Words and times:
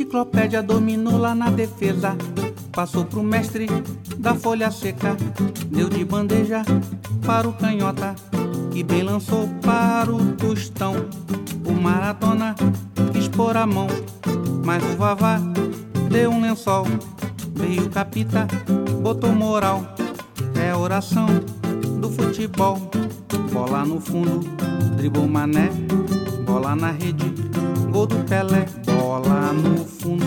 Enciclopédia 0.00 0.62
dominou 0.62 1.18
lá 1.18 1.34
na 1.34 1.50
defesa. 1.50 2.16
Passou 2.72 3.04
pro 3.04 3.22
mestre 3.22 3.66
da 4.16 4.34
folha 4.34 4.70
seca. 4.70 5.14
Deu 5.66 5.90
de 5.90 6.02
bandeja 6.06 6.62
para 7.26 7.46
o 7.46 7.52
canhota. 7.52 8.14
Que 8.72 8.82
bem 8.82 9.02
lançou 9.02 9.46
para 9.60 10.10
o 10.10 10.32
tostão. 10.32 10.94
O 11.66 11.72
maratona 11.72 12.54
quis 13.12 13.28
pôr 13.28 13.58
a 13.58 13.66
mão. 13.66 13.88
Mas 14.64 14.82
o 14.84 14.96
vavá 14.96 15.38
deu 16.08 16.30
um 16.30 16.40
lençol. 16.40 16.86
Veio 17.54 17.84
o 17.84 17.90
capita, 17.90 18.48
botou 19.02 19.34
moral. 19.34 19.84
É 20.58 20.74
oração 20.74 21.26
do 22.00 22.08
futebol. 22.08 22.90
Bola 23.52 23.84
no 23.84 24.00
fundo, 24.00 24.40
dribou 24.96 25.28
mané. 25.28 25.68
Bola 26.46 26.74
na 26.74 26.90
rede, 26.90 27.34
gol 27.92 28.06
do 28.06 28.16
Pelé. 28.24 28.79
Bola 29.10 29.52
no 29.52 29.84
fundo, 29.84 30.24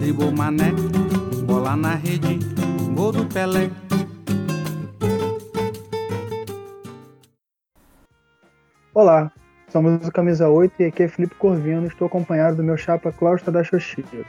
dribou 0.00 0.32
mané. 0.32 0.72
Bola 1.46 1.76
na 1.76 1.94
rede, 1.94 2.40
gol 2.92 3.12
do 3.12 3.24
Pelé. 3.26 3.70
Olá, 8.92 9.30
somos 9.68 10.04
o 10.04 10.10
Camisa 10.10 10.48
8 10.48 10.82
e 10.82 10.84
aqui 10.86 11.04
é 11.04 11.08
Felipe 11.08 11.36
Corvino. 11.36 11.86
Estou 11.86 12.08
acompanhado 12.08 12.56
do 12.56 12.64
meu 12.64 12.76
chapa 12.76 13.14
da 13.52 13.62
Xoxiro. 13.62 14.26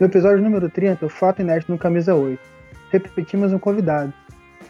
No 0.00 0.06
episódio 0.06 0.42
número 0.42 0.68
30, 0.68 1.06
o 1.06 1.08
fato 1.08 1.40
inédito 1.40 1.70
no 1.70 1.78
Camisa 1.78 2.16
8. 2.16 2.40
Repetimos 2.90 3.52
um 3.52 3.60
convidado. 3.60 4.12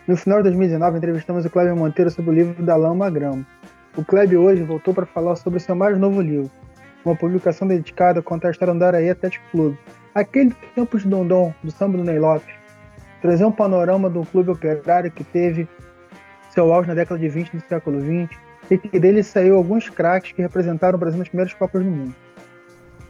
No 0.06 0.18
final 0.18 0.40
de 0.40 0.50
2019, 0.50 0.98
entrevistamos 0.98 1.46
o 1.46 1.50
Cléber 1.50 1.74
Monteiro 1.74 2.10
sobre 2.10 2.30
o 2.30 2.34
livro 2.34 2.62
Da 2.62 2.76
Lama 2.76 3.08
Grama. 3.08 3.46
O 3.96 4.04
Kleber 4.04 4.38
hoje 4.38 4.62
voltou 4.64 4.92
para 4.92 5.06
falar 5.06 5.34
sobre 5.36 5.60
seu 5.60 5.74
mais 5.74 5.96
novo 5.98 6.20
livro, 6.20 6.50
uma 7.04 7.16
publicação 7.16 7.66
dedicada 7.68 8.20
a 8.20 8.22
contar 8.22 8.48
a 8.48 8.50
história 8.50 8.74
do 8.74 8.84
Araí 8.84 9.10
Atlético 9.10 9.44
Clube, 9.50 9.78
aquele 10.14 10.54
tempo 10.74 10.98
de 10.98 11.06
Dondon, 11.06 11.52
do 11.62 11.70
samba 11.70 11.98
do 11.98 12.04
Ney 12.04 12.18
Lopes, 12.18 12.54
trazer 13.20 13.44
um 13.44 13.52
panorama 13.52 14.08
do 14.08 14.24
clube 14.26 14.50
operário 14.50 15.10
que 15.10 15.24
teve 15.24 15.68
seu 16.50 16.72
auge 16.72 16.88
na 16.88 16.94
década 16.94 17.18
de 17.18 17.28
20 17.28 17.56
do 17.56 17.60
século 17.68 18.00
20 18.00 18.38
e 18.70 18.78
que 18.78 18.98
dele 18.98 19.22
saiu 19.22 19.56
alguns 19.56 19.88
craques 19.90 20.32
que 20.32 20.40
representaram 20.40 20.96
o 20.96 20.98
Brasil 20.98 21.18
nas 21.18 21.28
primeiras 21.28 21.52
Copas 21.52 21.82
do 21.82 21.90
Mundo. 21.90 22.14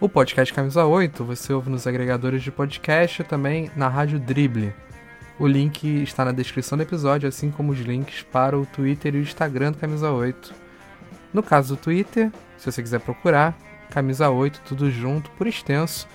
O 0.01 0.09
podcast 0.09 0.53
Camisa 0.53 0.85
8 0.85 1.25
você 1.25 1.53
ouve 1.53 1.71
nos 1.71 1.87
agregadores 1.87 2.43
de 2.43 2.51
podcast 2.51 3.23
e 3.23 3.25
também 3.25 3.71
na 3.77 3.89
Rádio 3.89 4.19
Drible. 4.19 4.75
O 5.39 5.47
link 5.47 6.03
está 6.03 6.25
na 6.25 6.33
descrição 6.33 6.77
do 6.77 6.83
episódio, 6.83 7.29
assim 7.29 7.51
como 7.51 7.73
os 7.73 7.79
links 7.81 8.23
para 8.23 8.59
o 8.59 8.67
Twitter 8.67 9.15
e 9.15 9.19
o 9.19 9.23
Instagram 9.23 9.73
do 9.73 9.79
Camisa 9.79 10.11
8. 10.11 10.55
No 11.33 11.43
caso 11.43 11.75
do 11.75 11.81
Twitter, 11.81 12.31
se 12.57 12.71
você 12.71 12.83
quiser 12.83 13.01
procurar, 13.01 13.57
camisa 13.95 14.29
8, 14.29 14.61
tudo 14.67 14.91
junto, 14.91 15.31
por 15.31 15.47
extenso. 15.47 16.09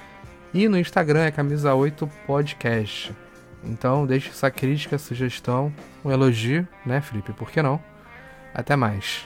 E 0.53 0.67
no 0.67 0.77
Instagram 0.77 1.23
é 1.23 1.31
camisa 1.31 1.73
8 1.73 2.09
podcast. 2.27 3.15
Então 3.63 4.05
deixe 4.05 4.33
sua 4.33 4.51
crítica, 4.51 4.97
sugestão, 4.97 5.71
um 6.03 6.11
elogio, 6.11 6.67
né, 6.85 6.99
Felipe? 6.99 7.31
Por 7.31 7.49
que 7.49 7.61
não? 7.61 7.81
Até 8.53 8.75
mais. 8.75 9.25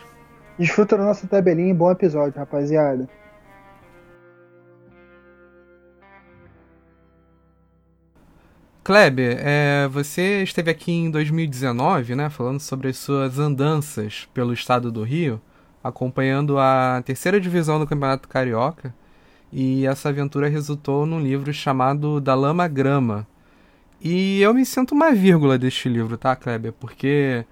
Desfruta 0.60 0.96
da 0.96 1.04
nossa 1.04 1.26
tabelinha 1.26 1.72
e 1.72 1.74
bom 1.74 1.90
episódio, 1.90 2.38
rapaziada. 2.38 3.10
Kleber, 8.84 9.38
é, 9.40 9.88
você 9.88 10.44
esteve 10.44 10.70
aqui 10.70 10.92
em 10.92 11.10
2019, 11.10 12.16
né, 12.16 12.30
falando 12.30 12.60
sobre 12.60 12.90
as 12.90 12.98
suas 12.98 13.40
andanças 13.40 14.28
pelo 14.32 14.54
estado 14.54 14.92
do 14.92 15.02
Rio 15.02 15.42
acompanhando 15.84 16.58
a 16.58 17.02
terceira 17.06 17.40
divisão 17.40 17.80
do 17.80 17.88
Campeonato 17.88 18.28
Carioca. 18.28 18.94
E 19.52 19.86
essa 19.86 20.10
aventura 20.10 20.48
resultou 20.48 21.06
num 21.06 21.20
livro 21.20 21.54
chamado 21.54 22.20
Da 22.20 22.34
Lama 22.34 22.68
Grama. 22.68 23.28
E 24.02 24.42
eu 24.42 24.54
me 24.54 24.66
sinto 24.66 24.94
uma 24.94 25.12
vírgula 25.14 25.58
deste 25.58 25.88
livro, 25.88 26.18
tá, 26.18 26.36
Kleber? 26.36 26.74
Porque. 26.74 27.46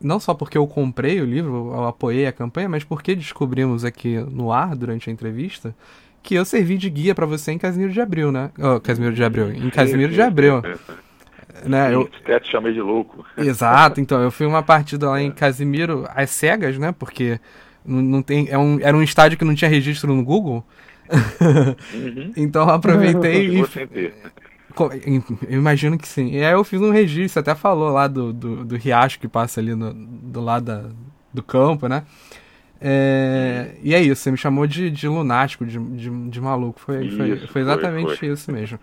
Não 0.00 0.20
só 0.20 0.34
porque 0.34 0.58
eu 0.58 0.66
comprei 0.66 1.20
o 1.20 1.24
livro, 1.24 1.72
eu 1.72 1.84
apoiei 1.86 2.26
a 2.26 2.32
campanha, 2.32 2.68
mas 2.68 2.84
porque 2.84 3.14
descobrimos 3.14 3.84
aqui 3.84 4.18
no 4.30 4.52
ar, 4.52 4.76
durante 4.76 5.08
a 5.08 5.12
entrevista, 5.12 5.74
que 6.22 6.34
eu 6.34 6.44
servi 6.44 6.76
de 6.76 6.90
guia 6.90 7.14
para 7.14 7.24
você 7.24 7.52
em 7.52 7.58
Casimiro 7.58 7.92
de 7.92 8.00
Abril, 8.00 8.30
né? 8.30 8.50
Oh, 8.58 8.78
Casimiro 8.78 9.14
de 9.14 9.24
Abril. 9.24 9.52
Em 9.52 9.70
Casimiro 9.70 10.12
de 10.12 10.20
Abril. 10.20 10.62
né? 11.64 11.94
Eu 11.94 12.08
até 12.22 12.40
te 12.40 12.50
chamei 12.50 12.72
de 12.72 12.80
louco. 12.80 13.24
Exato, 13.36 14.00
então 14.00 14.20
eu 14.22 14.30
fui 14.30 14.46
uma 14.46 14.62
partida 14.62 15.08
lá 15.10 15.20
em 15.20 15.30
Casimiro 15.30 16.06
às 16.14 16.30
cegas, 16.30 16.78
né? 16.78 16.92
Porque 16.92 17.40
não, 17.84 18.00
não 18.00 18.22
tem, 18.22 18.48
é 18.48 18.58
um, 18.58 18.78
era 18.80 18.96
um 18.96 19.02
estádio 19.02 19.38
que 19.38 19.44
não 19.44 19.54
tinha 19.54 19.70
registro 19.70 20.14
no 20.14 20.24
Google. 20.24 20.64
Uhum. 21.10 22.32
então 22.36 22.66
eu 22.68 22.74
aproveitei 22.74 23.48
e. 23.60 24.12
Eu 25.46 25.58
imagino 25.58 25.98
que 25.98 26.08
sim. 26.08 26.30
E 26.30 26.42
aí 26.42 26.52
eu 26.52 26.64
fiz 26.64 26.80
um 26.80 26.90
registro, 26.90 27.40
até 27.40 27.54
falou 27.54 27.90
lá 27.90 28.08
do, 28.08 28.32
do, 28.32 28.64
do 28.64 28.76
riacho 28.76 29.20
que 29.20 29.28
passa 29.28 29.60
ali 29.60 29.74
no, 29.74 29.92
do 29.92 30.40
lado 30.40 30.64
da, 30.64 30.84
do 31.32 31.42
campo, 31.42 31.88
né? 31.88 32.04
É, 32.84 33.76
e 33.80 33.94
é 33.94 34.00
isso, 34.00 34.22
você 34.22 34.30
me 34.32 34.36
chamou 34.36 34.66
de, 34.66 34.90
de 34.90 35.06
lunático, 35.06 35.64
de, 35.64 35.78
de, 35.78 36.30
de 36.30 36.40
maluco. 36.40 36.80
Foi, 36.80 37.06
isso, 37.06 37.16
foi, 37.16 37.36
foi 37.46 37.62
exatamente 37.62 38.16
foi. 38.16 38.28
isso 38.28 38.50
mesmo. 38.50 38.78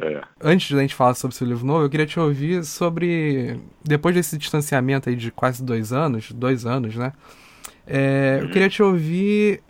É. 0.00 0.22
Antes 0.40 0.68
de 0.68 0.76
a 0.76 0.80
gente 0.80 0.94
falar 0.94 1.14
sobre 1.14 1.36
seu 1.36 1.46
livro 1.46 1.66
novo, 1.66 1.84
eu 1.84 1.90
queria 1.90 2.06
te 2.06 2.18
ouvir 2.18 2.64
sobre. 2.64 3.60
Depois 3.84 4.14
desse 4.14 4.38
distanciamento 4.38 5.08
aí 5.08 5.16
de 5.16 5.30
quase 5.30 5.62
dois 5.62 5.92
anos, 5.92 6.32
dois 6.32 6.64
anos, 6.64 6.96
né? 6.96 7.12
É. 7.86 8.38
Eu 8.40 8.48
queria 8.50 8.68
te 8.68 8.82
ouvir 8.82 9.62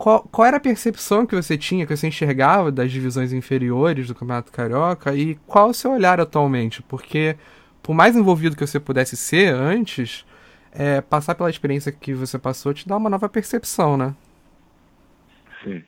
qual, 0.00 0.22
qual 0.32 0.46
era 0.46 0.56
a 0.56 0.60
percepção 0.60 1.26
que 1.26 1.36
você 1.36 1.58
tinha, 1.58 1.86
que 1.86 1.94
você 1.94 2.08
enxergava 2.08 2.72
das 2.72 2.90
divisões 2.90 3.34
inferiores 3.34 4.08
do 4.08 4.14
Campeonato 4.14 4.50
Carioca 4.50 5.14
e 5.14 5.34
qual 5.46 5.68
o 5.68 5.74
seu 5.74 5.92
olhar 5.92 6.18
atualmente? 6.18 6.82
Porque, 6.82 7.36
por 7.82 7.94
mais 7.94 8.16
envolvido 8.16 8.56
que 8.56 8.66
você 8.66 8.80
pudesse 8.80 9.14
ser 9.14 9.52
antes, 9.52 10.24
é, 10.72 11.02
passar 11.02 11.34
pela 11.34 11.50
experiência 11.50 11.92
que 11.92 12.14
você 12.14 12.38
passou 12.38 12.72
te 12.72 12.88
dá 12.88 12.96
uma 12.96 13.10
nova 13.10 13.28
percepção, 13.28 13.98
né? 13.98 14.14
Sim. 15.62 15.82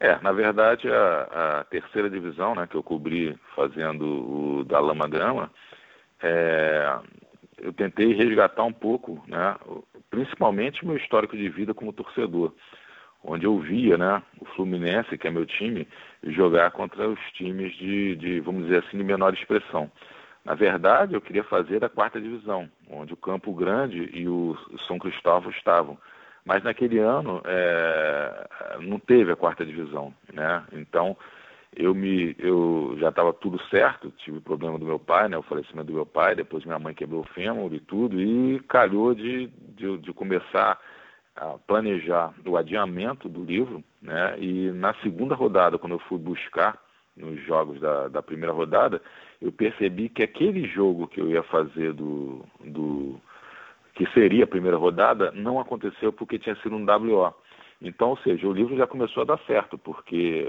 É, 0.00 0.18
na 0.20 0.32
verdade, 0.32 0.88
a, 0.90 1.60
a, 1.60 1.64
terceira 1.64 2.10
divisão, 2.10 2.54
né, 2.54 2.66
que 2.66 2.74
eu 2.74 2.82
cobri 2.82 3.38
fazendo 3.54 4.58
o 4.60 4.64
da 4.64 4.80
Lama 4.80 5.08
Grama, 5.08 5.50
é, 6.22 6.98
eu 7.58 7.72
tentei 7.72 8.12
resgatar 8.12 8.64
um 8.64 8.72
pouco, 8.72 9.22
né, 9.26 9.56
principalmente 10.10 10.84
meu 10.84 10.96
histórico 10.96 11.36
de 11.36 11.48
vida 11.48 11.72
como 11.72 11.92
torcedor, 11.92 12.52
onde 13.22 13.46
eu 13.46 13.58
via 13.58 13.96
né, 13.96 14.22
o 14.40 14.44
Fluminense, 14.44 15.16
que 15.16 15.26
é 15.26 15.30
meu 15.30 15.46
time, 15.46 15.88
jogar 16.24 16.70
contra 16.72 17.08
os 17.08 17.20
times 17.32 17.74
de, 17.76 18.16
de, 18.16 18.40
vamos 18.40 18.64
dizer 18.64 18.84
assim, 18.84 18.98
de 18.98 19.04
menor 19.04 19.32
expressão. 19.32 19.90
Na 20.44 20.54
verdade, 20.54 21.14
eu 21.14 21.22
queria 21.22 21.42
fazer 21.44 21.82
a 21.82 21.88
quarta 21.88 22.20
divisão, 22.20 22.68
onde 22.90 23.14
o 23.14 23.16
Campo 23.16 23.52
Grande 23.54 24.10
e 24.12 24.28
o 24.28 24.54
São 24.86 24.98
Cristóvão 24.98 25.50
estavam. 25.50 25.96
Mas 26.44 26.62
naquele 26.62 26.98
ano 26.98 27.40
é, 27.44 28.46
não 28.80 28.98
teve 28.98 29.32
a 29.32 29.36
quarta 29.36 29.64
divisão, 29.64 30.12
né? 30.32 30.62
Então 30.72 31.16
eu 31.76 31.94
me 31.94 32.36
eu 32.38 32.96
já 32.98 33.08
estava 33.08 33.32
tudo 33.32 33.60
certo, 33.68 34.12
tive 34.18 34.40
problema 34.40 34.78
do 34.78 34.84
meu 34.84 34.98
pai, 34.98 35.28
né? 35.28 35.38
O 35.38 35.42
falecimento 35.42 35.86
do 35.86 35.94
meu 35.94 36.06
pai, 36.06 36.34
depois 36.34 36.64
minha 36.64 36.78
mãe 36.78 36.94
quebrou 36.94 37.22
o 37.22 37.32
fêmur 37.34 37.72
e 37.72 37.80
tudo, 37.80 38.20
e 38.20 38.60
calhou 38.68 39.14
de, 39.14 39.46
de, 39.46 39.98
de 39.98 40.12
começar 40.12 40.78
a 41.34 41.58
planejar 41.66 42.32
o 42.46 42.56
adiamento 42.56 43.28
do 43.28 43.42
livro, 43.42 43.82
né? 44.00 44.36
E 44.38 44.70
na 44.70 44.94
segunda 45.02 45.34
rodada, 45.34 45.78
quando 45.78 45.94
eu 45.94 45.98
fui 46.00 46.18
buscar 46.18 46.78
nos 47.16 47.40
jogos 47.44 47.80
da, 47.80 48.08
da 48.08 48.22
primeira 48.22 48.52
rodada, 48.52 49.00
eu 49.40 49.50
percebi 49.50 50.08
que 50.08 50.22
aquele 50.22 50.66
jogo 50.68 51.08
que 51.08 51.20
eu 51.20 51.30
ia 51.30 51.42
fazer 51.44 51.92
do, 51.92 52.44
do 52.60 53.20
que 53.94 54.06
seria 54.12 54.44
a 54.44 54.48
primeira 54.48 54.76
rodada, 54.76 55.30
não 55.32 55.60
aconteceu 55.60 56.12
porque 56.12 56.38
tinha 56.38 56.56
sido 56.56 56.74
um 56.74 56.84
WO. 56.84 57.32
Então, 57.80 58.10
ou 58.10 58.16
seja, 58.18 58.46
o 58.46 58.52
livro 58.52 58.76
já 58.76 58.86
começou 58.86 59.22
a 59.22 59.26
dar 59.26 59.38
certo, 59.46 59.76
porque 59.76 60.46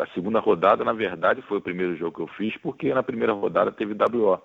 a 0.00 0.06
segunda 0.14 0.40
rodada, 0.40 0.84
na 0.84 0.92
verdade, 0.92 1.42
foi 1.42 1.58
o 1.58 1.62
primeiro 1.62 1.96
jogo 1.96 2.16
que 2.16 2.22
eu 2.22 2.36
fiz, 2.36 2.56
porque 2.58 2.92
na 2.92 3.02
primeira 3.02 3.32
rodada 3.32 3.70
teve 3.70 3.94
WO. 3.94 4.40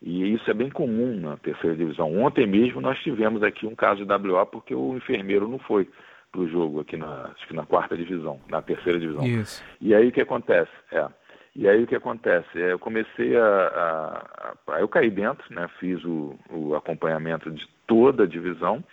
E 0.00 0.32
isso 0.32 0.48
é 0.48 0.54
bem 0.54 0.70
comum 0.70 1.18
na 1.18 1.36
terceira 1.38 1.76
divisão. 1.76 2.16
Ontem 2.22 2.46
mesmo 2.46 2.80
nós 2.80 2.98
tivemos 3.00 3.42
aqui 3.42 3.66
um 3.66 3.74
caso 3.74 4.06
de 4.06 4.12
WO 4.12 4.46
porque 4.46 4.74
o 4.74 4.96
enfermeiro 4.96 5.48
não 5.48 5.58
foi 5.58 5.88
para 6.30 6.40
o 6.40 6.48
jogo 6.48 6.80
aqui 6.80 6.96
na, 6.96 7.30
na 7.50 7.66
quarta 7.66 7.96
divisão, 7.96 8.40
na 8.48 8.62
terceira 8.62 9.00
divisão. 9.00 9.26
Isso. 9.26 9.64
E 9.80 9.94
aí 9.94 10.08
o 10.08 10.12
que 10.12 10.20
acontece? 10.20 10.70
É, 10.92 11.08
e 11.58 11.68
aí 11.68 11.82
o 11.82 11.86
que 11.88 11.96
acontece? 11.96 12.46
É, 12.54 12.70
eu 12.70 12.78
comecei 12.78 13.36
a, 13.36 13.44
a, 13.44 14.74
a, 14.74 14.80
Eu 14.80 14.86
caí 14.86 15.10
dentro, 15.10 15.44
né? 15.52 15.68
fiz 15.80 16.04
o, 16.04 16.38
o 16.50 16.76
acompanhamento 16.76 17.50
de 17.50 17.66
toda 17.84 18.22
a 18.22 18.26
divisão, 18.28 18.84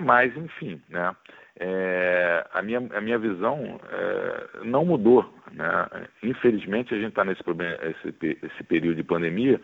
mas 0.00 0.36
enfim, 0.36 0.80
né? 0.88 1.16
É, 1.58 2.46
a, 2.54 2.62
minha, 2.62 2.78
a 2.78 3.00
minha 3.00 3.18
visão 3.18 3.80
é, 3.90 4.64
não 4.64 4.84
mudou. 4.84 5.34
Né? 5.50 5.88
Infelizmente, 6.22 6.94
a 6.94 6.96
gente 6.96 7.08
está 7.08 7.24
nesse 7.24 7.42
problema, 7.42 7.76
esse, 7.82 8.38
esse 8.40 8.64
período 8.64 8.96
de 8.96 9.02
pandemia, 9.02 9.60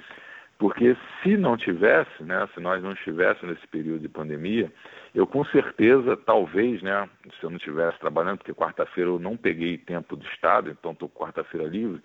Porque 0.58 0.96
se 1.22 1.36
não 1.36 1.56
tivesse, 1.56 2.24
né, 2.24 2.48
se 2.52 2.60
nós 2.60 2.82
não 2.82 2.92
estivéssemos 2.92 3.54
nesse 3.54 3.66
período 3.68 4.00
de 4.00 4.08
pandemia, 4.08 4.70
eu 5.14 5.26
com 5.26 5.44
certeza, 5.46 6.16
talvez, 6.16 6.82
né, 6.82 7.08
se 7.38 7.44
eu 7.44 7.50
não 7.50 7.58
estivesse 7.58 7.98
trabalhando, 8.00 8.38
porque 8.38 8.52
quarta-feira 8.52 9.08
eu 9.08 9.20
não 9.20 9.36
peguei 9.36 9.78
tempo 9.78 10.16
do 10.16 10.26
Estado, 10.26 10.68
então 10.70 10.90
estou 10.90 11.08
quarta-feira 11.08 11.68
livre, 11.68 12.02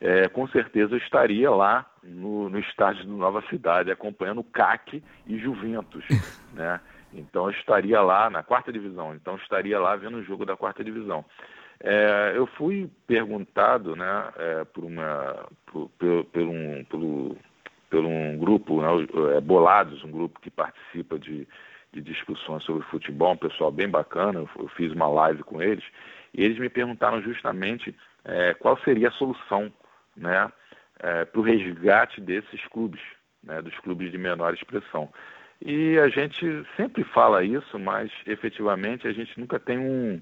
é, 0.00 0.28
com 0.28 0.48
certeza 0.48 0.94
eu 0.94 0.98
estaria 0.98 1.50
lá 1.50 1.84
no, 2.02 2.48
no 2.48 2.58
estádio 2.58 3.04
do 3.04 3.16
Nova 3.16 3.42
Cidade, 3.50 3.90
acompanhando 3.90 4.40
o 4.40 4.44
CAC 4.44 5.02
e 5.26 5.38
Juventus, 5.38 6.04
né? 6.54 6.80
Então 7.12 7.44
eu 7.44 7.50
estaria 7.50 8.00
lá 8.00 8.30
na 8.30 8.42
quarta 8.42 8.72
divisão, 8.72 9.14
então 9.14 9.34
eu 9.34 9.38
estaria 9.40 9.78
lá 9.78 9.96
vendo 9.96 10.18
o 10.18 10.24
jogo 10.24 10.46
da 10.46 10.56
quarta 10.56 10.82
divisão. 10.82 11.24
É, 11.82 12.32
eu 12.34 12.46
fui 12.46 12.90
perguntado, 13.06 13.96
né, 13.96 14.32
é, 14.36 14.64
por 14.64 14.84
uma, 14.84 15.46
por, 15.66 15.88
por, 15.98 16.24
por, 16.26 16.42
um, 16.42 16.84
por, 16.84 17.36
por 17.90 18.04
um 18.04 18.38
grupo, 18.38 18.82
né, 18.82 18.88
é, 19.36 19.40
Bolados, 19.40 20.04
um 20.04 20.10
grupo 20.10 20.38
que 20.40 20.50
participa 20.50 21.18
de, 21.18 21.48
de 21.90 22.02
discussões 22.02 22.62
sobre 22.64 22.86
futebol, 22.88 23.32
um 23.32 23.36
pessoal 23.36 23.72
bem 23.72 23.88
bacana, 23.88 24.40
eu, 24.40 24.48
eu 24.58 24.68
fiz 24.68 24.92
uma 24.92 25.08
live 25.08 25.42
com 25.42 25.62
eles, 25.62 25.84
e 26.34 26.44
eles 26.44 26.58
me 26.58 26.68
perguntaram 26.68 27.22
justamente 27.22 27.96
é, 28.24 28.54
qual 28.54 28.78
seria 28.80 29.08
a 29.08 29.12
solução 29.12 29.72
né, 30.16 30.50
é, 30.98 31.24
para 31.24 31.40
o 31.40 31.42
resgate 31.42 32.20
desses 32.20 32.64
clubes, 32.68 33.00
né, 33.42 33.60
dos 33.62 33.76
clubes 33.78 34.10
de 34.10 34.18
menor 34.18 34.54
expressão. 34.54 35.12
E 35.62 35.98
a 35.98 36.08
gente 36.08 36.66
sempre 36.76 37.04
fala 37.04 37.44
isso, 37.44 37.78
mas 37.78 38.10
efetivamente 38.26 39.06
a 39.06 39.12
gente 39.12 39.38
nunca 39.38 39.58
tem 39.58 39.78
um, 39.78 40.20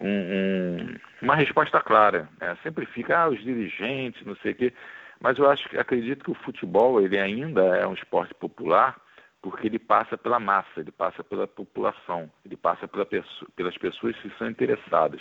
um, 0.00 0.08
um, 0.08 0.96
uma 1.22 1.36
resposta 1.36 1.80
clara. 1.80 2.28
Né? 2.40 2.56
Sempre 2.62 2.86
fica, 2.86 3.16
ah, 3.16 3.28
os 3.28 3.40
dirigentes, 3.40 4.26
não 4.26 4.34
sei 4.36 4.52
o 4.52 4.54
quê. 4.56 4.72
Mas 5.20 5.38
eu 5.38 5.48
acho, 5.48 5.68
acredito 5.78 6.24
que 6.24 6.32
o 6.32 6.42
futebol 6.42 7.00
ele 7.00 7.16
ainda 7.16 7.62
é 7.76 7.86
um 7.86 7.94
esporte 7.94 8.34
popular 8.34 9.00
porque 9.40 9.66
ele 9.66 9.78
passa 9.78 10.16
pela 10.16 10.38
massa, 10.38 10.68
ele 10.78 10.92
passa 10.92 11.22
pela 11.24 11.48
população, 11.48 12.30
ele 12.44 12.56
passa 12.56 12.86
pela 12.86 13.04
pelas 13.04 13.76
pessoas 13.76 14.16
que 14.16 14.30
são 14.38 14.48
interessadas. 14.48 15.20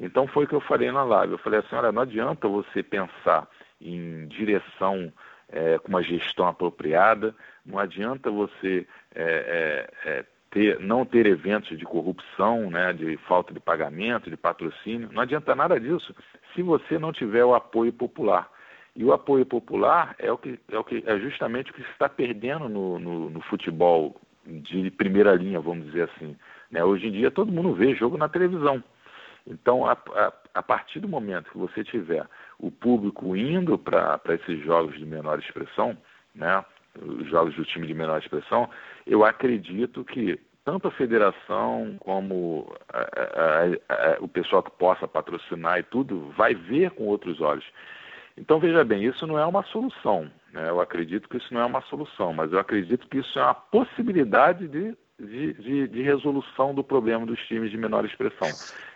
Então 0.00 0.26
foi 0.26 0.44
o 0.44 0.48
que 0.48 0.54
eu 0.54 0.60
falei 0.62 0.90
na 0.90 1.04
live. 1.04 1.34
Eu 1.34 1.38
falei 1.38 1.60
assim, 1.60 1.76
olha, 1.76 1.92
não 1.92 2.02
adianta 2.02 2.48
você 2.48 2.82
pensar 2.82 3.46
em 3.80 4.26
direção 4.28 5.12
é, 5.48 5.78
com 5.78 5.88
uma 5.88 6.02
gestão 6.02 6.46
apropriada, 6.46 7.34
não 7.64 7.78
adianta 7.78 8.30
você 8.30 8.86
é, 9.14 9.90
é, 10.04 10.24
ter, 10.50 10.80
não 10.80 11.04
ter 11.04 11.26
eventos 11.26 11.78
de 11.78 11.84
corrupção, 11.84 12.70
né, 12.70 12.92
de 12.92 13.16
falta 13.28 13.52
de 13.52 13.60
pagamento, 13.60 14.30
de 14.30 14.36
patrocínio, 14.36 15.10
não 15.12 15.22
adianta 15.22 15.54
nada 15.54 15.78
disso 15.78 16.14
se 16.54 16.62
você 16.62 16.98
não 16.98 17.12
tiver 17.12 17.44
o 17.44 17.54
apoio 17.54 17.92
popular. 17.92 18.50
E 18.96 19.04
o 19.04 19.12
apoio 19.12 19.46
popular 19.46 20.16
é, 20.18 20.32
o 20.32 20.38
que, 20.38 20.58
é, 20.70 20.78
o 20.78 20.82
que, 20.82 21.02
é 21.06 21.18
justamente 21.18 21.70
o 21.70 21.74
que 21.74 21.82
se 21.82 21.90
está 21.90 22.08
perdendo 22.08 22.68
no, 22.68 22.98
no, 22.98 23.30
no 23.30 23.40
futebol 23.42 24.20
de 24.44 24.90
primeira 24.90 25.34
linha, 25.34 25.60
vamos 25.60 25.86
dizer 25.86 26.10
assim. 26.10 26.36
Né? 26.70 26.82
Hoje 26.82 27.06
em 27.06 27.12
dia 27.12 27.30
todo 27.30 27.52
mundo 27.52 27.74
vê 27.74 27.94
jogo 27.94 28.16
na 28.16 28.28
televisão. 28.28 28.82
Então, 29.46 29.86
a, 29.86 29.92
a, 29.92 30.32
a 30.54 30.62
partir 30.62 31.00
do 31.00 31.08
momento 31.08 31.50
que 31.50 31.58
você 31.58 31.82
tiver 31.84 32.26
o 32.58 32.70
público 32.70 33.36
indo 33.36 33.78
para 33.78 34.20
esses 34.28 34.62
jogos 34.64 34.98
de 34.98 35.06
menor 35.06 35.38
expressão, 35.38 35.96
né, 36.34 36.64
os 37.00 37.28
jogos 37.28 37.54
do 37.54 37.64
time 37.64 37.86
de 37.86 37.94
menor 37.94 38.18
expressão, 38.18 38.68
eu 39.06 39.24
acredito 39.24 40.04
que 40.04 40.38
tanto 40.64 40.88
a 40.88 40.92
federação 40.92 41.96
como 42.00 42.72
a, 42.92 43.00
a, 43.00 44.14
a, 44.14 44.16
o 44.20 44.28
pessoal 44.28 44.62
que 44.62 44.70
possa 44.72 45.08
patrocinar 45.08 45.78
e 45.78 45.82
tudo 45.84 46.32
vai 46.36 46.54
ver 46.54 46.90
com 46.92 47.04
outros 47.06 47.40
olhos. 47.40 47.64
Então, 48.36 48.60
veja 48.60 48.84
bem, 48.84 49.04
isso 49.04 49.26
não 49.26 49.38
é 49.38 49.44
uma 49.44 49.62
solução. 49.64 50.30
Né? 50.52 50.68
Eu 50.68 50.80
acredito 50.80 51.28
que 51.28 51.36
isso 51.36 51.52
não 51.52 51.60
é 51.60 51.64
uma 51.64 51.82
solução, 51.82 52.32
mas 52.32 52.52
eu 52.52 52.58
acredito 52.58 53.08
que 53.08 53.18
isso 53.18 53.38
é 53.38 53.42
uma 53.42 53.54
possibilidade 53.54 54.68
de 54.68 54.96
de, 55.20 55.52
de, 55.54 55.88
de, 55.88 56.02
resolução 56.02 56.74
do 56.74 56.82
problema 56.82 57.26
dos 57.26 57.38
times 57.46 57.70
de 57.70 57.76
menor 57.76 58.04
expressão. 58.04 58.48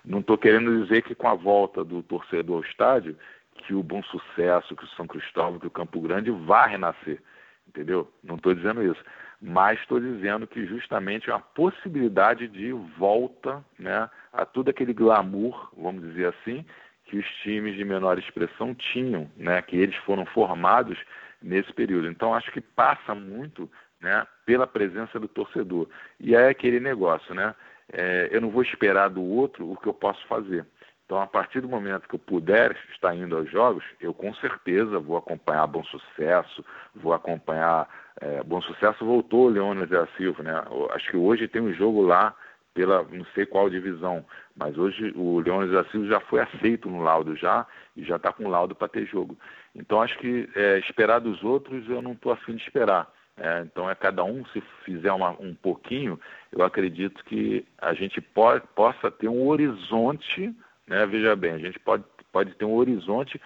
Não 0.05 0.21
estou 0.21 0.39
querendo 0.39 0.83
dizer 0.83 1.03
que 1.03 1.15
com 1.15 1.29
a 1.29 1.35
volta 1.35 1.85
do 1.85 2.03
torcedor 2.03 2.57
ao 2.57 2.71
estádio, 2.71 3.17
que 3.55 3.75
o 3.75 3.83
Bom 3.83 4.03
Sucesso, 4.05 4.75
que 4.75 4.85
o 4.85 4.89
São 4.89 5.07
Cristóvão, 5.07 5.59
que 5.59 5.67
o 5.67 5.71
Campo 5.71 6.01
Grande 6.01 6.31
vá 6.31 6.67
renascer, 6.67 7.23
entendeu? 7.69 8.11
Não 8.23 8.37
estou 8.37 8.55
dizendo 8.55 8.83
isso. 8.83 9.03
Mas 9.41 9.79
estou 9.81 10.01
dizendo 10.01 10.47
que 10.47 10.65
justamente 10.67 11.29
é 11.29 11.33
uma 11.33 11.41
possibilidade 11.41 12.49
de 12.49 12.73
volta 12.73 13.65
né, 13.79 14.09
a 14.33 14.47
todo 14.47 14.71
aquele 14.71 14.95
glamour, 14.95 15.71
vamos 15.77 16.03
dizer 16.03 16.29
assim, 16.29 16.65
que 17.05 17.19
os 17.19 17.27
times 17.43 17.77
de 17.77 17.85
menor 17.85 18.19
expressão 18.19 18.75
tinham, 18.75 19.31
né, 19.37 19.61
que 19.61 19.77
eles 19.77 19.97
foram 19.97 20.25
formados 20.25 20.99
nesse 21.43 21.73
período. 21.73 22.09
Então, 22.09 22.35
acho 22.35 22.51
que 22.51 22.61
passa 22.61 23.15
muito 23.15 23.71
né, 24.05 24.27
pela 24.45 24.67
presença 24.67 25.19
do 25.19 25.27
torcedor. 25.27 25.89
E 26.21 26.37
é 26.37 26.49
aquele 26.49 26.79
negócio, 26.79 27.35
né? 27.35 27.55
É, 27.91 28.29
eu 28.31 28.41
não 28.41 28.51
vou 28.51 28.63
esperar 28.63 29.09
do 29.09 29.23
outro 29.23 29.71
o 29.71 29.77
que 29.77 29.89
eu 29.89 29.95
posso 29.95 30.25
fazer. 30.27 30.65
Então, 31.05 31.21
a 31.21 31.27
partir 31.27 31.61
do 31.61 31.69
momento 31.69 32.09
que 32.09 32.15
eu 32.15 32.19
puder 32.19 32.77
estar 32.93 33.15
indo 33.15 33.37
aos 33.37 33.51
jogos, 33.51 33.85
eu 34.01 34.15
com 34.15 34.33
certeza 34.35 34.99
vou 34.99 35.17
acompanhar 35.17 35.67
Bom 35.67 35.85
Sucesso, 35.85 36.65
vou 36.95 37.13
acompanhar. 37.13 37.89
É, 38.21 38.43
Bom 38.43 38.61
Sucesso 38.63 39.05
voltou 39.05 39.47
o 39.47 39.51
Leônidas 39.51 39.91
da 39.91 40.07
Silva, 40.17 40.43
né? 40.43 40.63
Acho 40.93 41.11
que 41.11 41.17
hoje 41.17 41.49
tem 41.49 41.61
um 41.61 41.73
jogo 41.73 42.03
lá 42.03 42.35
pela 42.73 43.05
não 43.05 43.25
sei 43.35 43.47
qual 43.47 43.71
divisão, 43.71 44.25
mas 44.57 44.77
hoje 44.77 45.13
o 45.15 45.41
Leônidas 45.41 45.85
da 45.85 45.91
Silva 45.91 46.09
já 46.09 46.21
foi 46.21 46.41
aceito 46.41 46.89
no 46.89 47.03
laudo 47.03 47.37
já 47.37 47.67
e 47.97 48.03
já 48.03 48.17
está 48.17 48.33
com 48.33 48.49
laudo 48.49 48.75
para 48.75 48.89
ter 48.89 49.07
jogo. 49.07 49.39
Então 49.75 50.03
acho 50.03 50.19
que 50.19 50.49
é, 50.55 50.79
esperar 50.79 51.21
dos 51.21 51.43
outros 51.45 51.89
eu 51.89 52.03
não 52.03 52.13
estou 52.13 52.33
afim 52.33 52.57
de 52.57 52.63
esperar. 52.63 53.09
É, 53.37 53.63
então 53.63 53.91
é 53.91 53.95
cada 53.97 54.23
um 54.23 54.45
se 54.47 54.61
fizer 54.85 55.13
uma, 55.13 55.31
um 55.41 55.55
pouquinho, 55.55 56.21
eu 56.53 56.65
acredito 56.65 57.25
que 57.25 57.67
a 57.79 57.93
gente 57.93 58.21
pode, 58.21 58.65
possa 58.77 59.11
ter 59.11 59.29
um 59.29 59.49
horizonte, 59.49 60.55
né, 60.87 61.05
veja 61.05 61.35
bem, 61.35 61.53
a 61.53 61.59
gente 61.59 61.79
pode, 61.81 62.05
pode 62.33 62.55
ter 62.55 62.65
um 62.65 62.75
horizonte 62.75 63.41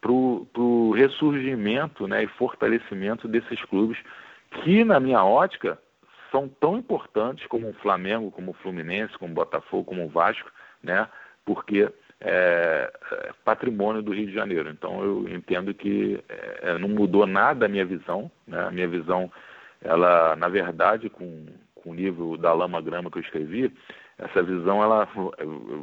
para 0.00 0.10
o 0.10 0.92
ressurgimento 0.92 2.06
né, 2.06 2.24
e 2.24 2.26
fortalecimento 2.26 3.28
desses 3.28 3.62
clubes 3.64 3.98
que, 4.62 4.82
na 4.82 4.98
minha 4.98 5.22
ótica, 5.22 5.78
são 6.30 6.48
tão 6.48 6.78
importantes 6.78 7.46
como 7.46 7.68
o 7.68 7.74
Flamengo, 7.74 8.30
como 8.30 8.52
o 8.52 8.54
Fluminense, 8.54 9.18
como 9.18 9.32
o 9.32 9.34
Botafogo, 9.34 9.84
como 9.84 10.06
o 10.06 10.08
Vasco, 10.08 10.50
né, 10.82 11.06
porque 11.44 11.92
é, 12.20 12.90
é, 13.12 13.32
patrimônio 13.44 14.02
do 14.02 14.12
Rio 14.12 14.26
de 14.26 14.34
Janeiro. 14.34 14.70
Então 14.70 15.02
eu 15.02 15.28
entendo 15.28 15.74
que 15.74 16.22
é, 16.28 16.78
não 16.78 16.88
mudou 16.88 17.26
nada 17.26 17.66
a 17.66 17.68
minha 17.68 17.84
visão. 17.84 18.30
Né? 18.46 18.60
A 18.60 18.70
minha 18.70 18.88
visão, 18.88 19.30
ela, 19.82 20.36
na 20.36 20.48
verdade, 20.48 21.10
com, 21.10 21.46
com 21.74 21.90
o 21.90 21.94
livro 21.94 22.36
da 22.36 22.52
Lama 22.52 22.80
Grama 22.80 23.10
que 23.10 23.18
eu 23.18 23.22
escrevi, 23.22 23.72
essa 24.18 24.42
visão, 24.42 24.82
ela, 24.82 25.08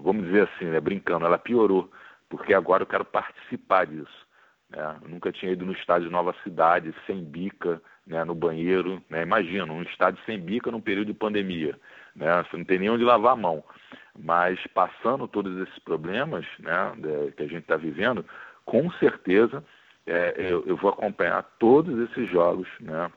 vamos 0.01 0.25
dizer 0.25 0.48
assim, 0.48 0.66
né, 0.66 0.80
brincando, 0.80 1.25
ela 1.25 1.38
piorou, 1.38 1.91
porque 2.29 2.53
agora 2.53 2.84
eu 2.84 2.88
quero 2.88 3.03
participar 3.03 3.86
disso. 3.86 4.27
Né? 4.70 5.00
Nunca 5.08 5.32
tinha 5.32 5.51
ido 5.51 5.65
no 5.65 5.74
estádio 5.74 6.10
Nova 6.10 6.34
Cidade, 6.44 6.94
sem 7.06 7.24
bica, 7.24 7.82
né, 8.08 8.24
no 8.24 8.34
banheiro. 8.34 9.03
Né? 9.10 9.22
Imagina, 9.22 9.72
um 9.72 9.82
estádio 9.84 10.24
sem 10.25 10.39
bica 10.39 10.72
num 10.72 10.82
período 10.82 11.08
de 11.08 11.13
pandemia. 11.13 11.77
Né? 12.15 12.44
Você 12.44 12.58
não 12.58 12.65
tem 12.65 12.80
nem 12.80 12.89
onde 12.89 13.03
lavar 13.03 13.34
a 13.34 13.38
mão. 13.38 13.63
Mas 14.18 14.60
passando 14.74 15.27
todos 15.27 15.58
esses 15.62 15.80
problemas 15.80 16.46
né, 16.60 16.94
que 17.36 17.44
a 17.44 17.48
gente 17.48 17.62
está 17.62 17.77
vivendo, 17.77 18.25
com 18.65 18.91
certeza 18.94 19.63
é, 20.06 20.34
eu, 20.38 20.63
eu, 20.65 20.75
vou 20.75 20.91
acompanhar 20.91 21.44
todos 21.60 22.10
esses 22.10 22.30
jogos 22.30 22.68
né, 22.80 23.12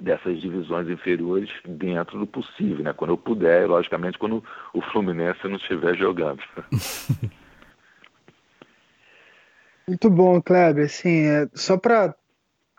dessas 0.00 0.40
divisões 0.40 0.88
inferiores 0.88 1.50
dentro 1.64 2.18
do 2.18 2.26
possível, 2.26 2.82
né, 2.82 2.92
quando 2.92 3.10
eu 3.10 3.18
puder, 3.18 3.68
logicamente 3.68 4.18
quando 4.18 4.42
o 4.72 4.80
Fluminense 4.80 5.46
não 5.46 5.56
estiver 5.56 5.96
jogando. 5.96 6.42
Muito 9.86 10.10
bom, 10.10 10.42
Kleber. 10.42 10.84
Assim, 10.84 11.26
é, 11.26 11.48
só 11.54 11.78
para 11.78 12.14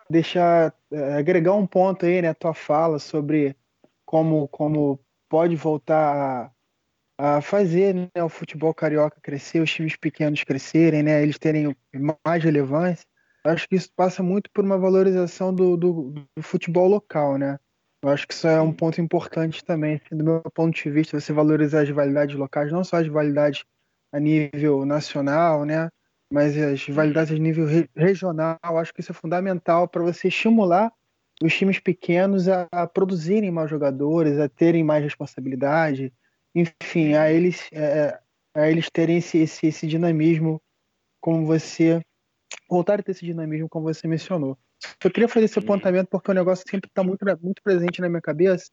deixar 0.08 0.72
é, 0.92 1.14
agregar 1.14 1.54
um 1.54 1.66
ponto 1.66 2.06
aí, 2.06 2.22
né, 2.22 2.34
tua 2.34 2.54
fala 2.54 2.98
sobre 2.98 3.56
como 4.04 4.48
como 4.48 4.98
pode 5.30 5.54
voltar 5.54 6.52
a 7.16 7.40
fazer 7.40 7.94
né, 7.94 8.24
o 8.24 8.28
futebol 8.28 8.74
carioca 8.74 9.20
crescer, 9.22 9.60
os 9.60 9.72
times 9.72 9.94
pequenos 9.94 10.42
crescerem, 10.42 11.02
né, 11.02 11.22
eles 11.22 11.38
terem 11.38 11.76
mais 12.26 12.42
relevância. 12.42 13.06
acho 13.44 13.68
que 13.68 13.76
isso 13.76 13.90
passa 13.94 14.22
muito 14.22 14.50
por 14.50 14.64
uma 14.64 14.76
valorização 14.76 15.54
do, 15.54 15.76
do, 15.76 16.14
do, 16.36 16.42
futebol 16.42 16.88
local, 16.88 17.38
né? 17.38 17.58
Eu 18.02 18.08
acho 18.08 18.26
que 18.26 18.32
isso 18.32 18.48
é 18.48 18.60
um 18.60 18.72
ponto 18.72 19.00
importante 19.00 19.62
também, 19.62 19.96
assim, 19.96 20.16
do 20.16 20.24
meu 20.24 20.42
ponto 20.54 20.74
de 20.74 20.90
vista, 20.90 21.20
você 21.20 21.32
valorizar 21.32 21.82
as 21.82 21.90
validades 21.90 22.34
locais, 22.34 22.72
não 22.72 22.82
só 22.82 22.96
as 22.96 23.06
validades 23.06 23.64
a 24.12 24.18
nível 24.18 24.86
nacional, 24.86 25.66
né? 25.66 25.90
Mas 26.32 26.56
as 26.56 26.86
validades 26.88 27.32
a 27.32 27.38
nível 27.38 27.66
re 27.66 27.88
regional, 27.94 28.58
acho 28.62 28.94
que 28.94 29.00
isso 29.00 29.12
é 29.12 29.14
fundamental 29.14 29.86
para 29.86 30.02
você 30.02 30.28
estimular 30.28 30.90
os 31.42 31.54
times 31.54 31.78
pequenos 31.78 32.48
a, 32.48 32.68
a 32.70 32.86
produzirem 32.86 33.50
mais 33.50 33.70
jogadores, 33.70 34.38
a 34.38 34.48
terem 34.48 34.84
mais 34.84 35.02
responsabilidade, 35.02 36.12
enfim, 36.54 37.14
a 37.14 37.30
eles, 37.32 37.68
é, 37.72 38.20
a 38.54 38.70
eles 38.70 38.90
terem 38.90 39.18
esse, 39.18 39.38
esse, 39.38 39.66
esse 39.66 39.86
dinamismo, 39.86 40.60
como 41.20 41.46
você. 41.46 42.00
voltar 42.68 43.00
a 43.00 43.02
ter 43.02 43.12
esse 43.12 43.24
dinamismo, 43.24 43.68
como 43.68 43.92
você 43.92 44.06
mencionou. 44.06 44.58
eu 45.04 45.10
queria 45.10 45.28
fazer 45.28 45.46
esse 45.46 45.58
uhum. 45.58 45.64
apontamento 45.64 46.10
porque 46.10 46.30
o 46.30 46.34
negócio 46.34 46.64
sempre 46.68 46.88
está 46.88 47.02
muito, 47.02 47.24
muito 47.42 47.62
presente 47.62 48.00
na 48.00 48.08
minha 48.08 48.20
cabeça 48.20 48.70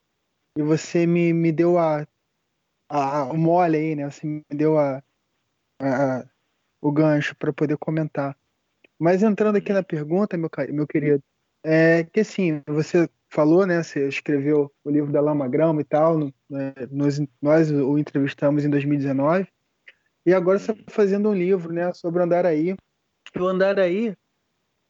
e 0.58 0.62
você 0.62 1.06
me, 1.06 1.34
me 1.34 1.52
deu 1.52 1.78
a, 1.78 2.06
a, 2.90 3.26
o 3.26 3.38
mole 3.38 3.78
aí, 3.78 3.96
né? 3.96 4.10
Você 4.10 4.26
me 4.26 4.44
deu 4.50 4.78
a, 4.78 5.04
a 5.82 6.26
o 6.82 6.92
gancho 6.92 7.36
para 7.36 7.54
poder 7.54 7.78
comentar. 7.78 8.38
Mas 9.00 9.24
entrando 9.24 9.58
aqui 9.58 9.74
na 9.74 9.84
pergunta, 9.84 10.38
meu, 10.38 10.50
meu 10.70 10.88
querido, 10.88 11.24
é 11.70 12.04
que 12.06 12.22
assim, 12.22 12.62
você 12.66 13.10
falou, 13.30 13.66
né? 13.66 13.84
Você 13.84 14.08
escreveu 14.08 14.72
o 14.84 14.90
livro 14.90 15.12
da 15.12 15.20
Lama 15.20 15.48
Grama 15.50 15.82
e 15.82 15.84
tal, 15.84 16.18
né, 16.50 16.74
nós, 16.90 17.22
nós 17.42 17.70
o 17.70 17.98
entrevistamos 17.98 18.64
em 18.64 18.70
2019, 18.70 19.48
e 20.26 20.34
agora 20.34 20.60
você 20.60 20.72
está 20.72 20.84
fazendo 20.88 21.30
um 21.30 21.34
livro, 21.34 21.74
né, 21.74 21.92
sobre 21.94 22.22
o 22.22 22.24
Andaraí. 22.24 22.76
O 23.38 23.44
Andaraí, 23.46 24.16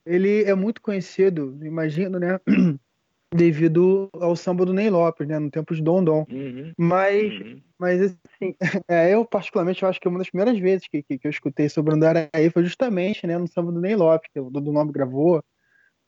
ele 0.05 0.43
é 0.43 0.53
muito 0.53 0.81
conhecido, 0.81 1.57
imagino, 1.63 2.19
né? 2.19 2.39
devido 3.35 4.09
ao 4.13 4.35
samba 4.37 4.65
do 4.65 4.73
Ney 4.73 4.89
Lopes, 4.89 5.27
né, 5.27 5.37
no 5.37 5.51
tempo 5.51 5.75
de 5.75 5.81
Dom. 5.81 6.25
Uhum, 6.31 6.71
mas, 6.77 7.33
uhum. 7.33 7.61
mas 7.77 8.01
assim, 8.01 8.55
é, 8.87 9.13
eu 9.13 9.25
particularmente 9.25 9.83
eu 9.83 9.89
acho 9.89 9.99
que 9.99 10.07
uma 10.07 10.19
das 10.19 10.29
primeiras 10.29 10.57
vezes 10.57 10.87
que, 10.87 11.03
que, 11.03 11.17
que 11.17 11.27
eu 11.27 11.31
escutei 11.31 11.67
sobre 11.67 11.91
o 11.91 11.95
Andaraí 11.95 12.49
foi 12.53 12.63
justamente, 12.63 13.27
né, 13.27 13.37
no 13.37 13.47
samba 13.47 13.71
do 13.71 13.81
Ney 13.81 13.95
Lopes, 13.95 14.29
que 14.31 14.39
o 14.39 14.49
Dudu 14.49 14.71
Nobre 14.71 14.93
gravou. 14.93 15.43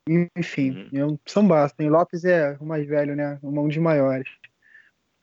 Enfim, 0.07 0.89
uhum. 0.91 1.17
sambaço. 1.25 1.75
Ney 1.77 1.89
Lopes 1.89 2.25
é 2.25 2.57
o 2.59 2.65
mais 2.65 2.87
velho, 2.87 3.15
né, 3.15 3.39
um 3.43 3.67
dos 3.67 3.77
maiores. 3.77 4.29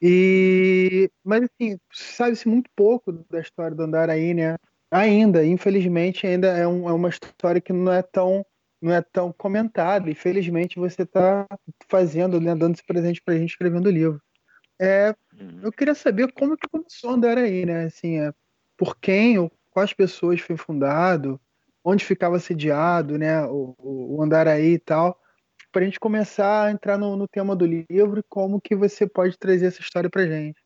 E, 0.01 1.11
mas 1.25 1.45
assim, 1.45 1.79
sabe-se 1.91 2.49
muito 2.49 2.71
pouco 2.77 3.13
da 3.31 3.41
história 3.41 3.75
do 3.75 3.83
Andaraí, 3.83 4.35
né? 4.35 4.57
Ainda, 4.91 5.45
infelizmente, 5.45 6.27
ainda 6.27 6.49
é, 6.49 6.67
um, 6.67 6.89
é 6.89 6.93
uma 6.93 7.09
história 7.09 7.61
que 7.61 7.73
não 7.73 7.93
é 7.93 8.03
tão 8.03 8.45
não 8.81 8.93
é 8.93 9.01
tão 9.01 9.33
comentado. 9.33 10.11
Infelizmente, 10.11 10.79
você 10.79 11.03
está 11.03 11.47
fazendo, 11.89 12.41
né, 12.41 12.55
dando 12.55 12.75
esse 12.75 12.85
presente 12.85 13.23
para 13.23 13.35
a 13.35 13.39
gente 13.39 13.51
escrevendo 13.51 13.87
o 13.87 13.91
livro. 13.91 14.21
É, 14.79 15.15
uhum. 15.41 15.61
eu 15.63 15.73
queria 15.73 15.95
saber 15.95 16.31
como 16.33 16.57
que 16.57 16.69
começou 16.69 17.11
a 17.11 17.15
andar 17.15 17.39
aí, 17.39 17.65
né? 17.65 17.85
Assim, 17.87 18.21
é, 18.21 18.33
por 18.77 18.97
quem, 18.99 19.39
ou 19.39 19.51
quais 19.71 19.93
pessoas 19.93 20.41
foi 20.41 20.57
fundado, 20.57 21.41
onde 21.87 22.05
ficava 22.05 22.39
sediado, 22.39 23.17
né? 23.17 23.45
O, 23.47 23.75
o, 23.79 24.23
Andaraí 24.23 24.75
e 24.75 24.79
tal, 24.79 25.21
para 25.71 25.83
a 25.83 25.85
gente 25.85 26.01
começar 26.01 26.65
a 26.65 26.71
entrar 26.71 26.99
no, 26.99 27.17
no, 27.17 27.29
tema 27.29 27.55
do 27.55 27.65
livro 27.65 28.25
como 28.29 28.61
que 28.61 28.75
você 28.75 29.07
pode 29.07 29.39
trazer 29.39 29.67
essa 29.67 29.81
história 29.81 30.11
para 30.11 30.27
gente. 30.27 30.61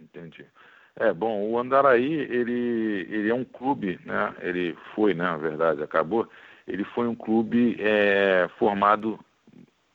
Entendi. 0.00 0.46
É, 0.94 1.12
bom, 1.12 1.50
o 1.50 1.58
Andaraí, 1.58 2.12
ele, 2.12 3.06
ele 3.10 3.30
é 3.30 3.34
um 3.34 3.44
clube, 3.44 3.98
né? 4.04 4.34
Ele 4.40 4.76
foi, 4.94 5.14
né, 5.14 5.24
na 5.24 5.36
verdade, 5.36 5.82
acabou 5.82 6.28
ele 6.66 6.84
foi 6.84 7.08
um 7.08 7.14
clube 7.14 7.76
é, 7.80 8.48
formado 8.58 9.18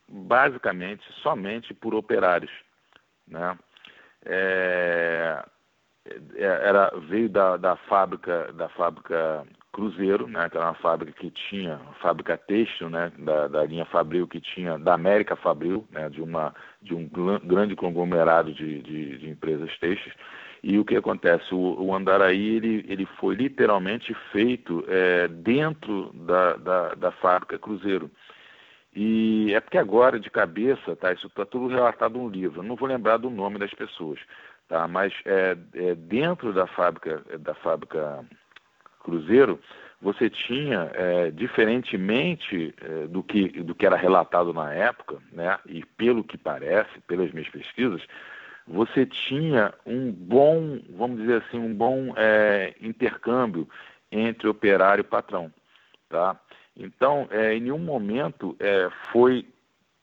basicamente 0.08 1.04
somente 1.22 1.74
por 1.74 1.94
operários, 1.94 2.52
né? 3.28 3.58
É, 4.26 5.44
é, 6.36 6.44
era 6.44 6.92
veio 7.08 7.30
da, 7.30 7.58
da 7.58 7.76
fábrica 7.76 8.52
da 8.54 8.70
fábrica 8.70 9.46
Cruzeiro, 9.78 10.28
né? 10.28 10.50
Que 10.50 10.58
era 10.58 10.66
uma 10.66 10.74
fábrica 10.74 11.14
que 11.14 11.30
tinha 11.30 11.80
fábrica 12.02 12.36
têxtil, 12.36 12.90
né? 12.90 13.12
Da, 13.20 13.48
da 13.48 13.64
linha 13.64 13.86
Fabril 13.86 14.28
que 14.28 14.42
tinha 14.42 14.80
da 14.80 14.96
América 14.96 15.36
Fabril, 15.36 15.88
né? 15.92 16.10
De 16.10 16.20
uma 16.20 16.52
de 16.82 16.96
um 16.96 17.08
grande 17.44 17.76
conglomerado 17.76 18.52
de, 18.52 18.82
de, 18.82 19.18
de 19.20 19.30
empresas 19.30 19.70
têxteis 19.78 20.16
e 20.64 20.80
o 20.80 20.86
que 20.86 20.96
acontece? 20.96 21.54
O, 21.54 21.80
o 21.80 21.94
Andaraí 21.94 22.56
ele, 22.56 22.86
ele 22.88 23.06
foi 23.20 23.36
literalmente 23.36 24.16
feito 24.32 24.84
é, 24.88 25.28
dentro 25.28 26.12
da, 26.14 26.54
da, 26.58 26.96
da, 26.96 27.12
fábrica 27.12 27.60
Cruzeiro. 27.60 28.10
E 28.96 29.54
é 29.54 29.60
porque 29.60 29.78
agora, 29.78 30.20
de 30.20 30.30
cabeça, 30.32 30.96
tá, 30.96 31.14
isso 31.14 31.28
está 31.28 31.46
tudo 31.46 31.68
relatado 31.68 32.18
no 32.18 32.28
livro. 32.28 32.64
Não 32.64 32.76
vou 32.76 32.88
lembrar 32.88 33.18
do 33.18 33.30
nome 33.30 33.60
das 33.60 33.72
pessoas, 33.72 34.20
tá? 34.68 34.88
mas 34.88 35.14
é, 35.24 35.56
é 35.76 35.94
dentro 35.94 36.52
da 36.52 36.66
fábrica, 36.66 37.24
da 37.38 37.54
fábrica 37.54 38.26
Cruzeiro, 39.08 39.58
você 40.02 40.30
tinha, 40.30 40.92
é, 40.94 41.32
diferentemente 41.32 42.76
é, 42.82 43.08
do, 43.08 43.24
que, 43.24 43.48
do 43.64 43.74
que 43.74 43.86
era 43.86 43.96
relatado 43.96 44.52
na 44.54 44.74
época, 44.74 45.18
né, 45.32 45.58
e 45.66 45.86
pelo 45.86 46.26
que 46.26 46.38
parece, 46.38 47.00
pelas 47.08 47.32
minhas 47.32 47.48
pesquisas, 47.48 48.02
você 48.68 49.06
tinha 49.06 49.74
um 49.86 50.12
bom, 50.12 50.82
vamos 50.90 51.22
dizer 51.22 51.42
assim, 51.42 51.58
um 51.58 51.74
bom 51.74 52.14
é, 52.18 52.76
intercâmbio 52.82 53.66
entre 54.12 54.50
operário 54.50 55.02
e 55.02 55.06
patrão, 55.06 55.52
tá? 56.10 56.38
Então, 56.76 57.30
é, 57.32 57.56
em 57.56 57.62
nenhum 57.62 57.80
momento 57.80 58.58
é, 58.60 58.90
foi 59.10 59.48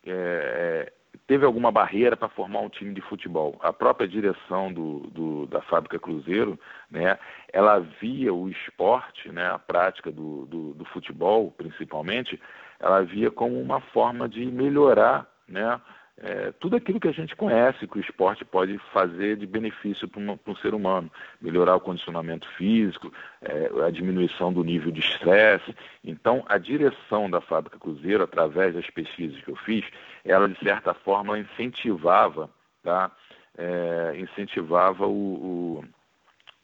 é, 0.07 0.94
teve 1.27 1.45
alguma 1.45 1.71
barreira 1.71 2.17
para 2.17 2.29
formar 2.29 2.61
um 2.61 2.69
time 2.69 2.93
de 2.93 3.01
futebol. 3.01 3.59
A 3.63 3.73
própria 3.73 4.07
direção 4.07 4.73
do, 4.73 5.01
do, 5.11 5.47
da 5.47 5.61
fábrica 5.63 5.99
Cruzeiro, 5.99 6.59
né, 6.91 7.19
ela 7.53 7.79
via 8.01 8.33
o 8.33 8.49
esporte, 8.49 9.31
né, 9.31 9.47
a 9.51 9.59
prática 9.59 10.11
do, 10.11 10.47
do, 10.47 10.75
do 10.75 10.85
futebol, 10.87 11.51
principalmente, 11.51 12.41
ela 12.79 13.03
via 13.03 13.31
como 13.31 13.61
uma 13.61 13.81
forma 13.81 14.29
de 14.29 14.45
melhorar, 14.45 15.27
né, 15.49 15.81
é, 16.17 16.53
tudo 16.61 16.77
aquilo 16.77 17.01
que 17.01 17.09
a 17.09 17.13
gente 17.13 17.35
conhece 17.35 17.89
que 17.89 17.99
o 17.99 18.01
esporte 18.01 18.45
pode 18.45 18.79
fazer 18.93 19.37
de 19.37 19.47
benefício 19.47 20.07
para 20.07 20.21
um, 20.21 20.57
ser 20.63 20.73
humano, 20.73 21.11
melhorar 21.41 21.75
o 21.75 21.81
condicionamento 21.81 22.49
físico, 22.57 23.13
é, 23.43 23.71
a 23.85 23.91
diminuição 23.91 24.53
do 24.53 24.63
nível 24.63 24.93
de 24.93 25.01
estresse. 25.01 25.75
Então, 26.05 26.45
a 26.49 26.57
direção 26.57 27.29
da 27.29 27.41
Fábrica 27.41 27.79
Cruzeiro, 27.79 28.23
através 28.23 28.75
das 28.75 28.89
pesquisas 28.91 29.41
que 29.43 29.51
eu 29.51 29.57
fiz, 29.57 29.85
ela 30.25 30.49
de 30.49 30.59
certa 30.61 30.95
forma 30.95 31.39
incentivava, 31.39 32.49
tá? 32.83 33.11
É, 33.57 34.15
incentivava 34.17 35.07
o, 35.07 35.81
o 35.81 35.85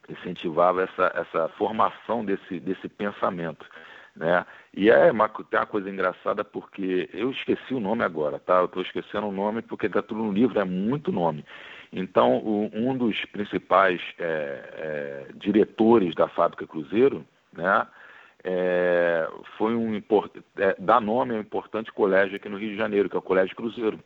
incentivava 0.09 0.83
essa, 0.83 1.13
essa 1.15 1.49
formação 1.51 2.25
desse, 2.25 2.59
desse 2.61 2.89
pensamento. 2.89 3.65
Né? 4.21 4.45
E 4.77 4.91
é 4.91 5.11
uma, 5.11 5.31
tem 5.31 5.59
uma 5.59 5.65
coisa 5.65 5.89
engraçada 5.89 6.45
porque 6.45 7.09
eu 7.15 7.31
esqueci 7.31 7.73
o 7.73 7.81
nome 7.81 8.05
agora, 8.05 8.39
tá? 8.39 8.59
Eu 8.59 8.67
estou 8.67 8.83
esquecendo 8.83 9.27
o 9.27 9.33
nome 9.33 9.63
porque 9.63 9.87
está 9.87 10.03
tudo 10.03 10.23
no 10.23 10.31
livro, 10.31 10.61
é 10.61 10.65
muito 10.65 11.11
nome. 11.11 11.43
Então, 11.91 12.37
o, 12.37 12.71
um 12.75 12.95
dos 12.99 13.19
principais 13.33 13.99
é, 14.19 14.27
é, 14.75 15.27
diretores 15.37 16.15
da 16.15 16.29
fábrica 16.29 16.67
Cruzeiro, 16.67 17.25
né? 17.55 17.87
É, 18.45 19.27
foi 19.57 19.75
um 19.75 19.97
é, 19.97 20.77
dá 20.79 21.01
nome 21.01 21.33
a 21.33 21.39
um 21.39 21.41
importante 21.41 21.91
colégio 21.91 22.37
aqui 22.37 22.49
no 22.49 22.59
Rio 22.59 22.73
de 22.73 22.77
Janeiro, 22.77 23.09
que 23.09 23.17
é 23.17 23.19
o 23.19 23.23
Colégio 23.23 23.57
Cruzeiro, 23.57 23.99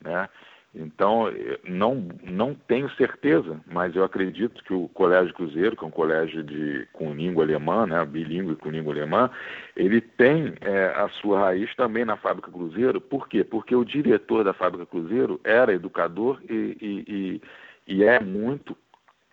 né? 0.00 0.28
Então, 0.74 1.32
não, 1.64 2.06
não 2.22 2.54
tenho 2.54 2.90
certeza, 2.96 3.58
mas 3.66 3.96
eu 3.96 4.04
acredito 4.04 4.62
que 4.62 4.74
o 4.74 4.88
Colégio 4.88 5.32
Cruzeiro, 5.32 5.74
que 5.74 5.82
é 5.82 5.86
um 5.86 5.90
colégio 5.90 6.42
de, 6.42 6.86
com 6.92 7.14
língua 7.14 7.44
alemã, 7.44 7.86
né, 7.86 8.04
bilíngue 8.04 8.56
com 8.56 8.68
língua 8.68 8.92
alemã, 8.92 9.30
ele 9.74 10.02
tem 10.02 10.54
é, 10.60 10.88
a 10.88 11.08
sua 11.20 11.40
raiz 11.40 11.74
também 11.76 12.04
na 12.04 12.18
Fábrica 12.18 12.50
Cruzeiro. 12.50 13.00
Por 13.00 13.26
quê? 13.26 13.42
Porque 13.42 13.74
o 13.74 13.84
diretor 13.84 14.44
da 14.44 14.52
Fábrica 14.52 14.84
Cruzeiro 14.84 15.40
era 15.44 15.72
educador 15.72 16.42
e, 16.48 16.76
e, 16.80 17.04
e, 17.08 17.96
e 17.96 18.04
é 18.04 18.20
muito, 18.20 18.76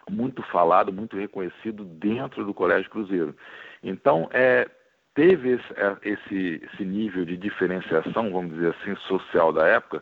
muito 0.09 0.41
falado, 0.43 0.93
muito 0.93 1.17
reconhecido 1.17 1.83
dentro 1.83 2.45
do 2.45 2.53
Colégio 2.53 2.89
Cruzeiro. 2.89 3.35
Então, 3.83 4.29
é, 4.31 4.65
teve 5.13 5.51
esse, 5.55 5.73
é, 5.75 5.97
esse, 6.03 6.61
esse 6.63 6.85
nível 6.85 7.25
de 7.25 7.35
diferenciação, 7.35 8.31
vamos 8.31 8.53
dizer 8.53 8.73
assim, 8.79 8.95
social 9.07 9.51
da 9.51 9.67
época, 9.67 10.01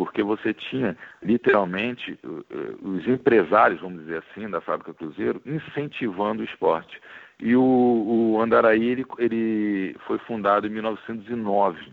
porque 0.00 0.22
você 0.22 0.54
tinha 0.54 0.96
literalmente 1.22 2.18
os 2.82 3.06
empresários, 3.06 3.82
vamos 3.82 4.00
dizer 4.00 4.24
assim, 4.24 4.48
da 4.48 4.58
fábrica 4.58 4.94
Cruzeiro 4.94 5.42
incentivando 5.44 6.40
o 6.40 6.44
esporte. 6.46 6.98
E 7.38 7.54
o, 7.54 8.32
o 8.32 8.40
Andaraí 8.40 8.82
ele, 8.82 9.04
ele, 9.18 9.94
foi 10.06 10.16
fundado 10.20 10.66
em 10.66 10.70
1909, 10.70 11.92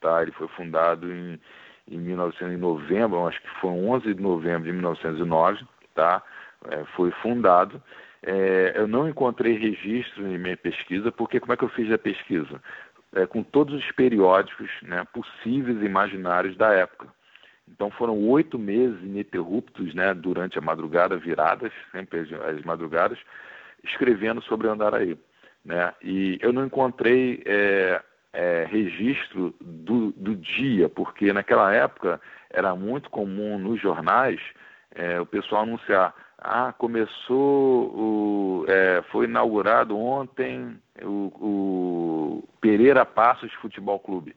tá? 0.00 0.22
Ele 0.22 0.32
foi 0.32 0.48
fundado 0.48 1.12
em, 1.12 1.38
em 1.88 1.98
1900, 1.98 2.58
novembro, 2.58 3.28
acho 3.28 3.40
que 3.40 3.60
foi 3.60 3.70
11 3.70 4.12
de 4.12 4.20
novembro 4.20 4.64
de 4.64 4.72
1909, 4.72 5.64
tá? 5.94 6.20
É, 6.68 6.84
foi 6.96 7.12
fundado. 7.22 7.80
É, 8.24 8.72
eu 8.74 8.88
não 8.88 9.08
encontrei 9.08 9.56
registro 9.56 10.26
em 10.26 10.36
minha 10.36 10.56
pesquisa, 10.56 11.12
porque 11.12 11.38
como 11.38 11.52
é 11.52 11.56
que 11.56 11.62
eu 11.62 11.68
fiz 11.68 11.92
a 11.92 11.98
pesquisa? 11.98 12.60
É, 13.14 13.24
com 13.24 13.44
todos 13.44 13.72
os 13.72 13.92
periódicos 13.92 14.68
né, 14.82 15.06
possíveis 15.12 15.80
e 15.80 15.84
imaginários 15.84 16.56
da 16.56 16.72
época. 16.72 17.06
Então 17.70 17.90
foram 17.90 18.18
oito 18.28 18.58
meses 18.58 19.02
ininterruptos, 19.02 19.94
né, 19.94 20.14
durante 20.14 20.58
a 20.58 20.62
madrugada, 20.62 21.16
viradas, 21.16 21.72
sempre 21.92 22.20
as, 22.20 22.32
as 22.32 22.62
madrugadas, 22.62 23.18
escrevendo 23.84 24.42
sobre 24.42 24.68
Andaraí. 24.68 25.18
Né? 25.64 25.92
E 26.02 26.38
eu 26.40 26.52
não 26.52 26.64
encontrei 26.64 27.42
é, 27.44 28.00
é, 28.32 28.66
registro 28.70 29.54
do, 29.60 30.12
do, 30.12 30.36
dia, 30.36 30.88
porque 30.88 31.32
naquela 31.32 31.74
época 31.74 32.20
era 32.50 32.74
muito 32.76 33.10
comum 33.10 33.58
nos 33.58 33.80
jornais 33.80 34.40
é, 34.94 35.20
o 35.20 35.26
pessoal 35.26 35.62
anunciar, 35.62 36.14
ah, 36.38 36.72
começou, 36.72 37.90
o, 37.94 38.64
é, 38.68 39.02
foi 39.10 39.26
inaugurado 39.26 39.96
ontem 39.96 40.78
o, 41.02 41.32
o 41.40 42.48
Pereira 42.60 43.04
Passos 43.04 43.52
Futebol 43.54 43.98
Clube. 43.98 44.34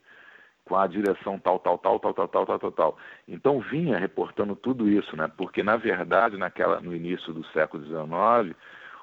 Com 0.69 0.77
a 0.77 0.85
direção 0.85 1.39
tal, 1.39 1.57
tal, 1.57 1.79
tal, 1.79 1.99
tal, 1.99 2.13
tal, 2.13 2.27
tal, 2.27 2.45
tal, 2.45 2.59
tal, 2.59 2.71
tal. 2.71 2.97
Então 3.27 3.59
vinha 3.59 3.97
reportando 3.97 4.55
tudo 4.55 4.87
isso, 4.87 5.17
né? 5.17 5.29
Porque 5.35 5.63
na 5.63 5.75
verdade, 5.75 6.37
naquela, 6.37 6.79
no 6.79 6.95
início 6.95 7.33
do 7.33 7.43
século 7.47 7.83
XIX, 7.83 8.55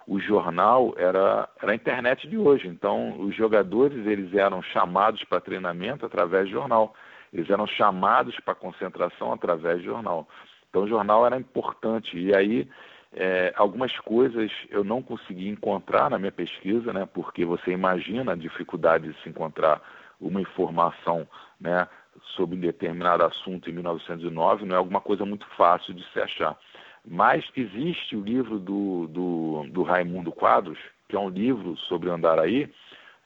o 0.06 0.20
jornal 0.20 0.94
era, 0.96 1.48
era 1.60 1.72
a 1.72 1.74
internet 1.74 2.28
de 2.28 2.38
hoje. 2.38 2.68
Então 2.68 3.20
os 3.20 3.34
jogadores 3.34 4.06
eles 4.06 4.32
eram 4.32 4.62
chamados 4.62 5.24
para 5.24 5.40
treinamento 5.40 6.06
através 6.06 6.46
do 6.46 6.52
jornal. 6.52 6.94
Eles 7.32 7.50
eram 7.50 7.66
chamados 7.66 8.38
para 8.40 8.54
concentração 8.54 9.32
através 9.32 9.78
do 9.78 9.84
jornal. 9.86 10.28
Então 10.70 10.84
o 10.84 10.88
jornal 10.88 11.26
era 11.26 11.36
importante. 11.36 12.16
E 12.16 12.32
aí 12.32 12.68
é, 13.12 13.52
algumas 13.56 13.92
coisas 13.98 14.52
eu 14.70 14.84
não 14.84 15.02
consegui 15.02 15.48
encontrar 15.48 16.10
na 16.10 16.18
minha 16.18 16.30
pesquisa, 16.30 16.92
né? 16.92 17.08
Porque 17.12 17.44
você 17.44 17.72
imagina 17.72 18.32
a 18.32 18.36
dificuldade 18.36 19.12
de 19.12 19.20
se 19.22 19.28
encontrar 19.28 19.82
uma 20.20 20.40
informação 20.40 21.26
né, 21.60 21.88
sobre 22.34 22.56
um 22.56 22.60
determinado 22.60 23.24
assunto 23.24 23.68
em 23.68 23.72
1909 23.72 24.64
não 24.64 24.74
é 24.74 24.78
alguma 24.78 25.00
coisa 25.00 25.24
muito 25.24 25.46
fácil 25.56 25.94
de 25.94 26.04
se 26.12 26.20
achar. 26.20 26.58
Mas 27.04 27.44
existe 27.56 28.16
o 28.16 28.22
livro 28.22 28.58
do, 28.58 29.06
do, 29.08 29.66
do 29.70 29.82
Raimundo 29.82 30.32
Quadros, 30.32 30.78
que 31.08 31.14
é 31.14 31.18
um 31.18 31.28
livro 31.28 31.76
sobre 31.76 32.10
Andaraí, 32.10 32.72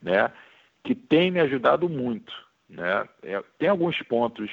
né, 0.02 0.30
que 0.84 0.94
tem 0.94 1.30
me 1.30 1.40
ajudado 1.40 1.88
muito. 1.88 2.32
Né? 2.68 3.08
É, 3.22 3.42
tem 3.58 3.68
alguns 3.68 4.00
pontos 4.02 4.50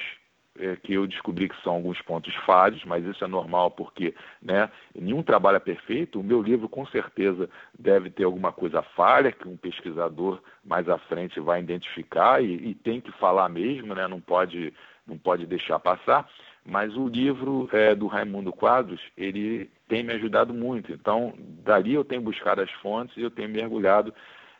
é, 0.58 0.76
que 0.76 0.94
eu 0.94 1.06
descobri 1.06 1.48
que 1.48 1.62
são 1.62 1.74
alguns 1.74 2.00
pontos 2.02 2.34
falhos, 2.46 2.84
mas 2.84 3.04
isso 3.04 3.24
é 3.24 3.26
normal 3.28 3.70
porque 3.70 4.14
né, 4.42 4.70
nenhum 4.94 5.22
trabalho 5.22 5.56
é 5.56 5.60
perfeito. 5.60 6.20
O 6.20 6.24
meu 6.24 6.42
livro, 6.42 6.68
com 6.68 6.86
certeza, 6.86 7.48
deve 7.78 8.10
ter 8.10 8.24
alguma 8.24 8.52
coisa 8.52 8.82
falha 8.82 9.32
que 9.32 9.48
um 9.48 9.56
pesquisador 9.56 10.40
mais 10.64 10.88
à 10.88 10.98
frente 10.98 11.40
vai 11.40 11.60
identificar 11.60 12.42
e, 12.42 12.70
e 12.70 12.74
tem 12.74 13.00
que 13.00 13.12
falar 13.12 13.48
mesmo, 13.48 13.94
né, 13.94 14.06
não, 14.08 14.20
pode, 14.20 14.72
não 15.06 15.16
pode 15.16 15.46
deixar 15.46 15.78
passar. 15.78 16.28
Mas 16.64 16.94
o 16.96 17.08
livro 17.08 17.68
é, 17.72 17.94
do 17.94 18.06
Raimundo 18.06 18.52
Quadros, 18.52 19.00
ele 19.16 19.70
tem 19.88 20.02
me 20.02 20.12
ajudado 20.12 20.52
muito. 20.52 20.92
Então, 20.92 21.32
dali 21.64 21.94
eu 21.94 22.04
tenho 22.04 22.20
buscado 22.20 22.60
as 22.60 22.70
fontes 22.72 23.16
e 23.16 23.22
eu 23.22 23.30
tenho 23.30 23.48
mergulhado 23.48 24.12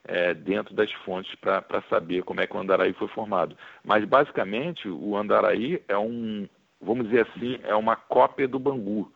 é, 0.08 0.32
dentro 0.32 0.74
das 0.74 0.90
fontes 1.04 1.34
para 1.36 1.82
saber 1.88 2.22
como 2.24 2.40
é 2.40 2.46
que 2.46 2.56
o 2.56 2.58
Andaraí 2.58 2.92
foi 2.94 3.08
formado. 3.08 3.56
Mas, 3.84 4.04
basicamente, 4.04 4.88
o 4.88 5.16
Andaraí 5.16 5.82
é 5.86 5.96
um, 5.96 6.48
vamos 6.80 7.06
dizer 7.08 7.28
assim, 7.28 7.58
é 7.62 7.74
uma 7.74 7.94
cópia 7.94 8.48
do 8.48 8.58
Bangu. 8.58 9.12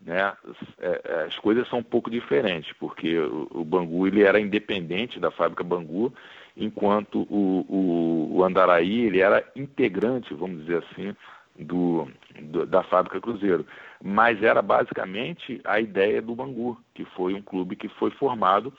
Né? 0.00 0.32
É, 0.78 1.00
é, 1.04 1.24
as 1.24 1.38
coisas 1.38 1.66
são 1.68 1.78
um 1.78 1.82
pouco 1.82 2.10
diferentes, 2.10 2.72
porque 2.78 3.18
o, 3.18 3.64
Bangu 3.64 4.06
ele 4.06 4.22
era 4.22 4.38
independente 4.38 5.18
da 5.18 5.30
fábrica 5.30 5.64
Bangu, 5.64 6.12
enquanto 6.56 7.22
o, 7.30 7.64
o, 7.68 8.36
o 8.36 8.44
Andaraí 8.44 9.06
ele 9.06 9.20
era 9.20 9.42
integrante, 9.56 10.34
vamos 10.34 10.60
dizer 10.60 10.84
assim, 10.84 11.16
do, 11.58 12.06
do, 12.42 12.66
da 12.66 12.82
fábrica 12.82 13.20
Cruzeiro. 13.20 13.66
Mas 14.02 14.42
era 14.42 14.60
basicamente 14.60 15.60
a 15.64 15.80
ideia 15.80 16.20
do 16.20 16.34
Bangu, 16.34 16.78
que 16.92 17.04
foi 17.06 17.32
um 17.32 17.40
clube 17.40 17.76
que 17.76 17.88
foi 17.88 18.10
formado 18.10 18.72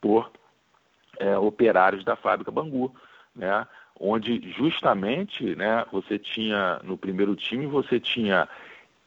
por 0.00 0.30
é, 1.20 1.38
operários 1.38 2.02
da 2.04 2.16
fábrica 2.16 2.50
Bangu, 2.50 2.92
né? 3.36 3.66
onde 4.00 4.40
justamente 4.56 5.54
né, 5.54 5.84
você 5.92 6.18
tinha, 6.18 6.80
no 6.82 6.96
primeiro 6.96 7.36
time, 7.36 7.66
você 7.66 8.00
tinha 8.00 8.48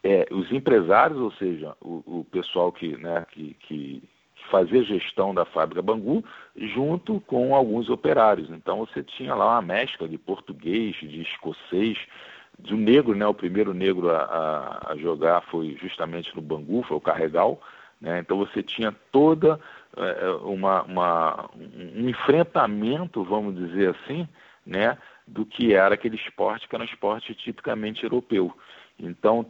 é, 0.03 0.27
os 0.31 0.51
empresários, 0.51 1.19
ou 1.19 1.31
seja, 1.31 1.75
o, 1.81 2.03
o 2.19 2.27
pessoal 2.31 2.71
que, 2.71 2.95
né, 2.97 3.25
que, 3.31 3.55
que, 3.61 4.03
fazia 4.51 4.83
gestão 4.83 5.33
da 5.33 5.45
fábrica 5.45 5.81
Bangu, 5.81 6.23
junto 6.55 7.19
com 7.21 7.55
alguns 7.55 7.89
operários. 7.89 8.49
Então 8.51 8.79
você 8.79 9.01
tinha 9.01 9.33
lá 9.33 9.53
uma 9.53 9.61
mescla 9.61 10.07
de 10.07 10.17
português, 10.17 10.95
de 10.97 11.21
escocês, 11.21 11.97
de 12.59 12.75
um 12.75 12.77
negro, 12.77 13.15
né, 13.15 13.25
o 13.25 13.33
primeiro 13.33 13.73
negro 13.73 14.11
a, 14.11 14.17
a, 14.17 14.91
a 14.91 14.97
jogar 14.97 15.41
foi 15.43 15.75
justamente 15.81 16.35
no 16.35 16.41
Bangu, 16.41 16.83
foi 16.83 16.97
o 16.97 17.01
Carregal. 17.01 17.59
Né? 18.03 18.19
Então 18.19 18.37
você 18.37 18.61
tinha 18.61 18.93
toda 19.13 19.57
é, 19.95 20.29
uma, 20.43 20.83
uma, 20.83 21.49
um 21.55 22.09
enfrentamento, 22.09 23.23
vamos 23.23 23.55
dizer 23.55 23.95
assim, 23.95 24.27
né, 24.65 24.97
do 25.25 25.45
que 25.45 25.73
era 25.73 25.95
aquele 25.95 26.17
esporte 26.17 26.67
que 26.67 26.75
era 26.75 26.83
um 26.83 26.87
esporte 26.87 27.33
tipicamente 27.33 28.03
europeu. 28.03 28.53
Então, 28.99 29.45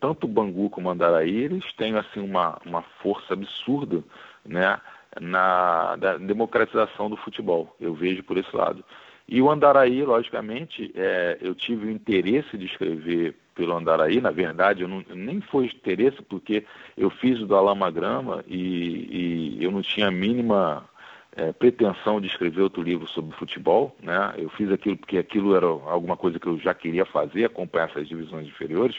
tanto 0.00 0.24
o 0.24 0.28
Bangu 0.28 0.70
como 0.70 0.88
o 0.88 0.90
Andaraí, 0.90 1.44
eles 1.44 1.70
têm 1.74 1.94
assim 1.94 2.20
uma, 2.20 2.58
uma 2.64 2.82
força 3.02 3.34
absurda 3.34 4.02
né, 4.46 4.80
na 5.20 5.96
democratização 6.20 7.10
do 7.10 7.18
futebol. 7.18 7.76
Eu 7.78 7.92
vejo 7.92 8.24
por 8.24 8.38
esse 8.38 8.56
lado. 8.56 8.82
E 9.28 9.42
o 9.42 9.50
Andaraí, 9.50 10.02
logicamente, 10.02 10.90
é, 10.96 11.36
eu 11.40 11.54
tive 11.54 11.86
o 11.86 11.90
interesse 11.90 12.56
de 12.56 12.64
escrever 12.64 13.36
pelo 13.60 13.76
Andaraí, 13.76 14.22
na 14.22 14.30
verdade, 14.30 14.80
eu 14.80 14.88
não, 14.88 15.04
nem 15.14 15.38
foi 15.42 15.66
interesse, 15.66 16.22
porque 16.22 16.64
eu 16.96 17.10
fiz 17.10 17.38
o 17.38 17.46
do 17.46 17.54
Alama 17.54 17.90
Grama 17.90 18.42
e, 18.48 19.58
e 19.58 19.62
eu 19.62 19.70
não 19.70 19.82
tinha 19.82 20.08
a 20.08 20.10
mínima 20.10 20.88
é, 21.36 21.52
pretensão 21.52 22.22
de 22.22 22.26
escrever 22.26 22.62
outro 22.62 22.80
livro 22.82 23.06
sobre 23.06 23.36
futebol, 23.36 23.94
né? 24.02 24.32
Eu 24.38 24.48
fiz 24.48 24.72
aquilo 24.72 24.96
porque 24.96 25.18
aquilo 25.18 25.54
era 25.54 25.66
alguma 25.66 26.16
coisa 26.16 26.40
que 26.40 26.46
eu 26.46 26.58
já 26.58 26.72
queria 26.72 27.04
fazer, 27.04 27.44
acompanhar 27.44 27.90
essas 27.90 28.08
divisões 28.08 28.46
inferiores. 28.46 28.96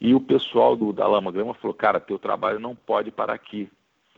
E 0.00 0.12
o 0.12 0.20
pessoal 0.20 0.74
do 0.74 0.92
da 0.92 1.06
Lama 1.06 1.30
Grama 1.30 1.54
falou: 1.54 1.72
"Cara, 1.72 2.00
teu 2.00 2.18
trabalho 2.18 2.58
não 2.58 2.74
pode 2.74 3.12
parar 3.12 3.34
aqui. 3.34 3.70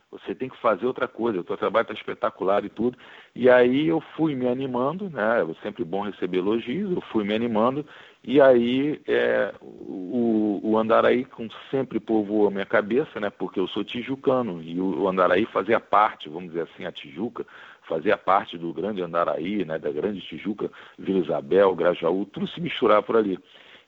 Você 0.09 0.33
tem 0.33 0.49
que 0.49 0.57
fazer 0.57 0.87
outra 0.87 1.07
coisa. 1.07 1.41
O 1.41 1.43
teu 1.43 1.55
trabalho 1.55 1.83
está 1.83 1.93
espetacular 1.93 2.65
e 2.65 2.69
tudo". 2.69 2.97
E 3.35 3.47
aí 3.47 3.87
eu 3.87 4.01
fui 4.15 4.33
me 4.33 4.47
animando, 4.47 5.07
né? 5.07 5.43
É 5.43 5.61
sempre 5.61 5.83
bom 5.83 6.01
receber 6.01 6.39
elogios. 6.39 6.91
Eu 6.91 7.01
fui 7.01 7.23
me 7.23 7.35
animando 7.35 7.85
e 8.23 8.41
aí 8.41 9.01
é, 9.07 9.53
o, 9.61 10.59
o, 10.63 10.77
Andaraí 10.77 11.23
com 11.23 11.47
sempre 11.71 11.99
povoou 11.99 12.47
a 12.47 12.51
minha 12.51 12.65
cabeça, 12.65 13.19
né? 13.19 13.29
Porque 13.29 13.59
eu 13.59 13.67
sou 13.67 13.83
tijucano 13.83 14.61
e 14.61 14.79
o, 14.79 15.03
o, 15.03 15.07
Andaraí 15.07 15.45
fazia 15.45 15.79
parte, 15.79 16.27
vamos 16.27 16.49
dizer 16.49 16.63
assim, 16.63 16.85
a 16.85 16.91
Tijuca 16.91 17.45
fazia 17.83 18.17
parte 18.17 18.57
do 18.57 18.73
grande 18.73 19.01
Andaraí, 19.01 19.63
né? 19.63 19.79
Da 19.79 19.91
grande 19.91 20.21
Tijuca, 20.21 20.69
Vila 20.97 21.19
Isabel, 21.19 21.73
Grajaú, 21.75 22.25
tudo 22.25 22.47
se 22.47 22.59
misturava 22.59 23.01
por 23.03 23.15
ali. 23.15 23.39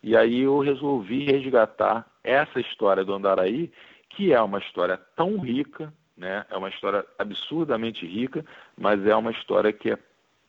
E 0.01 0.15
aí 0.15 0.41
eu 0.41 0.59
resolvi 0.59 1.25
resgatar 1.25 2.05
essa 2.23 2.59
história 2.59 3.03
do 3.03 3.13
Andaraí, 3.13 3.69
que 4.09 4.31
é 4.31 4.41
uma 4.41 4.59
história 4.59 4.97
tão 5.15 5.37
rica, 5.39 5.93
né? 6.15 6.45
É 6.49 6.55
uma 6.55 6.69
história 6.69 7.05
absurdamente 7.17 8.05
rica, 8.05 8.45
mas 8.77 9.05
é 9.05 9.15
uma 9.15 9.31
história 9.31 9.73
que 9.73 9.91
é, 9.91 9.97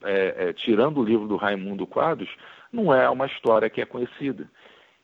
é, 0.05 0.49
é 0.49 0.53
tirando 0.53 0.99
o 0.99 1.05
livro 1.05 1.27
do 1.27 1.37
Raimundo 1.37 1.87
Quadros 1.87 2.31
não 2.73 2.93
é 2.93 3.09
uma 3.09 3.27
história 3.27 3.71
que 3.71 3.81
é 3.81 3.87
conhecida. 3.87 4.49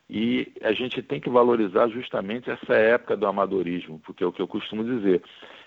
E 0.09 0.53
a 0.63 0.73
gente 0.73 1.03
tem 1.03 1.21
que 1.21 1.29
valorizar 1.29 1.89
justamente 1.89 2.49
essa 2.49 2.75
época 2.75 3.17
do 3.17 3.27
amadorismo, 3.27 4.01
porque 4.05 4.23
é 4.23 4.27
o 4.27 4.33
que 4.33 4.41
eu 4.41 4.47
costumo 4.47 4.85
dizer. 4.85 5.21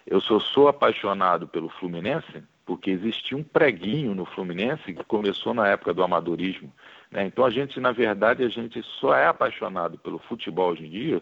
Eu 0.07 0.21
só 0.21 0.39
sou 0.39 0.67
apaixonado 0.69 1.47
pelo 1.47 1.69
Fluminense 1.69 2.43
porque 2.65 2.91
existia 2.91 3.35
um 3.35 3.43
preguinho 3.43 4.13
no 4.13 4.25
Fluminense 4.25 4.93
que 4.93 5.03
começou 5.05 5.53
na 5.53 5.67
época 5.67 5.93
do 5.93 6.03
amadorismo. 6.03 6.71
Né? 7.11 7.25
Então 7.25 7.43
a 7.43 7.49
gente, 7.49 7.79
na 7.79 7.91
verdade, 7.91 8.43
a 8.43 8.47
gente 8.47 8.81
só 8.83 9.13
é 9.13 9.25
apaixonado 9.25 9.97
pelo 9.97 10.19
futebol 10.19 10.71
hoje 10.71 10.85
em 10.85 10.89
dia 10.89 11.21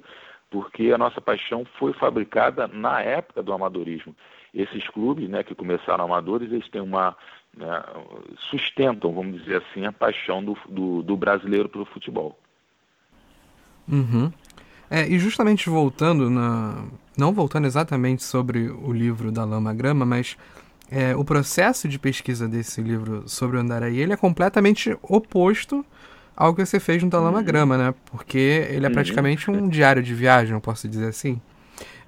porque 0.50 0.92
a 0.92 0.98
nossa 0.98 1.20
paixão 1.20 1.66
foi 1.78 1.94
fabricada 1.94 2.68
na 2.68 3.02
época 3.02 3.44
do 3.44 3.54
amadorismo. 3.54 4.16
Esses 4.54 4.88
clubes 4.90 5.30
né, 5.30 5.44
que 5.44 5.54
começaram 5.54 6.06
amadores, 6.06 6.52
eles 6.52 6.70
têm 6.70 6.82
uma, 6.82 7.16
né, 7.58 7.84
sustentam, 8.50 9.14
vamos 9.14 9.42
dizer 9.42 9.64
assim, 9.64 9.86
a 9.86 9.92
paixão 9.92 10.44
do, 10.44 10.58
do, 10.70 11.02
do 11.02 11.18
brasileiro 11.18 11.68
pelo 11.68 11.86
futebol. 11.86 12.38
Uhum. 13.88 14.32
É, 14.90 15.08
e 15.08 15.20
justamente 15.20 15.70
voltando 15.70 16.30
na. 16.30 16.86
Não 17.18 17.34
voltando 17.34 17.66
exatamente 17.66 18.24
sobre 18.24 18.70
o 18.70 18.94
livro 18.94 19.32
da 19.32 19.44
Lama 19.44 19.74
Grama, 19.74 20.06
mas 20.06 20.38
é, 20.90 21.16
o 21.16 21.26
processo 21.26 21.88
de 21.88 21.98
pesquisa 21.98 22.48
desse 22.48 22.80
livro 22.80 23.28
sobre 23.28 23.58
o 23.58 23.60
Andaraí 23.60 24.00
ele 24.00 24.14
é 24.14 24.18
completamente 24.18 24.96
oposto 25.02 25.84
ao 26.36 26.54
que 26.54 26.64
você 26.64 26.80
fez 26.80 27.02
no 27.02 27.10
da 27.10 27.20
Lama 27.20 27.40
uhum. 27.40 27.44
Grama, 27.44 27.78
né? 27.78 27.94
Porque 28.12 28.68
ele 28.70 28.86
é 28.86 28.88
uhum. 28.88 28.94
praticamente 28.94 29.50
um 29.50 29.68
diário 29.68 30.04
de 30.04 30.14
viagem, 30.14 30.54
eu 30.54 30.62
posso 30.62 30.88
dizer 30.88 31.08
assim. 31.08 31.42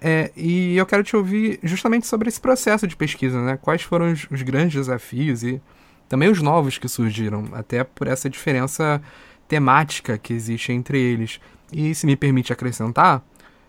É, 0.01 0.31
e 0.35 0.77
eu 0.77 0.85
quero 0.85 1.03
te 1.03 1.15
ouvir 1.15 1.59
justamente 1.61 2.07
sobre 2.07 2.29
esse 2.29 2.39
processo 2.39 2.87
de 2.87 2.95
pesquisa, 2.95 3.41
né? 3.41 3.57
Quais 3.61 3.81
foram 3.81 4.11
os, 4.11 4.25
os, 4.31 4.41
grandes 4.41 4.75
desafios 4.75 5.43
e 5.43 5.61
também 6.07 6.29
os 6.29 6.41
novos 6.41 6.77
que 6.77 6.87
surgiram, 6.87 7.45
até 7.51 7.83
por 7.83 8.07
essa 8.07 8.29
diferença 8.29 9.01
temática 9.47 10.17
que 10.17 10.33
existe 10.33 10.71
entre 10.71 10.97
eles. 10.97 11.39
E 11.71 11.93
se 11.93 12.05
me 12.05 12.15
permite 12.15 12.53
acrescentar, 12.53 13.21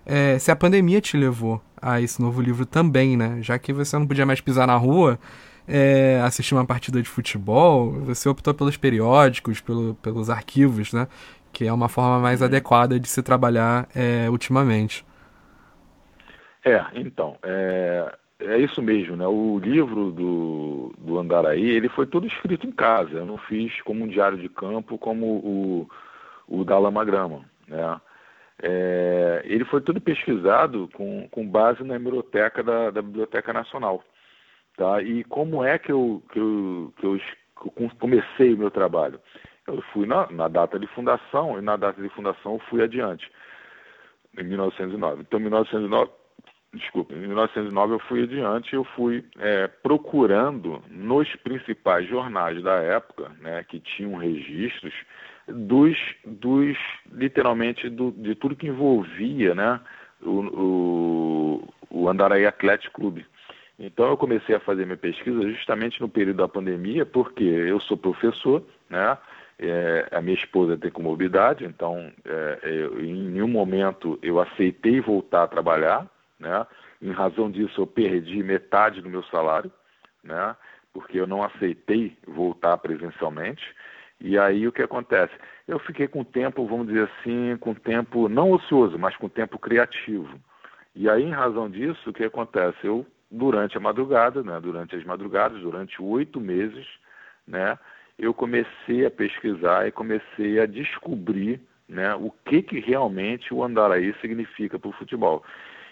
é, 0.07 0.39
se 0.39 0.51
a 0.53 0.57
pandemia 0.57 1.01
te 1.01 1.17
levou 1.17 1.61
a 1.83 2.01
esse 2.01 2.23
novo 2.23 2.41
livro 2.41 2.65
também, 2.65 3.17
né? 3.17 3.39
Já 3.43 3.59
que 3.59 3.73
você 3.73 3.99
não 3.99 4.07
podia 4.07 4.25
mais 4.25 4.41
pisar 4.41 4.69
na 4.69 4.77
rua, 4.77 5.19
é, 5.67 6.21
assistir 6.25 6.55
uma 6.55 6.65
partida 6.65 7.03
de 7.03 7.09
futebol, 7.09 7.93
você 8.05 8.29
optou 8.29 8.55
pelos 8.55 8.77
periódicos, 8.77 9.61
pelo, 9.61 9.95
pelos 9.95 10.31
arquivos, 10.31 10.93
né? 10.93 11.09
Que 11.53 11.67
é 11.67 11.73
uma 11.73 11.89
forma 11.89 12.21
mais 12.21 12.41
uhum. 12.41 12.47
adequada 12.47 13.01
de 13.01 13.09
se 13.09 13.21
trabalhar 13.21 13.89
é, 13.95 14.31
ultimamente. 14.31 15.05
É, 16.65 16.85
então, 16.95 17.39
é, 17.43 18.15
é 18.41 18.59
isso 18.59 18.83
mesmo, 18.83 19.17
né? 19.17 19.27
O 19.27 19.59
livro 19.59 20.11
do, 20.11 20.95
do 20.99 21.19
Andaraí, 21.19 21.69
ele 21.71 21.89
foi 21.89 22.07
todo 22.07 22.27
escrito 22.27 22.67
em 22.67 22.73
casa. 22.73 23.19
Eu 23.19 23.27
não 23.27 23.39
fiz 23.39 23.81
como 23.83 24.05
um 24.05 24.09
diário 24.09 24.39
de 24.39 24.49
campo, 24.49 24.99
como 24.99 25.27
o, 25.27 25.91
o 26.49 26.65
da 26.65 26.79
Lama 26.79 27.05
Grama, 27.05 27.45
né? 27.69 28.01
É, 28.63 29.43
ele 29.45 29.65
foi 29.65 29.81
todo 29.81 30.01
pesquisado 30.01 30.89
com, 30.93 31.27
com 31.31 31.49
base 31.49 31.83
na 31.83 31.99
biblioteca 31.99 32.63
da, 32.63 32.91
da 32.91 33.01
Biblioteca 33.01 33.53
Nacional. 33.53 34.05
Tá? 34.77 35.03
E 35.03 35.25
como 35.25 35.65
é 35.65 35.79
que 35.79 35.91
eu, 35.91 36.23
que 36.31 36.39
eu, 36.39 36.93
que 36.99 37.07
eu 37.07 37.91
comecei 37.99 38.53
o 38.53 38.59
meu 38.59 38.71
trabalho? 38.71 39.19
Eu 39.67 39.83
fui 39.93 40.07
na, 40.07 40.31
na, 40.31 40.49
data 40.49 40.79
de 40.79 40.87
fundação, 40.89 41.59
e 41.59 41.63
na 41.63 41.77
data 41.77 42.01
de 42.03 42.09
fundação 42.11 42.55
eu 42.55 42.59
fui 42.69 42.83
adiante, 42.83 43.31
em 44.37 44.45
1909. 44.45 45.23
Então, 45.23 45.39
em 45.39 45.45
1909, 45.45 46.11
desculpa, 46.75 47.15
em 47.15 47.21
1909 47.21 47.95
eu 47.95 47.99
fui 48.01 48.23
adiante, 48.23 48.75
eu 48.75 48.85
fui 48.85 49.25
é, 49.39 49.67
procurando 49.67 50.83
nos 50.89 51.29
principais 51.37 52.09
jornais 52.09 52.63
da 52.63 52.75
época, 52.75 53.31
né, 53.41 53.65
que 53.65 53.81
tinham 53.81 54.17
registros, 54.17 54.95
dos, 55.49 55.97
dos 56.25 56.77
literalmente 57.13 57.89
do, 57.89 58.13
de 58.13 58.35
tudo 58.35 58.55
que 58.55 58.69
envolvia 58.69 59.55
né, 59.55 59.81
o, 60.23 60.31
o, 60.31 61.75
o 61.91 62.09
Andaraí 62.09 62.47
Atlético 62.47 63.01
Clube. 63.01 63.27
Então 63.79 64.09
eu 64.09 64.17
comecei 64.17 64.55
a 64.55 64.61
fazer 64.61 64.85
minha 64.85 64.97
pesquisa 64.97 65.41
justamente 65.51 66.01
no 66.01 66.09
período 66.09 66.37
da 66.37 66.49
pandemia, 66.49 67.07
porque 67.07 67.43
eu 67.43 67.81
sou 67.81 67.97
professor, 67.97 68.63
né? 68.89 69.17
É, 69.63 70.09
a 70.11 70.23
minha 70.23 70.37
esposa 70.37 70.79
tem 70.79 70.91
comorbidade, 70.91 71.67
então 71.67 72.11
é, 72.25 72.59
eu, 72.63 72.99
em 72.99 73.29
nenhum 73.29 73.49
momento 73.49 74.19
eu 74.23 74.41
aceitei 74.41 75.03
voltar 75.03 75.43
a 75.43 75.49
trabalhar, 75.49 76.07
né? 76.41 76.67
Em 77.01 77.13
razão 77.13 77.51
disso 77.51 77.83
eu 77.83 77.87
perdi 77.87 78.43
metade 78.43 79.01
do 79.03 79.09
meu 79.09 79.23
salário, 79.25 79.71
né? 80.25 80.57
Porque 80.93 81.21
eu 81.21 81.27
não 81.27 81.43
aceitei 81.43 82.17
voltar 82.27 82.77
presencialmente. 82.79 83.63
E 84.21 84.39
aí 84.39 84.67
o 84.67 84.73
que 84.73 84.83
acontece? 84.83 85.33
Eu 85.69 85.79
fiquei 85.79 86.09
com 86.09 86.25
tempo, 86.25 86.67
vamos 86.67 86.89
dizer 86.89 87.09
assim, 87.09 87.57
com 87.59 87.75
tempo 87.75 88.29
não 88.29 88.51
ocioso, 88.51 88.99
mas 88.99 89.17
com 89.17 89.29
tempo 89.29 89.59
criativo. 89.59 90.41
E 90.95 91.09
aí, 91.09 91.23
em 91.23 91.31
razão 91.31 91.71
disso, 91.71 92.11
o 92.11 92.13
que 92.13 92.25
acontece? 92.25 92.79
Eu, 92.83 93.07
durante 93.31 93.77
a 93.77 93.81
madrugada, 93.81 94.43
né, 94.43 94.59
durante 94.61 94.97
as 94.97 95.05
madrugadas, 95.05 95.61
durante 95.61 96.03
oito 96.03 96.41
meses, 96.41 96.87
né, 97.47 97.79
eu 98.19 98.35
comecei 98.35 99.07
a 99.07 99.11
pesquisar 99.11 99.87
e 99.87 99.93
comecei 99.93 100.59
a 100.59 100.67
descobrir 100.67 101.61
né, 101.89 102.15
o 102.17 102.31
que, 102.45 102.63
que 102.63 102.81
realmente 102.81 103.55
o 103.55 103.63
Andaraí 103.63 104.15
significa 104.21 104.79
para 104.79 104.91
o 104.91 104.93
futebol. 104.93 105.45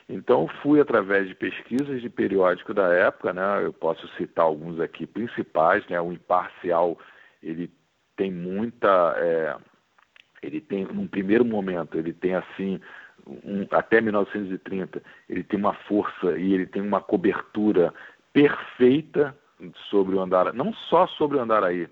Então, 0.08 0.48
fui 0.62 0.80
através 0.80 1.28
de 1.28 1.34
pesquisas 1.34 2.00
de 2.00 2.08
periódico 2.08 2.72
da 2.72 2.88
época, 2.94 3.32
né, 3.32 3.62
eu 3.62 3.72
posso 3.72 4.08
citar 4.16 4.46
alguns 4.46 4.80
aqui 4.80 5.06
principais, 5.06 5.86
né, 5.88 6.00
o 6.00 6.12
Imparcial, 6.12 6.98
ele 7.42 7.70
tem 8.16 8.32
muita. 8.32 9.14
É, 9.18 9.56
ele 10.42 10.60
tem, 10.60 10.84
num 10.86 11.06
primeiro 11.06 11.44
momento, 11.44 11.98
ele 11.98 12.12
tem 12.12 12.34
assim, 12.34 12.80
um, 13.26 13.66
até 13.70 14.00
1930, 14.00 15.02
ele 15.28 15.42
tem 15.42 15.58
uma 15.58 15.74
força 15.74 16.38
e 16.38 16.54
ele 16.54 16.66
tem 16.66 16.80
uma 16.80 17.00
cobertura 17.00 17.92
perfeita 18.32 19.36
sobre 19.90 20.14
o 20.14 20.20
Andaraí, 20.20 20.56
não 20.56 20.72
só 20.72 21.06
sobre 21.06 21.36
o 21.36 21.40
Andaraí, 21.40 21.88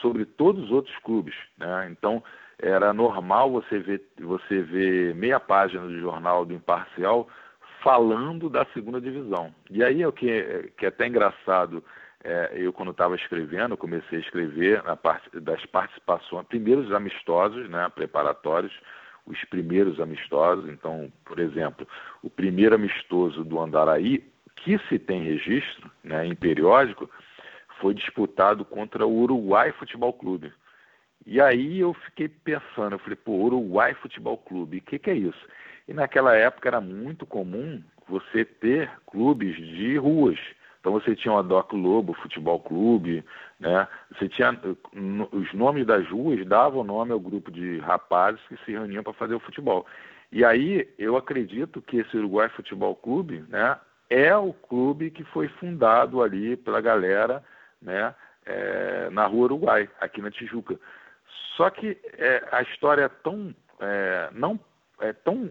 sobre 0.00 0.24
todos 0.24 0.64
os 0.64 0.70
outros 0.70 0.96
clubes. 0.98 1.34
Né? 1.58 1.88
Então, 1.90 2.22
era 2.58 2.92
normal 2.92 3.50
você 3.50 3.78
ver, 3.78 4.02
você 4.20 4.62
ver 4.62 5.14
meia 5.14 5.40
página 5.40 5.86
do 5.86 5.98
jornal 5.98 6.44
do 6.44 6.54
Imparcial 6.54 7.28
falando 7.86 8.50
da 8.50 8.66
segunda 8.74 9.00
divisão. 9.00 9.54
E 9.70 9.84
aí 9.84 10.02
é 10.02 10.08
o 10.08 10.12
que, 10.12 10.72
que 10.76 10.86
é 10.86 10.88
até 10.88 11.06
engraçado 11.06 11.84
é, 12.24 12.50
eu 12.56 12.72
quando 12.72 12.90
estava 12.90 13.14
escrevendo, 13.14 13.76
comecei 13.76 14.18
a 14.18 14.20
escrever 14.20 14.82
parte 14.96 15.30
das 15.38 15.64
participações, 15.66 16.48
primeiros 16.48 16.92
amistosos, 16.92 17.70
né, 17.70 17.88
preparatórios, 17.94 18.72
os 19.24 19.38
primeiros 19.44 20.00
amistosos. 20.00 20.68
Então, 20.68 21.12
por 21.24 21.38
exemplo, 21.38 21.86
o 22.24 22.28
primeiro 22.28 22.74
amistoso 22.74 23.44
do 23.44 23.60
Andaraí, 23.60 24.24
que 24.56 24.78
se 24.88 24.98
tem 24.98 25.22
registro, 25.22 25.88
né, 26.02 26.26
em 26.26 26.34
periódico, 26.34 27.08
foi 27.80 27.94
disputado 27.94 28.64
contra 28.64 29.06
o 29.06 29.16
Uruguai 29.16 29.70
Futebol 29.70 30.12
Clube. 30.12 30.52
E 31.24 31.40
aí 31.40 31.78
eu 31.78 31.94
fiquei 31.94 32.28
pensando, 32.28 32.94
eu 32.94 32.98
falei, 32.98 33.16
pô, 33.16 33.32
Uruguai 33.44 33.94
Futebol 33.94 34.38
Clube, 34.38 34.78
o 34.78 34.82
que, 34.82 34.98
que 34.98 35.10
é 35.10 35.14
isso? 35.14 35.46
E 35.88 35.94
naquela 35.94 36.34
época 36.34 36.68
era 36.68 36.80
muito 36.80 37.24
comum 37.24 37.82
você 38.08 38.44
ter 38.44 38.90
clubes 39.06 39.56
de 39.56 39.96
ruas. 39.96 40.38
Então 40.80 40.92
você 40.92 41.16
tinha 41.16 41.34
o 41.34 41.38
Adoc 41.38 41.72
Lobo 41.72 42.14
Futebol 42.14 42.60
Clube, 42.60 43.24
né? 43.58 43.88
Você 44.12 44.28
tinha 44.28 44.56
os 45.32 45.52
nomes 45.52 45.84
das 45.84 46.08
ruas 46.08 46.46
davam 46.46 46.84
nome 46.84 47.12
ao 47.12 47.18
grupo 47.18 47.50
de 47.50 47.78
rapazes 47.78 48.40
que 48.48 48.56
se 48.64 48.72
reuniam 48.72 49.02
para 49.02 49.12
fazer 49.12 49.34
o 49.34 49.40
futebol. 49.40 49.84
E 50.30 50.44
aí 50.44 50.88
eu 50.98 51.16
acredito 51.16 51.82
que 51.82 51.98
esse 51.98 52.16
Uruguai 52.16 52.48
Futebol 52.50 52.94
Clube, 52.94 53.44
né, 53.48 53.78
é 54.10 54.36
o 54.36 54.52
clube 54.52 55.10
que 55.10 55.24
foi 55.24 55.48
fundado 55.48 56.22
ali 56.22 56.56
pela 56.56 56.80
galera, 56.80 57.42
né, 57.80 58.14
é, 58.44 59.08
na 59.10 59.26
Rua 59.26 59.44
Uruguai, 59.44 59.88
aqui 60.00 60.20
na 60.20 60.30
Tijuca. 60.30 60.78
Só 61.56 61.70
que 61.70 61.98
é, 62.18 62.44
a 62.52 62.62
história 62.62 63.02
é 63.02 63.08
tão 63.08 63.54
é, 63.80 64.30
não 64.32 64.58
é 65.00 65.12
tão 65.12 65.50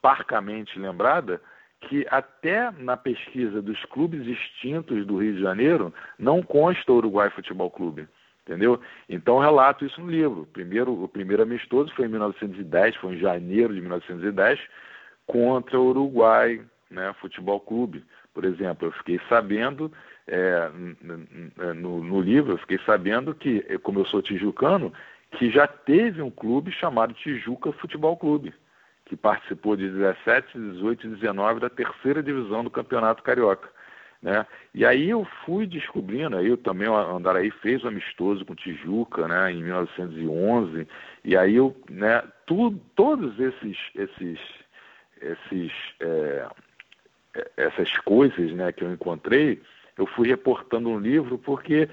parcamente 0.00 0.78
lembrada 0.78 1.40
que 1.82 2.06
até 2.10 2.70
na 2.72 2.96
pesquisa 2.96 3.62
dos 3.62 3.82
clubes 3.86 4.26
extintos 4.26 5.06
do 5.06 5.16
Rio 5.16 5.34
de 5.34 5.40
Janeiro 5.40 5.92
não 6.18 6.42
consta 6.42 6.92
o 6.92 6.96
Uruguai 6.96 7.30
Futebol 7.30 7.70
Clube, 7.70 8.06
entendeu? 8.42 8.80
Então 9.08 9.38
relato 9.38 9.84
isso 9.84 10.00
no 10.00 10.10
livro. 10.10 10.46
Primeiro, 10.52 11.02
o 11.02 11.08
primeiro 11.08 11.42
amistoso 11.42 11.92
foi 11.94 12.04
em 12.04 12.08
1910, 12.08 12.96
foi 12.96 13.14
em 13.14 13.18
janeiro 13.18 13.74
de 13.74 13.80
1910, 13.80 14.60
contra 15.26 15.78
o 15.78 15.88
Uruguai 15.88 16.60
né, 16.90 17.14
Futebol 17.20 17.58
Clube. 17.60 18.04
Por 18.34 18.44
exemplo, 18.44 18.88
eu 18.88 18.92
fiquei 18.92 19.18
sabendo 19.28 19.90
é, 20.26 20.70
no, 21.74 22.04
no 22.04 22.20
livro, 22.20 22.52
eu 22.52 22.58
fiquei 22.58 22.78
sabendo 22.84 23.34
que, 23.34 23.62
como 23.78 24.00
eu 24.00 24.04
sou 24.04 24.20
tijucano, 24.20 24.92
que 25.32 25.50
já 25.50 25.66
teve 25.66 26.20
um 26.20 26.30
clube 26.30 26.70
chamado 26.72 27.14
Tijuca 27.14 27.72
Futebol 27.72 28.16
Clube 28.16 28.52
que 29.10 29.16
participou 29.16 29.76
de 29.76 29.88
17, 29.88 30.56
18 30.56 31.04
e 31.04 31.10
19 31.16 31.58
da 31.58 31.68
terceira 31.68 32.22
divisão 32.22 32.62
do 32.62 32.70
Campeonato 32.70 33.24
Carioca. 33.24 33.68
Né? 34.22 34.46
E 34.72 34.86
aí 34.86 35.10
eu 35.10 35.26
fui 35.44 35.66
descobrindo, 35.66 36.36
aí 36.36 36.46
eu 36.46 36.56
também, 36.56 36.86
o 36.86 36.94
Andaraí 36.94 37.50
fez 37.50 37.82
um 37.82 37.88
amistoso 37.88 38.44
com 38.44 38.54
Tijuca, 38.54 39.26
né, 39.26 39.50
em 39.50 39.64
1911, 39.64 40.86
e 41.24 41.36
aí 41.36 41.56
eu, 41.56 41.74
né, 41.90 42.22
tu, 42.46 42.70
todos 42.94 43.36
esses, 43.40 43.76
esses, 43.96 44.38
esses, 45.20 45.72
é, 45.98 46.46
essas 47.56 47.90
coisas, 48.04 48.52
né, 48.52 48.70
que 48.70 48.84
eu 48.84 48.92
encontrei, 48.92 49.60
eu 49.98 50.06
fui 50.06 50.28
reportando 50.28 50.88
um 50.88 51.00
livro 51.00 51.36
porque 51.36 51.88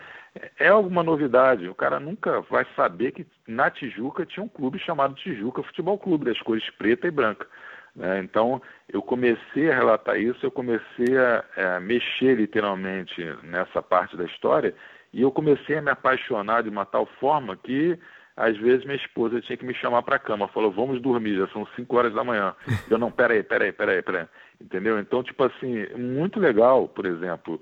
é 0.59 0.67
alguma 0.67 1.03
novidade. 1.03 1.67
O 1.67 1.75
cara 1.75 1.99
nunca 1.99 2.41
vai 2.41 2.65
saber 2.75 3.11
que 3.11 3.27
na 3.47 3.69
Tijuca 3.69 4.25
tinha 4.25 4.43
um 4.43 4.49
clube 4.49 4.79
chamado 4.79 5.15
Tijuca 5.15 5.63
Futebol 5.63 5.97
Clube, 5.97 6.25
das 6.25 6.41
cores 6.41 6.69
preta 6.71 7.07
e 7.07 7.11
branca. 7.11 7.47
Né? 7.95 8.19
Então, 8.19 8.61
eu 8.87 9.01
comecei 9.01 9.71
a 9.71 9.75
relatar 9.75 10.19
isso, 10.19 10.45
eu 10.45 10.51
comecei 10.51 11.17
a, 11.17 11.75
a, 11.75 11.79
mexer 11.79 12.35
literalmente 12.35 13.23
nessa 13.43 13.81
parte 13.81 14.15
da 14.15 14.25
história 14.25 14.73
e 15.11 15.21
eu 15.23 15.31
comecei 15.31 15.77
a 15.77 15.81
me 15.81 15.89
apaixonar 15.89 16.61
de 16.61 16.69
uma 16.69 16.85
tal 16.85 17.07
forma 17.19 17.55
que 17.57 17.97
às 18.35 18.55
vezes 18.57 18.85
minha 18.85 18.97
esposa 18.97 19.41
tinha 19.41 19.57
que 19.57 19.65
me 19.65 19.73
chamar 19.73 20.03
para 20.03 20.17
a 20.17 20.19
cama, 20.19 20.47
falou, 20.49 20.71
vamos 20.71 21.01
dormir, 21.01 21.37
já 21.37 21.47
são 21.47 21.65
5 21.75 21.97
horas 21.97 22.13
da 22.13 22.23
manhã. 22.23 22.53
Eu, 22.87 22.99
não, 22.99 23.11
peraí, 23.11 23.41
peraí, 23.41 23.71
peraí, 23.71 24.03
peraí. 24.03 24.27
Entendeu? 24.61 24.99
Então, 24.99 25.23
tipo 25.23 25.43
assim, 25.43 25.87
muito 25.95 26.39
legal, 26.39 26.87
por 26.87 27.07
exemplo, 27.07 27.59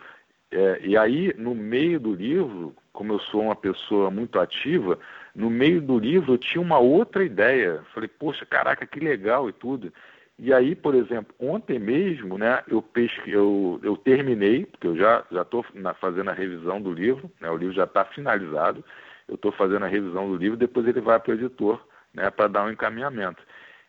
é, 0.52 0.80
e 0.84 0.98
aí, 0.98 1.34
no 1.38 1.54
meio 1.54 2.00
do 2.00 2.14
livro, 2.14 2.76
como 2.94 3.14
eu 3.14 3.20
sou 3.20 3.42
uma 3.42 3.56
pessoa 3.56 4.10
muito 4.10 4.40
ativa, 4.40 4.98
no 5.36 5.50
meio 5.50 5.82
do 5.82 6.00
livro 6.00 6.34
eu 6.34 6.38
tinha 6.38 6.62
uma 6.62 6.80
outra 6.80 7.24
ideia. 7.24 7.84
Falei, 7.94 8.08
poxa, 8.08 8.46
caraca, 8.46 8.88
que 8.88 9.00
legal 9.00 9.50
e 9.50 9.54
tudo. 9.54 9.92
E 10.38 10.54
aí, 10.54 10.76
por 10.76 10.96
exemplo, 10.96 11.34
ontem 11.40 11.80
mesmo, 11.80 12.38
né, 12.38 12.62
eu, 12.68 12.82
pesque, 12.82 13.32
eu, 13.32 13.80
eu 13.84 13.96
terminei, 13.96 14.66
porque 14.66 14.88
eu 14.88 14.98
já 14.98 15.26
estou 15.32 15.66
fazendo 16.00 16.30
a 16.30 16.34
revisão 16.34 16.82
do 16.82 16.92
livro, 16.92 17.32
né, 17.40 17.50
o 17.50 17.56
livro 17.56 17.74
já 17.74 17.86
está 17.86 18.04
finalizado, 18.04 18.84
eu 19.30 19.36
estou 19.36 19.52
fazendo 19.54 19.86
a 19.86 19.88
revisão 19.88 20.30
do 20.30 20.36
livro, 20.36 20.58
depois 20.58 20.86
ele 20.88 21.00
vai 21.00 21.20
para 21.20 21.32
o 21.32 21.36
editor 21.36 21.82
né, 22.14 22.30
para 22.30 22.50
dar 22.50 22.66
um 22.66 22.72
encaminhamento. 22.72 23.42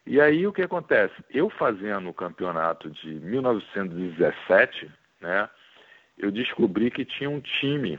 E 0.06 0.20
aí 0.20 0.46
o 0.46 0.52
que 0.52 0.62
acontece? 0.62 1.14
Eu 1.30 1.50
fazendo 1.50 2.08
o 2.08 2.14
campeonato 2.14 2.88
de 2.90 3.14
1917, 3.14 4.88
né, 5.20 5.48
eu 6.18 6.30
descobri 6.30 6.90
que 6.90 7.04
tinha 7.04 7.28
um 7.28 7.40
time, 7.40 7.98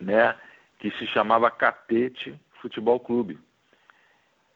né, 0.00 0.34
que 0.78 0.90
se 0.92 1.06
chamava 1.08 1.50
Catete 1.50 2.38
Futebol 2.60 3.00
Clube. 3.00 3.38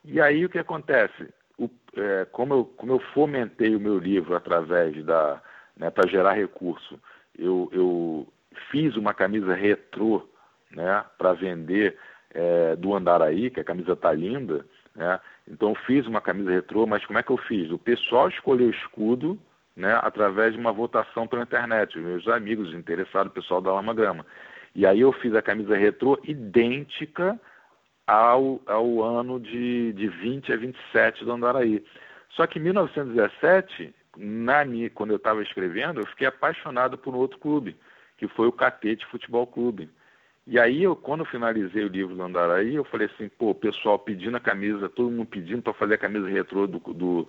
E 0.05 0.20
aí 0.20 0.44
o 0.44 0.48
que 0.48 0.59
acontece? 0.59 1.33
O, 1.59 1.68
é, 1.96 2.25
como, 2.27 2.55
eu, 2.55 2.64
como 2.64 2.92
eu 2.92 2.98
fomentei 3.12 3.75
o 3.75 3.81
meu 3.81 3.98
livro 3.98 4.35
através 4.35 5.05
da, 5.05 5.40
né, 5.77 5.90
para 5.90 6.09
gerar 6.09 6.33
recurso. 6.33 6.98
Eu, 7.38 7.68
eu 7.72 8.33
fiz 8.70 8.96
uma 8.96 9.14
camisa 9.14 9.55
retrô 9.55 10.29
né, 10.70 11.05
para 11.18 11.33
vender 11.33 11.96
é, 12.35 12.77
do 12.77 12.94
Andaraí, 12.94 13.51
que 13.51 13.61
a 13.61 13.64
camisa 13.64 13.94
tá 13.94 14.12
linda, 14.12 14.64
né? 14.94 15.20
Então 15.48 15.75
fiz 15.75 16.07
uma 16.07 16.20
camisa 16.20 16.51
retrô, 16.51 16.87
mas 16.87 17.05
como 17.05 17.18
é 17.18 17.22
que 17.22 17.31
eu 17.31 17.37
fiz? 17.37 17.70
O 17.70 17.79
pessoal 17.79 18.29
escolheu 18.29 18.68
o 18.68 18.70
escudo, 18.70 19.38
né, 19.76 19.98
através 20.02 20.52
de 20.52 20.61
uma 20.61 20.72
votação 20.72 21.26
pela 21.26 21.42
internet, 21.42 21.98
meus 21.98 22.26
amigos 22.28 22.74
interessados, 22.74 23.30
o 23.30 23.35
pessoal 23.35 23.61
da 23.61 23.72
Lama 23.72 23.94
Grama. 23.94 24.26
E 24.74 24.87
aí 24.87 25.00
eu 25.00 25.12
fiz 25.12 25.35
a 25.35 25.42
camisa 25.42 25.76
retrô 25.76 26.18
idêntica 26.24 27.38
ao, 28.06 28.61
ao 28.66 29.02
ano 29.02 29.38
de, 29.38 29.92
de 29.92 30.08
20 30.08 30.52
a 30.52 30.56
27 30.56 31.24
do 31.24 31.32
Andaraí. 31.32 31.85
Só 32.30 32.46
que 32.46 32.58
em 32.58 32.62
1917, 32.62 33.94
na 34.16 34.64
minha, 34.64 34.90
quando 34.90 35.11
eu 35.11 35.16
estava 35.16 35.42
escrevendo, 35.42 36.00
eu 36.00 36.06
fiquei 36.06 36.26
apaixonado 36.26 36.96
por 36.96 37.14
um 37.14 37.18
outro 37.18 37.38
clube, 37.38 37.76
que 38.16 38.26
foi 38.28 38.46
o 38.46 38.52
Catete 38.52 39.06
Futebol 39.06 39.46
Clube. 39.46 39.90
E 40.46 40.58
aí, 40.58 40.82
eu, 40.82 40.96
quando 40.96 41.20
eu 41.20 41.26
finalizei 41.26 41.85
o 41.85 41.88
livro 41.88 42.16
do 42.16 42.22
Andaraí, 42.22 42.74
eu 42.74 42.85
falei 42.85 43.08
assim, 43.14 43.28
pô, 43.28 43.50
o 43.50 43.54
pessoal 43.54 43.98
pedindo 43.98 44.37
a 44.37 44.40
camisa, 44.40 44.88
todo 44.88 45.11
mundo 45.11 45.26
pedindo 45.26 45.62
para 45.62 45.72
fazer 45.74 45.94
a 45.94 45.98
camisa 45.98 46.28
retrô 46.28 46.66
do, 46.66 46.78
do, 46.78 47.28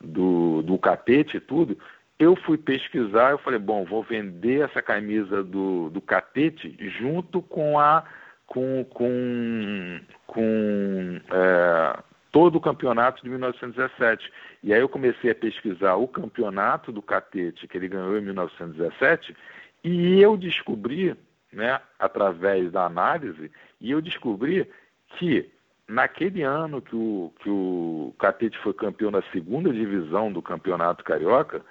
do, 0.00 0.62
do 0.62 0.78
catete 0.78 1.36
e 1.36 1.40
tudo. 1.40 1.78
Eu 2.18 2.34
fui 2.34 2.56
pesquisar, 2.56 3.30
eu 3.30 3.38
falei, 3.38 3.58
bom, 3.58 3.84
vou 3.84 4.02
vender 4.02 4.64
essa 4.64 4.80
camisa 4.80 5.44
do, 5.44 5.90
do 5.90 6.00
catete 6.00 6.76
junto 6.98 7.42
com 7.42 7.78
a 7.78 8.04
com, 8.46 8.84
com, 8.84 10.00
com 10.26 11.20
é, 11.30 11.98
todo 12.30 12.56
o 12.56 12.60
campeonato 12.60 13.22
de 13.22 13.28
1917. 13.28 14.32
E 14.62 14.72
aí 14.72 14.80
eu 14.80 14.88
comecei 14.88 15.32
a 15.32 15.34
pesquisar 15.34 15.96
o 15.96 16.06
campeonato 16.06 16.92
do 16.92 17.02
catete 17.02 17.66
que 17.66 17.76
ele 17.76 17.88
ganhou 17.88 18.16
em 18.16 18.22
1917 18.22 19.36
e 19.82 20.20
eu 20.20 20.36
descobri 20.36 21.16
né, 21.52 21.80
através 21.98 22.70
da 22.70 22.84
análise, 22.84 23.50
e 23.80 23.90
eu 23.90 24.00
descobri 24.00 24.68
que 25.16 25.50
naquele 25.88 26.42
ano 26.42 26.82
que 26.82 26.96
o, 26.96 27.32
que 27.40 27.48
o 27.48 28.14
Catete 28.18 28.58
foi 28.58 28.74
campeão 28.74 29.10
da 29.10 29.22
segunda 29.32 29.72
divisão 29.72 30.32
do 30.32 30.42
Campeonato 30.42 31.04
Carioca, 31.04 31.62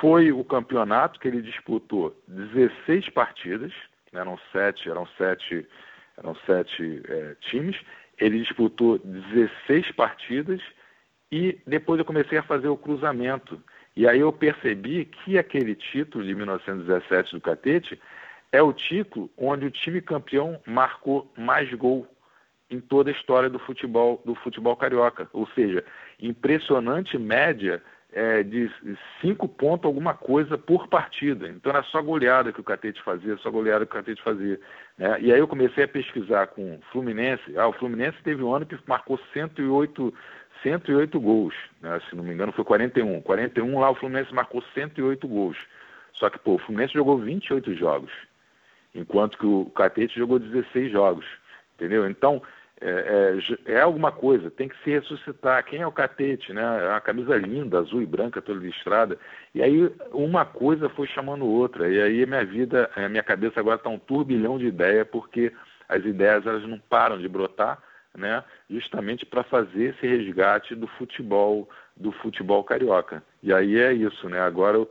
foi 0.00 0.32
o 0.32 0.44
campeonato 0.44 1.20
que 1.20 1.28
ele 1.28 1.42
disputou 1.42 2.16
16 2.28 3.08
partidas, 3.10 3.72
eram 4.12 4.38
sete, 4.52 4.90
eram 4.90 5.06
sete, 5.16 5.66
eram 6.18 6.34
sete 6.46 7.02
é, 7.08 7.36
times, 7.40 7.80
ele 8.18 8.40
disputou 8.40 8.98
16 8.98 9.92
partidas 9.92 10.60
e 11.30 11.58
depois 11.66 11.98
eu 11.98 12.04
comecei 12.04 12.38
a 12.38 12.42
fazer 12.42 12.68
o 12.68 12.76
cruzamento. 12.76 13.62
E 13.96 14.06
aí 14.06 14.20
eu 14.20 14.32
percebi 14.32 15.04
que 15.04 15.38
aquele 15.38 15.74
título 15.74 16.24
de 16.24 16.34
1917 16.34 17.32
do 17.32 17.40
Catete 17.40 18.00
é 18.52 18.60
o 18.60 18.72
título 18.72 19.30
onde 19.38 19.66
o 19.66 19.70
time 19.70 20.00
campeão 20.00 20.60
marcou 20.66 21.32
mais 21.36 21.72
gol 21.74 22.06
em 22.70 22.80
toda 22.80 23.10
a 23.10 23.12
história 23.12 23.50
do 23.50 23.58
futebol 23.58 24.22
do 24.24 24.34
futebol 24.34 24.76
carioca, 24.76 25.28
ou 25.32 25.46
seja, 25.48 25.84
impressionante 26.20 27.18
média 27.18 27.82
é, 28.12 28.42
de 28.42 28.70
cinco 29.20 29.48
pontos 29.48 29.86
alguma 29.86 30.14
coisa 30.14 30.56
por 30.58 30.88
partida. 30.88 31.48
Então 31.48 31.70
era 31.70 31.82
só 31.84 32.02
goleada 32.02 32.52
que 32.52 32.60
o 32.60 32.64
Catete 32.64 33.02
fazia, 33.02 33.36
só 33.38 33.50
goleada 33.50 33.86
que 33.86 33.92
o 33.92 33.94
Catete 33.94 34.22
fazia. 34.22 34.60
Né? 34.98 35.18
E 35.20 35.32
aí 35.32 35.38
eu 35.38 35.48
comecei 35.48 35.84
a 35.84 35.88
pesquisar 35.88 36.48
com 36.48 36.74
o 36.74 36.80
Fluminense. 36.92 37.56
Ah, 37.56 37.68
o 37.68 37.72
Fluminense 37.72 38.18
teve 38.22 38.42
um 38.42 38.54
ano 38.54 38.66
que 38.66 38.78
marcou 38.86 39.18
108, 39.32 40.14
108 40.62 41.20
gols, 41.20 41.54
né? 41.80 42.00
se 42.08 42.16
não 42.16 42.24
me 42.24 42.32
engano 42.32 42.52
foi 42.52 42.64
41. 42.64 43.20
41 43.22 43.78
lá 43.78 43.90
o 43.90 43.94
Fluminense 43.94 44.34
marcou 44.34 44.62
108 44.74 45.26
gols. 45.28 45.56
Só 46.12 46.28
que 46.28 46.38
pô, 46.38 46.54
o 46.54 46.58
Fluminense 46.58 46.94
jogou 46.94 47.18
28 47.18 47.74
jogos 47.74 48.10
enquanto 48.94 49.38
que 49.38 49.46
o 49.46 49.66
Catete 49.66 50.18
jogou 50.18 50.38
16 50.38 50.90
jogos, 50.90 51.24
entendeu? 51.74 52.08
Então, 52.08 52.42
é, 52.82 53.36
é, 53.66 53.72
é, 53.74 53.80
alguma 53.82 54.10
coisa, 54.10 54.50
tem 54.50 54.68
que 54.68 54.76
se 54.82 54.90
ressuscitar. 54.90 55.62
Quem 55.64 55.82
é 55.82 55.86
o 55.86 55.92
Catete, 55.92 56.52
né? 56.52 56.62
É 56.62 56.88
uma 56.88 57.00
camisa 57.00 57.36
linda, 57.36 57.78
azul 57.78 58.00
e 58.00 58.06
branca, 58.06 58.40
toda 58.40 58.58
listrada. 58.58 59.18
E 59.54 59.62
aí 59.62 59.92
uma 60.12 60.46
coisa 60.46 60.88
foi 60.88 61.06
chamando 61.08 61.44
outra. 61.44 61.90
E 61.90 62.00
aí 62.00 62.24
minha 62.24 62.44
vida, 62.44 62.90
minha 63.10 63.22
cabeça 63.22 63.60
agora 63.60 63.76
está 63.76 63.90
um 63.90 63.98
turbilhão 63.98 64.58
de 64.58 64.66
ideias, 64.66 65.06
porque 65.08 65.52
as 65.88 66.02
ideias 66.04 66.46
elas 66.46 66.66
não 66.66 66.78
param 66.78 67.18
de 67.18 67.28
brotar, 67.28 67.78
né? 68.16 68.42
Justamente 68.70 69.26
para 69.26 69.42
fazer 69.42 69.94
esse 69.94 70.06
resgate 70.06 70.74
do 70.74 70.86
futebol, 70.86 71.68
do 71.94 72.12
futebol 72.12 72.64
carioca. 72.64 73.22
E 73.42 73.52
aí 73.52 73.76
é 73.76 73.92
isso, 73.92 74.26
né? 74.30 74.40
Agora 74.40 74.78
eu 74.78 74.86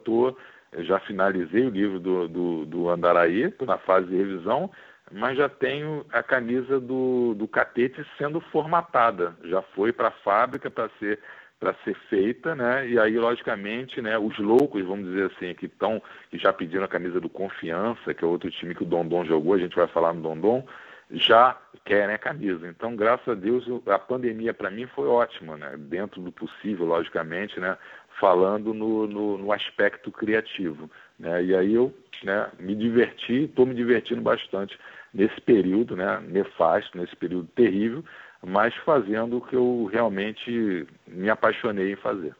eu 0.71 0.83
já 0.83 0.99
finalizei 0.99 1.65
o 1.65 1.71
livro 1.71 1.99
do, 1.99 2.27
do, 2.27 2.65
do 2.65 2.89
Andaraí, 2.89 3.51
na 3.65 3.79
fase 3.79 4.05
de 4.07 4.15
revisão, 4.15 4.69
mas 5.11 5.37
já 5.37 5.49
tenho 5.49 6.05
a 6.11 6.21
camisa 6.21 6.79
do, 6.79 7.33
do 7.35 7.47
Catete 7.47 8.05
sendo 8.17 8.39
formatada. 8.39 9.35
Já 9.43 9.61
foi 9.61 9.91
para 9.91 10.09
a 10.09 10.11
fábrica 10.23 10.69
para 10.69 10.89
ser 10.99 11.19
para 11.59 11.75
ser 11.83 11.93
feita, 12.09 12.55
né? 12.55 12.87
E 12.87 12.97
aí, 12.97 13.19
logicamente, 13.19 14.01
né, 14.01 14.17
os 14.17 14.37
loucos, 14.39 14.81
vamos 14.85 15.09
dizer 15.09 15.29
assim, 15.29 15.53
que 15.53 15.65
estão, 15.65 16.01
que 16.29 16.37
já 16.37 16.53
pediram 16.53 16.85
a 16.85 16.87
camisa 16.87 17.19
do 17.19 17.27
Confiança, 17.27 18.13
que 18.13 18.23
é 18.23 18.27
outro 18.27 18.49
time 18.49 18.73
que 18.73 18.83
o 18.83 18.85
Dondon 18.85 19.25
jogou, 19.25 19.55
a 19.55 19.57
gente 19.57 19.75
vai 19.75 19.87
falar 19.87 20.13
no 20.13 20.21
Dondon, 20.21 20.65
já 21.11 21.57
querem 21.83 22.15
a 22.15 22.19
camisa. 22.19 22.67
Então, 22.67 22.95
graças 22.95 23.27
a 23.27 23.33
Deus, 23.33 23.65
a 23.87 23.99
pandemia 23.99 24.53
para 24.53 24.71
mim 24.71 24.85
foi 24.87 25.07
ótima, 25.07 25.57
né? 25.57 25.75
Dentro 25.77 26.21
do 26.21 26.31
possível, 26.31 26.85
logicamente, 26.85 27.59
né? 27.59 27.77
Falando 28.19 28.73
no, 28.73 29.07
no, 29.07 29.37
no 29.37 29.51
aspecto 29.51 30.11
criativo. 30.11 30.89
Né? 31.17 31.43
E 31.45 31.55
aí 31.55 31.73
eu 31.73 31.93
né, 32.23 32.49
me 32.59 32.75
diverti, 32.75 33.45
estou 33.45 33.65
me 33.65 33.73
divertindo 33.73 34.21
bastante 34.21 34.77
nesse 35.13 35.39
período 35.41 35.95
né, 35.95 36.19
nefasto, 36.27 36.97
nesse 36.97 37.15
período 37.15 37.47
terrível, 37.55 38.03
mas 38.45 38.75
fazendo 38.85 39.37
o 39.37 39.41
que 39.41 39.55
eu 39.55 39.89
realmente 39.91 40.87
me 41.07 41.29
apaixonei 41.29 41.93
em 41.93 41.97
fazer. 41.97 42.35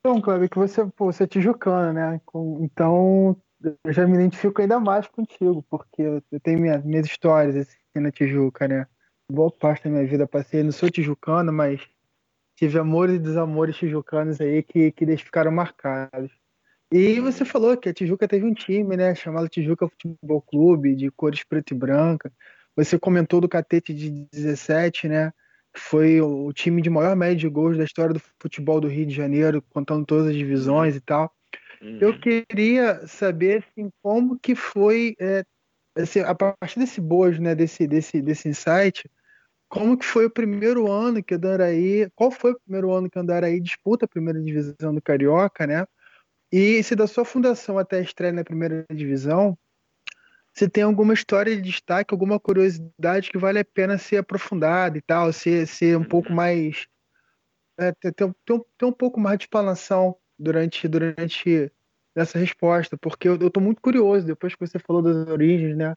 Então, 0.00 0.20
Cleber, 0.20 0.50
que 0.50 0.58
você, 0.58 0.84
pô, 0.96 1.12
você 1.12 1.24
é 1.24 1.26
tijucano, 1.28 1.92
né? 1.92 2.20
Então, 2.60 3.36
eu 3.84 3.92
já 3.92 4.04
me 4.06 4.14
identifico 4.14 4.60
ainda 4.60 4.80
mais 4.80 5.06
contigo, 5.06 5.64
porque 5.70 6.02
eu 6.02 6.40
tenho 6.42 6.60
minha, 6.60 6.78
minhas 6.78 7.06
histórias 7.06 7.54
assim, 7.56 7.78
na 7.94 8.10
Tijuca, 8.10 8.66
né? 8.66 8.86
Boa 9.30 9.50
parte 9.50 9.84
da 9.84 9.90
minha 9.90 10.04
vida 10.04 10.26
passei, 10.26 10.64
não 10.64 10.72
sou 10.72 10.90
tijucano, 10.90 11.52
mas 11.52 11.88
tive 12.62 12.78
amores 12.78 13.16
e 13.16 13.18
desamores 13.18 13.76
tijucanos 13.76 14.40
aí 14.40 14.62
que, 14.62 14.92
que 14.92 15.16
ficaram 15.16 15.50
marcados. 15.50 16.30
E 16.92 17.18
você 17.18 17.44
falou 17.44 17.76
que 17.76 17.88
a 17.88 17.92
Tijuca 17.92 18.28
teve 18.28 18.44
um 18.46 18.54
time, 18.54 18.96
né, 18.96 19.16
chamado 19.16 19.48
Tijuca 19.48 19.88
Futebol 19.88 20.40
Clube, 20.42 20.94
de 20.94 21.10
cores 21.10 21.42
preto 21.42 21.74
e 21.74 21.76
branca. 21.76 22.32
Você 22.76 22.96
comentou 22.96 23.40
do 23.40 23.48
Catete 23.48 23.92
de 23.92 24.28
17, 24.30 25.08
né, 25.08 25.32
que 25.74 25.80
foi 25.80 26.20
o 26.20 26.52
time 26.52 26.80
de 26.80 26.88
maior 26.88 27.16
média 27.16 27.34
de 27.34 27.48
gols 27.48 27.76
da 27.76 27.82
história 27.82 28.14
do 28.14 28.22
futebol 28.40 28.80
do 28.80 28.86
Rio 28.86 29.06
de 29.06 29.14
Janeiro, 29.14 29.60
contando 29.70 30.06
todas 30.06 30.28
as 30.28 30.34
divisões 30.34 30.94
e 30.94 31.00
tal. 31.00 31.34
Uhum. 31.80 31.98
Eu 32.00 32.20
queria 32.20 33.04
saber 33.08 33.64
assim, 33.64 33.90
como 34.00 34.38
que 34.38 34.54
foi, 34.54 35.16
é, 35.18 35.42
assim, 35.96 36.20
a 36.20 36.32
partir 36.32 36.78
desse 36.78 37.00
bojo, 37.00 37.42
né, 37.42 37.56
desse, 37.56 37.88
desse, 37.88 38.22
desse 38.22 38.48
insight, 38.48 39.10
como 39.72 39.96
que 39.96 40.04
foi 40.04 40.26
o 40.26 40.30
primeiro 40.30 40.92
ano 40.92 41.24
que 41.24 41.32
Andaraí, 41.32 42.06
qual 42.14 42.30
foi 42.30 42.52
o 42.52 42.60
primeiro 42.60 42.92
ano 42.92 43.08
que 43.08 43.18
Andaraí 43.18 43.58
disputa 43.58 44.04
a 44.04 44.08
primeira 44.08 44.38
divisão 44.38 44.94
do 44.94 45.00
Carioca, 45.00 45.66
né? 45.66 45.86
E 46.52 46.82
se 46.82 46.94
da 46.94 47.06
sua 47.06 47.24
fundação 47.24 47.78
até 47.78 47.96
a 47.96 48.02
estreia 48.02 48.34
na 48.34 48.44
primeira 48.44 48.84
divisão, 48.92 49.56
se 50.52 50.68
tem 50.68 50.84
alguma 50.84 51.14
história 51.14 51.56
de 51.56 51.62
destaque, 51.62 52.12
alguma 52.12 52.38
curiosidade 52.38 53.30
que 53.30 53.38
vale 53.38 53.60
a 53.60 53.64
pena 53.64 53.96
ser 53.96 54.18
aprofundada 54.18 54.98
e 54.98 55.00
tal, 55.00 55.32
ser, 55.32 55.66
ser 55.66 55.96
um 55.96 56.04
pouco 56.04 56.28
uhum. 56.28 56.34
mais. 56.34 56.86
É, 57.78 57.92
ter, 57.92 58.12
ter, 58.12 58.30
ter, 58.44 58.84
um 58.84 58.92
pouco 58.92 59.18
mais 59.18 59.38
de 59.38 59.44
explanação 59.44 60.14
durante, 60.38 60.86
durante 60.86 61.72
essa 62.14 62.38
resposta, 62.38 62.98
porque 62.98 63.26
eu, 63.26 63.36
estou 63.36 63.62
muito 63.62 63.80
curioso, 63.80 64.26
depois 64.26 64.54
que 64.54 64.66
você 64.66 64.78
falou 64.78 65.00
das 65.00 65.26
origens, 65.28 65.74
né? 65.74 65.94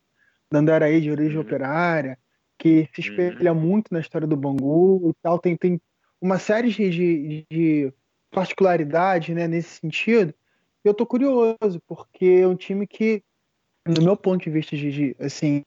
Da 0.50 0.60
Andaraí 0.60 1.02
de 1.02 1.12
origem 1.12 1.36
uhum. 1.36 1.44
operária, 1.44 2.18
que 2.58 2.90
se 2.94 3.02
espelha 3.02 3.54
uhum. 3.54 3.60
muito 3.60 3.94
na 3.94 4.00
história 4.00 4.28
do 4.28 4.38
Bangu 4.38 5.10
e 5.10 5.14
tal. 5.22 5.40
Tem, 5.40 5.56
tem 5.56 5.82
uma 6.22 6.40
série 6.40 6.70
de, 6.70 6.90
de, 6.90 7.46
de 7.52 7.94
particularidades 8.32 9.36
né, 9.36 9.48
nesse 9.48 9.80
sentido. 9.80 10.34
Eu 10.84 10.94
tô 10.94 11.06
curioso, 11.06 11.82
porque 11.88 12.26
é 12.44 12.48
um 12.48 12.56
time 12.56 12.86
que, 12.86 13.24
no 13.86 14.04
meu 14.04 14.16
ponto 14.16 14.44
de 14.44 14.50
vista, 14.50 14.76
de, 14.76 14.92
de 14.92 15.16
assim, 15.20 15.64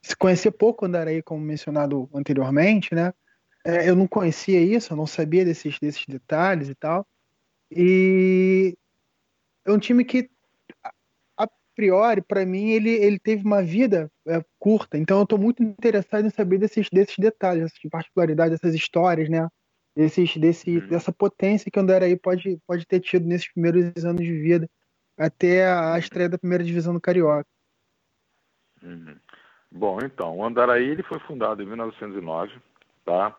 se 0.00 0.16
conhecia 0.16 0.50
pouco 0.50 0.84
o 0.84 0.88
Andaraí, 0.88 1.22
como 1.22 1.40
mencionado 1.40 2.08
anteriormente, 2.14 2.94
né? 2.94 3.12
É, 3.64 3.90
eu 3.90 3.96
não 3.96 4.06
conhecia 4.06 4.60
isso, 4.60 4.92
eu 4.92 4.96
não 4.96 5.06
sabia 5.06 5.44
desses, 5.44 5.78
desses 5.78 6.06
detalhes 6.06 6.68
e 6.68 6.74
tal. 6.74 7.06
E 7.70 8.78
é 9.64 9.72
um 9.72 9.78
time 9.78 10.04
que 10.04 10.30
priori, 11.76 12.22
para 12.22 12.44
mim, 12.44 12.70
ele, 12.70 12.90
ele 12.90 13.18
teve 13.18 13.44
uma 13.44 13.62
vida 13.62 14.10
é, 14.26 14.42
curta. 14.58 14.98
Então, 14.98 15.18
eu 15.18 15.24
estou 15.24 15.38
muito 15.38 15.62
interessado 15.62 16.26
em 16.26 16.30
saber 16.30 16.58
desses, 16.58 16.88
desses 16.90 17.16
detalhes, 17.18 17.64
essas 17.64 17.90
particularidades, 17.90 18.54
essas 18.54 18.74
histórias, 18.74 19.28
né? 19.28 19.46
desses, 19.96 20.36
desse, 20.36 20.78
uhum. 20.78 20.88
dessa 20.88 21.10
potência 21.10 21.70
que 21.70 21.78
o 21.78 21.82
Andaraí 21.82 22.16
pode, 22.16 22.58
pode 22.66 22.86
ter 22.86 23.00
tido 23.00 23.26
nesses 23.26 23.50
primeiros 23.50 24.04
anos 24.04 24.22
de 24.22 24.32
vida, 24.32 24.68
até 25.16 25.66
a 25.66 25.98
estreia 25.98 26.28
da 26.28 26.38
primeira 26.38 26.62
divisão 26.62 26.92
do 26.92 27.00
Carioca. 27.00 27.48
Uhum. 28.82 29.16
Bom, 29.72 29.98
então, 30.04 30.36
o 30.36 30.44
Andaraí 30.44 30.90
ele 30.90 31.02
foi 31.02 31.18
fundado 31.20 31.62
em 31.62 31.66
1909, 31.66 32.52
tá? 33.04 33.34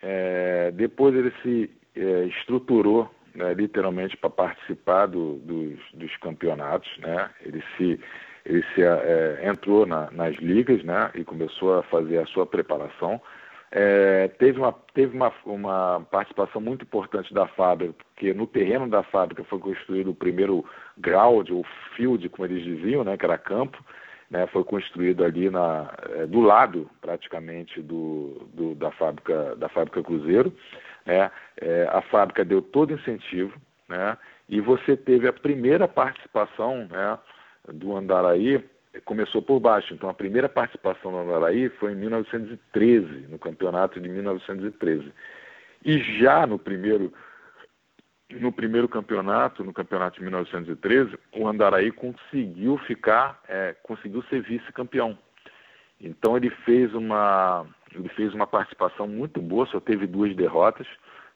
É, 0.00 0.70
depois 0.70 1.14
ele 1.14 1.32
se 1.42 1.70
é, 1.96 2.26
estruturou 2.26 3.10
né, 3.34 3.54
literalmente 3.54 4.16
para 4.16 4.30
participar 4.30 5.06
do, 5.06 5.34
dos, 5.36 5.78
dos, 5.94 6.16
campeonatos, 6.18 6.90
né? 6.98 7.30
Ele 7.44 7.62
se 7.76 8.00
ele 8.44 8.64
se 8.74 8.82
é, 8.82 9.40
entrou 9.44 9.84
na, 9.84 10.10
nas 10.10 10.36
ligas, 10.36 10.82
né? 10.82 11.10
E 11.14 11.24
começou 11.24 11.78
a 11.78 11.82
fazer 11.82 12.18
a 12.18 12.26
sua 12.26 12.46
preparação. 12.46 13.20
É, 13.70 14.28
teve 14.38 14.58
uma, 14.58 14.72
teve 14.94 15.14
uma, 15.14 15.32
uma 15.44 16.00
participação 16.10 16.60
muito 16.60 16.82
importante 16.82 17.34
da 17.34 17.46
fábrica, 17.48 17.94
porque 18.14 18.32
no 18.32 18.46
terreno 18.46 18.88
da 18.88 19.02
fábrica 19.02 19.44
foi 19.44 19.58
construído 19.58 20.10
o 20.10 20.14
primeiro 20.14 20.64
ground, 20.96 21.50
ou 21.50 21.64
field, 21.94 22.26
como 22.30 22.46
eles 22.46 22.64
diziam, 22.64 23.04
né, 23.04 23.16
que 23.18 23.26
era 23.26 23.36
campo, 23.36 23.78
né, 24.30 24.46
foi 24.46 24.64
construído 24.64 25.22
ali 25.22 25.50
na, 25.50 25.92
é, 26.16 26.26
do 26.26 26.40
lado, 26.40 26.88
praticamente, 27.00 27.82
do, 27.82 28.48
do, 28.54 28.74
da, 28.74 28.90
fábrica, 28.92 29.54
da 29.56 29.68
fábrica 29.68 30.02
Cruzeiro. 30.02 30.52
Né, 31.08 31.30
é, 31.60 31.88
a 31.90 32.02
fábrica 32.02 32.44
deu 32.44 32.60
todo 32.60 32.92
incentivo, 32.92 33.58
né, 33.88 34.18
e 34.46 34.60
você 34.60 34.94
teve 34.94 35.26
a 35.26 35.32
primeira 35.32 35.88
participação 35.88 36.86
né, 36.86 37.18
do 37.72 37.96
Andaraí 37.96 38.62
começou 39.04 39.40
por 39.40 39.60
baixo. 39.60 39.94
Então 39.94 40.08
a 40.08 40.14
primeira 40.14 40.48
participação 40.48 41.10
no 41.10 41.18
Andaraí 41.18 41.68
foi 41.70 41.92
em 41.92 41.96
1913, 41.96 43.28
no 43.28 43.38
campeonato 43.38 44.00
de 44.00 44.08
1913. 44.08 45.12
E 45.84 45.98
já 46.20 46.46
no 46.46 46.58
primeiro 46.58 47.12
no 48.30 48.52
primeiro 48.52 48.86
campeonato, 48.86 49.64
no 49.64 49.72
campeonato 49.72 50.18
de 50.18 50.22
1913, 50.22 51.18
o 51.32 51.48
Andaraí 51.48 51.90
conseguiu 51.90 52.76
ficar, 52.86 53.40
é, 53.48 53.74
conseguiu 53.82 54.22
ser 54.24 54.42
vice-campeão. 54.42 55.16
Então 56.00 56.36
ele 56.36 56.50
fez 56.64 56.94
uma 56.94 57.66
ele 57.94 58.08
fez 58.10 58.34
uma 58.34 58.46
participação 58.46 59.08
muito 59.08 59.40
boa, 59.40 59.66
só 59.66 59.80
teve 59.80 60.06
duas 60.06 60.34
derrotas, 60.36 60.86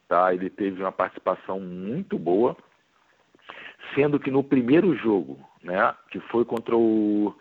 tá? 0.08 0.32
Ele 0.34 0.50
teve 0.50 0.82
uma 0.82 0.92
participação 0.92 1.58
muito 1.58 2.18
boa, 2.18 2.56
sendo 3.94 4.20
que 4.20 4.30
no 4.30 4.44
primeiro 4.44 4.94
jogo, 4.96 5.38
né, 5.62 5.94
que 6.10 6.20
foi 6.20 6.44
contra 6.44 6.76
o 6.76 7.34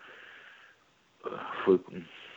foi, 1.64 1.80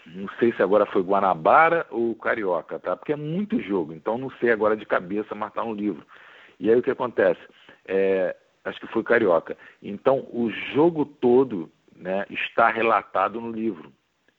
não 0.05 0.29
sei 0.37 0.53
se 0.53 0.61
agora 0.61 0.85
foi 0.85 1.01
Guanabara 1.01 1.87
ou 1.89 2.13
Carioca, 2.15 2.77
tá? 2.79 2.95
Porque 2.95 3.13
é 3.13 3.15
muito 3.15 3.59
jogo, 3.61 3.93
então 3.93 4.17
não 4.17 4.29
sei 4.31 4.51
agora 4.51 4.77
de 4.77 4.85
cabeça, 4.85 5.35
tá 5.53 5.63
no 5.63 5.73
livro. 5.73 6.05
E 6.59 6.69
aí 6.69 6.77
o 6.77 6.83
que 6.83 6.91
acontece? 6.91 7.41
É, 7.87 8.35
acho 8.63 8.79
que 8.79 8.87
foi 8.87 9.03
Carioca. 9.03 9.57
Então 9.81 10.27
o 10.31 10.49
jogo 10.73 11.05
todo 11.05 11.71
né, 11.95 12.25
está 12.29 12.69
relatado 12.69 13.41
no 13.41 13.51
livro. 13.51 13.91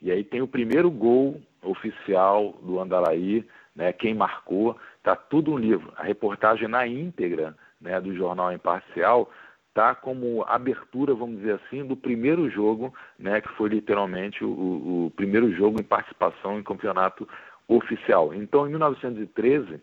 E 0.06 0.12
aí 0.12 0.22
tem 0.22 0.40
o 0.40 0.46
primeiro 0.46 0.88
gol 0.88 1.42
oficial 1.60 2.56
do 2.62 2.78
Andaraí, 2.78 3.44
né, 3.74 3.92
quem 3.92 4.14
marcou, 4.14 4.78
tá 5.02 5.16
tudo 5.16 5.50
no 5.50 5.56
livro. 5.56 5.92
A 5.96 6.04
reportagem 6.04 6.68
na 6.68 6.86
íntegra 6.86 7.56
né, 7.80 8.00
do 8.00 8.14
jornal 8.14 8.52
Imparcial 8.52 9.28
tá 9.74 9.96
como 9.96 10.44
abertura, 10.44 11.12
vamos 11.12 11.38
dizer 11.38 11.54
assim, 11.54 11.84
do 11.84 11.96
primeiro 11.96 12.48
jogo, 12.48 12.94
né, 13.18 13.40
que 13.40 13.48
foi 13.54 13.68
literalmente 13.68 14.44
o, 14.44 15.06
o 15.06 15.12
primeiro 15.16 15.52
jogo 15.52 15.80
em 15.80 15.84
participação 15.84 16.56
em 16.56 16.62
campeonato 16.62 17.28
oficial. 17.66 18.32
Então, 18.32 18.64
em 18.64 18.70
1913, 18.70 19.80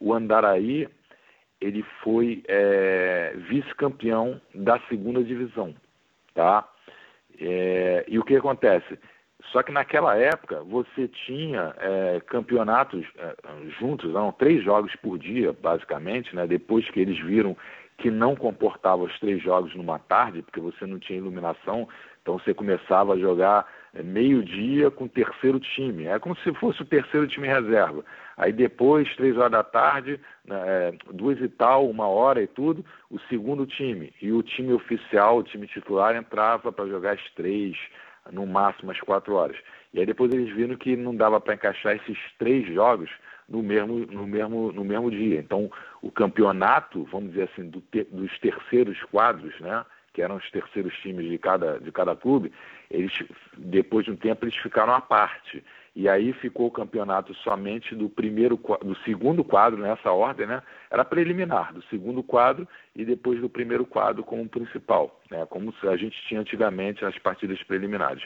o 0.00 0.14
Andaraí 0.14 0.88
ele 1.60 1.84
foi 2.04 2.44
é, 2.46 3.34
vice-campeão 3.48 4.40
da 4.54 4.78
segunda 4.88 5.24
divisão, 5.24 5.74
tá? 6.34 6.68
É, 7.40 8.04
e 8.06 8.16
o 8.16 8.24
que 8.24 8.36
acontece? 8.36 8.96
Só 9.52 9.62
que 9.62 9.70
naquela 9.70 10.16
época 10.16 10.62
você 10.62 11.08
tinha 11.08 11.74
é, 11.78 12.20
campeonatos 12.26 13.06
é, 13.18 13.34
juntos, 13.78 14.10
eram 14.10 14.32
três 14.32 14.64
jogos 14.64 14.94
por 14.96 15.18
dia, 15.18 15.52
basicamente, 15.52 16.34
né? 16.34 16.46
Depois 16.46 16.88
que 16.90 17.00
eles 17.00 17.18
viram 17.18 17.56
que 17.98 18.10
não 18.10 18.36
comportava 18.36 19.02
os 19.02 19.18
três 19.18 19.42
jogos 19.42 19.74
numa 19.74 19.98
tarde, 19.98 20.42
porque 20.42 20.60
você 20.60 20.84
não 20.86 20.98
tinha 20.98 21.18
iluminação, 21.18 21.88
então 22.20 22.38
você 22.38 22.52
começava 22.52 23.14
a 23.14 23.18
jogar 23.18 23.66
é, 23.94 24.02
meio-dia 24.02 24.90
com 24.90 25.04
o 25.04 25.08
terceiro 25.08 25.60
time. 25.60 26.06
É 26.06 26.18
como 26.18 26.36
se 26.38 26.52
fosse 26.54 26.82
o 26.82 26.86
terceiro 26.86 27.26
time 27.26 27.46
reserva. 27.46 28.04
Aí 28.36 28.52
depois, 28.52 29.14
três 29.16 29.36
horas 29.36 29.52
da 29.52 29.62
tarde, 29.62 30.20
né, 30.44 30.56
é, 30.66 30.94
duas 31.12 31.40
e 31.40 31.48
tal, 31.48 31.88
uma 31.88 32.08
hora 32.08 32.42
e 32.42 32.46
tudo, 32.46 32.84
o 33.10 33.18
segundo 33.28 33.64
time. 33.64 34.12
E 34.20 34.32
o 34.32 34.42
time 34.42 34.72
oficial, 34.72 35.38
o 35.38 35.42
time 35.42 35.66
titular, 35.66 36.16
entrava 36.16 36.72
para 36.72 36.86
jogar 36.86 37.12
às 37.12 37.30
três, 37.34 37.76
no 38.32 38.46
máximo 38.46 38.90
às 38.90 39.00
quatro 39.00 39.34
horas. 39.34 39.56
E 39.92 40.00
aí 40.00 40.06
depois 40.06 40.32
eles 40.32 40.54
viram 40.54 40.76
que 40.76 40.96
não 40.96 41.14
dava 41.14 41.40
para 41.40 41.54
encaixar 41.54 41.96
esses 41.96 42.18
três 42.38 42.66
jogos 42.72 43.10
no 43.48 43.62
mesmo, 43.62 44.06
no 44.06 44.26
mesmo, 44.26 44.72
no 44.72 44.84
mesmo 44.84 45.10
dia. 45.10 45.38
Então, 45.38 45.70
o 46.02 46.10
campeonato, 46.10 47.04
vamos 47.04 47.30
dizer 47.30 47.48
assim, 47.52 47.68
do 47.68 47.80
te, 47.80 48.04
dos 48.04 48.38
terceiros 48.38 49.02
quadros, 49.04 49.58
né, 49.60 49.84
que 50.12 50.22
eram 50.22 50.36
os 50.36 50.50
terceiros 50.50 50.94
times 50.98 51.28
de 51.28 51.38
cada, 51.38 51.78
de 51.78 51.92
cada 51.92 52.16
clube, 52.16 52.52
eles, 52.90 53.12
depois 53.56 54.04
de 54.04 54.12
um 54.12 54.16
tempo, 54.16 54.44
eles 54.44 54.56
ficaram 54.56 54.94
à 54.94 55.00
parte. 55.00 55.62
E 55.96 56.10
aí 56.10 56.34
ficou 56.34 56.66
o 56.66 56.70
campeonato 56.70 57.32
somente 57.36 57.94
do 57.94 58.10
primeiro, 58.10 58.60
do 58.82 58.94
segundo 58.96 59.42
quadro 59.42 59.80
nessa 59.80 60.12
ordem, 60.12 60.46
né? 60.46 60.62
Era 60.90 61.06
preliminar, 61.06 61.72
do 61.72 61.82
segundo 61.84 62.22
quadro 62.22 62.68
e 62.94 63.02
depois 63.02 63.40
do 63.40 63.48
primeiro 63.48 63.86
quadro 63.86 64.22
como 64.22 64.46
principal, 64.46 65.18
né? 65.30 65.46
Como 65.46 65.72
a 65.84 65.96
gente 65.96 66.14
tinha 66.28 66.42
antigamente 66.42 67.02
nas 67.02 67.18
partidas 67.18 67.62
preliminares. 67.62 68.22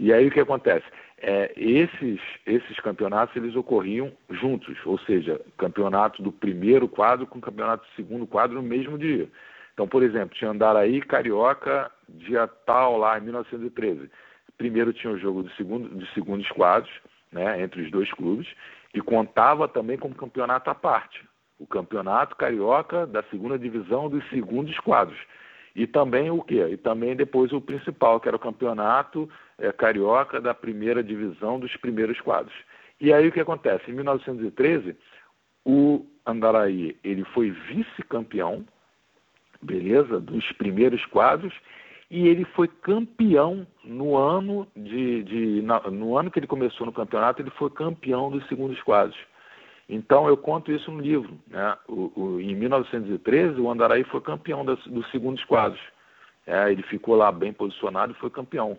E 0.00 0.12
aí 0.12 0.26
o 0.26 0.32
que 0.32 0.40
acontece? 0.40 0.84
É, 1.18 1.52
esses, 1.56 2.20
esses 2.44 2.80
campeonatos 2.80 3.36
eles 3.36 3.54
ocorriam 3.54 4.12
juntos, 4.28 4.76
ou 4.84 4.98
seja, 4.98 5.40
campeonato 5.56 6.24
do 6.24 6.32
primeiro 6.32 6.88
quadro 6.88 7.24
com 7.24 7.40
campeonato 7.40 7.84
do 7.84 7.94
segundo 7.94 8.26
quadro 8.26 8.56
no 8.56 8.62
mesmo 8.64 8.98
dia. 8.98 9.28
Então, 9.74 9.86
por 9.86 10.02
exemplo, 10.02 10.36
tinha 10.36 10.50
Andaraí, 10.50 11.00
Carioca, 11.00 11.88
dia 12.08 12.48
tal 12.48 12.98
lá 12.98 13.16
em 13.16 13.22
1913. 13.22 14.10
Primeiro 14.58 14.92
tinha 14.92 15.12
o 15.12 15.18
jogo 15.18 15.44
do 15.44 15.50
segundo, 15.52 15.88
dos 15.88 16.12
segundos 16.14 16.50
quadros, 16.50 16.92
né, 17.32 17.62
entre 17.62 17.82
os 17.82 17.90
dois 17.90 18.10
clubes, 18.12 18.48
e 18.94 19.00
contava 19.00 19.66
também 19.66 19.96
como 19.96 20.14
campeonato 20.14 20.70
à 20.70 20.74
parte. 20.74 21.24
O 21.58 21.66
campeonato 21.66 22.36
carioca 22.36 23.06
da 23.06 23.22
segunda 23.24 23.58
divisão 23.58 24.08
dos 24.08 24.28
segundos 24.28 24.78
quadros. 24.80 25.18
E 25.74 25.86
também 25.86 26.30
o 26.30 26.42
quê? 26.42 26.68
E 26.70 26.76
também 26.76 27.16
depois 27.16 27.52
o 27.52 27.60
principal, 27.60 28.20
que 28.20 28.28
era 28.28 28.36
o 28.36 28.40
campeonato 28.40 29.28
é, 29.58 29.72
carioca 29.72 30.40
da 30.40 30.52
primeira 30.52 31.02
divisão 31.02 31.58
dos 31.58 31.74
primeiros 31.76 32.20
quadros. 32.20 32.54
E 33.00 33.12
aí 33.12 33.26
o 33.26 33.32
que 33.32 33.40
acontece? 33.40 33.90
Em 33.90 33.94
1913, 33.94 34.96
o 35.64 36.04
Andaraí 36.26 36.96
ele 37.02 37.24
foi 37.26 37.50
vice-campeão, 37.50 38.64
beleza, 39.62 40.20
dos 40.20 40.50
primeiros 40.52 41.04
quadros, 41.06 41.54
e 42.12 42.28
ele 42.28 42.44
foi 42.44 42.68
campeão 42.68 43.66
no 43.82 44.18
ano 44.18 44.68
de, 44.76 45.22
de 45.22 45.62
no 45.90 46.18
ano 46.18 46.30
que 46.30 46.38
ele 46.38 46.46
começou 46.46 46.84
no 46.84 46.92
campeonato, 46.92 47.40
ele 47.40 47.48
foi 47.52 47.70
campeão 47.70 48.30
dos 48.30 48.46
segundos 48.48 48.80
quadros. 48.82 49.18
Então 49.88 50.28
eu 50.28 50.36
conto 50.36 50.70
isso 50.70 50.90
no 50.90 51.00
livro. 51.00 51.38
Né? 51.48 51.74
O, 51.88 52.12
o, 52.14 52.38
em 52.38 52.54
1913, 52.54 53.58
o 53.58 53.70
Andaraí 53.70 54.04
foi 54.04 54.20
campeão 54.20 54.62
das, 54.62 54.78
dos 54.84 55.10
segundos 55.10 55.42
quadros. 55.46 55.80
É, 56.46 56.70
ele 56.70 56.82
ficou 56.82 57.16
lá 57.16 57.32
bem 57.32 57.50
posicionado 57.50 58.12
e 58.12 58.20
foi 58.20 58.28
campeão. 58.28 58.78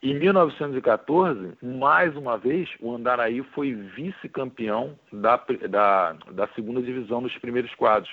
Em 0.00 0.14
1914, 0.16 1.54
mais 1.60 2.16
uma 2.16 2.38
vez, 2.38 2.68
o 2.78 2.94
Andaraí 2.94 3.42
foi 3.54 3.72
vice-campeão 3.74 4.96
da, 5.12 5.36
da, 5.68 6.12
da 6.30 6.46
segunda 6.54 6.80
divisão 6.80 7.22
nos 7.22 7.36
primeiros 7.38 7.74
quadros. 7.74 8.12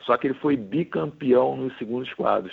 Só 0.00 0.16
que 0.16 0.26
ele 0.26 0.34
foi 0.34 0.56
bicampeão 0.56 1.56
nos 1.56 1.78
segundos 1.78 2.12
quadros. 2.14 2.52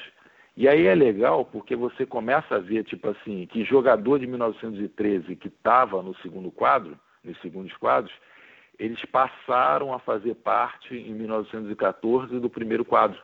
E 0.59 0.67
aí 0.67 0.87
é 0.87 0.93
legal 0.93 1.45
porque 1.45 1.73
você 1.73 2.05
começa 2.05 2.55
a 2.55 2.59
ver, 2.59 2.83
tipo 2.83 3.07
assim, 3.07 3.47
que 3.47 3.63
jogador 3.63 4.19
de 4.19 4.27
1913 4.27 5.33
que 5.37 5.47
estava 5.47 6.03
no 6.03 6.13
segundo 6.17 6.51
quadro, 6.51 6.99
nos 7.23 7.39
segundos 7.39 7.73
quadros, 7.77 8.13
eles 8.77 8.99
passaram 9.05 9.93
a 9.93 9.99
fazer 9.99 10.35
parte 10.35 10.93
em 10.93 11.13
1914 11.13 12.41
do 12.41 12.49
primeiro 12.49 12.83
quadro, 12.83 13.17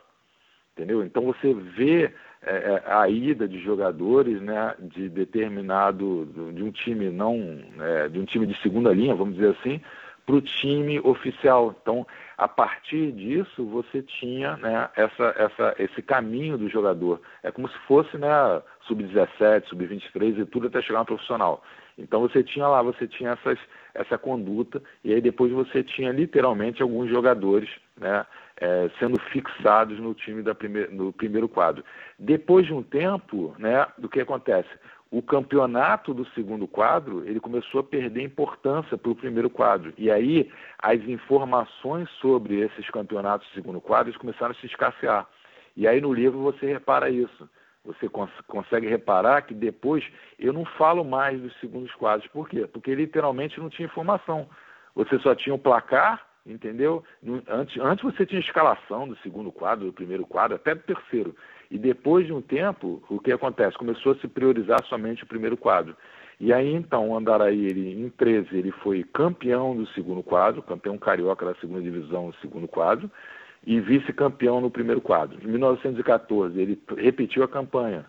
entendeu? 0.71 1.03
Então 1.03 1.23
você 1.23 1.53
vê 1.53 2.13
é, 2.41 2.55
é, 2.55 2.83
a 2.85 3.09
ida 3.09 3.49
de 3.49 3.59
jogadores, 3.59 4.41
né, 4.41 4.73
de 4.79 5.09
determinado 5.09 6.53
de 6.53 6.63
um 6.63 6.71
time 6.71 7.09
não, 7.09 7.59
é, 7.81 8.07
de 8.07 8.17
um 8.17 8.23
time 8.23 8.47
de 8.47 8.57
segunda 8.61 8.93
linha, 8.93 9.13
vamos 9.13 9.35
dizer 9.35 9.57
assim, 9.59 9.81
para 10.25 10.35
o 10.35 10.41
time 10.41 10.99
oficial. 10.99 11.75
Então, 11.81 12.05
a 12.37 12.47
partir 12.47 13.11
disso, 13.11 13.65
você 13.65 14.01
tinha 14.01 14.57
né, 14.57 14.89
essa, 14.95 15.35
essa, 15.37 15.75
esse 15.77 16.01
caminho 16.01 16.57
do 16.57 16.69
jogador. 16.69 17.21
É 17.43 17.51
como 17.51 17.69
se 17.69 17.77
fosse 17.87 18.17
né, 18.17 18.27
sub-17, 18.87 19.67
sub-23 19.67 20.39
e 20.39 20.45
tudo 20.45 20.67
até 20.67 20.81
chegar 20.81 20.99
no 20.99 21.05
profissional. 21.05 21.63
Então 21.97 22.21
você 22.21 22.43
tinha 22.43 22.67
lá, 22.67 22.81
você 22.81 23.07
tinha 23.07 23.31
essas, 23.31 23.57
essa 23.93 24.17
conduta, 24.17 24.81
e 25.03 25.13
aí 25.13 25.21
depois 25.21 25.51
você 25.51 25.81
tinha 25.81 26.11
literalmente 26.11 26.81
alguns 26.81 27.09
jogadores 27.09 27.69
né, 27.97 28.25
é, 28.59 28.89
sendo 28.99 29.19
fixados 29.31 29.97
no 29.99 30.13
time 30.13 30.41
da 30.41 30.53
primeir, 30.53 30.91
no 30.91 31.13
primeiro 31.13 31.47
quadro. 31.47 31.83
Depois 32.19 32.65
de 32.65 32.73
um 32.73 32.83
tempo, 32.83 33.55
né, 33.57 33.87
do 33.97 34.09
que 34.09 34.19
acontece? 34.19 34.69
O 35.11 35.21
campeonato 35.21 36.13
do 36.13 36.25
segundo 36.31 36.67
quadro 36.67 37.23
ele 37.25 37.39
começou 37.39 37.79
a 37.79 37.83
perder 37.83 38.21
importância 38.21 38.97
para 38.97 39.11
o 39.11 39.15
primeiro 39.15 39.49
quadro. 39.49 39.93
E 39.97 40.11
aí 40.11 40.51
as 40.79 41.01
informações 41.03 42.09
sobre 42.21 42.59
esses 42.59 42.89
campeonatos 42.89 43.47
do 43.47 43.53
segundo 43.53 43.79
quadro 43.79 44.17
começaram 44.19 44.51
a 44.51 44.55
se 44.55 44.65
escassear. 44.65 45.27
E 45.75 45.87
aí 45.87 46.01
no 46.01 46.13
livro 46.13 46.39
você 46.39 46.65
repara 46.65 47.09
isso. 47.09 47.49
Você 47.85 48.09
cons 48.09 48.31
consegue 48.47 48.87
reparar 48.87 49.43
que 49.43 49.53
depois 49.53 50.03
eu 50.39 50.51
não 50.51 50.65
falo 50.65 51.03
mais 51.03 51.39
dos 51.39 51.57
segundos 51.59 51.93
quadros. 51.93 52.27
Por 52.29 52.49
quê? 52.49 52.67
Porque 52.67 52.93
literalmente 52.95 53.59
não 53.59 53.69
tinha 53.69 53.85
informação. 53.85 54.49
Você 54.95 55.19
só 55.19 55.35
tinha 55.35 55.53
o 55.53 55.59
placar, 55.59 56.25
entendeu? 56.45 57.03
Antes, 57.47 57.79
antes 57.79 58.03
você 58.03 58.25
tinha 58.25 58.39
escalação 58.39 59.07
do 59.07 59.15
segundo 59.17 59.51
quadro, 59.51 59.85
do 59.85 59.93
primeiro 59.93 60.25
quadro, 60.25 60.55
até 60.55 60.73
do 60.73 60.81
terceiro. 60.81 61.35
E 61.69 61.77
depois 61.77 62.25
de 62.25 62.33
um 62.33 62.41
tempo, 62.41 63.01
o 63.09 63.19
que 63.19 63.31
acontece? 63.31 63.77
Começou 63.77 64.13
a 64.13 64.15
se 64.15 64.27
priorizar 64.27 64.83
somente 64.85 65.23
o 65.23 65.27
primeiro 65.27 65.57
quadro. 65.57 65.95
E 66.39 66.51
aí 66.51 66.73
então 66.73 67.09
o 67.09 67.17
Andaraí, 67.17 67.65
ele, 67.65 67.93
em 67.93 68.09
13, 68.09 68.57
ele 68.57 68.71
foi 68.71 69.03
campeão 69.03 69.75
do 69.75 69.87
segundo 69.87 70.21
quadro, 70.21 70.61
campeão 70.61 70.97
carioca 70.97 71.45
da 71.45 71.55
segunda 71.55 71.81
divisão 71.81 72.29
do 72.29 72.35
segundo 72.37 72.67
quadro 72.67 73.09
e 73.65 73.79
vice-campeão 73.79 74.61
no 74.61 74.69
primeiro 74.69 75.01
quadro. 75.01 75.37
Em 75.43 75.47
1914, 75.47 76.59
ele 76.59 76.79
repetiu 76.97 77.43
a 77.43 77.47
campanha. 77.47 78.05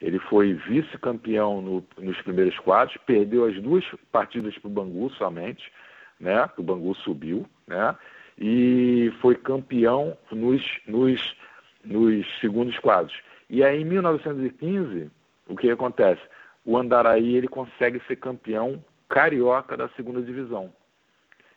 Ele 0.00 0.18
foi 0.18 0.54
vice-campeão 0.54 1.60
no, 1.60 1.84
nos 1.98 2.20
primeiros 2.22 2.58
quadros, 2.58 2.96
perdeu 3.06 3.44
as 3.44 3.54
duas 3.60 3.84
partidas 4.10 4.56
para 4.58 4.68
o 4.68 4.72
Bangu 4.72 5.10
somente, 5.10 5.70
né? 6.18 6.48
O 6.56 6.62
Bangu 6.62 6.94
subiu, 6.96 7.46
né? 7.66 7.94
E 8.38 9.12
foi 9.20 9.34
campeão 9.34 10.16
nos, 10.30 10.62
nos, 10.86 11.36
nos 11.84 12.26
segundos 12.40 12.78
quadros. 12.78 13.14
E 13.48 13.62
aí, 13.62 13.82
em 13.82 13.84
1915, 13.84 15.10
o 15.48 15.56
que 15.56 15.70
acontece? 15.70 16.22
O 16.64 16.76
Andaraí 16.76 17.36
ele 17.36 17.48
consegue 17.48 18.00
ser 18.06 18.16
campeão 18.16 18.82
carioca 19.08 19.76
da 19.76 19.88
segunda 19.90 20.22
divisão. 20.22 20.72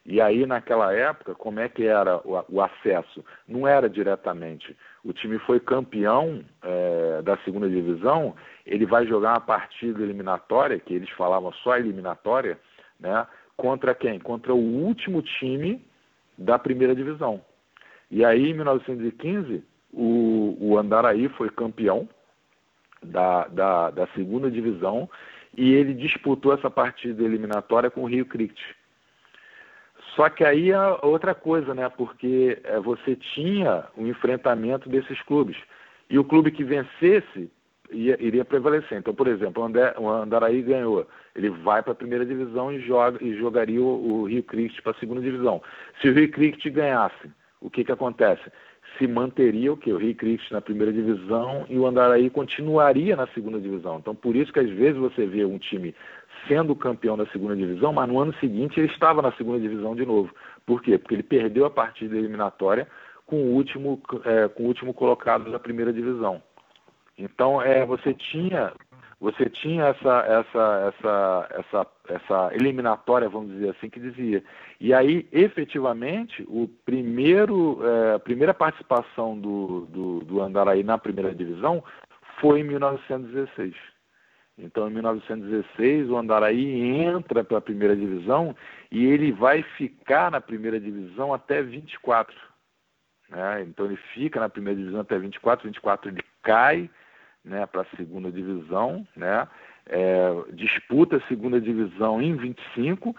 E 0.05 0.21
aí, 0.21 0.45
naquela 0.45 0.93
época, 0.93 1.35
como 1.35 1.59
é 1.59 1.67
que 1.67 1.85
era 1.85 2.17
o, 2.25 2.41
o 2.49 2.61
acesso? 2.61 3.23
Não 3.45 3.67
era 3.67 3.89
diretamente. 3.89 4.75
O 5.03 5.11
time 5.11 5.37
foi 5.39 5.59
campeão 5.59 6.45
é, 6.63 7.21
da 7.23 7.37
segunda 7.39 7.69
divisão, 7.69 8.33
ele 8.65 8.85
vai 8.85 9.05
jogar 9.05 9.33
uma 9.33 9.41
partida 9.41 10.01
eliminatória, 10.01 10.79
que 10.79 10.93
eles 10.93 11.09
falavam 11.09 11.51
só 11.53 11.77
eliminatória, 11.77 12.57
né? 12.97 13.27
Contra 13.57 13.93
quem? 13.93 14.19
Contra 14.19 14.53
o 14.53 14.57
último 14.57 15.21
time 15.21 15.83
da 16.37 16.57
primeira 16.57 16.95
divisão. 16.95 17.41
E 18.09 18.23
aí, 18.23 18.51
em 18.51 18.53
1915, 18.53 19.63
o, 19.93 20.57
o 20.59 20.77
Andaraí 20.77 21.29
foi 21.29 21.49
campeão 21.49 22.07
da, 23.01 23.47
da, 23.47 23.89
da 23.91 24.07
segunda 24.07 24.49
divisão 24.49 25.09
e 25.55 25.73
ele 25.73 25.93
disputou 25.93 26.53
essa 26.53 26.69
partida 26.69 27.23
eliminatória 27.23 27.89
com 27.89 28.01
o 28.01 28.07
Rio 28.07 28.25
Cricket. 28.25 28.59
Só 30.15 30.29
que 30.29 30.43
aí 30.43 30.71
é 30.71 30.79
outra 31.03 31.35
coisa, 31.35 31.73
né? 31.73 31.89
Porque 31.89 32.59
é, 32.63 32.79
você 32.79 33.15
tinha 33.15 33.85
o 33.95 34.03
um 34.03 34.07
enfrentamento 34.07 34.89
desses 34.89 35.21
clubes. 35.23 35.57
E 36.09 36.17
o 36.17 36.23
clube 36.23 36.51
que 36.51 36.63
vencesse 36.63 37.51
ia, 37.91 38.17
iria 38.19 38.45
prevalecer. 38.45 38.97
Então, 38.97 39.13
por 39.13 39.27
exemplo, 39.27 39.63
o 39.97 40.09
Andaraí 40.09 40.61
ganhou. 40.61 41.07
Ele 41.35 41.49
vai 41.49 41.83
para 41.83 41.91
a 41.91 41.95
primeira 41.95 42.25
divisão 42.25 42.71
e, 42.71 42.79
joga, 42.79 43.23
e 43.23 43.37
jogaria 43.37 43.81
o, 43.81 44.21
o 44.21 44.23
Rio 44.25 44.43
Cricket 44.43 44.81
para 44.81 44.91
a 44.91 44.99
segunda 44.99 45.21
divisão. 45.21 45.61
Se 46.01 46.09
o 46.09 46.13
Rio 46.13 46.31
Cricket 46.31 46.73
ganhasse, 46.73 47.31
o 47.61 47.69
que, 47.69 47.83
que 47.83 47.91
acontece? 47.91 48.43
Se 48.97 49.07
manteria 49.07 49.71
o 49.71 49.77
que? 49.77 49.91
O 49.91 49.97
Rio 49.97 50.15
Cricket 50.15 50.51
na 50.51 50.61
primeira 50.61 50.91
divisão 50.91 51.65
e 51.69 51.77
o 51.77 51.85
Andaraí 51.85 52.29
continuaria 52.29 53.15
na 53.15 53.27
segunda 53.27 53.59
divisão. 53.59 53.97
Então, 53.99 54.15
por 54.15 54.35
isso 54.35 54.51
que 54.51 54.59
às 54.59 54.69
vezes 54.69 54.97
você 54.97 55.25
vê 55.25 55.45
um 55.45 55.57
time 55.57 55.93
sendo 56.47 56.75
campeão 56.75 57.17
da 57.17 57.25
segunda 57.27 57.55
divisão, 57.55 57.93
mas 57.93 58.07
no 58.07 58.19
ano 58.19 58.33
seguinte 58.35 58.79
ele 58.79 58.91
estava 58.91 59.21
na 59.21 59.31
segunda 59.33 59.59
divisão 59.59 59.95
de 59.95 60.05
novo. 60.05 60.33
Por 60.65 60.81
quê? 60.81 60.97
Porque 60.97 61.15
ele 61.15 61.23
perdeu 61.23 61.65
a 61.65 61.69
partida 61.69 62.17
eliminatória 62.17 62.87
com 63.25 63.35
o 63.35 63.53
último, 63.53 64.01
é, 64.23 64.47
com 64.47 64.63
o 64.63 64.67
último 64.67 64.93
colocado 64.93 65.51
da 65.51 65.59
primeira 65.59 65.91
divisão. 65.91 66.41
Então 67.17 67.61
é, 67.61 67.85
você 67.85 68.13
tinha 68.13 68.71
você 69.19 69.49
tinha 69.49 69.85
essa, 69.85 70.19
essa, 70.27 70.93
essa, 70.93 71.47
essa, 71.51 71.87
essa 72.09 72.55
eliminatória, 72.55 73.27
vamos 73.27 73.51
dizer 73.51 73.69
assim, 73.71 73.89
que 73.89 73.99
dizia. 73.99 74.43
E 74.79 74.93
aí, 74.93 75.27
efetivamente, 75.31 76.45
o 76.47 76.67
primeiro, 76.85 77.79
é, 77.83 78.15
a 78.15 78.19
primeira 78.19 78.53
participação 78.53 79.37
do, 79.37 79.87
do, 79.87 80.19
do 80.19 80.41
Andaraí 80.41 80.83
na 80.83 80.99
primeira 80.99 81.33
divisão 81.33 81.83
foi 82.39 82.59
em 82.59 82.63
1916. 82.63 83.73
Então, 84.59 84.87
em 84.87 84.93
1916, 84.93 86.09
o 86.09 86.17
Andaraí 86.17 86.81
entra 86.81 87.43
para 87.43 87.57
a 87.57 87.61
primeira 87.61 87.95
divisão 87.95 88.55
e 88.91 89.05
ele 89.05 89.31
vai 89.31 89.63
ficar 89.63 90.29
na 90.29 90.41
primeira 90.41 90.79
divisão 90.79 91.33
até 91.33 91.61
24. 91.63 92.35
Né? 93.29 93.63
Então, 93.63 93.87
ele 93.87 93.97
fica 94.13 94.39
na 94.39 94.49
primeira 94.49 94.79
divisão 94.79 95.01
até 95.01 95.17
24. 95.17 95.67
24 95.67 96.09
ele 96.09 96.23
cai 96.43 96.89
né, 97.47 97.65
para 97.65 97.81
a 97.81 97.97
segunda 97.97 98.31
divisão, 98.31 99.07
né? 99.15 99.47
É, 99.89 100.29
disputa 100.53 101.15
a 101.17 101.27
segunda 101.27 101.61
divisão 101.61 102.21
em 102.21 102.35
25, 102.35 103.15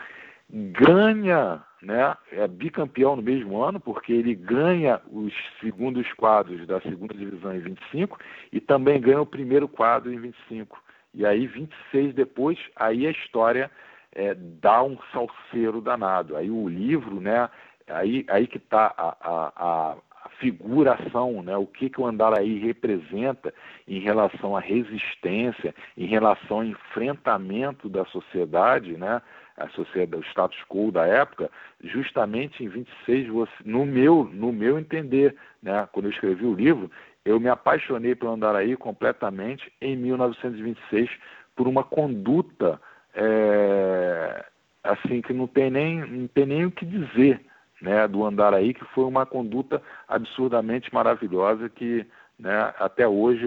ganha, 0.51 1.63
né, 1.83 2.15
é 2.33 2.47
bicampeão 2.47 3.17
no 3.17 3.23
mesmo 3.23 3.63
ano, 3.63 3.81
porque 3.81 4.13
ele 4.13 4.35
ganha 4.35 5.01
os 5.11 5.33
segundos 5.61 6.11
quadros 6.15 6.67
da 6.67 6.81
segunda 6.83 7.15
divisão 7.15 7.55
em 7.55 7.61
25 7.61 8.19
e 8.53 8.61
também 8.61 9.01
ganha 9.01 9.21
o 9.21 9.27
primeiro 9.27 9.67
quadro 9.67 10.13
em 10.13 10.19
25. 10.19 10.79
E 11.15 11.25
aí, 11.25 11.47
26 11.47 12.15
depois, 12.15 12.59
aí 12.77 13.07
a 13.07 13.11
história 13.11 13.71
é, 14.15 14.35
dá 14.35 14.83
um 14.83 14.99
salseiro 15.13 15.81
danado. 15.81 16.37
Aí 16.37 16.51
o 16.51 16.69
livro, 16.69 17.21
né? 17.21 17.49
Aí, 17.89 18.27
aí 18.29 18.47
que 18.47 18.59
está 18.59 18.95
a, 18.97 19.17
a, 19.21 19.53
a, 19.57 19.97
figuração, 20.39 21.43
né? 21.43 21.57
O 21.57 21.67
que, 21.67 21.91
que 21.91 22.01
o 22.01 22.07
Andaraí 22.07 22.59
representa 22.59 23.53
em 23.87 24.01
relação 24.01 24.57
à 24.57 24.61
resistência, 24.61 25.75
em 25.97 26.07
relação 26.07 26.59
ao 26.59 26.65
enfrentamento 26.65 27.89
da 27.89 28.05
sociedade, 28.07 28.97
né? 28.97 29.21
A 29.57 29.69
sociedade, 29.71 30.23
o 30.23 30.31
status 30.31 30.59
quo 30.69 30.93
da 30.93 31.07
época, 31.07 31.51
justamente 31.83 32.63
em 32.63 32.69
26, 32.69 33.29
você, 33.29 33.53
no 33.65 33.85
meu, 33.85 34.29
no 34.33 34.53
meu 34.53 34.79
entender, 34.79 35.35
né? 35.63 35.89
Quando 35.93 36.07
eu 36.07 36.13
escrevi 36.13 36.45
o 36.45 36.55
livro, 36.55 36.91
eu 37.25 37.41
me 37.41 37.49
apaixonei 37.49 38.15
pelo 38.15 38.33
Andaraí 38.33 38.77
completamente 38.77 39.73
em 39.81 39.97
1926 39.97 41.11
por 41.57 41.67
uma 41.67 41.83
conduta 41.83 42.81
é, 43.15 44.45
assim 44.83 45.21
que 45.21 45.33
não 45.33 45.47
tem 45.47 45.71
nem 45.71 46.01
não 46.01 46.29
tem 46.29 46.47
nem 46.47 46.65
o 46.65 46.71
que 46.71 46.87
dizer, 46.87 47.41
né, 47.81 48.07
do 48.09 48.25
Andaraí 48.25 48.75
que 48.75 48.85
foi 48.87 49.05
uma 49.05 49.25
conduta 49.27 49.83
absurdamente 50.07 50.93
maravilhosa 50.93 51.69
que 51.69 52.07
né, 52.39 52.73
até 52.79 53.07
hoje 53.07 53.47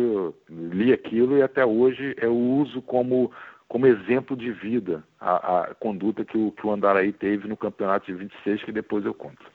li 0.49 0.91
aquilo 0.91 1.37
e 1.37 1.41
até 1.41 1.65
hoje 1.65 2.15
eu 2.17 2.35
uso 2.35 2.81
como 2.81 3.31
como 3.67 3.87
exemplo 3.87 4.35
de 4.35 4.51
vida 4.51 5.01
a, 5.19 5.61
a 5.61 5.75
conduta 5.75 6.25
que 6.25 6.37
o, 6.37 6.51
que 6.51 6.67
o 6.67 6.71
Andaraí 6.71 7.13
teve 7.13 7.47
no 7.47 7.55
campeonato 7.55 8.05
de 8.05 8.13
26 8.13 8.63
que 8.65 8.71
depois 8.71 9.05
eu 9.05 9.13
conto. 9.13 9.45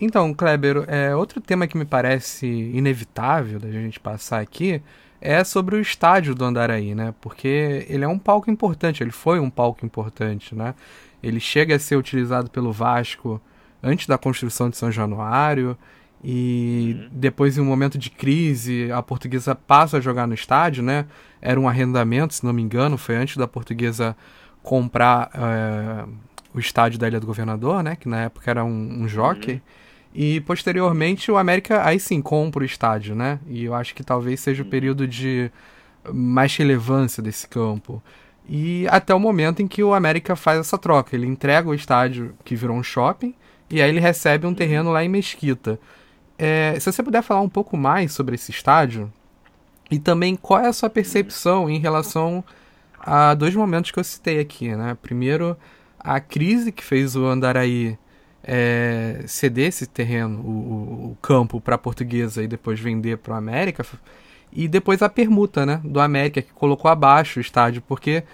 Então, 0.00 0.32
Kleber, 0.32 0.86
é, 0.88 1.14
outro 1.14 1.42
tema 1.42 1.66
que 1.66 1.76
me 1.76 1.84
parece 1.84 2.46
inevitável 2.46 3.60
da 3.60 3.70
gente 3.70 4.00
passar 4.00 4.40
aqui 4.40 4.82
é 5.20 5.44
sobre 5.44 5.76
o 5.76 5.80
estádio 5.80 6.34
do 6.34 6.42
Andaraí, 6.42 6.94
né? 6.94 7.14
Porque 7.20 7.84
ele 7.86 8.02
é 8.02 8.08
um 8.08 8.18
palco 8.18 8.50
importante, 8.50 9.02
ele 9.02 9.10
foi 9.10 9.38
um 9.38 9.50
palco 9.50 9.84
importante, 9.84 10.54
né? 10.54 10.74
Ele 11.22 11.40
chega 11.40 11.76
a 11.76 11.78
ser 11.78 11.96
utilizado 11.96 12.50
pelo 12.50 12.72
Vasco 12.72 13.40
antes 13.82 14.06
da 14.06 14.18
construção 14.18 14.70
de 14.70 14.76
São 14.76 14.90
Januário 14.90 15.76
e 16.22 16.96
uhum. 16.98 17.08
depois 17.12 17.56
em 17.56 17.60
um 17.60 17.64
momento 17.64 17.96
de 17.96 18.10
crise 18.10 18.90
a 18.92 19.02
portuguesa 19.02 19.54
passa 19.54 19.96
a 19.96 20.00
jogar 20.00 20.26
no 20.26 20.34
estádio, 20.34 20.82
né? 20.82 21.06
Era 21.40 21.58
um 21.58 21.68
arrendamento, 21.68 22.34
se 22.34 22.44
não 22.44 22.52
me 22.52 22.62
engano, 22.62 22.98
foi 22.98 23.16
antes 23.16 23.36
da 23.36 23.48
portuguesa 23.48 24.16
comprar 24.62 25.30
é, 25.34 26.04
o 26.54 26.60
estádio 26.60 26.98
da 26.98 27.08
Ilha 27.08 27.20
do 27.20 27.26
Governador, 27.26 27.82
né? 27.82 27.96
Que 27.96 28.08
na 28.08 28.22
época 28.22 28.50
era 28.50 28.64
um, 28.64 29.02
um 29.02 29.08
jockey. 29.08 29.54
Uhum. 29.54 29.60
E 30.12 30.40
posteriormente 30.40 31.30
o 31.30 31.38
América 31.38 31.84
aí 31.84 31.98
sim 31.98 32.20
compra 32.20 32.62
o 32.62 32.66
estádio, 32.66 33.14
né? 33.14 33.38
E 33.46 33.64
eu 33.64 33.74
acho 33.74 33.94
que 33.94 34.02
talvez 34.02 34.40
seja 34.40 34.62
o 34.62 34.66
período 34.66 35.06
de 35.06 35.50
mais 36.12 36.54
relevância 36.56 37.22
desse 37.22 37.48
campo. 37.48 38.02
E 38.52 38.84
até 38.88 39.14
o 39.14 39.20
momento 39.20 39.62
em 39.62 39.68
que 39.68 39.80
o 39.80 39.94
América 39.94 40.34
faz 40.34 40.58
essa 40.58 40.76
troca. 40.76 41.14
Ele 41.14 41.24
entrega 41.24 41.68
o 41.68 41.74
estádio 41.74 42.34
que 42.44 42.56
virou 42.56 42.76
um 42.76 42.82
shopping 42.82 43.32
e 43.70 43.80
aí 43.80 43.88
ele 43.88 44.00
recebe 44.00 44.44
um 44.44 44.52
terreno 44.52 44.90
lá 44.90 45.04
em 45.04 45.08
Mesquita. 45.08 45.78
É, 46.36 46.76
se 46.80 46.90
você 46.90 47.00
puder 47.00 47.22
falar 47.22 47.42
um 47.42 47.48
pouco 47.48 47.76
mais 47.76 48.12
sobre 48.12 48.34
esse 48.34 48.50
estádio 48.50 49.12
e 49.88 50.00
também 50.00 50.34
qual 50.34 50.58
é 50.58 50.66
a 50.66 50.72
sua 50.72 50.90
percepção 50.90 51.70
em 51.70 51.78
relação 51.78 52.42
a 52.98 53.34
dois 53.34 53.54
momentos 53.54 53.92
que 53.92 54.00
eu 54.00 54.04
citei 54.04 54.40
aqui, 54.40 54.74
né? 54.74 54.98
Primeiro, 55.00 55.56
a 55.96 56.18
crise 56.18 56.72
que 56.72 56.82
fez 56.82 57.14
o 57.14 57.26
Andaraí 57.26 57.96
é, 58.42 59.22
ceder 59.28 59.68
esse 59.68 59.86
terreno, 59.86 60.40
o, 60.40 61.12
o 61.12 61.18
campo 61.22 61.60
para 61.60 61.76
a 61.76 61.78
portuguesa 61.78 62.42
e 62.42 62.48
depois 62.48 62.80
vender 62.80 63.18
para 63.18 63.34
o 63.34 63.36
América, 63.36 63.84
e 64.52 64.68
depois 64.68 65.02
a 65.02 65.08
permuta, 65.08 65.64
né, 65.64 65.80
do 65.84 66.00
América 66.00 66.42
que 66.42 66.52
colocou 66.52 66.90
abaixo 66.90 67.38
o 67.38 67.42
estádio, 67.42 67.82
porque 67.82 68.24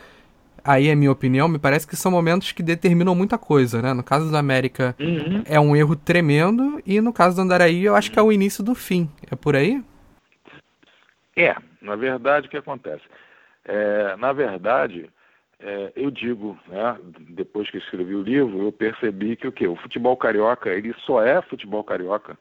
aí 0.64 0.88
é 0.88 0.94
minha 0.94 1.12
opinião, 1.12 1.48
me 1.48 1.58
parece 1.58 1.86
que 1.86 1.96
são 1.96 2.10
momentos 2.10 2.52
que 2.52 2.62
determinam 2.62 3.14
muita 3.14 3.38
coisa, 3.38 3.80
né? 3.80 3.94
No 3.94 4.02
caso 4.02 4.28
do 4.30 4.36
América 4.36 4.96
uhum. 4.98 5.42
é 5.46 5.60
um 5.60 5.76
erro 5.76 5.94
tremendo 5.94 6.82
e 6.84 7.00
no 7.00 7.12
caso 7.12 7.36
do 7.36 7.42
Andaraí 7.42 7.84
eu 7.84 7.94
acho 7.94 8.10
que 8.10 8.18
é 8.18 8.22
o 8.22 8.32
início 8.32 8.64
do 8.64 8.74
fim. 8.74 9.08
É 9.30 9.36
por 9.36 9.54
aí? 9.54 9.82
É, 11.36 11.54
na 11.80 11.94
verdade 11.94 12.48
o 12.48 12.50
que 12.50 12.56
acontece? 12.56 13.04
É, 13.64 14.16
na 14.16 14.32
verdade, 14.32 15.10
é, 15.58 15.92
eu 15.96 16.10
digo, 16.10 16.58
né, 16.68 16.96
depois 17.30 17.70
que 17.70 17.78
escrevi 17.78 18.14
o 18.14 18.22
livro, 18.22 18.62
eu 18.62 18.72
percebi 18.72 19.36
que 19.36 19.48
o 19.48 19.52
que 19.52 19.66
o 19.66 19.76
futebol 19.76 20.16
carioca 20.16 20.70
ele 20.70 20.94
só 21.04 21.22
é 21.22 21.40
futebol 21.42 21.82
carioca, 21.82 22.36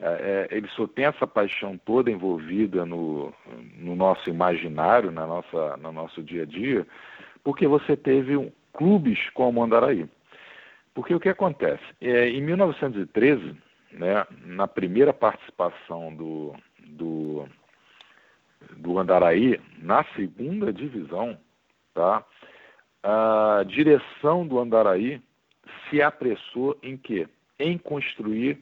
é, 0.00 0.48
é, 0.50 0.56
ele 0.56 0.68
só 0.68 0.86
tem 0.86 1.06
essa 1.06 1.26
paixão 1.26 1.78
toda 1.78 2.10
envolvida 2.10 2.84
no, 2.84 3.32
no 3.78 3.96
nosso 3.96 4.28
imaginário, 4.28 5.10
na 5.10 5.26
nossa, 5.26 5.76
no 5.78 5.92
nosso 5.92 6.22
dia 6.22 6.42
a 6.42 6.46
dia, 6.46 6.86
porque 7.42 7.66
você 7.66 7.96
teve 7.96 8.36
um, 8.36 8.50
clubes 8.72 9.30
como 9.30 9.62
Andaraí. 9.62 10.06
Porque 10.94 11.14
o 11.14 11.20
que 11.20 11.28
acontece? 11.28 11.82
É, 12.00 12.28
em 12.28 12.40
1913, 12.42 13.56
né, 13.92 14.26
na 14.44 14.68
primeira 14.68 15.12
participação 15.12 16.14
do, 16.14 16.54
do, 16.86 17.48
do 18.76 18.98
Andaraí 18.98 19.60
na 19.78 20.04
segunda 20.14 20.72
divisão, 20.72 21.38
tá? 21.94 22.24
a 23.02 23.62
direção 23.64 24.46
do 24.46 24.58
Andaraí 24.58 25.22
se 25.88 26.02
apressou 26.02 26.76
em 26.82 26.96
quê? 26.96 27.28
Em 27.58 27.78
construir 27.78 28.58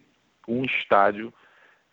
um 0.47 0.64
estádio 0.64 1.32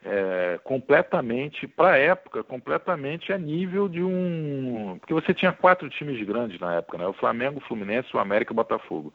é, 0.03 0.59
completamente, 0.63 1.67
para 1.67 1.91
a 1.91 1.97
época, 1.97 2.43
completamente 2.43 3.31
a 3.31 3.37
nível 3.37 3.87
de 3.87 4.01
um. 4.03 4.97
Porque 4.99 5.13
você 5.13 5.33
tinha 5.33 5.51
quatro 5.51 5.89
times 5.89 6.25
grandes 6.25 6.59
na 6.59 6.75
época, 6.75 6.97
né? 6.97 7.05
O 7.05 7.13
Flamengo, 7.13 7.59
o 7.59 7.67
Fluminense, 7.67 8.15
o 8.15 8.19
América 8.19 8.51
e 8.51 8.53
o 8.53 8.55
Botafogo. 8.55 9.13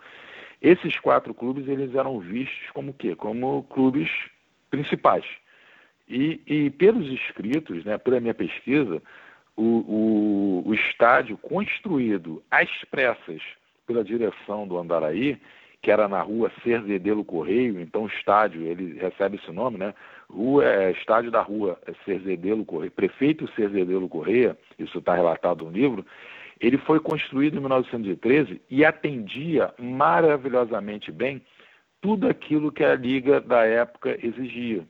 Esses 0.63 0.99
quatro 0.99 1.35
clubes 1.35 1.69
eles 1.69 1.95
eram 1.95 2.19
vistos 2.19 2.71
como 2.73 2.95
quê? 2.95 3.15
Como 3.15 3.65
clubes 3.65 4.11
principais. 4.71 5.25
E, 6.09 6.41
e 6.47 6.71
pelos 6.71 7.07
escritos, 7.11 7.85
né, 7.85 7.99
pela 7.99 8.21
minha 8.21 8.35
pesquisa, 8.35 9.03
o, 9.57 9.63
o, 9.63 10.69
o 10.69 10.75
estádio 10.75 11.37
construído 11.39 12.43
às 12.51 12.71
pressas 12.91 13.43
pela 13.87 14.05
direção 14.05 14.67
do 14.67 14.79
Andaraí, 14.79 15.41
que 15.87 15.91
era 15.93 16.09
na 16.09 16.21
rua 16.21 16.51
Cerzedelo 16.65 17.25
Correio, 17.25 17.81
então 17.81 18.09
estádio, 18.09 18.63
ele 18.63 18.99
recebe 18.99 19.37
esse 19.37 19.53
nome, 19.53 19.79
né? 19.79 19.95
Rua, 20.29 20.65
é, 20.65 20.91
estádio 20.91 21.31
da 21.31 21.41
rua 21.41 21.79
Cerzedelo 22.05 22.65
Correio, 22.65 22.91
prefeito 22.91 23.49
Cerzedelo 23.55 24.09
Correia, 24.09 24.59
isso 24.81 24.99
está 24.99 25.15
relatado 25.15 25.65
no 25.65 25.71
livro, 25.71 26.05
ele 26.61 26.77
foi 26.77 26.99
construído 26.99 27.57
em 27.59 27.61
1913 27.61 28.61
e 28.69 28.85
atendia 28.85 29.73
maravilhosamente 29.79 31.13
bem 31.13 31.41
tudo 32.01 32.27
aquilo 32.29 32.73
que 32.73 32.83
a 32.83 32.97
liga 32.97 33.41
da 33.41 33.65
época 33.65 34.19
exigia. 34.21 34.83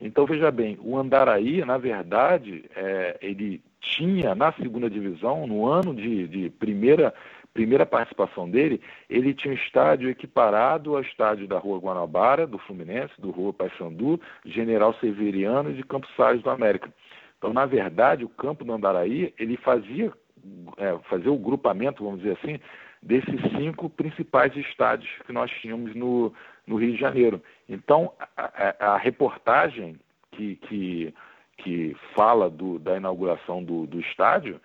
Então 0.00 0.26
veja 0.26 0.50
bem, 0.50 0.76
o 0.82 0.98
Andaraí, 0.98 1.64
na 1.64 1.78
verdade, 1.78 2.64
é, 2.74 3.18
ele 3.22 3.62
tinha 3.80 4.34
na 4.34 4.52
segunda 4.54 4.90
divisão, 4.90 5.46
no 5.46 5.64
ano 5.64 5.94
de, 5.94 6.26
de 6.26 6.50
primeira, 6.50 7.14
primeira 7.52 7.84
participação 7.84 8.48
dele, 8.48 8.80
ele 9.08 9.34
tinha 9.34 9.52
um 9.52 9.56
estádio 9.56 10.08
equiparado 10.08 10.94
ao 10.94 11.02
estádio 11.02 11.46
da 11.46 11.58
Rua 11.58 11.78
Guanabara, 11.78 12.46
do 12.46 12.58
Fluminense, 12.58 13.12
do 13.18 13.30
Rua 13.30 13.52
Paysandu, 13.52 14.20
General 14.44 14.94
Severiano 14.94 15.70
e 15.70 15.74
de 15.74 15.82
Campos 15.82 16.10
Salles 16.16 16.42
do 16.42 16.50
América. 16.50 16.92
Então, 17.38 17.52
na 17.52 17.66
verdade, 17.66 18.24
o 18.24 18.28
campo 18.28 18.64
do 18.64 18.72
Andaraí, 18.72 19.34
ele 19.38 19.56
fazia, 19.56 20.12
é, 20.76 20.98
fazia 21.08 21.32
o 21.32 21.38
grupamento, 21.38 22.04
vamos 22.04 22.20
dizer 22.20 22.38
assim, 22.40 22.60
desses 23.02 23.40
cinco 23.56 23.88
principais 23.88 24.54
estádios 24.56 25.10
que 25.26 25.32
nós 25.32 25.50
tínhamos 25.50 25.94
no, 25.94 26.32
no 26.66 26.76
Rio 26.76 26.92
de 26.92 27.00
Janeiro. 27.00 27.42
Então, 27.68 28.12
a, 28.36 28.76
a, 28.78 28.92
a 28.94 28.96
reportagem 28.98 29.98
que, 30.32 30.56
que 30.56 31.14
que 31.62 31.96
fala 32.14 32.50
do, 32.50 32.78
da 32.78 32.96
inauguração 32.96 33.62
do, 33.62 33.86
do 33.86 34.00
estádio, 34.00 34.60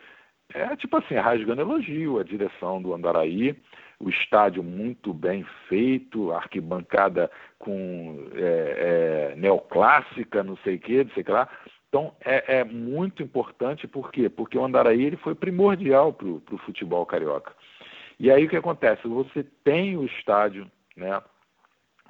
é 0.53 0.75
tipo 0.75 0.97
assim, 0.97 1.15
rasgando 1.15 1.61
elogio 1.61 2.19
a 2.19 2.23
direção 2.23 2.81
do 2.81 2.93
Andaraí, 2.93 3.55
o 3.99 4.09
estádio 4.09 4.61
muito 4.61 5.13
bem 5.13 5.45
feito, 5.67 6.31
arquibancada 6.31 7.31
com 7.57 8.27
é, 8.35 9.31
é, 9.33 9.35
neoclássica, 9.35 10.43
não 10.43 10.57
sei 10.57 10.75
o 10.75 10.79
que, 10.79 11.03
não 11.03 11.11
sei 11.11 11.23
o 11.23 11.25
que 11.25 11.31
lá. 11.31 11.49
Então 11.89 12.13
é, 12.23 12.59
é, 12.59 12.63
muito 12.63 13.23
importante, 13.23 13.87
por 13.87 14.11
quê? 14.11 14.29
Porque 14.29 14.57
o 14.57 14.65
Andaraí 14.65 15.03
ele 15.03 15.17
foi 15.17 15.33
primordial 15.33 16.11
para 16.13 16.27
o 16.27 16.57
futebol 16.65 17.05
carioca. 17.05 17.53
E 18.19 18.31
aí 18.31 18.45
o 18.45 18.49
que 18.49 18.57
acontece? 18.57 19.07
Você 19.07 19.43
tem 19.63 19.97
o 19.97 20.05
estádio, 20.05 20.69
né? 20.95 21.21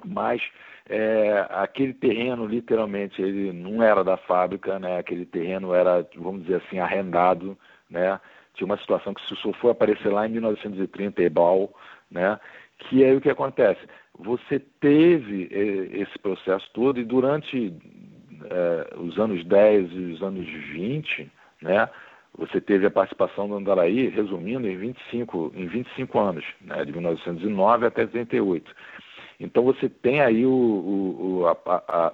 Mas 0.04 0.42
é, 0.88 1.46
aquele 1.50 1.94
terreno, 1.94 2.46
literalmente, 2.46 3.20
ele 3.20 3.52
não 3.52 3.82
era 3.82 4.04
da 4.04 4.16
fábrica, 4.16 4.78
né? 4.78 4.98
Aquele 4.98 5.26
terreno 5.26 5.74
era, 5.74 6.06
vamos 6.16 6.42
dizer 6.42 6.62
assim, 6.66 6.78
arrendado, 6.78 7.58
né? 7.90 8.20
Tinha 8.54 8.66
uma 8.66 8.78
situação 8.78 9.12
que 9.14 9.22
só 9.22 9.52
foi 9.54 9.70
aparecer 9.70 10.08
lá 10.10 10.26
em 10.26 10.32
1930, 10.32 11.22
Ebal, 11.22 11.72
né? 12.10 12.38
Que 12.78 13.04
aí 13.04 13.16
o 13.16 13.20
que 13.20 13.30
acontece? 13.30 13.80
Você 14.18 14.58
teve 14.80 15.48
é, 15.52 16.00
esse 16.00 16.18
processo 16.18 16.68
todo 16.72 16.98
e 16.98 17.04
durante 17.04 17.72
é, 18.44 18.94
os 18.98 19.18
anos 19.18 19.44
10 19.44 19.92
e 19.92 19.98
os 20.12 20.22
anos 20.22 20.46
20, 20.46 21.30
né? 21.62 21.88
Você 22.38 22.60
teve 22.60 22.86
a 22.86 22.90
participação 22.90 23.48
do 23.48 23.54
Andaraí, 23.54 24.08
resumindo, 24.08 24.68
em 24.68 24.76
25, 24.76 25.52
em 25.54 25.66
25 25.66 26.18
anos, 26.18 26.44
né? 26.60 26.84
de 26.84 26.92
1909 26.92 27.86
até 27.86 28.06
38. 28.06 28.70
Então 29.40 29.64
você 29.64 29.88
tem 29.88 30.20
aí 30.20 30.44
o, 30.44 30.50
o, 30.50 31.40
o 31.40 31.46
a, 31.46 31.56
a, 31.66 32.12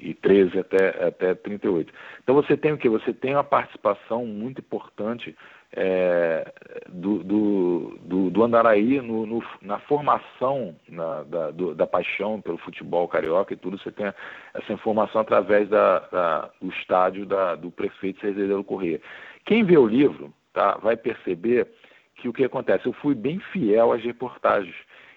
a 0.00 0.04
1913 0.04 0.58
até, 0.58 1.04
até 1.06 1.34
38. 1.34 1.92
Então 2.22 2.34
você 2.34 2.56
tem 2.56 2.72
o 2.72 2.78
que? 2.78 2.88
Você 2.88 3.12
tem 3.12 3.34
uma 3.34 3.44
participação 3.44 4.24
muito 4.24 4.60
importante 4.60 5.36
é, 5.72 6.52
do, 6.88 7.22
do, 7.22 7.98
do, 8.02 8.30
do, 8.30 8.42
Andaraí 8.42 9.00
no, 9.00 9.24
no, 9.24 9.44
na 9.62 9.78
formação 9.80 10.74
na, 10.88 11.22
da, 11.22 11.50
do, 11.52 11.74
da 11.74 11.86
paixão 11.86 12.40
pelo 12.40 12.58
futebol 12.58 13.06
carioca 13.06 13.54
e 13.54 13.56
tudo, 13.56 13.78
você 13.78 13.92
tem 13.92 14.12
essa 14.52 14.72
informação 14.72 15.20
através 15.20 15.68
da, 15.68 16.00
da, 16.00 16.50
do 16.60 16.70
estádio 16.70 17.26
do 17.60 17.70
prefeito 17.70 18.20
Cesareiro 18.20 18.64
Corrêa. 18.64 19.00
Quem 19.44 19.62
vê 19.62 19.78
o 19.78 19.86
livro 19.86 20.32
tá, 20.52 20.76
vai 20.78 20.96
perceber 20.96 21.68
que 22.16 22.28
o 22.28 22.32
que 22.32 22.44
acontece? 22.44 22.86
Eu 22.86 22.92
fui 22.94 23.14
bem 23.14 23.38
fiel 23.52 23.92
às 23.92 24.02
reportagens. 24.02 24.74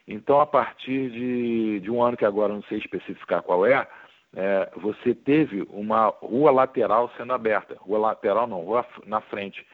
Então, 0.08 0.40
a 0.40 0.46
partir 0.46 1.10
de, 1.10 1.80
de 1.80 1.90
um 1.90 2.02
ano 2.02 2.18
que 2.18 2.26
agora 2.26 2.54
não 2.54 2.64
sei 2.64 2.78
especificar 2.78 3.42
qual 3.42 3.66
é, 3.66 3.88
é, 4.36 4.70
você 4.76 5.14
teve 5.14 5.66
uma 5.70 6.08
rua 6.08 6.52
lateral 6.52 7.12
sendo 7.18 7.34
aberta. 7.34 7.76
Rua 7.80 8.00
lateral 8.00 8.48
não, 8.48 8.62
rua 8.62 8.86
na 9.06 9.22
frente. 9.22 9.66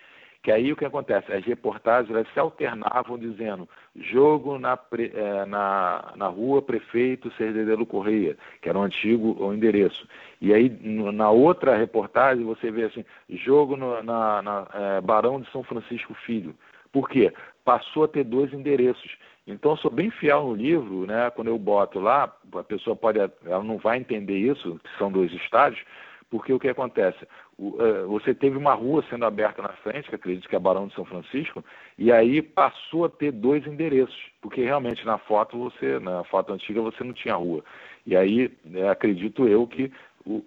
Que 0.42 0.52
aí 0.52 0.72
o 0.72 0.76
que 0.76 0.86
acontece? 0.86 1.32
As 1.34 1.44
reportagens 1.44 2.10
elas 2.10 2.28
se 2.34 2.40
alternavam 2.40 3.18
dizendo 3.18 3.68
jogo 3.96 4.58
na, 4.58 4.80
é, 4.98 5.46
na, 5.46 6.14
na 6.16 6.28
rua 6.28 6.62
Prefeito 6.62 7.30
Cerdedelo 7.34 7.86
Correia, 7.86 8.38
que 8.62 8.70
era 8.70 8.80
o 8.80 8.82
antigo 8.82 9.36
o 9.38 9.54
endereço. 9.54 10.08
E 10.40 10.54
aí 10.54 10.70
na 10.70 11.30
outra 11.30 11.76
reportagem 11.76 12.46
você 12.46 12.72
vê 12.72 12.86
assim, 12.86 13.04
jogo 13.30 13.76
no, 13.76 14.02
na, 14.02 14.42
na 14.42 14.68
é, 14.74 15.02
Barão 15.02 15.42
de 15.42 15.52
São 15.52 15.62
Francisco 15.64 16.14
Filho. 16.26 16.56
Por 16.92 17.10
quê? 17.10 17.34
Passou 17.66 18.06
a 18.06 18.08
ter 18.08 18.24
dois 18.24 18.54
endereços. 18.54 19.18
Então, 19.48 19.76
sou 19.78 19.90
bem 19.90 20.12
fiel 20.12 20.44
no 20.44 20.56
livro, 20.56 21.06
né? 21.06 21.30
Quando 21.32 21.48
eu 21.48 21.58
boto 21.58 22.00
lá, 22.00 22.32
a 22.54 22.64
pessoa 22.64 22.96
pode, 22.96 23.20
ela 23.20 23.64
não 23.64 23.78
vai 23.78 23.98
entender 23.98 24.38
isso, 24.38 24.80
que 24.84 24.98
são 24.98 25.12
dois 25.12 25.32
estádios, 25.34 25.84
porque 26.30 26.54
o 26.54 26.60
que 26.60 26.70
acontece? 26.70 27.18
O, 27.58 27.70
uh, 27.70 28.08
você 28.08 28.34
teve 28.34 28.56
uma 28.58 28.74
rua 28.74 29.04
sendo 29.10 29.26
aberta 29.26 29.62
na 29.62 29.70
frente, 29.70 30.08
que 30.08 30.16
acredito 30.16 30.48
que 30.48 30.56
é 30.56 30.60
Barão 30.60 30.88
de 30.88 30.94
São 30.94 31.04
Francisco, 31.04 31.64
e 31.98 32.12
aí 32.12 32.42
passou 32.42 33.06
a 33.06 33.10
ter 33.10 33.32
dois 33.32 33.66
endereços, 33.66 34.18
porque 34.40 34.64
realmente 34.64 35.06
na 35.06 35.18
foto 35.18 35.58
você, 35.58 36.00
na 36.00 36.24
foto 36.26 36.54
antiga 36.54 36.82
você 36.82 37.04
não 37.04 37.14
tinha 37.14 37.36
rua. 37.36 37.64
E 38.06 38.16
aí, 38.16 38.52
né, 38.64 38.88
acredito 38.90 39.48
eu 39.48 39.66
que 39.66 39.92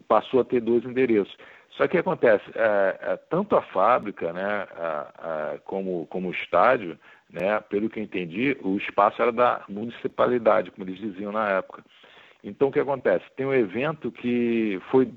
passou 0.07 0.40
a 0.40 0.45
ter 0.45 0.61
dois 0.61 0.84
endereços. 0.84 1.36
Só 1.70 1.88
que 1.88 1.97
acontece, 1.99 2.45
é, 2.55 2.99
é, 3.01 3.16
tanto 3.30 3.57
a 3.57 3.62
fábrica 3.62 4.32
né, 4.32 4.66
a, 4.76 5.55
a, 5.55 5.59
como, 5.64 6.07
como 6.07 6.28
o 6.28 6.32
estádio, 6.32 6.99
né, 7.33 7.59
pelo 7.61 7.89
que 7.89 7.99
eu 7.99 8.05
entendi, 8.05 8.57
o 8.62 8.76
espaço 8.76 9.22
era 9.22 9.33
da 9.33 9.64
municipalidade, 9.68 10.70
como 10.70 10.87
eles 10.87 11.01
diziam 11.01 11.33
na 11.33 11.49
época. 11.49 11.83
Então 12.45 12.68
o 12.68 12.72
que 12.72 12.80
acontece? 12.80 13.24
Tem 13.37 13.47
um 13.47 13.55
evento 13.55 14.12
que 14.12 14.80
foi, 14.91 15.11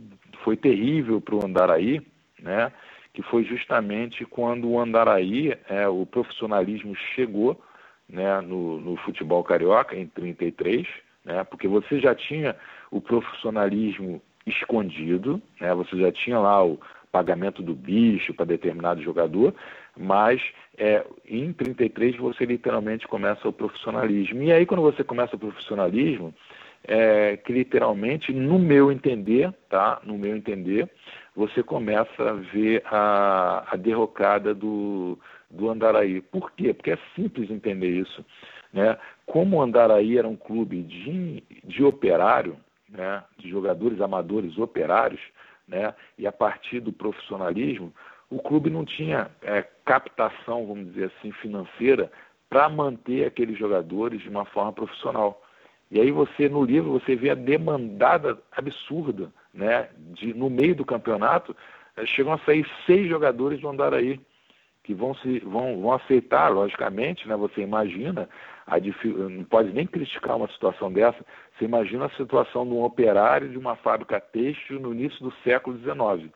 foi 0.43 0.55
terrível 0.55 1.19
para 1.19 1.35
o 1.35 1.45
Andaraí, 1.45 2.01
né, 2.39 2.71
que 3.13 3.21
foi 3.23 3.43
justamente 3.43 4.25
quando 4.25 4.69
o 4.69 4.79
Andaraí, 4.79 5.57
é, 5.67 5.87
o 5.87 6.05
profissionalismo 6.05 6.95
chegou 7.15 7.61
né, 8.07 8.39
no, 8.41 8.79
no 8.79 8.95
futebol 8.97 9.43
carioca 9.43 9.95
em 9.95 10.07
33, 10.07 10.87
né, 11.25 11.43
porque 11.43 11.67
você 11.67 11.99
já 11.99 12.15
tinha 12.15 12.55
o 12.91 13.01
profissionalismo 13.01 14.21
escondido, 14.45 15.41
né, 15.59 15.73
você 15.73 15.97
já 15.97 16.11
tinha 16.11 16.39
lá 16.39 16.63
o 16.63 16.79
pagamento 17.11 17.63
do 17.63 17.73
bicho 17.73 18.33
para 18.33 18.45
determinado 18.45 19.01
jogador, 19.01 19.55
mas 19.97 20.41
é, 20.77 21.05
em 21.25 21.53
33 21.53 22.17
você 22.17 22.45
literalmente 22.45 23.07
começa 23.07 23.47
o 23.47 23.53
profissionalismo. 23.53 24.43
E 24.43 24.51
aí 24.51 24.65
quando 24.65 24.81
você 24.81 25.03
começa 25.03 25.35
o 25.35 25.39
profissionalismo, 25.39 26.33
é, 26.87 27.37
que 27.37 27.51
literalmente, 27.51 28.31
no 28.31 28.59
meu 28.59 28.91
entender, 28.91 29.51
tá? 29.69 29.99
No 30.03 30.17
meu 30.17 30.35
entender, 30.35 30.89
você 31.35 31.63
começa 31.63 32.29
a 32.29 32.33
ver 32.33 32.83
a, 32.85 33.65
a 33.71 33.75
derrocada 33.75 34.53
do, 34.53 35.17
do 35.49 35.69
Andaraí. 35.69 36.21
Por 36.21 36.51
quê? 36.51 36.73
Porque 36.73 36.91
é 36.91 36.99
simples 37.15 37.49
entender 37.49 37.89
isso. 37.89 38.23
Né? 38.71 38.97
Como 39.25 39.57
o 39.57 39.61
Andaraí 39.61 40.17
era 40.17 40.27
um 40.27 40.35
clube 40.35 40.83
de, 40.83 41.43
de 41.63 41.83
operário, 41.83 42.57
né? 42.89 43.23
de 43.37 43.49
jogadores 43.49 43.99
amadores 43.99 44.57
operários, 44.57 45.21
né? 45.67 45.93
e 46.17 46.27
a 46.27 46.31
partir 46.31 46.79
do 46.79 46.93
profissionalismo, 46.93 47.93
o 48.29 48.39
clube 48.39 48.69
não 48.69 48.85
tinha 48.85 49.29
é, 49.41 49.63
captação, 49.85 50.65
vamos 50.65 50.93
dizer 50.93 51.11
assim, 51.17 51.31
financeira 51.33 52.11
para 52.49 52.69
manter 52.69 53.25
aqueles 53.25 53.57
jogadores 53.57 54.21
de 54.21 54.29
uma 54.29 54.45
forma 54.45 54.73
profissional. 54.73 55.41
E 55.91 55.99
aí 55.99 56.11
você, 56.11 56.49
no 56.49 56.63
livro, 56.63 56.91
você 56.91 57.15
vê 57.15 57.29
a 57.29 57.35
demandada 57.35 58.37
absurda, 58.51 59.31
né? 59.53 59.89
De, 60.13 60.33
no 60.33 60.49
meio 60.49 60.75
do 60.75 60.85
campeonato, 60.85 61.55
eh, 61.95 62.05
chegam 62.05 62.33
a 62.33 62.39
sair 62.39 62.67
seis 62.85 63.07
jogadores 63.07 63.59
do 63.61 63.69
Andaraí, 63.69 64.19
que 64.83 64.93
vão, 64.93 65.15
se, 65.15 65.39
vão, 65.39 65.81
vão 65.81 65.93
aceitar, 65.93 66.49
logicamente, 66.49 67.27
né? 67.27 67.35
Você 67.35 67.61
imagina, 67.61 68.27
a, 68.65 68.75
não 68.79 69.43
pode 69.43 69.71
nem 69.71 69.85
criticar 69.85 70.37
uma 70.37 70.47
situação 70.47 70.91
dessa, 70.91 71.23
você 71.57 71.65
imagina 71.65 72.05
a 72.05 72.17
situação 72.17 72.65
de 72.65 72.73
um 72.73 72.83
operário 72.83 73.49
de 73.49 73.57
uma 73.57 73.75
fábrica 73.75 74.19
têxtil 74.19 74.79
no 74.79 74.93
início 74.93 75.23
do 75.23 75.33
século 75.43 75.77
XIX. 75.77 76.31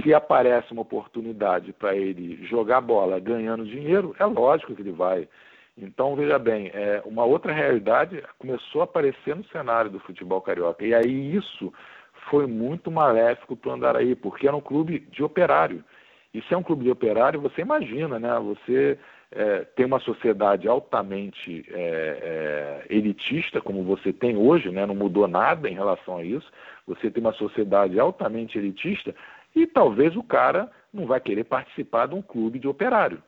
Se 0.00 0.14
aparece 0.14 0.72
uma 0.72 0.82
oportunidade 0.82 1.72
para 1.72 1.94
ele 1.94 2.44
jogar 2.46 2.80
bola 2.80 3.20
ganhando 3.20 3.64
dinheiro, 3.64 4.14
é 4.18 4.24
lógico 4.24 4.74
que 4.74 4.82
ele 4.82 4.92
vai. 4.92 5.28
Então, 5.76 6.14
veja 6.14 6.38
bem, 6.38 6.70
é, 6.72 7.02
uma 7.04 7.24
outra 7.24 7.52
realidade 7.52 8.22
começou 8.38 8.82
a 8.82 8.84
aparecer 8.84 9.34
no 9.34 9.44
cenário 9.46 9.90
do 9.90 10.00
futebol 10.00 10.40
carioca. 10.40 10.84
E 10.84 10.94
aí 10.94 11.34
isso 11.34 11.72
foi 12.30 12.46
muito 12.46 12.90
maléfico 12.90 13.56
para 13.56 13.70
o 13.70 13.72
Andaraí, 13.72 14.14
porque 14.14 14.46
era 14.46 14.56
um 14.56 14.60
clube 14.60 15.00
de 15.10 15.22
operário. 15.22 15.84
E 16.32 16.40
se 16.42 16.54
é 16.54 16.56
um 16.56 16.62
clube 16.62 16.84
de 16.84 16.90
operário, 16.90 17.40
você 17.40 17.60
imagina, 17.60 18.18
né? 18.18 18.38
Você 18.40 18.98
é, 19.30 19.64
tem 19.76 19.86
uma 19.86 19.98
sociedade 20.00 20.68
altamente 20.68 21.64
é, 21.70 22.84
é, 22.90 22.94
elitista, 22.94 23.60
como 23.60 23.82
você 23.82 24.12
tem 24.12 24.36
hoje, 24.36 24.70
né? 24.70 24.84
não 24.84 24.94
mudou 24.94 25.26
nada 25.26 25.68
em 25.68 25.74
relação 25.74 26.18
a 26.18 26.24
isso. 26.24 26.50
Você 26.86 27.10
tem 27.10 27.22
uma 27.22 27.32
sociedade 27.32 27.98
altamente 27.98 28.58
elitista 28.58 29.14
e 29.54 29.66
talvez 29.66 30.16
o 30.16 30.22
cara 30.22 30.70
não 30.92 31.06
vai 31.06 31.20
querer 31.20 31.44
participar 31.44 32.06
de 32.06 32.14
um 32.14 32.22
clube 32.22 32.58
de 32.58 32.68
operário. 32.68 33.22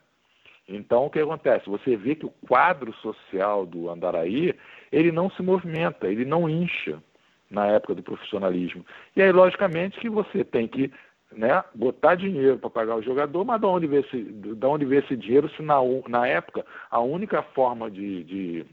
Então, 0.68 1.06
o 1.06 1.10
que 1.10 1.20
acontece? 1.20 1.68
Você 1.68 1.96
vê 1.96 2.14
que 2.14 2.24
o 2.24 2.32
quadro 2.46 2.92
social 2.94 3.66
do 3.66 3.90
Andaraí, 3.90 4.54
ele 4.90 5.12
não 5.12 5.30
se 5.30 5.42
movimenta, 5.42 6.08
ele 6.08 6.24
não 6.24 6.48
incha 6.48 7.02
na 7.50 7.66
época 7.66 7.94
do 7.94 8.02
profissionalismo. 8.02 8.84
E 9.14 9.22
aí, 9.22 9.30
logicamente, 9.30 10.00
que 10.00 10.08
você 10.08 10.42
tem 10.42 10.66
que 10.66 10.90
né, 11.36 11.62
botar 11.74 12.14
dinheiro 12.14 12.58
para 12.58 12.70
pagar 12.70 12.96
o 12.96 13.02
jogador, 13.02 13.44
mas 13.44 13.60
de 13.60 13.66
onde 13.66 13.86
vê 13.86 14.00
esse, 14.00 14.22
de 14.22 14.66
onde 14.66 14.84
vê 14.84 14.98
esse 14.98 15.16
dinheiro 15.16 15.50
se 15.50 15.62
na, 15.62 15.76
na 16.08 16.26
época 16.26 16.64
a 16.90 17.00
única 17.00 17.42
forma 17.42 17.90
de, 17.90 18.24
de, 18.24 18.66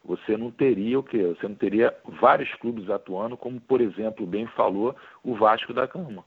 você 0.05 0.37
não 0.37 0.51
teria 0.51 0.99
o 0.99 1.03
quê? 1.03 1.23
Você 1.23 1.47
não 1.47 1.55
teria 1.55 1.95
vários 2.19 2.53
clubes 2.55 2.89
atuando, 2.89 3.37
como 3.37 3.61
por 3.61 3.79
exemplo, 3.81 4.25
bem 4.25 4.45
falou, 4.47 4.95
o 5.23 5.35
Vasco 5.35 5.73
da 5.73 5.85
Gama. 5.85 6.25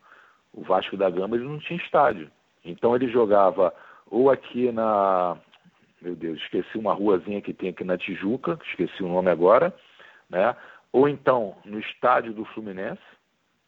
O 0.52 0.62
Vasco 0.62 0.96
da 0.96 1.10
Gama 1.10 1.36
ele 1.36 1.44
não 1.44 1.58
tinha 1.58 1.78
estádio. 1.78 2.30
Então 2.64 2.96
ele 2.96 3.08
jogava 3.08 3.74
ou 4.10 4.30
aqui 4.30 4.72
na. 4.72 5.36
Meu 6.00 6.14
Deus, 6.14 6.38
esqueci 6.40 6.78
uma 6.78 6.94
ruazinha 6.94 7.40
que 7.40 7.52
tem 7.52 7.70
aqui 7.70 7.84
na 7.84 7.98
Tijuca, 7.98 8.58
esqueci 8.66 9.02
o 9.02 9.08
nome 9.08 9.30
agora, 9.30 9.74
né? 10.28 10.54
Ou 10.92 11.08
então 11.08 11.56
no 11.64 11.78
estádio 11.78 12.32
do 12.32 12.44
Fluminense, 12.46 13.02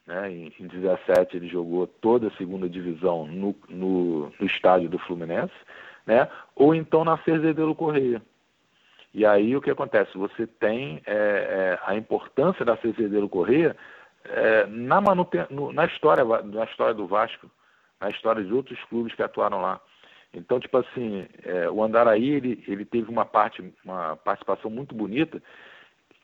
né? 0.08 0.32
Em, 0.32 0.52
em 0.58 0.66
17 0.66 1.36
ele 1.36 1.46
jogou 1.46 1.86
toda 1.86 2.28
a 2.28 2.36
segunda 2.36 2.66
divisão 2.66 3.26
no, 3.26 3.54
no, 3.68 4.32
no 4.40 4.46
estádio 4.46 4.88
do 4.88 4.98
Fluminense, 4.98 5.52
né? 6.06 6.26
ou 6.56 6.74
então 6.74 7.04
na 7.04 7.18
Cerzedelo 7.18 7.74
Correia. 7.74 8.22
E 9.12 9.26
aí 9.26 9.54
o 9.54 9.60
que 9.60 9.70
acontece? 9.70 10.16
Você 10.16 10.46
tem 10.46 11.02
é, 11.06 11.14
é, 11.14 11.78
a 11.84 11.94
importância 11.94 12.64
da 12.64 12.76
Cerzedelo 12.78 13.28
Correia 13.28 13.76
é, 14.24 14.66
na, 14.66 15.00
manuten 15.00 15.46
no, 15.50 15.72
na, 15.72 15.84
história, 15.84 16.24
na 16.24 16.64
história 16.64 16.94
do 16.94 17.06
Vasco, 17.06 17.50
na 18.00 18.08
história 18.08 18.42
de 18.42 18.52
outros 18.52 18.82
clubes 18.84 19.14
que 19.14 19.22
atuaram 19.22 19.60
lá. 19.60 19.78
Então, 20.32 20.60
tipo 20.60 20.76
assim, 20.78 21.26
é, 21.42 21.70
o 21.70 21.82
Andaraí 21.82 22.30
ele, 22.30 22.64
ele 22.66 22.84
teve 22.84 23.10
uma 23.10 23.24
parte, 23.24 23.62
uma 23.84 24.16
participação 24.16 24.70
muito 24.70 24.94
bonita 24.94 25.42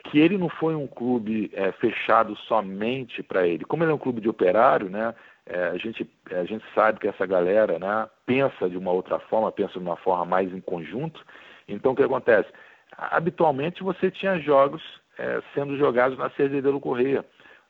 que 0.04 0.18
ele 0.18 0.38
não 0.38 0.48
foi 0.48 0.74
um 0.74 0.86
clube 0.86 1.50
é, 1.54 1.72
fechado 1.72 2.36
somente 2.48 3.22
para 3.22 3.46
ele. 3.46 3.64
Como 3.64 3.82
ele 3.82 3.92
é 3.92 3.94
um 3.94 3.98
clube 3.98 4.20
de 4.20 4.28
operário, 4.28 4.88
né, 4.88 5.14
é, 5.46 5.68
a, 5.68 5.76
gente, 5.76 6.08
a 6.30 6.44
gente 6.44 6.64
sabe 6.74 7.00
que 7.00 7.08
essa 7.08 7.26
galera 7.26 7.78
né, 7.78 8.08
pensa 8.24 8.68
de 8.68 8.76
uma 8.76 8.92
outra 8.92 9.18
forma, 9.18 9.50
pensa 9.50 9.72
de 9.72 9.78
uma 9.78 9.96
forma 9.96 10.24
mais 10.24 10.52
em 10.52 10.60
conjunto. 10.60 11.24
Então, 11.66 11.92
o 11.92 11.96
que 11.96 12.02
acontece? 12.02 12.48
Habitualmente 12.96 13.82
você 13.82 14.10
tinha 14.10 14.38
jogos 14.38 14.82
é, 15.18 15.42
sendo 15.54 15.76
jogados 15.76 16.18
na 16.18 16.30
Cerzedelo 16.30 16.80
Correia. 16.80 17.24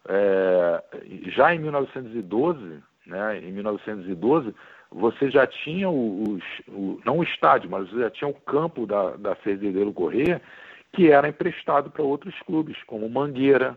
É, 0.06 0.82
já 1.28 1.54
em 1.54 1.58
1912, 1.58 2.82
né, 3.06 3.38
em 3.38 3.52
1912, 3.52 4.54
você 4.90 5.30
já 5.30 5.46
tinha 5.46 5.88
o, 5.90 6.38
o, 6.68 7.00
não 7.04 7.18
o 7.18 7.24
estádio, 7.24 7.70
mas 7.70 7.88
você 7.88 8.00
já 8.00 8.10
tinha 8.10 8.28
o 8.28 8.34
campo 8.34 8.86
da, 8.86 9.16
da 9.16 9.36
Cerzedelo 9.36 9.92
Correia, 9.92 10.40
que 10.94 11.10
era 11.10 11.28
emprestado 11.28 11.90
para 11.90 12.02
outros 12.02 12.34
clubes, 12.42 12.76
como 12.86 13.08
Mangueira, 13.08 13.76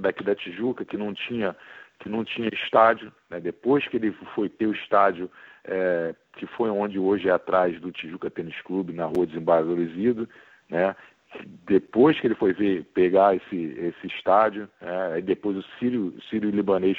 daqui 0.00 0.24
da 0.24 0.34
Tijuca, 0.34 0.84
que 0.84 0.96
não 0.96 1.12
tinha, 1.12 1.54
que 2.00 2.08
não 2.08 2.24
tinha 2.24 2.48
estádio. 2.48 3.12
Né? 3.28 3.40
Depois 3.40 3.86
que 3.86 3.96
ele 3.96 4.12
foi 4.34 4.48
ter 4.48 4.66
o 4.66 4.72
estádio, 4.72 5.30
é, 5.64 6.14
que 6.36 6.46
foi 6.46 6.70
onde 6.70 6.98
hoje 6.98 7.28
é 7.28 7.32
atrás 7.32 7.78
do 7.80 7.92
Tijuca 7.92 8.30
Tênis 8.30 8.60
Clube, 8.62 8.92
na 8.92 9.04
rua 9.04 9.26
Desembargador 9.26 9.78
Isidro, 9.78 10.28
né? 10.70 10.96
depois 11.66 12.18
que 12.18 12.26
ele 12.26 12.34
foi 12.34 12.52
ver, 12.54 12.84
pegar 12.94 13.36
esse, 13.36 13.56
esse 13.56 14.06
estádio, 14.06 14.68
é, 14.80 15.20
depois 15.20 15.58
o 15.58 15.64
Sírio, 15.78 16.14
Sírio 16.30 16.50
Libanês 16.50 16.96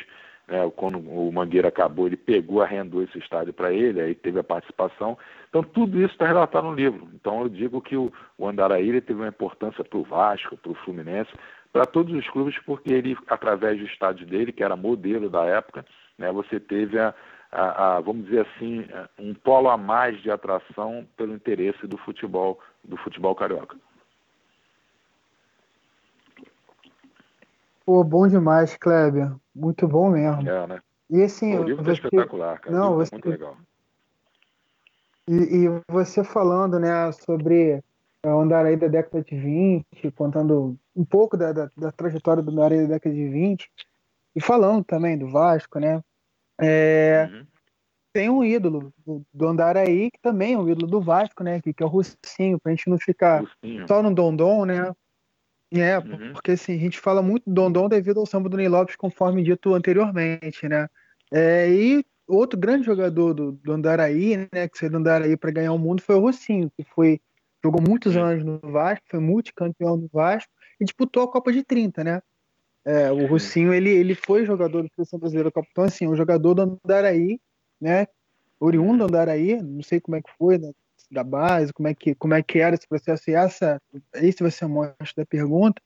né, 0.48 0.72
quando 0.76 0.98
o 0.98 1.32
Mangueira 1.32 1.68
acabou, 1.68 2.08
ele 2.08 2.16
pegou, 2.16 2.62
arrendou 2.62 3.04
esse 3.04 3.18
estádio 3.18 3.54
para 3.54 3.72
ele, 3.72 4.00
aí 4.00 4.16
teve 4.16 4.39
a 4.39 4.43
participação. 4.43 5.18
Então, 5.50 5.62
tudo 5.62 6.00
isso 6.00 6.14
está 6.14 6.26
relatado 6.26 6.66
no 6.66 6.74
livro. 6.74 7.10
Então, 7.14 7.41
eu 7.41 7.50
digo 7.50 7.82
que 7.82 7.98
o, 7.98 8.12
o 8.38 8.48
Andaraí 8.48 9.02
teve 9.02 9.20
uma 9.20 9.28
importância 9.28 9.84
para 9.84 10.00
o 10.00 10.04
Vasco, 10.04 10.56
para 10.58 10.72
o 10.72 10.76
Fluminense, 10.76 11.32
para 11.74 11.86
todos 11.86 12.14
os 12.14 12.28
clubes, 12.30 12.58
porque 12.66 12.93
ele, 12.93 13.18
através 13.28 13.78
do 13.78 13.86
estádio 13.86 14.26
dele, 14.26 14.54
que 14.54 14.64
era 14.64 14.76
modelo 14.76 15.30
da 15.30 15.43
época, 15.43 15.86
né, 16.18 16.32
você 16.32 16.60
teve 16.60 16.98
a, 16.98 17.14
a, 17.52 17.98
a, 17.98 18.00
vamos 18.00 18.26
dizer 18.26 18.48
assim, 18.48 18.86
um 19.20 19.34
polo 19.34 19.70
a 19.70 19.78
mais 19.78 20.22
de 20.22 20.32
atração 20.32 21.06
pelo 21.18 21.34
interesse 21.34 21.86
do 21.86 21.98
futebol, 21.98 22.60
do 22.84 22.95
futebol 22.98 23.36
carioca. 23.36 23.76
Pô, 27.88 28.03
bom 28.03 28.27
demais, 28.27 28.75
Kleber. 28.75 29.31
Muito 29.55 29.88
bom 29.88 30.09
mesmo. 30.09 30.41
É, 30.41 30.67
né? 30.67 30.81
E 31.09 31.23
assim, 31.23 31.57
o 31.57 31.63
livro 31.63 31.85
tá 31.85 31.93
espetacular, 31.93 32.59
cara. 32.59 32.75
Não, 32.75 32.89
tá 32.89 32.95
você... 32.95 33.15
muito 33.15 33.29
legal. 33.29 33.57
E, 35.25 35.35
e, 35.35 35.81
você 35.88 36.21
falando, 36.21 36.77
né, 36.79 37.09
sobre 37.13 37.81
o 38.25 38.39
Andaraí 38.41 38.75
da 38.75 38.89
década 38.89 39.23
de 39.23 39.38
20, 39.38 40.11
contando 40.17 40.77
um 40.93 41.05
pouco 41.05 41.38
da, 41.38 41.53
da, 41.53 41.71
da 41.77 41.89
trajetória 41.89 42.43
do 42.43 42.51
Andaraí 42.51 42.81
da 42.81 42.95
década 42.95 43.15
de 43.15 43.29
20, 43.29 43.71
e 44.35 44.41
falando 44.41 44.83
também 44.83 45.17
do 45.17 45.29
Vasco, 45.29 45.79
né, 45.79 46.03
é, 46.59 47.29
uhum. 47.31 47.47
tem 48.11 48.29
um 48.29 48.43
ídolo 48.43 48.91
do, 49.05 49.25
do 49.33 49.47
Andaraí, 49.47 50.11
que 50.11 50.19
também 50.21 50.55
é 50.55 50.57
um 50.57 50.69
ídolo 50.69 50.88
do 50.88 50.99
Vasco, 50.99 51.41
né, 51.41 51.61
que, 51.61 51.73
que 51.73 51.83
é 51.83 51.85
o 51.85 51.89
Russinho, 51.89 52.59
pra 52.59 52.73
gente 52.73 52.89
não 52.89 52.99
ficar 52.99 53.41
Russinho. 53.41 53.88
só 53.88 54.03
no 54.03 54.13
Dondon, 54.13 54.65
né, 54.65 54.93
é, 55.72 55.97
uhum. 55.97 56.34
porque 56.34 56.51
assim, 56.51 56.76
a 56.76 56.80
gente 56.80 56.99
fala 56.99 57.22
muito 57.22 57.43
do 57.45 57.53
Dondon 57.53 57.89
devido 57.89 58.20
ao 58.20 58.26
samba 58.26 58.47
do 58.47 58.57
Ney 58.57 58.70
Lopes, 58.70 58.95
conforme 58.95 59.43
dito 59.43 59.74
anteriormente, 59.74 60.68
né, 60.68 60.88
é, 61.32 61.70
e 61.70 62.05
outro 62.28 62.59
grande 62.59 62.86
jogador 62.86 63.34
do, 63.34 63.51
do 63.51 63.72
Andaraí, 63.72 64.38
né, 64.51 64.68
que 64.68 64.78
saiu 64.78 64.91
do 64.91 64.97
Andaraí 64.97 65.36
para 65.36 65.51
ganhar 65.51 65.74
o 65.74 65.78
mundo 65.78 66.01
foi 66.01 66.15
o 66.15 66.20
Rocinho, 66.20 66.72
que 66.76 66.84
foi 66.84 67.20
jogou 67.63 67.82
muitos 67.82 68.15
anos 68.15 68.43
no 68.45 68.59
Vasco, 68.59 69.05
foi 69.09 69.20
multicampeão 69.20 69.97
do 69.97 70.07
Vasco 70.11 70.51
e 70.80 70.86
disputou 70.86 71.24
a 71.24 71.32
Copa 71.32 71.51
de 71.51 71.63
30, 71.63 72.03
né? 72.03 72.22
É, 72.86 73.11
o 73.11 73.26
Rocinho, 73.26 73.74
ele, 73.74 73.89
ele 73.89 74.15
foi 74.15 74.45
jogador 74.45 74.84
da 74.84 74.89
seleção 74.95 75.20
brasileira 75.20 75.51
Copa, 75.51 75.68
então 75.72 75.84
assim, 75.84 76.07
um 76.07 76.15
jogador 76.15 76.53
do 76.53 76.80
Andaraí, 76.86 77.39
né, 77.82 78.07
oriundo 78.59 78.99
do 78.99 79.03
Andaraí, 79.05 79.61
não 79.61 79.84
sei 79.84 79.99
como 79.99 80.15
é 80.15 80.22
que 80.22 80.32
foi, 80.38 80.57
né, 80.57 80.72
da 81.10 81.24
base, 81.24 81.74
como 81.74 81.88
é 81.88 81.93
que 81.93 82.14
como 82.16 82.34
é 82.34 82.43
que 82.43 82.60
era 82.60 82.76
esse 82.76 82.88
processo 82.88 83.30
e 83.30 83.34
essa, 83.34 83.82
esse 84.16 84.41
vai 84.41 84.51
ser 84.51 84.66
a 84.66 84.68
mostra 84.68 84.95
da 85.18 85.26
pergunta, 85.26 85.82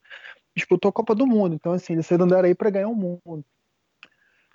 disputou 0.55 0.89
a 0.89 0.93
Copa 0.93 1.15
do 1.15 1.25
Mundo, 1.25 1.55
então 1.55 1.73
assim, 1.73 1.93
ele 1.93 2.03
saiu 2.03 2.19
do 2.19 2.23
Andaraí 2.25 2.55
para 2.55 2.69
ganhar 2.69 2.87
o 2.87 2.95
mundo. 2.95 3.45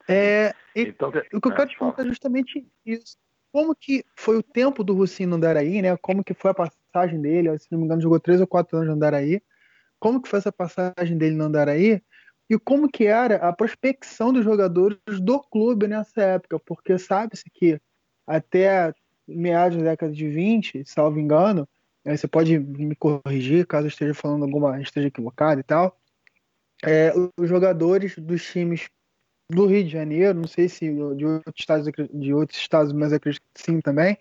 É, 0.09 0.55
então, 0.75 1.09
o 1.09 1.41
que 1.41 1.49
eu 1.49 1.55
quero 1.55 1.69
te 1.69 1.79
perguntar 1.79 2.03
é 2.03 2.07
justamente 2.07 2.67
isso. 2.85 3.17
Como 3.53 3.75
que 3.75 4.05
foi 4.15 4.37
o 4.37 4.43
tempo 4.43 4.85
do 4.85 4.95
Russinho 4.95 5.31
no 5.31 5.37
Andaraí, 5.37 5.83
né? 5.83 5.97
Como 5.97 6.23
que 6.23 6.35
foi 6.35 6.51
a 6.51 6.55
passagem 6.55 7.21
dele? 7.21 7.59
Se 7.59 7.67
não 7.73 7.79
me 7.79 7.85
engano, 7.87 8.03
jogou 8.03 8.21
três 8.21 8.41
ou 8.41 8.47
quatro 8.47 8.77
anos 8.77 8.89
no 8.89 8.95
Andaraí. 8.95 9.43
Como 9.99 10.21
que 10.21 10.29
foi 10.29 10.39
essa 10.39 10.53
passagem 10.53 11.17
dele 11.17 11.35
no 11.35 11.45
Andaraí? 11.45 12.03
E 12.49 12.59
como 12.59 12.89
que 12.89 13.07
era 13.07 13.37
a 13.37 13.53
prospecção 13.53 14.33
dos 14.33 14.45
jogadores 14.45 14.99
do 15.21 15.41
clube 15.41 15.89
nessa 15.89 16.23
época? 16.23 16.61
Porque 16.61 16.99
sabe-se 16.99 17.45
que 17.53 17.81
até 18.27 18.95
meados 19.27 19.79
da 19.79 19.91
década 19.91 20.13
de 20.13 20.29
20, 20.29 20.85
salvo 20.85 21.19
engano, 21.19 21.69
você 22.05 22.29
pode 22.29 22.59
me 22.59 22.95
corrigir 22.95 23.67
caso 23.67 23.87
eu 23.87 23.89
esteja 23.89 24.15
falando 24.15 24.45
alguma, 24.45 24.81
esteja 24.81 25.09
equivocado 25.09 25.61
e 25.61 25.65
tal. 25.65 25.99
É, 26.85 27.13
os 27.37 27.49
jogadores 27.49 28.17
dos 28.19 28.45
times 28.45 28.89
do 29.51 29.67
Rio 29.67 29.85
de 29.85 29.91
Janeiro, 29.91 30.39
não 30.39 30.47
sei 30.47 30.69
se 30.69 30.87
de 31.17 31.27
outros 31.27 31.55
estados, 31.59 31.91
de 32.13 32.35
outros 32.35 32.59
estados 32.59 32.93
mas 32.93 33.13
acredito 33.13 33.43
que 33.53 33.63
sim 33.63 33.81
também, 33.81 34.17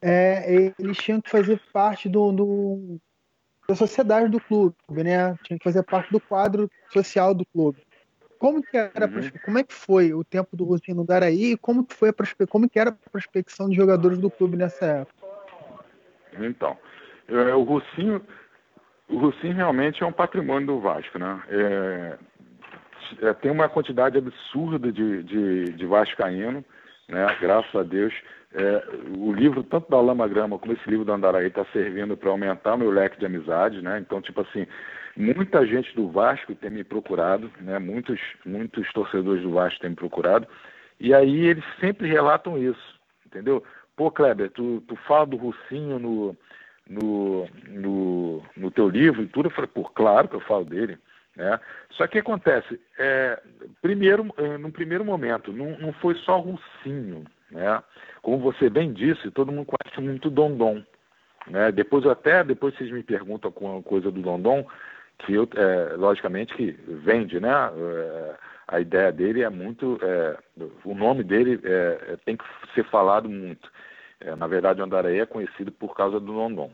é, 0.00 0.72
eles 0.78 0.96
tinham 0.98 1.20
que 1.20 1.30
fazer 1.30 1.60
parte 1.72 2.08
do, 2.08 2.32
do, 2.32 3.00
da 3.68 3.74
sociedade 3.74 4.28
do 4.28 4.40
clube, 4.40 4.76
né? 4.88 5.34
Tinha 5.42 5.58
que 5.58 5.64
fazer 5.64 5.82
parte 5.82 6.10
do 6.12 6.20
quadro 6.20 6.70
social 6.92 7.34
do 7.34 7.44
clube. 7.46 7.82
Como 8.38 8.62
que 8.62 8.76
era, 8.76 9.06
uhum. 9.06 9.30
como 9.44 9.58
é 9.58 9.64
que 9.64 9.74
foi 9.74 10.14
o 10.14 10.22
tempo 10.22 10.56
do 10.56 10.64
Rosinho 10.64 10.98
no 10.98 11.06
Daraí 11.06 11.52
e 11.52 11.56
como 11.56 11.84
que 11.84 11.94
foi 11.94 12.10
a 12.10 12.46
como 12.46 12.68
que 12.68 12.78
era 12.78 12.90
a 12.90 13.10
prospecção 13.10 13.68
de 13.68 13.76
jogadores 13.76 14.18
do 14.18 14.30
clube 14.30 14.56
nessa 14.56 14.84
época? 14.84 15.28
Então, 16.38 16.76
é, 17.28 17.54
o 17.54 17.62
Rocinho, 17.62 18.22
o 19.08 19.18
Rocinho 19.18 19.54
realmente 19.54 20.02
é 20.02 20.06
um 20.06 20.12
patrimônio 20.12 20.66
do 20.66 20.80
Vasco, 20.80 21.18
né? 21.18 21.42
É, 21.48 22.18
é, 23.22 23.32
tem 23.34 23.50
uma 23.50 23.68
quantidade 23.68 24.18
absurda 24.18 24.92
de, 24.92 25.22
de, 25.22 25.64
de 25.72 25.86
vascaíno, 25.86 26.64
né? 27.08 27.36
graças 27.40 27.74
a 27.74 27.82
Deus. 27.82 28.14
É, 28.54 28.84
o 29.16 29.32
livro, 29.32 29.62
tanto 29.62 29.90
da 29.90 30.00
Lama 30.00 30.26
Grama 30.26 30.58
como 30.58 30.72
esse 30.72 30.88
livro 30.88 31.04
do 31.04 31.12
Andaraí, 31.12 31.48
está 31.48 31.64
servindo 31.66 32.16
para 32.16 32.30
aumentar 32.30 32.74
o 32.74 32.78
meu 32.78 32.90
leque 32.90 33.18
de 33.18 33.26
amizade, 33.26 33.82
né? 33.82 33.98
Então, 33.98 34.22
tipo 34.22 34.40
assim, 34.40 34.66
muita 35.18 35.66
gente 35.66 35.94
do 35.96 36.08
Vasco 36.08 36.54
tem 36.54 36.70
me 36.70 36.84
procurado, 36.84 37.50
né? 37.60 37.78
Muitos, 37.78 38.20
muitos 38.46 38.90
torcedores 38.92 39.42
do 39.42 39.50
Vasco 39.50 39.80
têm 39.80 39.90
me 39.90 39.96
procurado, 39.96 40.46
e 41.00 41.12
aí 41.12 41.46
eles 41.46 41.64
sempre 41.80 42.08
relatam 42.08 42.56
isso, 42.56 43.00
entendeu? 43.26 43.62
Pô, 43.96 44.10
Kleber, 44.12 44.50
tu, 44.50 44.80
tu 44.86 44.94
fala 45.08 45.26
do 45.26 45.36
Russinho 45.36 45.98
no, 45.98 46.36
no, 46.88 47.48
no, 47.68 48.42
no 48.56 48.70
teu 48.70 48.88
livro 48.88 49.22
e 49.22 49.26
tudo. 49.26 49.46
Eu 49.46 49.50
falei, 49.50 49.68
pô, 49.72 49.84
claro 49.84 50.28
que 50.28 50.36
eu 50.36 50.40
falo 50.40 50.64
dele. 50.64 50.96
Né? 51.34 51.58
Só 51.90 52.06
que 52.06 52.18
acontece, 52.18 52.80
é, 52.98 53.40
primeiro, 53.82 54.32
é, 54.36 54.56
no 54.56 54.70
primeiro 54.70 55.04
momento, 55.04 55.52
não, 55.52 55.76
não 55.78 55.92
foi 55.94 56.14
só 56.16 56.38
Russinho, 56.38 57.24
né? 57.50 57.82
Como 58.22 58.38
você 58.38 58.68
bem 58.68 58.92
disse, 58.92 59.30
todo 59.30 59.52
mundo 59.52 59.66
conhece 59.66 60.00
muito 60.00 60.30
Dondon. 60.30 60.82
Né? 61.46 61.72
Depois 61.72 62.04
até 62.06 62.44
depois 62.44 62.76
vocês 62.76 62.90
me 62.90 63.02
perguntam 63.02 63.50
com 63.50 63.78
a 63.78 63.82
coisa 63.82 64.10
do 64.10 64.20
Dondon, 64.20 64.66
que 65.18 65.34
é, 65.34 65.96
logicamente 65.96 66.54
que 66.54 66.72
vende, 66.86 67.40
né? 67.40 67.50
É, 67.50 68.34
a 68.68 68.80
ideia 68.80 69.10
dele 69.10 69.42
é 69.42 69.48
muito, 69.48 69.98
é, 70.02 70.36
o 70.84 70.94
nome 70.94 71.24
dele 71.24 71.60
é, 71.64 72.12
é, 72.12 72.16
tem 72.24 72.36
que 72.36 72.44
ser 72.74 72.84
falado 72.84 73.28
muito. 73.28 73.70
É, 74.20 74.34
na 74.36 74.46
verdade, 74.46 74.80
o 74.80 74.84
Andaraí 74.84 75.20
é 75.20 75.26
conhecido 75.26 75.72
por 75.72 75.94
causa 75.94 76.18
do 76.20 76.26
Dondon. 76.26 76.70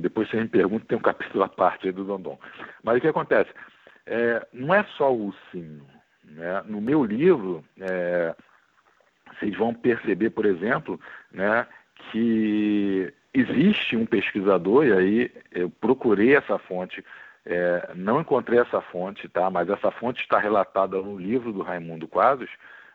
Depois 0.00 0.28
você 0.28 0.36
me 0.40 0.48
pergunta, 0.48 0.86
tem 0.86 0.98
um 0.98 1.02
capítulo 1.02 1.44
à 1.44 1.48
parte 1.48 1.90
do 1.92 2.04
Dondon. 2.04 2.38
Mas 2.82 2.98
o 2.98 3.00
que 3.00 3.08
acontece? 3.08 3.50
Não 4.52 4.72
é 4.72 4.82
só 4.96 5.12
o 5.12 5.26
ursinho. 5.26 5.84
Né? 6.24 6.62
No 6.66 6.80
meu 6.80 7.04
livro, 7.04 7.64
vocês 9.38 9.54
vão 9.56 9.74
perceber, 9.74 10.30
por 10.30 10.46
exemplo, 10.46 10.98
né, 11.32 11.66
que 12.10 13.12
existe 13.34 13.96
um 13.96 14.06
pesquisador, 14.06 14.86
e 14.86 14.92
aí 14.92 15.32
eu 15.52 15.68
procurei 15.68 16.34
essa 16.34 16.58
fonte, 16.58 17.04
é, 17.48 17.92
não 17.94 18.20
encontrei 18.20 18.60
essa 18.60 18.80
fonte, 18.82 19.26
tá? 19.28 19.50
mas 19.50 19.68
essa 19.70 19.90
fonte 19.90 20.20
está 20.20 20.38
relatada 20.38 20.98
no 20.98 21.18
livro 21.18 21.50
do 21.50 21.62
Raimundo 21.62 22.06
Quadros, 22.06 22.50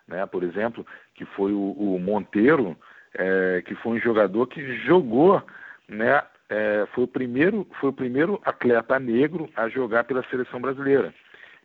né, 0.08 0.26
por 0.28 0.44
exemplo, 0.44 0.86
que 1.16 1.26
foi 1.26 1.52
o, 1.52 1.72
o 1.72 2.00
Monteiro, 2.00 2.78
é, 3.16 3.64
que 3.66 3.74
foi 3.76 3.94
um 3.94 4.00
jogador 4.00 4.46
que 4.46 4.78
jogou, 4.86 5.42
né, 5.88 6.22
é, 6.50 6.86
foi, 6.94 7.06
o 7.06 7.08
primeiro, 7.08 7.68
foi 7.80 7.90
o 7.90 7.94
primeiro 7.94 8.40
atleta 8.46 9.00
negro 9.00 9.50
a 9.56 9.68
jogar 9.70 10.04
pela 10.04 10.24
seleção 10.30 10.62
brasileira. 10.62 11.12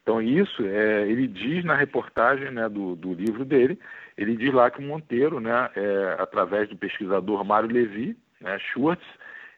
Então 0.02 0.22
isso, 0.22 0.64
é, 0.64 1.06
ele 1.06 1.26
diz 1.26 1.62
na 1.64 1.74
reportagem 1.74 2.50
né, 2.50 2.70
do, 2.70 2.96
do 2.96 3.12
livro 3.12 3.44
dele, 3.44 3.78
ele 4.16 4.34
diz 4.34 4.54
lá 4.54 4.70
que 4.70 4.78
o 4.78 4.82
Monteiro, 4.82 5.40
né, 5.40 5.68
é, 5.76 6.16
através 6.18 6.70
do 6.70 6.76
pesquisador 6.76 7.44
Mário 7.44 7.70
Levi, 7.70 8.16
né, 8.40 8.58
Schwartz, 8.58 9.04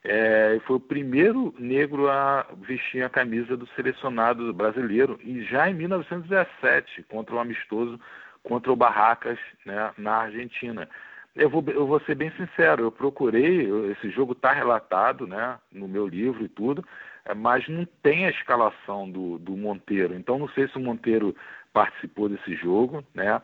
é, 0.04 0.58
foi 0.66 0.76
o 0.76 0.80
primeiro 0.80 1.54
negro 1.58 2.08
a 2.08 2.46
vestir 2.62 3.02
a 3.02 3.10
camisa 3.10 3.56
do 3.56 3.66
selecionado 3.68 4.52
brasileiro, 4.52 5.18
e 5.22 5.42
já 5.44 5.68
em 5.68 5.74
1917, 5.74 7.02
contra 7.04 7.34
o 7.34 7.38
amistoso, 7.38 8.00
contra 8.42 8.72
o 8.72 8.76
Barracas, 8.76 9.38
né, 9.66 9.92
na 9.98 10.16
Argentina. 10.22 10.88
Eu 11.36 11.50
vou, 11.50 11.62
eu 11.68 11.86
vou 11.86 12.00
ser 12.00 12.14
bem 12.14 12.30
sincero, 12.32 12.84
eu 12.84 12.92
procurei, 12.92 13.68
esse 13.92 14.10
jogo 14.10 14.32
está 14.32 14.52
relatado 14.52 15.26
né, 15.26 15.58
no 15.70 15.86
meu 15.86 16.06
livro 16.08 16.44
e 16.44 16.48
tudo, 16.48 16.84
é, 17.24 17.34
mas 17.34 17.68
não 17.68 17.86
tem 18.02 18.26
a 18.26 18.30
escalação 18.30 19.08
do, 19.10 19.38
do 19.38 19.56
Monteiro. 19.56 20.14
Então 20.14 20.38
não 20.38 20.48
sei 20.48 20.66
se 20.68 20.76
o 20.76 20.80
Monteiro 20.80 21.36
participou 21.72 22.28
desse 22.28 22.54
jogo, 22.56 23.04
né? 23.14 23.40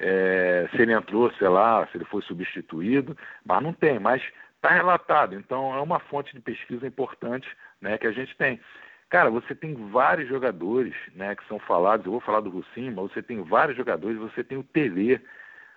É, 0.00 0.68
se 0.70 0.80
ele 0.80 0.92
entrou, 0.92 1.30
sei 1.32 1.48
lá, 1.48 1.84
se 1.88 1.96
ele 1.96 2.04
foi 2.04 2.22
substituído, 2.22 3.16
mas 3.44 3.60
não 3.60 3.72
tem, 3.72 3.98
mas 3.98 4.22
está 4.58 4.70
relatado. 4.70 5.34
Então 5.34 5.74
é 5.74 5.80
uma 5.80 5.98
fonte 5.98 6.34
de 6.34 6.40
pesquisa 6.40 6.86
importante 6.86 7.48
né, 7.80 7.96
que 7.96 8.06
a 8.06 8.12
gente 8.12 8.36
tem. 8.36 8.60
Cara, 9.08 9.30
você 9.30 9.54
tem 9.54 9.74
vários 9.90 10.28
jogadores 10.28 10.94
né, 11.14 11.34
que 11.34 11.46
são 11.48 11.58
falados, 11.58 12.04
eu 12.04 12.12
vou 12.12 12.20
falar 12.20 12.40
do 12.40 12.50
Russinho, 12.50 12.94
mas 12.94 13.10
você 13.10 13.22
tem 13.22 13.42
vários 13.42 13.76
jogadores, 13.76 14.18
você 14.18 14.44
tem 14.44 14.58
o 14.58 14.62
Tele, 14.62 15.18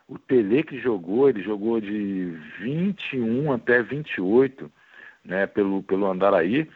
o 0.07 0.19
Tele 0.19 0.63
que 0.63 0.77
jogou, 0.79 1.29
ele 1.29 1.41
jogou 1.41 1.79
de 1.79 2.31
21 2.59 3.53
até 3.53 3.81
28 3.81 4.69
né, 5.23 5.47
pelo, 5.47 5.81
pelo 5.83 6.07
Andaraí. 6.07 6.69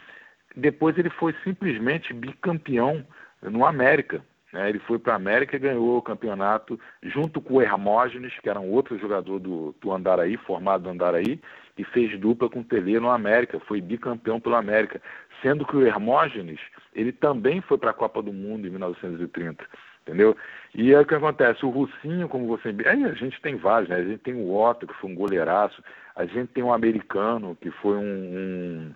Depois 0.55 0.97
ele 0.97 1.09
foi 1.09 1.35
simplesmente 1.43 2.13
bicampeão 2.13 3.05
no 3.41 3.65
América. 3.65 4.23
Né? 4.55 4.69
Ele 4.69 4.79
foi 4.79 4.97
para 4.97 5.11
a 5.11 5.15
América 5.17 5.57
e 5.57 5.59
ganhou 5.59 5.97
o 5.97 6.01
campeonato 6.01 6.79
junto 7.03 7.41
com 7.41 7.55
o 7.55 7.61
Hermógenes, 7.61 8.33
que 8.39 8.49
era 8.49 8.57
um 8.57 8.71
outro 8.71 8.97
jogador 8.97 9.37
do, 9.37 9.75
do 9.81 9.91
Andaraí, 9.91 10.37
formado 10.37 10.83
do 10.83 10.89
Andaraí, 10.89 11.41
e 11.77 11.83
fez 11.83 12.17
dupla 12.17 12.49
com 12.49 12.61
o 12.61 12.63
Tele 12.63 12.97
no 12.97 13.09
América, 13.09 13.59
foi 13.59 13.81
bicampeão 13.81 14.39
pelo 14.39 14.55
América. 14.55 15.01
Sendo 15.41 15.65
que 15.65 15.75
o 15.75 15.85
Hermógenes, 15.85 16.61
ele 16.93 17.11
também 17.11 17.59
foi 17.59 17.77
para 17.77 17.91
a 17.91 17.93
Copa 17.93 18.23
do 18.23 18.31
Mundo 18.31 18.65
em 18.65 18.69
1930 18.69 19.65
entendeu? 20.07 20.37
E 20.75 20.93
aí 20.93 21.01
o 21.01 21.05
que 21.05 21.15
acontece? 21.15 21.65
O 21.65 21.69
Russinho, 21.69 22.29
como 22.29 22.45
você. 22.45 22.69
Aí 22.85 23.03
a 23.03 23.13
gente 23.13 23.41
tem 23.41 23.55
vários, 23.55 23.89
né? 23.89 23.95
A 23.95 24.03
gente 24.03 24.19
tem 24.19 24.35
o 24.35 24.53
Otto, 24.53 24.85
que 24.85 24.93
foi 24.93 25.09
um 25.09 25.15
goleiraço, 25.15 25.83
a 26.15 26.27
gente 26.27 26.53
tem 26.53 26.63
o 26.63 26.67
um 26.67 26.73
americano, 26.73 27.57
que 27.59 27.71
foi 27.71 27.97
um, 27.97 28.03
um, 28.03 28.93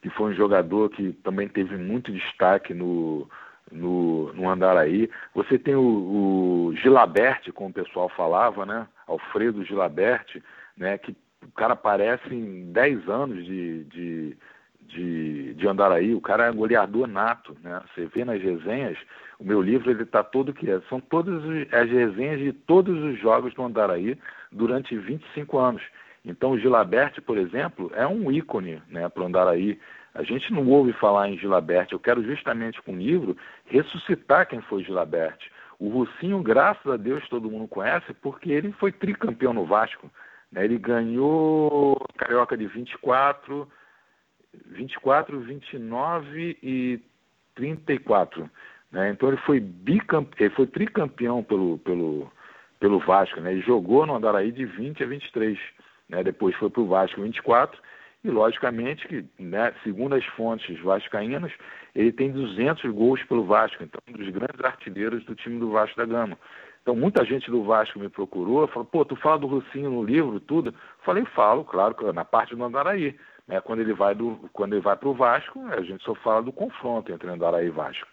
que 0.00 0.08
foi 0.10 0.30
um 0.30 0.36
jogador 0.36 0.88
que 0.90 1.12
também 1.24 1.48
teve 1.48 1.76
muito 1.76 2.12
destaque 2.12 2.72
no, 2.72 3.28
no, 3.70 4.32
no 4.32 4.48
Andaraí. 4.48 5.10
Você 5.34 5.58
tem 5.58 5.74
o, 5.74 5.80
o 6.70 6.76
Gilabert, 6.76 7.52
como 7.52 7.70
o 7.70 7.72
pessoal 7.72 8.08
falava, 8.10 8.64
né? 8.64 8.86
Alfredo 9.06 9.64
Gilabert, 9.64 10.42
né? 10.76 10.98
Que 10.98 11.16
cara 11.58 11.72
aparece 11.72 12.32
em 12.32 12.72
10 12.72 13.08
anos 13.08 13.44
de, 13.44 13.84
de, 13.84 14.36
de, 14.82 15.54
de 15.54 15.68
Andaraí, 15.68 16.14
o 16.14 16.20
cara 16.20 16.46
é 16.46 16.52
goleador 16.52 17.08
nato, 17.08 17.56
né? 17.62 17.82
Você 17.94 18.06
vê 18.06 18.24
nas 18.24 18.40
resenhas, 18.40 18.96
o 19.38 19.44
meu 19.44 19.60
livro 19.60 19.90
ele 19.90 20.04
está 20.04 20.22
todo 20.22 20.52
que 20.52 20.70
é, 20.70 20.80
são 20.88 21.00
todas 21.00 21.42
as 21.72 21.90
resenhas 21.90 22.38
de 22.38 22.52
todos 22.52 22.96
os 23.02 23.18
jogos 23.18 23.52
do 23.54 23.64
Andaraí 23.64 24.16
durante 24.52 24.96
25 24.96 25.58
anos. 25.58 25.82
Então 26.24 26.52
o 26.52 26.58
Gilabert, 26.58 27.20
por 27.22 27.36
exemplo, 27.36 27.90
é 27.94 28.06
um 28.06 28.30
ícone 28.30 28.80
né, 28.88 29.08
para 29.08 29.22
o 29.22 29.26
Andaraí. 29.26 29.78
A 30.14 30.22
gente 30.22 30.52
não 30.52 30.66
ouve 30.68 30.92
falar 30.94 31.28
em 31.28 31.38
Gilabert. 31.38 31.88
Eu 31.92 32.00
quero 32.00 32.22
justamente 32.22 32.80
com 32.82 32.92
o 32.92 32.96
livro 32.96 33.36
ressuscitar 33.66 34.48
quem 34.48 34.60
foi 34.62 34.82
Gilabert. 34.82 35.38
O 35.78 35.88
Russinho, 35.88 36.42
graças 36.42 36.90
a 36.90 36.96
Deus, 36.96 37.26
todo 37.28 37.50
mundo 37.50 37.68
conhece, 37.68 38.12
porque 38.14 38.50
ele 38.50 38.72
foi 38.72 38.90
tricampeão 38.90 39.52
no 39.52 39.64
Vasco. 39.64 40.10
Né? 40.50 40.64
Ele 40.64 40.78
ganhou 40.78 41.96
Carioca 42.16 42.56
de 42.56 42.66
24, 42.66 43.68
24, 44.66 45.40
29 45.40 46.58
e 46.62 47.00
34. 47.54 48.50
Né? 48.90 49.10
Então 49.10 49.28
ele 49.28 49.38
foi 49.38 49.60
bicampeão, 49.60 50.46
ele 50.46 50.54
foi 50.54 50.66
tricampeão 50.66 51.44
pelo, 51.44 51.78
pelo, 51.78 52.32
pelo 52.80 52.98
Vasco. 52.98 53.40
Né? 53.40 53.52
Ele 53.52 53.60
jogou 53.60 54.04
no 54.04 54.16
Andaraí 54.16 54.50
de 54.50 54.64
20 54.64 55.04
a 55.04 55.06
23. 55.06 55.58
Né? 56.08 56.24
Depois 56.24 56.56
foi 56.56 56.70
para 56.70 56.80
o 56.80 56.88
Vasco 56.88 57.22
24 57.22 57.80
e 58.24 58.30
logicamente 58.30 59.06
que, 59.06 59.24
né, 59.38 59.72
segundo 59.84 60.14
as 60.14 60.24
fontes 60.24 60.78
vascaínas, 60.80 61.52
ele 61.94 62.12
tem 62.12 62.30
200 62.30 62.90
gols 62.92 63.22
pelo 63.24 63.44
Vasco, 63.44 63.82
então 63.82 64.00
um 64.08 64.12
dos 64.12 64.28
grandes 64.30 64.62
artilheiros 64.62 65.24
do 65.24 65.34
time 65.34 65.58
do 65.58 65.70
Vasco 65.70 65.96
da 65.96 66.04
Gama. 66.04 66.36
Então 66.82 66.96
muita 66.96 67.24
gente 67.24 67.50
do 67.50 67.62
Vasco 67.62 67.98
me 67.98 68.08
procurou, 68.08 68.66
falou, 68.68 68.84
pô, 68.84 69.04
tu 69.04 69.14
fala 69.16 69.38
do 69.38 69.46
Russinho 69.46 69.90
no 69.90 70.02
livro, 70.02 70.40
tudo? 70.40 70.74
Falei, 71.04 71.24
falo, 71.26 71.64
claro, 71.64 72.12
na 72.12 72.24
parte 72.24 72.56
do 72.56 72.64
Andaraí. 72.64 73.16
Né? 73.46 73.60
Quando 73.60 73.80
ele 73.80 73.92
vai 73.92 74.14
do, 74.14 74.48
quando 74.52 74.74
ele 74.74 74.82
vai 74.82 74.96
para 74.96 75.08
o 75.08 75.14
Vasco, 75.14 75.60
a 75.68 75.80
gente 75.82 76.02
só 76.04 76.14
fala 76.16 76.42
do 76.42 76.52
confronto 76.52 77.12
entre 77.12 77.28
Andaraí 77.28 77.66
e 77.66 77.70
Vasco. 77.70 78.06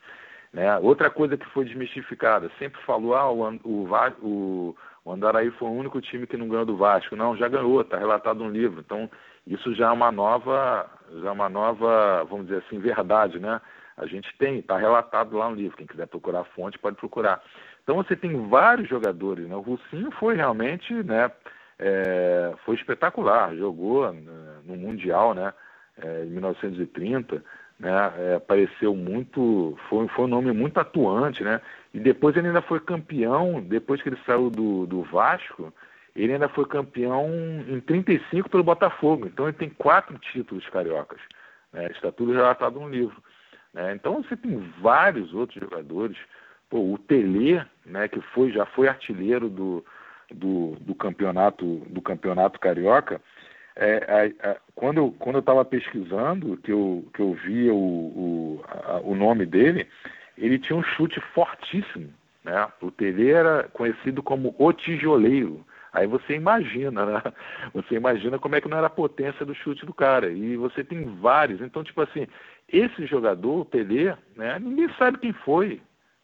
Né? 0.53 0.77
Outra 0.79 1.09
coisa 1.09 1.37
que 1.37 1.45
foi 1.47 1.65
desmistificada, 1.65 2.49
sempre 2.57 2.81
falou, 2.83 3.15
ah, 3.15 3.29
o, 3.29 3.43
o, 3.63 3.87
o, 4.21 4.75
o 5.03 5.11
Andaraí 5.11 5.51
foi 5.51 5.67
o 5.67 5.73
único 5.73 5.99
time 5.99 6.25
que 6.25 6.37
não 6.37 6.47
ganhou 6.47 6.65
do 6.65 6.77
Vasco. 6.77 7.15
Não, 7.15 7.35
já 7.35 7.47
ganhou, 7.47 7.81
está 7.81 7.97
relatado 7.97 8.43
no 8.43 8.49
livro. 8.49 8.79
Então, 8.79 9.09
isso 9.47 9.73
já 9.75 9.87
é 9.87 9.91
uma 9.91 10.11
nova, 10.11 10.89
já 11.21 11.29
é 11.29 11.31
uma 11.31 11.49
nova, 11.49 12.23
vamos 12.23 12.47
dizer 12.47 12.63
assim, 12.65 12.79
verdade, 12.79 13.39
né? 13.39 13.61
A 13.97 14.05
gente 14.05 14.35
tem, 14.37 14.59
está 14.59 14.77
relatado 14.77 15.37
lá 15.37 15.49
no 15.49 15.55
livro. 15.55 15.77
Quem 15.77 15.87
quiser 15.87 16.07
procurar 16.07 16.41
a 16.41 16.45
fonte 16.45 16.77
pode 16.79 16.97
procurar. 16.97 17.41
Então 17.83 17.95
você 17.95 18.15
tem 18.15 18.47
vários 18.49 18.89
jogadores, 18.89 19.47
né? 19.47 19.55
O 19.55 19.61
Russinho 19.61 20.11
foi 20.11 20.35
realmente, 20.35 20.93
né? 20.93 21.31
É, 21.77 22.53
foi 22.65 22.75
espetacular, 22.75 23.55
jogou 23.55 24.11
né, 24.11 24.59
no 24.65 24.75
Mundial, 24.75 25.33
né? 25.33 25.53
É, 26.01 26.23
em 26.23 26.29
1930, 26.29 27.43
né? 27.79 28.13
É, 28.17 28.35
apareceu 28.35 28.95
muito, 28.95 29.77
foi, 29.87 30.07
foi 30.09 30.25
um 30.25 30.29
nome 30.29 30.51
muito 30.51 30.79
atuante, 30.79 31.43
né? 31.43 31.61
E 31.93 31.99
depois 31.99 32.35
ele 32.35 32.47
ainda 32.47 32.61
foi 32.61 32.79
campeão, 32.79 33.61
depois 33.61 34.01
que 34.01 34.09
ele 34.09 34.19
saiu 34.25 34.49
do, 34.49 34.85
do 34.87 35.03
Vasco, 35.03 35.71
ele 36.15 36.33
ainda 36.33 36.47
foi 36.47 36.65
campeão 36.65 37.29
em 37.67 37.79
35 37.81 38.49
pelo 38.49 38.63
Botafogo. 38.63 39.27
Então 39.27 39.47
ele 39.47 39.57
tem 39.57 39.69
quatro 39.69 40.17
títulos 40.17 40.67
cariocas. 40.69 41.19
Né? 41.73 41.87
Está 41.91 42.11
tudo 42.11 42.31
relatado 42.31 42.79
no 42.79 42.89
livro. 42.89 43.21
Né? 43.73 43.93
Então 43.93 44.23
você 44.23 44.37
tem 44.37 44.57
vários 44.79 45.33
outros 45.33 45.61
jogadores. 45.61 46.17
Pô, 46.69 46.93
o 46.93 46.97
Tele, 46.97 47.61
né, 47.85 48.07
que 48.07 48.21
foi, 48.33 48.51
já 48.51 48.65
foi 48.65 48.87
artilheiro 48.87 49.49
do, 49.49 49.85
do, 50.33 50.77
do 50.79 50.95
campeonato 50.95 51.65
do 51.89 52.01
campeonato 52.01 52.59
carioca, 52.59 53.21
é, 53.75 53.89
é, 54.07 54.49
é, 54.49 54.57
quando 54.73 54.97
eu 54.97 55.15
quando 55.19 55.35
eu 55.35 55.41
estava 55.41 55.65
pesquisando 55.65 56.57
que 56.57 56.71
eu 56.71 57.05
que 57.13 57.21
eu 57.21 57.33
vi 57.33 57.69
o, 57.69 57.75
o, 57.75 58.65
a, 58.67 59.01
o 59.01 59.13
nome 59.13 59.45
dele, 59.45 59.85
ele 60.37 60.57
tinha 60.57 60.77
um 60.77 60.83
chute 60.83 61.19
fortíssimo, 61.33 62.11
né? 62.43 62.67
O 62.81 62.89
Tele 62.89 63.29
era 63.29 63.65
conhecido 63.73 64.23
como 64.23 64.55
o 64.57 64.73
tijoleiro. 64.73 65.65
Aí 65.95 66.05
você 66.05 66.35
imagina, 66.35 67.05
né? 67.05 67.21
Você 67.73 67.95
imagina 67.95 68.37
como 68.37 68.53
é 68.53 68.61
que 68.61 68.67
não 68.67 68.77
era 68.77 68.87
a 68.87 68.89
potência 68.89 69.45
do 69.45 69.55
chute 69.55 69.85
do 69.85 69.93
cara. 69.93 70.29
E 70.29 70.57
você 70.57 70.83
tem 70.83 71.05
vários. 71.15 71.61
Então, 71.61 71.85
tipo 71.85 72.01
assim, 72.01 72.27
esse 72.67 73.05
jogador, 73.05 73.61
o 73.61 73.65
Tele, 73.65 74.13
né? 74.35 74.59
Ninguém 74.59 74.89
sabe 74.97 75.19
quem 75.19 75.31
foi, 75.31 75.81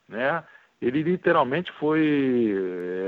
né? 0.09 0.43
Ele 0.82 1.01
literalmente 1.03 1.72
foi, 1.74 2.53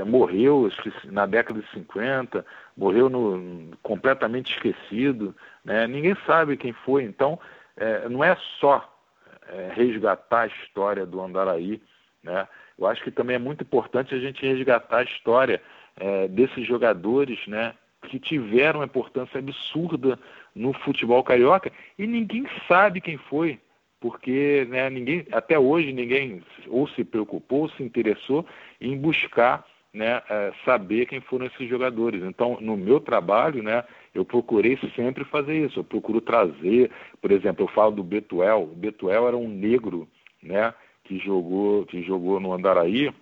é, 0.00 0.04
morreu 0.04 0.70
na 1.04 1.26
década 1.26 1.60
de 1.60 1.68
50, 1.70 2.46
morreu 2.74 3.10
no, 3.10 3.76
completamente 3.82 4.54
esquecido, 4.54 5.36
né? 5.62 5.86
Ninguém 5.86 6.16
sabe 6.24 6.56
quem 6.56 6.72
foi. 6.72 7.02
Então, 7.02 7.38
é, 7.76 8.08
não 8.08 8.24
é 8.24 8.34
só 8.58 8.90
é, 9.48 9.70
resgatar 9.74 10.42
a 10.42 10.46
história 10.46 11.04
do 11.04 11.20
Andaraí, 11.20 11.82
né? 12.22 12.48
Eu 12.78 12.86
acho 12.86 13.02
que 13.04 13.10
também 13.10 13.36
é 13.36 13.38
muito 13.38 13.62
importante 13.62 14.14
a 14.14 14.18
gente 14.18 14.46
resgatar 14.46 14.98
a 14.98 15.04
história 15.04 15.60
é, 15.96 16.28
desses 16.28 16.66
jogadores, 16.66 17.38
né? 17.46 17.74
Que 18.08 18.18
tiveram 18.18 18.80
uma 18.80 18.86
importância 18.86 19.38
absurda 19.38 20.18
no 20.54 20.72
futebol 20.72 21.22
carioca 21.22 21.72
e 21.98 22.06
ninguém 22.06 22.46
sabe 22.68 23.00
quem 23.00 23.16
foi, 23.16 23.58
porque 24.00 24.66
né, 24.68 24.90
ninguém, 24.90 25.26
até 25.32 25.58
hoje 25.58 25.92
ninguém 25.92 26.42
ou 26.68 26.86
se 26.88 27.02
preocupou, 27.02 27.62
ou 27.62 27.70
se 27.70 27.82
interessou 27.82 28.44
em 28.80 28.96
buscar 28.96 29.64
né, 29.94 30.20
é, 30.28 30.52
saber 30.64 31.06
quem 31.06 31.20
foram 31.20 31.46
esses 31.46 31.68
jogadores. 31.68 32.22
Então, 32.24 32.58
no 32.60 32.76
meu 32.76 32.98
trabalho, 33.00 33.62
né, 33.62 33.84
eu 34.12 34.24
procurei 34.24 34.76
sempre 34.96 35.24
fazer 35.24 35.66
isso. 35.66 35.78
Eu 35.78 35.84
procuro 35.84 36.20
trazer, 36.20 36.90
por 37.22 37.30
exemplo, 37.30 37.64
eu 37.64 37.68
falo 37.68 37.92
do 37.92 38.02
Betuel. 38.02 38.64
O 38.64 38.74
Betuel 38.74 39.28
era 39.28 39.36
um 39.36 39.48
negro, 39.48 40.08
né, 40.42 40.74
que 41.04 41.18
jogou, 41.18 41.86
que 41.86 42.02
jogou 42.02 42.40
no 42.40 42.52
Andaraí. 42.52 43.14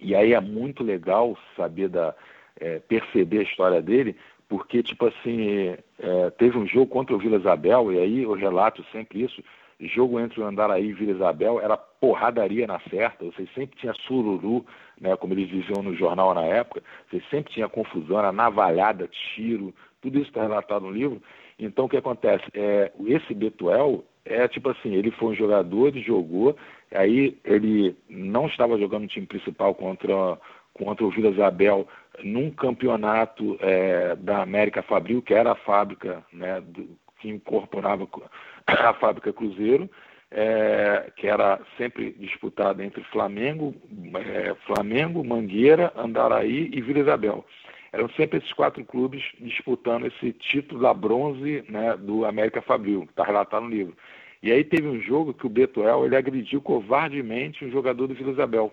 E 0.00 0.14
aí 0.14 0.32
é 0.32 0.40
muito 0.40 0.82
legal 0.82 1.36
saber 1.56 1.88
da, 1.88 2.14
é, 2.58 2.78
perceber 2.80 3.40
a 3.40 3.42
história 3.42 3.82
dele, 3.82 4.16
porque 4.48 4.82
tipo 4.82 5.06
assim 5.06 5.76
é, 5.98 6.30
teve 6.30 6.56
um 6.56 6.66
jogo 6.66 6.86
contra 6.86 7.14
o 7.14 7.18
Vila 7.18 7.38
Isabel 7.38 7.92
e 7.92 7.98
aí 7.98 8.22
eu 8.22 8.32
relato 8.32 8.84
sempre 8.92 9.22
isso 9.22 9.42
jogo 9.80 10.18
entre 10.18 10.40
o 10.40 10.46
Andaraí 10.46 10.88
e 10.88 10.92
Vila 10.92 11.12
Isabel 11.12 11.60
era 11.60 11.76
porradaria 11.76 12.66
na 12.66 12.80
certa, 12.88 13.24
você 13.24 13.46
sempre 13.54 13.76
tinha 13.78 13.92
sururu, 14.06 14.64
né, 15.00 15.14
como 15.16 15.34
eles 15.34 15.48
diziam 15.48 15.82
no 15.82 15.94
jornal 15.94 16.32
na 16.32 16.44
época, 16.44 16.82
você 17.10 17.22
sempre 17.30 17.52
tinha 17.52 17.68
confusão, 17.68 18.18
era 18.18 18.32
navalhada, 18.32 19.08
tiro, 19.08 19.74
tudo 20.00 20.18
isso 20.18 20.28
está 20.28 20.42
relatado 20.42 20.82
no 20.82 20.90
livro. 20.90 21.20
Então 21.58 21.84
o 21.84 21.88
que 21.88 21.96
acontece? 21.96 22.44
É, 22.54 22.92
esse 23.06 23.34
Betuel 23.34 24.04
é 24.26 24.46
tipo 24.48 24.70
assim, 24.70 24.94
ele 24.94 25.10
foi 25.12 25.28
um 25.28 25.34
jogador, 25.34 25.88
ele 25.88 26.02
jogou, 26.02 26.56
aí 26.92 27.38
ele 27.44 27.96
não 28.08 28.46
estava 28.46 28.78
jogando 28.78 29.02
no 29.02 29.08
time 29.08 29.26
principal 29.26 29.74
contra, 29.74 30.38
contra 30.74 31.04
o 31.04 31.10
Vila 31.10 31.30
Isabel 31.30 31.86
num 32.22 32.50
campeonato 32.50 33.56
é, 33.60 34.16
da 34.16 34.42
América 34.42 34.82
Fabril, 34.82 35.22
que 35.22 35.34
era 35.34 35.52
a 35.52 35.56
fábrica 35.56 36.24
né, 36.32 36.60
do, 36.60 36.88
que 37.20 37.28
incorporava 37.28 38.06
a 38.66 38.94
fábrica 38.94 39.32
Cruzeiro, 39.32 39.88
é, 40.30 41.10
que 41.16 41.26
era 41.26 41.60
sempre 41.76 42.12
disputada 42.18 42.84
entre 42.84 43.02
Flamengo, 43.04 43.74
é, 44.14 44.54
Flamengo, 44.66 45.24
Mangueira, 45.24 45.92
Andaraí 45.96 46.70
e 46.72 46.80
Vila 46.80 47.00
Isabel. 47.00 47.44
Eram 47.92 48.08
sempre 48.10 48.38
esses 48.38 48.52
quatro 48.52 48.84
clubes 48.84 49.22
disputando 49.40 50.06
esse 50.06 50.32
título 50.32 50.82
da 50.82 50.92
bronze 50.92 51.64
né, 51.68 51.96
do 51.96 52.24
América 52.24 52.60
Fabril, 52.60 53.02
que 53.02 53.12
está 53.12 53.24
relatado 53.24 53.64
no 53.64 53.70
livro. 53.70 53.96
E 54.42 54.52
aí 54.52 54.62
teve 54.64 54.86
um 54.86 55.00
jogo 55.00 55.34
que 55.34 55.46
o 55.46 55.50
Betuel 55.50 56.04
ele 56.04 56.16
agrediu 56.16 56.60
covardemente 56.60 57.64
um 57.64 57.70
jogador 57.70 58.06
do 58.06 58.14
Vila 58.14 58.32
Isabel. 58.32 58.72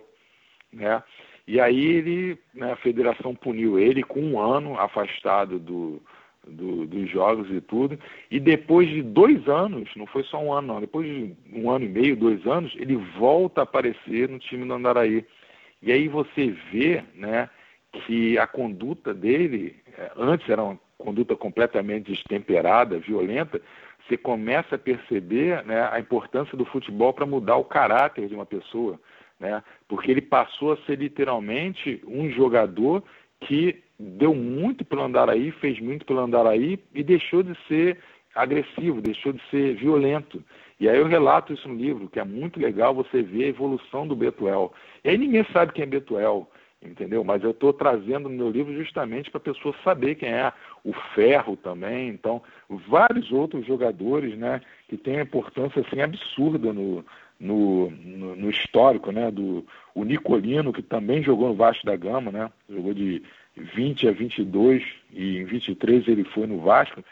Né? 0.72 1.02
E 1.46 1.60
aí 1.60 1.84
ele, 1.84 2.38
né, 2.54 2.72
a 2.72 2.76
federação 2.76 3.34
puniu 3.34 3.78
ele 3.78 4.02
com 4.02 4.20
um 4.20 4.40
ano 4.40 4.78
afastado 4.78 5.58
do, 5.58 6.02
do, 6.46 6.86
dos 6.86 7.10
jogos 7.10 7.50
e 7.50 7.60
tudo. 7.60 7.98
E 8.30 8.40
depois 8.40 8.88
de 8.88 9.02
dois 9.02 9.46
anos, 9.48 9.88
não 9.96 10.06
foi 10.06 10.22
só 10.24 10.38
um 10.42 10.52
ano, 10.52 10.68
não, 10.74 10.80
depois 10.80 11.06
de 11.06 11.36
um 11.52 11.70
ano 11.70 11.84
e 11.84 11.88
meio, 11.88 12.16
dois 12.16 12.46
anos, 12.46 12.74
ele 12.76 12.96
volta 13.18 13.60
a 13.60 13.64
aparecer 13.64 14.28
no 14.28 14.38
time 14.38 14.66
do 14.66 14.74
Andaraí. 14.74 15.24
E 15.82 15.92
aí 15.92 16.08
você 16.08 16.50
vê 16.72 17.04
né, 17.14 17.48
que 18.06 18.38
a 18.38 18.46
conduta 18.46 19.14
dele, 19.14 19.76
é, 19.96 20.10
antes 20.16 20.48
era 20.48 20.62
uma 20.62 20.78
conduta 20.98 21.36
completamente 21.36 22.12
destemperada, 22.12 22.98
violenta, 22.98 23.60
você 24.06 24.16
começa 24.16 24.74
a 24.74 24.78
perceber 24.78 25.64
né, 25.64 25.88
a 25.90 25.98
importância 25.98 26.56
do 26.56 26.64
futebol 26.64 27.12
para 27.12 27.26
mudar 27.26 27.56
o 27.56 27.64
caráter 27.64 28.28
de 28.28 28.34
uma 28.34 28.46
pessoa. 28.46 29.00
Né? 29.40 29.62
Porque 29.88 30.10
ele 30.10 30.20
passou 30.20 30.72
a 30.72 30.76
ser 30.78 30.98
literalmente 30.98 32.02
um 32.06 32.30
jogador 32.30 33.02
que 33.40 33.82
deu 33.98 34.34
muito 34.34 34.84
pelo 34.84 35.02
Andaraí, 35.02 35.50
fez 35.52 35.80
muito 35.80 36.04
pelo 36.04 36.20
Andaraí 36.20 36.78
e 36.94 37.02
deixou 37.02 37.42
de 37.42 37.56
ser 37.66 37.98
agressivo, 38.34 39.00
deixou 39.00 39.32
de 39.32 39.40
ser 39.50 39.74
violento. 39.76 40.42
E 40.78 40.88
aí 40.88 40.98
eu 40.98 41.06
relato 41.06 41.52
isso 41.52 41.68
no 41.68 41.76
livro, 41.76 42.08
que 42.08 42.18
é 42.18 42.24
muito 42.24 42.58
legal 42.60 42.94
você 42.94 43.22
ver 43.22 43.44
a 43.44 43.48
evolução 43.48 44.06
do 44.06 44.16
Betuel. 44.16 44.72
E 45.04 45.08
aí 45.08 45.16
ninguém 45.16 45.46
sabe 45.52 45.72
quem 45.72 45.84
é 45.84 45.86
Betuel. 45.86 46.48
Entendeu? 46.84 47.24
Mas 47.24 47.42
eu 47.42 47.50
estou 47.50 47.72
trazendo 47.72 48.28
no 48.28 48.36
meu 48.36 48.50
livro 48.50 48.74
justamente 48.74 49.30
para 49.30 49.38
a 49.38 49.52
pessoa 49.54 49.74
saber 49.82 50.16
quem 50.16 50.28
é 50.28 50.52
o 50.84 50.92
Ferro 51.14 51.56
também, 51.56 52.08
então 52.08 52.42
vários 52.88 53.32
outros 53.32 53.66
jogadores, 53.66 54.36
né, 54.36 54.60
que 54.88 54.96
têm 54.96 55.14
uma 55.14 55.22
importância 55.22 55.80
assim 55.80 56.00
absurda 56.00 56.72
no, 56.72 57.04
no, 57.40 57.90
no, 57.90 58.36
no, 58.36 58.50
histórico, 58.50 59.10
né, 59.10 59.30
do 59.30 59.66
o 59.94 60.04
Nicolino 60.04 60.72
que 60.72 60.82
também 60.82 61.22
jogou 61.22 61.48
no 61.48 61.54
Vasco 61.54 61.86
da 61.86 61.96
Gama, 61.96 62.30
né, 62.30 62.50
jogou 62.68 62.92
de 62.92 63.22
20 63.56 64.08
a 64.08 64.12
22 64.12 64.82
e 65.12 65.38
em 65.38 65.44
23 65.44 66.06
ele 66.08 66.24
foi 66.24 66.46
no 66.46 66.60
Vasco, 66.60 67.02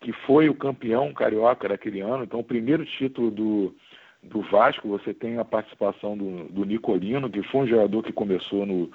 que 0.00 0.12
foi 0.12 0.48
o 0.48 0.54
campeão 0.54 1.12
carioca 1.12 1.68
daquele 1.68 2.00
ano, 2.00 2.24
então 2.24 2.40
o 2.40 2.44
primeiro 2.44 2.84
título 2.84 3.30
do 3.30 3.74
do 4.22 4.42
Vasco, 4.42 4.86
você 4.86 5.14
tem 5.14 5.38
a 5.38 5.44
participação 5.46 6.14
do, 6.14 6.44
do 6.50 6.64
Nicolino, 6.66 7.30
que 7.30 7.42
foi 7.44 7.62
um 7.62 7.66
jogador 7.66 8.02
que 8.02 8.12
começou 8.12 8.66
no, 8.66 8.90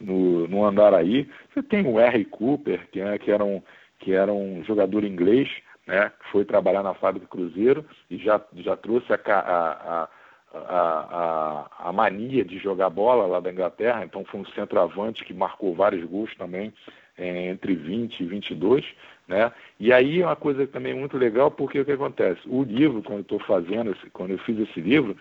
no, 0.00 0.46
no 0.48 0.64
Andaraí. 0.64 1.28
Você 1.52 1.62
tem 1.62 1.86
o 1.86 1.98
R. 1.98 2.24
Cooper, 2.24 2.88
que, 2.90 3.00
é, 3.00 3.18
que, 3.18 3.30
era 3.30 3.44
um, 3.44 3.62
que 3.98 4.12
era 4.12 4.32
um 4.32 4.62
jogador 4.64 5.04
inglês, 5.04 5.48
né, 5.86 6.12
que 6.20 6.30
foi 6.30 6.44
trabalhar 6.44 6.82
na 6.82 6.94
fábrica 6.94 7.26
Cruzeiro 7.26 7.84
e 8.10 8.18
já, 8.18 8.40
já 8.56 8.76
trouxe 8.76 9.12
a, 9.12 9.18
a, 9.26 10.02
a, 10.02 10.08
a, 10.54 11.88
a 11.88 11.92
mania 11.92 12.44
de 12.44 12.58
jogar 12.58 12.90
bola 12.90 13.26
lá 13.26 13.40
da 13.40 13.50
Inglaterra, 13.50 14.04
então 14.04 14.24
foi 14.24 14.40
um 14.40 14.46
centroavante 14.46 15.24
que 15.24 15.32
marcou 15.32 15.74
vários 15.74 16.04
gols 16.04 16.34
também, 16.36 16.72
é, 17.16 17.48
entre 17.48 17.74
20 17.74 18.20
e 18.20 18.26
22, 18.26 18.84
né? 19.26 19.52
E 19.80 19.92
aí 19.92 20.22
é 20.22 20.26
uma 20.26 20.36
coisa 20.36 20.66
também 20.66 20.94
muito 20.94 21.18
legal, 21.18 21.50
porque 21.50 21.80
o 21.80 21.84
que 21.84 21.92
acontece? 21.92 22.40
O 22.46 22.62
livro, 22.62 23.02
quando 23.02 23.18
eu 23.18 23.22
estou 23.22 23.40
fazendo, 23.40 23.96
quando 24.12 24.30
eu 24.30 24.38
fiz 24.38 24.58
esse 24.58 24.80
livro, 24.80 25.16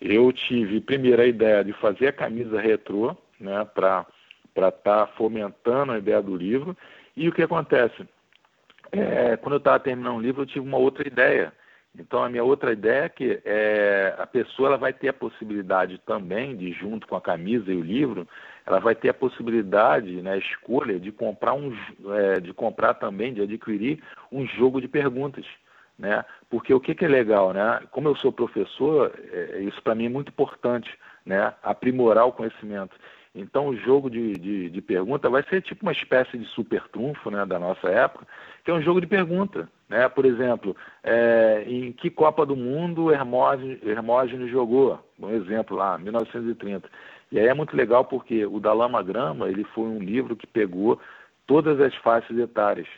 eu 0.00 0.30
tive 0.32 0.80
primeiro 0.80 1.22
a 1.22 1.26
ideia 1.26 1.64
de 1.64 1.72
fazer 1.74 2.08
a 2.08 2.12
camisa 2.12 2.60
retrô, 2.60 3.16
né, 3.40 3.64
para 3.74 4.06
estar 4.56 5.06
tá 5.06 5.12
fomentando 5.16 5.92
a 5.92 5.98
ideia 5.98 6.22
do 6.22 6.36
livro. 6.36 6.76
E 7.16 7.28
o 7.28 7.32
que 7.32 7.42
acontece? 7.42 8.06
É, 8.92 9.36
quando 9.36 9.54
eu 9.54 9.58
estava 9.58 9.80
terminando 9.80 10.16
o 10.16 10.20
livro, 10.20 10.42
eu 10.42 10.46
tive 10.46 10.66
uma 10.66 10.78
outra 10.78 11.06
ideia. 11.06 11.52
Então, 11.98 12.22
a 12.22 12.28
minha 12.28 12.44
outra 12.44 12.72
ideia 12.72 13.04
é 13.04 13.08
que 13.08 13.40
é, 13.44 14.14
a 14.18 14.26
pessoa 14.26 14.68
ela 14.68 14.76
vai 14.76 14.92
ter 14.92 15.08
a 15.08 15.14
possibilidade 15.14 15.98
também 16.04 16.56
de, 16.56 16.72
junto 16.72 17.06
com 17.06 17.16
a 17.16 17.20
camisa 17.20 17.72
e 17.72 17.76
o 17.76 17.82
livro, 17.82 18.28
ela 18.66 18.78
vai 18.78 18.94
ter 18.94 19.08
a 19.08 19.14
possibilidade, 19.14 20.20
né, 20.20 20.32
a 20.32 20.36
escolha 20.36 20.98
de 20.98 21.10
comprar 21.10 21.54
um, 21.54 21.74
é, 22.12 22.40
de 22.40 22.52
comprar 22.52 22.94
também, 22.94 23.32
de 23.32 23.40
adquirir 23.40 24.02
um 24.30 24.46
jogo 24.46 24.80
de 24.80 24.88
perguntas, 24.88 25.46
né? 25.98 26.24
Porque 26.50 26.74
o 26.74 26.80
que, 26.80 26.94
que 26.94 27.04
é 27.04 27.08
legal, 27.08 27.52
né? 27.54 27.80
Como 27.90 28.08
eu 28.08 28.16
sou 28.16 28.30
professor, 28.30 29.12
é, 29.32 29.60
isso 29.60 29.80
para 29.82 29.94
mim 29.94 30.06
é 30.06 30.10
muito 30.10 30.28
importante, 30.28 30.92
né? 31.24 31.54
Aprimorar 31.62 32.26
o 32.26 32.32
conhecimento. 32.32 32.94
Então, 33.36 33.68
o 33.68 33.76
jogo 33.76 34.08
de, 34.08 34.32
de, 34.32 34.70
de, 34.70 34.80
pergunta 34.80 35.28
vai 35.28 35.42
ser 35.42 35.60
tipo 35.60 35.84
uma 35.84 35.92
espécie 35.92 36.38
de 36.38 36.46
super 36.46 36.88
trunfo 36.88 37.30
né, 37.30 37.44
da 37.44 37.58
nossa 37.58 37.86
época, 37.88 38.26
que 38.64 38.70
é 38.70 38.74
um 38.74 38.80
jogo 38.80 38.98
de 38.98 39.06
pergunta. 39.06 39.68
Né? 39.90 40.08
Por 40.08 40.24
exemplo, 40.24 40.74
é, 41.04 41.62
em 41.66 41.92
que 41.92 42.08
Copa 42.08 42.46
do 42.46 42.56
Mundo 42.56 43.12
Hermógenes, 43.12 43.78
Hermógenes 43.86 44.50
jogou? 44.50 44.98
Um 45.20 45.30
exemplo 45.30 45.76
lá, 45.76 45.98
1930. 45.98 46.88
E 47.30 47.38
aí 47.38 47.46
é 47.46 47.54
muito 47.54 47.76
legal 47.76 48.06
porque 48.06 48.46
o 48.46 48.58
Dalama 48.58 49.02
Grama 49.02 49.48
ele 49.48 49.64
foi 49.64 49.84
um 49.84 49.98
livro 49.98 50.34
que 50.34 50.46
pegou 50.46 50.98
todas 51.46 51.78
as 51.78 51.94
faixas 51.96 52.38
etárias. 52.38 52.88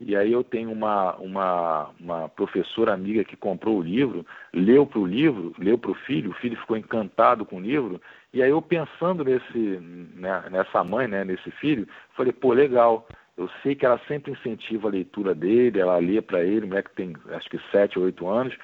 E 0.00 0.16
aí 0.16 0.32
eu 0.32 0.42
tenho 0.42 0.72
uma, 0.72 1.14
uma, 1.16 1.90
uma 2.00 2.28
professora 2.30 2.94
amiga 2.94 3.22
que 3.22 3.36
comprou 3.36 3.78
o 3.78 3.82
livro, 3.82 4.24
leu 4.52 4.86
para 4.86 4.98
o 4.98 5.06
livro, 5.06 5.54
leu 5.58 5.76
para 5.76 5.90
o 5.90 5.94
filho, 5.94 6.30
o 6.30 6.34
filho 6.34 6.56
ficou 6.56 6.76
encantado 6.76 7.44
com 7.44 7.56
o 7.56 7.60
livro, 7.60 8.00
e 8.32 8.42
aí 8.42 8.48
eu 8.48 8.62
pensando 8.62 9.22
nesse, 9.22 9.58
né, 9.58 10.44
nessa 10.50 10.82
mãe, 10.82 11.06
né, 11.06 11.22
nesse 11.22 11.50
filho, 11.50 11.86
falei, 12.16 12.32
pô, 12.32 12.54
legal, 12.54 13.06
eu 13.36 13.50
sei 13.62 13.74
que 13.74 13.84
ela 13.84 14.00
sempre 14.08 14.32
incentiva 14.32 14.88
a 14.88 14.92
leitura 14.92 15.34
dele, 15.34 15.78
ela 15.78 15.98
lê 15.98 16.22
para 16.22 16.42
ele, 16.42 16.64
o 16.64 16.68
moleque 16.68 16.94
tem 16.96 17.14
acho 17.32 17.50
que 17.50 17.60
sete 17.70 17.98
ou 17.98 18.06
oito 18.06 18.26
anos, 18.26 18.56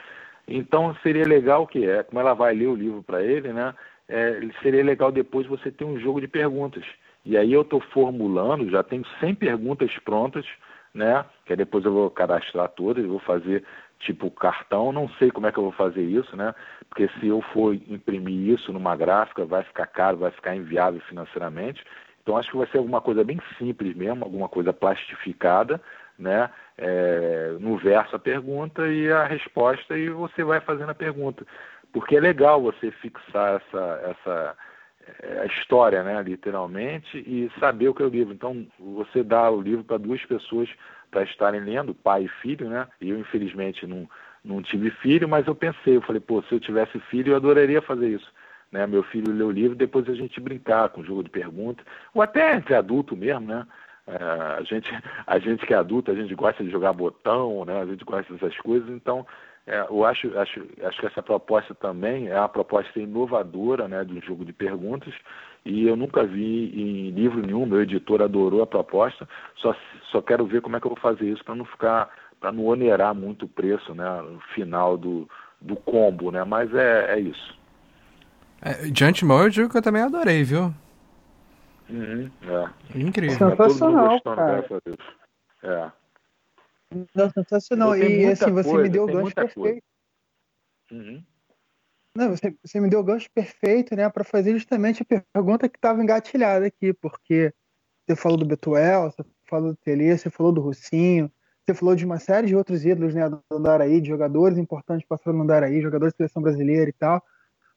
então 0.48 0.96
seria 1.02 1.28
legal 1.28 1.66
que 1.66 1.84
é, 1.84 2.02
como 2.02 2.18
ela 2.18 2.32
vai 2.32 2.54
ler 2.54 2.68
o 2.68 2.74
livro 2.74 3.02
para 3.02 3.22
ele, 3.22 3.52
né, 3.52 3.74
é, 4.08 4.40
seria 4.62 4.82
legal 4.82 5.12
depois 5.12 5.46
você 5.46 5.70
ter 5.70 5.84
um 5.84 6.00
jogo 6.00 6.18
de 6.18 6.28
perguntas. 6.28 6.84
E 7.26 7.36
aí 7.36 7.52
eu 7.52 7.62
estou 7.62 7.80
formulando, 7.80 8.70
já 8.70 8.82
tenho 8.82 9.04
100 9.18 9.34
perguntas 9.34 9.90
prontas, 10.04 10.46
né? 10.96 11.24
Que 11.44 11.52
aí 11.52 11.56
depois 11.56 11.84
eu 11.84 11.92
vou 11.92 12.10
cadastrar 12.10 12.68
todas, 12.70 13.04
vou 13.04 13.20
fazer 13.20 13.62
tipo 13.98 14.30
cartão, 14.30 14.92
não 14.92 15.08
sei 15.10 15.30
como 15.30 15.46
é 15.46 15.52
que 15.52 15.58
eu 15.58 15.64
vou 15.64 15.72
fazer 15.72 16.02
isso, 16.02 16.36
né? 16.36 16.54
Porque 16.88 17.08
se 17.20 17.28
eu 17.28 17.40
for 17.52 17.74
imprimir 17.74 18.54
isso 18.54 18.72
numa 18.72 18.96
gráfica, 18.96 19.44
vai 19.44 19.62
ficar 19.62 19.86
caro, 19.86 20.18
vai 20.18 20.30
ficar 20.30 20.56
inviável 20.56 21.00
financeiramente. 21.02 21.84
Então 22.22 22.36
acho 22.36 22.50
que 22.50 22.56
vai 22.56 22.66
ser 22.68 22.78
alguma 22.78 23.00
coisa 23.00 23.22
bem 23.22 23.40
simples 23.58 23.94
mesmo, 23.94 24.24
alguma 24.24 24.48
coisa 24.48 24.72
plastificada, 24.72 25.80
né? 26.18 26.50
É, 26.78 27.56
no 27.60 27.76
verso 27.76 28.16
a 28.16 28.18
pergunta 28.18 28.86
e 28.88 29.10
a 29.10 29.24
resposta 29.24 29.96
e 29.96 30.08
você 30.10 30.42
vai 30.42 30.60
fazendo 30.60 30.90
a 30.90 30.94
pergunta. 30.94 31.46
Porque 31.92 32.16
é 32.16 32.20
legal 32.20 32.60
você 32.60 32.90
fixar 32.90 33.60
essa, 33.60 34.00
essa 34.10 34.56
a 35.40 35.46
história, 35.46 36.02
né, 36.02 36.22
literalmente, 36.22 37.18
e 37.18 37.50
saber 37.60 37.88
o 37.88 37.94
que 37.94 38.02
é 38.02 38.06
o 38.06 38.10
livro. 38.10 38.34
Então, 38.34 38.66
você 38.78 39.22
dá 39.22 39.50
o 39.50 39.60
livro 39.60 39.84
para 39.84 39.98
duas 39.98 40.24
pessoas 40.24 40.68
para 41.10 41.22
estarem 41.22 41.60
lendo, 41.60 41.94
pai 41.94 42.24
e 42.24 42.28
filho, 42.42 42.68
né? 42.68 42.86
Eu, 43.00 43.18
infelizmente, 43.18 43.86
não, 43.86 44.08
não 44.44 44.62
tive 44.62 44.90
filho, 44.90 45.28
mas 45.28 45.46
eu 45.46 45.54
pensei, 45.54 45.96
eu 45.96 46.02
falei, 46.02 46.20
pô, 46.20 46.42
se 46.42 46.52
eu 46.52 46.60
tivesse 46.60 46.98
filho, 47.10 47.32
eu 47.32 47.36
adoraria 47.36 47.80
fazer 47.80 48.08
isso. 48.08 48.32
Né? 48.70 48.86
Meu 48.86 49.02
filho 49.04 49.32
lê 49.32 49.44
o 49.44 49.50
livro, 49.50 49.76
depois 49.76 50.08
a 50.08 50.14
gente 50.14 50.40
brincar 50.40 50.88
com 50.88 51.04
jogo 51.04 51.22
de 51.22 51.30
pergunta, 51.30 51.82
ou 52.12 52.20
até 52.20 52.54
entre 52.54 52.74
adulto 52.74 53.16
mesmo, 53.16 53.46
né? 53.46 53.66
É, 54.06 54.16
a, 54.58 54.62
gente, 54.62 54.90
a 55.26 55.38
gente 55.38 55.66
que 55.66 55.74
é 55.74 55.76
adulto, 55.76 56.10
a 56.10 56.14
gente 56.14 56.34
gosta 56.34 56.62
de 56.62 56.70
jogar 56.70 56.92
botão, 56.92 57.64
né? 57.64 57.80
A 57.80 57.86
gente 57.86 58.04
gosta 58.04 58.32
dessas 58.32 58.56
coisas, 58.58 58.88
então 58.90 59.26
é, 59.66 59.80
eu 59.90 60.04
acho, 60.04 60.38
acho, 60.38 60.64
acho 60.84 61.00
que 61.00 61.06
essa 61.06 61.22
proposta 61.22 61.74
também 61.74 62.28
é 62.28 62.38
uma 62.38 62.48
proposta 62.48 63.00
inovadora 63.00 63.88
né, 63.88 64.04
de 64.04 64.14
um 64.14 64.22
jogo 64.22 64.44
de 64.44 64.52
perguntas 64.52 65.12
e 65.64 65.88
eu 65.88 65.96
nunca 65.96 66.24
vi 66.24 66.70
em 66.72 67.10
livro 67.10 67.44
nenhum, 67.44 67.66
meu 67.66 67.82
editor 67.82 68.22
adorou 68.22 68.62
a 68.62 68.66
proposta, 68.66 69.28
só, 69.56 69.74
só 70.12 70.22
quero 70.22 70.46
ver 70.46 70.62
como 70.62 70.76
é 70.76 70.80
que 70.80 70.86
eu 70.86 70.90
vou 70.90 71.00
fazer 71.00 71.28
isso 71.28 71.44
para 71.44 71.56
não 71.56 71.64
ficar, 71.64 72.08
para 72.38 72.52
não 72.52 72.66
onerar 72.66 73.12
muito 73.12 73.46
o 73.46 73.48
preço 73.48 73.92
né, 73.92 74.22
no 74.22 74.38
final 74.54 74.96
do, 74.96 75.28
do 75.60 75.74
combo, 75.74 76.30
né? 76.30 76.44
Mas 76.44 76.72
é, 76.72 77.16
é 77.16 77.20
isso. 77.20 77.58
É, 78.62 78.88
de 78.88 79.04
antemão 79.04 79.42
eu 79.42 79.50
digo 79.50 79.68
que 79.68 79.76
eu 79.76 79.82
também 79.82 80.02
adorei, 80.02 80.44
viu? 80.44 80.72
Uhum, 81.90 82.30
é. 82.42 82.98
Incrível. 82.98 83.50
Sensacional, 83.50 84.20
cara. 84.22 84.64
É. 85.64 85.90
Não, 87.14 87.30
sensacional. 87.30 87.96
E 87.96 88.26
assim, 88.26 88.52
você 88.52 88.70
coisa, 88.70 88.82
me 88.82 88.88
deu 88.88 89.04
o 89.04 89.06
gancho 89.06 89.34
perfeito. 89.34 89.82
Uhum. 90.90 91.24
Não, 92.14 92.30
você, 92.30 92.56
você 92.64 92.80
me 92.80 92.88
deu 92.88 93.00
o 93.00 93.04
gancho 93.04 93.30
perfeito, 93.34 93.94
né, 93.94 94.08
para 94.08 94.24
fazer 94.24 94.52
justamente 94.52 95.02
a 95.02 95.22
pergunta 95.34 95.68
que 95.68 95.76
estava 95.76 96.02
engatilhada 96.02 96.66
aqui, 96.66 96.92
porque 96.94 97.52
você 98.06 98.16
falou 98.16 98.38
do 98.38 98.46
Betuel, 98.46 99.10
você 99.10 99.24
falou 99.44 99.72
do 99.72 99.76
Tele, 99.76 100.16
você 100.16 100.30
falou 100.30 100.52
do 100.52 100.60
Russinho, 100.60 101.30
você 101.64 101.74
falou 101.74 101.96
de 101.96 102.06
uma 102.06 102.18
série 102.18 102.46
de 102.46 102.56
outros 102.56 102.84
ídolos, 102.84 103.14
né, 103.14 103.28
do 103.28 103.42
Andaraí, 103.50 104.00
de 104.00 104.08
jogadores 104.08 104.56
importantes 104.56 105.06
passando 105.06 105.36
no 105.36 105.42
Andaraí, 105.42 105.82
jogadores 105.82 106.14
da 106.14 106.18
seleção 106.18 106.40
brasileira 106.40 106.88
e 106.88 106.92
tal. 106.92 107.22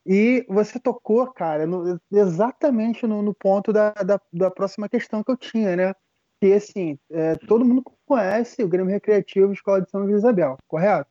E 0.06 0.46
você 0.48 0.78
tocou, 0.78 1.30
cara, 1.32 1.66
no, 1.66 2.00
exatamente 2.10 3.06
no, 3.06 3.20
no 3.20 3.34
ponto 3.34 3.72
da, 3.72 3.90
da, 3.90 4.20
da, 4.32 4.50
próxima 4.50 4.88
questão 4.88 5.22
que 5.22 5.30
eu 5.30 5.36
tinha, 5.36 5.76
né? 5.76 5.94
Que, 6.40 6.52
assim, 6.54 6.98
é, 7.10 7.34
todo 7.34 7.64
mundo 7.64 7.84
conhece 8.06 8.62
o 8.62 8.68
Grêmio 8.68 8.90
Recreativo 8.90 9.52
Escola 9.52 9.82
de 9.82 9.90
São 9.90 10.02
Luís 10.02 10.16
Isabel, 10.16 10.56
correto? 10.66 11.10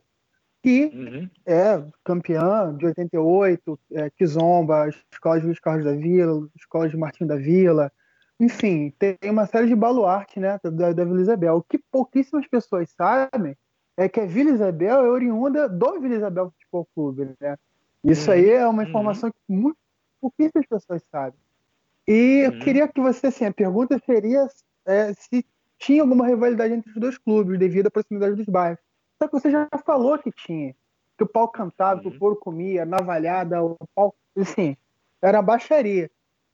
Que 0.62 0.86
uhum. 0.94 1.30
é 1.46 1.82
campeã 2.04 2.76
de 2.76 2.86
88, 2.86 3.80
é, 3.94 4.10
Kizomba, 4.10 4.90
Escola 5.12 5.40
de 5.40 5.46
Luiz 5.46 5.60
Carlos 5.60 5.86
da 5.86 5.94
Vila, 5.94 6.50
Escola 6.56 6.90
de 6.90 6.98
Martim 6.98 7.26
da 7.26 7.38
Vila, 7.38 7.92
enfim, 8.40 8.94
tem 8.98 9.18
uma 9.26 9.46
série 9.46 9.68
de 9.68 9.76
baluarte 9.76 10.40
né, 10.40 10.58
da, 10.64 10.94
da 10.94 11.04
Vila 11.04 11.22
Isabel. 11.22 11.58
O 11.58 11.64
que 11.64 11.78
pouquíssimas 11.78 12.48
pessoas 12.48 12.90
sabem 12.92 13.56
é 13.98 14.08
que 14.08 14.20
a 14.20 14.26
Vila 14.26 14.52
Isabel 14.52 15.04
é 15.04 15.10
oriunda 15.10 15.68
do 15.68 16.00
Vila 16.00 16.16
Isabel 16.16 16.52
Futebol 16.52 16.88
Clube. 16.96 17.36
Né? 17.40 17.58
Isso 18.02 18.30
uhum. 18.30 18.38
aí 18.38 18.50
é 18.50 18.66
uma 18.66 18.84
informação 18.84 19.28
uhum. 19.28 19.34
que 19.34 19.54
muito, 19.54 19.78
pouquíssimas 20.22 20.66
pessoas 20.66 21.04
sabem. 21.12 21.38
E 22.08 22.46
eu 22.46 22.52
uhum. 22.54 22.60
queria 22.60 22.88
que 22.88 23.02
você, 23.02 23.28
assim, 23.28 23.44
a 23.44 23.54
pergunta 23.54 24.00
seria 24.06 24.48
é, 24.90 25.14
se 25.14 25.46
tinha 25.78 26.02
alguma 26.02 26.28
rivalidade 26.28 26.74
entre 26.74 26.90
os 26.90 26.98
dois 26.98 27.18
clubes 27.18 27.58
devido 27.60 27.88
à 27.88 27.92
proximidade 27.92 28.36
dos 28.36 28.46
bairros. 28.46 28.80
Só 29.18 29.28
que 29.28 29.34
você 29.34 29.52
já 29.52 29.68
falou 29.86 30.18
que 30.18 30.32
tinha. 30.32 30.76
Que 31.18 31.24
o 31.24 31.28
pau 31.28 31.48
cantava, 31.48 32.02
que 32.02 32.08
o 32.08 32.18
couro 32.18 32.36
comia, 32.36 32.86
navalhada, 32.86 33.64
o 33.64 33.78
pau. 33.94 34.16
Assim, 34.38 34.76
era 35.22 35.42
baixaria. 35.42 36.10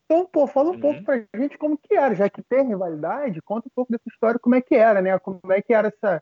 Então, 0.06 0.26
pô, 0.26 0.48
fala 0.48 0.70
um 0.70 0.74
uhum. 0.74 0.80
pouco 0.80 1.04
pra 1.04 1.24
gente 1.36 1.58
como 1.58 1.78
que 1.78 1.96
era, 1.96 2.14
já 2.14 2.30
que 2.30 2.42
tem 2.44 2.68
rivalidade, 2.68 3.42
conta 3.42 3.68
um 3.68 3.72
pouco 3.74 3.92
dessa 3.92 4.08
história, 4.08 4.40
como 4.40 4.56
é 4.56 4.62
que 4.62 4.76
era, 4.76 5.02
né? 5.02 5.18
Como 5.18 5.40
é 5.50 5.62
que 5.62 5.74
era 5.74 5.88
essa, 5.88 6.22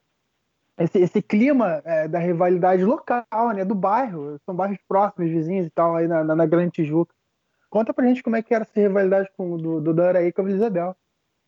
esse, 0.78 1.00
esse 1.00 1.22
clima 1.22 1.82
é, 1.84 2.08
da 2.08 2.20
rivalidade 2.20 2.84
local, 2.84 3.26
né? 3.54 3.66
Do 3.66 3.76
bairro. 3.76 4.40
São 4.46 4.56
bairros 4.56 4.80
próximos, 4.88 5.30
vizinhos 5.30 5.68
e 5.68 5.70
tal, 5.70 5.96
aí 5.96 6.08
na, 6.08 6.24
na, 6.24 6.36
na 6.36 6.46
Grande 6.46 6.72
Tijuca. 6.72 7.14
Conta 7.70 7.94
pra 7.94 8.06
gente 8.06 8.22
como 8.22 8.36
é 8.36 8.42
que 8.42 8.54
era 8.54 8.64
essa 8.64 8.80
rivalidade 8.80 9.30
com, 9.36 9.58
do, 9.58 9.82
do 9.82 9.94
com 9.96 10.42
a 10.42 10.46
Vila 10.46 10.58
Isabel. 10.58 10.96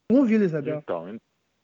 Com 0.09 0.25
Vila 0.25 0.45
Isabel. 0.45 0.77
Então, 0.77 1.17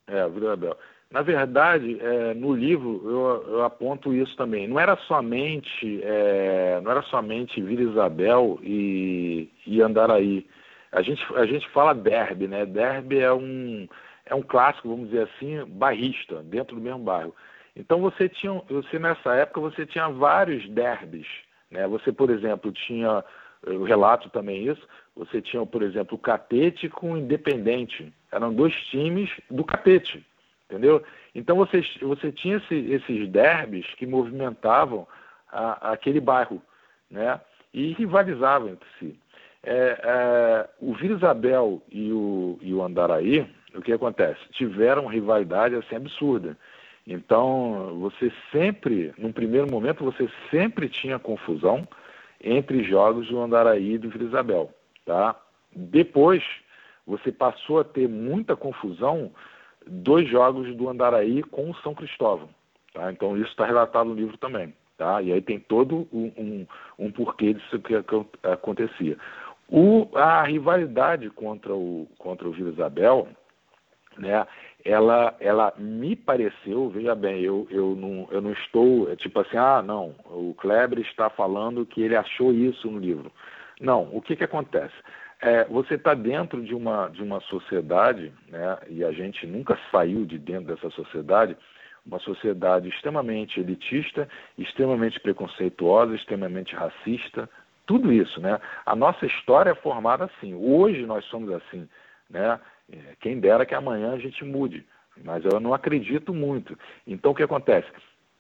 é, 0.07 0.27
Vila 0.29 0.47
Isabel. 0.47 0.77
Na 1.11 1.21
verdade, 1.21 1.99
é, 1.99 2.33
no 2.33 2.53
livro 2.53 3.01
eu, 3.03 3.53
eu, 3.55 3.63
aponto 3.63 4.13
isso 4.13 4.35
também. 4.37 4.67
Não 4.67 4.79
era 4.79 4.95
somente, 5.07 6.01
é, 6.03 6.79
não 6.81 6.91
era 6.91 7.01
somente 7.03 7.61
Vila 7.61 7.91
Isabel 7.91 8.57
e, 8.63 9.49
e 9.67 9.81
Andaraí. 9.81 10.47
A 10.91 11.01
gente, 11.01 11.21
a 11.35 11.45
gente 11.45 11.67
fala 11.69 11.93
derby, 11.93 12.47
né? 12.47 12.65
Derby 12.65 13.19
é 13.19 13.33
um, 13.33 13.87
é 14.25 14.33
um 14.33 14.41
clássico, 14.41 14.87
vamos 14.87 15.09
dizer 15.09 15.29
assim, 15.35 15.65
barrista, 15.65 16.41
dentro 16.43 16.75
do 16.75 16.81
mesmo 16.81 16.99
bairro. 16.99 17.35
Então 17.75 17.99
você 17.99 18.27
tinha, 18.29 18.53
você 18.69 18.97
nessa 18.97 19.33
época 19.35 19.59
você 19.61 19.85
tinha 19.85 20.09
vários 20.09 20.67
derbys, 20.69 21.27
né? 21.69 21.87
Você, 21.87 22.11
por 22.11 22.29
exemplo, 22.29 22.71
tinha, 22.71 23.23
eu 23.65 23.83
relato 23.83 24.29
também 24.29 24.65
isso, 24.67 24.87
você 25.16 25.41
tinha, 25.41 25.66
por 25.66 25.84
exemplo, 25.84 26.16
o 26.16 26.22
Catete 26.22 26.89
com 26.89 27.14
o 27.14 27.18
Independente. 27.18 28.14
Eram 28.32 28.53
dois 28.53 28.74
times 28.88 29.30
do 29.49 29.64
Catete 29.64 30.26
entendeu? 30.72 31.03
Então 31.36 31.57
você, 31.57 31.84
você 32.01 32.32
tinha 32.32 32.57
esse, 32.57 32.76
esses 32.76 33.28
derbys 33.28 33.86
que 33.95 34.05
movimentavam 34.05 35.05
a, 35.51 35.91
aquele 35.91 36.22
bairro, 36.22 36.62
né? 37.09 37.39
E 37.74 37.91
rivalizavam 37.93 38.70
entre 38.70 38.88
si. 38.97 39.20
É, 39.64 39.99
é, 40.03 40.70
o 40.80 40.93
Vila 40.93 41.18
Isabel 41.18 41.82
e 41.91 42.12
o, 42.12 42.57
e 42.62 42.74
o 42.74 42.82
Andaraí, 42.82 43.47
o 43.76 43.82
que 43.82 43.93
acontece? 43.93 44.39
Tiveram 44.51 45.05
rivalidade 45.05 45.76
assim 45.76 45.95
absurda. 45.95 46.57
Então, 47.05 47.97
você 47.99 48.32
sempre, 48.51 49.14
num 49.18 49.32
primeiro 49.32 49.70
momento, 49.70 50.03
você 50.03 50.30
sempre 50.49 50.88
tinha 50.89 51.20
confusão 51.20 51.88
entre 52.43 52.84
jogos 52.84 53.28
do 53.28 53.39
Andaraí 53.39 53.93
e 53.93 53.97
do 53.97 54.09
Vila 54.09 54.26
Isabel, 54.26 54.74
tá? 55.05 55.35
Depois, 55.73 56.43
você 57.05 57.31
passou 57.31 57.79
a 57.79 57.83
ter 57.83 58.07
muita 58.07 58.55
confusão 58.55 59.31
dois 59.87 60.27
jogos 60.29 60.75
do 60.75 60.89
Andaraí 60.89 61.41
com 61.43 61.69
o 61.69 61.75
São 61.77 61.93
Cristóvão. 61.93 62.49
Tá? 62.93 63.11
Então 63.11 63.37
isso 63.37 63.49
está 63.49 63.65
relatado 63.65 64.07
no 64.07 64.15
livro 64.15 64.37
também. 64.37 64.73
Tá? 64.97 65.21
E 65.21 65.31
aí 65.31 65.41
tem 65.41 65.59
todo 65.59 66.07
um, 66.13 66.31
um, 66.37 66.67
um 66.99 67.11
porquê 67.11 67.53
disso 67.53 67.79
que 67.79 67.95
acontecia. 68.43 69.17
O, 69.67 70.07
a 70.15 70.43
rivalidade 70.43 71.29
contra 71.29 71.73
o, 71.73 72.07
contra 72.17 72.47
o 72.47 72.51
Vila 72.51 72.69
Isabel, 72.69 73.27
né, 74.17 74.45
ela, 74.83 75.35
ela 75.39 75.73
me 75.77 76.15
pareceu, 76.15 76.89
veja 76.89 77.15
bem, 77.15 77.41
eu, 77.41 77.65
eu, 77.69 77.95
não, 77.95 78.27
eu 78.31 78.41
não 78.41 78.51
estou, 78.51 79.09
é 79.09 79.15
tipo 79.15 79.39
assim, 79.39 79.57
ah, 79.57 79.81
não, 79.81 80.13
o 80.25 80.53
Kleber 80.57 80.99
está 80.99 81.29
falando 81.29 81.85
que 81.85 82.01
ele 82.01 82.15
achou 82.15 82.51
isso 82.51 82.91
no 82.91 82.99
livro. 82.99 83.31
Não, 83.82 84.07
o 84.13 84.21
que, 84.21 84.36
que 84.36 84.43
acontece? 84.43 84.93
É, 85.41 85.65
você 85.65 85.95
está 85.95 86.13
dentro 86.13 86.63
de 86.63 86.75
uma, 86.75 87.07
de 87.09 87.23
uma 87.23 87.41
sociedade, 87.41 88.32
né, 88.47 88.77
e 88.88 89.03
a 89.03 89.11
gente 89.11 89.47
nunca 89.47 89.77
saiu 89.91 90.23
de 90.23 90.38
dentro 90.38 90.75
dessa 90.75 90.91
sociedade, 90.91 91.57
uma 92.05 92.19
sociedade 92.19 92.88
extremamente 92.89 93.59
elitista, 93.59 94.29
extremamente 94.55 95.19
preconceituosa, 95.19 96.15
extremamente 96.15 96.75
racista, 96.75 97.49
tudo 97.88 98.13
isso, 98.13 98.39
né? 98.39 98.59
A 98.86 98.95
nossa 98.95 99.25
história 99.25 99.71
é 99.71 99.75
formada 99.75 100.25
assim. 100.25 100.53
Hoje 100.53 101.05
nós 101.05 101.25
somos 101.25 101.51
assim, 101.51 101.89
né? 102.29 102.59
É, 102.91 103.15
quem 103.19 103.39
dera 103.39 103.65
que 103.65 103.75
amanhã 103.75 104.13
a 104.13 104.17
gente 104.17 104.43
mude, 104.45 104.86
mas 105.23 105.43
eu 105.45 105.59
não 105.59 105.73
acredito 105.73 106.34
muito. 106.34 106.77
Então 107.05 107.32
o 107.32 107.36
que 107.36 107.43
acontece? 107.43 107.88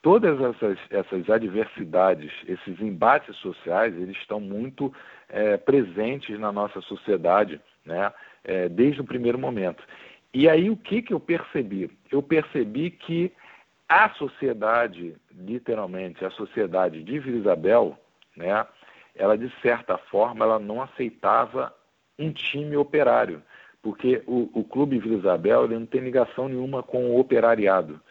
Todas 0.01 0.41
essas, 0.41 0.79
essas 0.89 1.29
adversidades, 1.29 2.31
esses 2.47 2.79
embates 2.81 3.35
sociais, 3.37 3.93
eles 3.95 4.17
estão 4.17 4.39
muito 4.39 4.91
é, 5.29 5.57
presentes 5.57 6.39
na 6.39 6.51
nossa 6.51 6.81
sociedade, 6.81 7.61
né, 7.85 8.11
é, 8.43 8.67
desde 8.67 8.99
o 8.99 9.05
primeiro 9.05 9.37
momento. 9.37 9.83
E 10.33 10.49
aí 10.49 10.69
o 10.69 10.77
que, 10.77 11.03
que 11.03 11.13
eu 11.13 11.19
percebi? 11.19 11.91
Eu 12.11 12.23
percebi 12.23 12.89
que 12.89 13.31
a 13.87 14.09
sociedade, 14.11 15.15
literalmente, 15.31 16.25
a 16.25 16.31
sociedade 16.31 17.03
de 17.03 17.19
Vila 17.19 17.37
Isabel, 17.37 17.97
né, 18.35 18.65
ela 19.15 19.37
de 19.37 19.51
certa 19.61 19.97
forma 19.97 20.45
ela 20.45 20.57
não 20.57 20.81
aceitava 20.81 21.75
um 22.17 22.31
time 22.31 22.75
operário, 22.75 23.43
porque 23.81 24.23
o, 24.25 24.49
o 24.53 24.63
Clube 24.63 24.97
Vila 24.97 25.17
Isabel 25.17 25.65
ele 25.65 25.75
não 25.75 25.85
tem 25.85 26.01
ligação 26.01 26.47
nenhuma 26.47 26.81
com 26.81 27.11
o 27.11 27.19
operariado, 27.19 28.01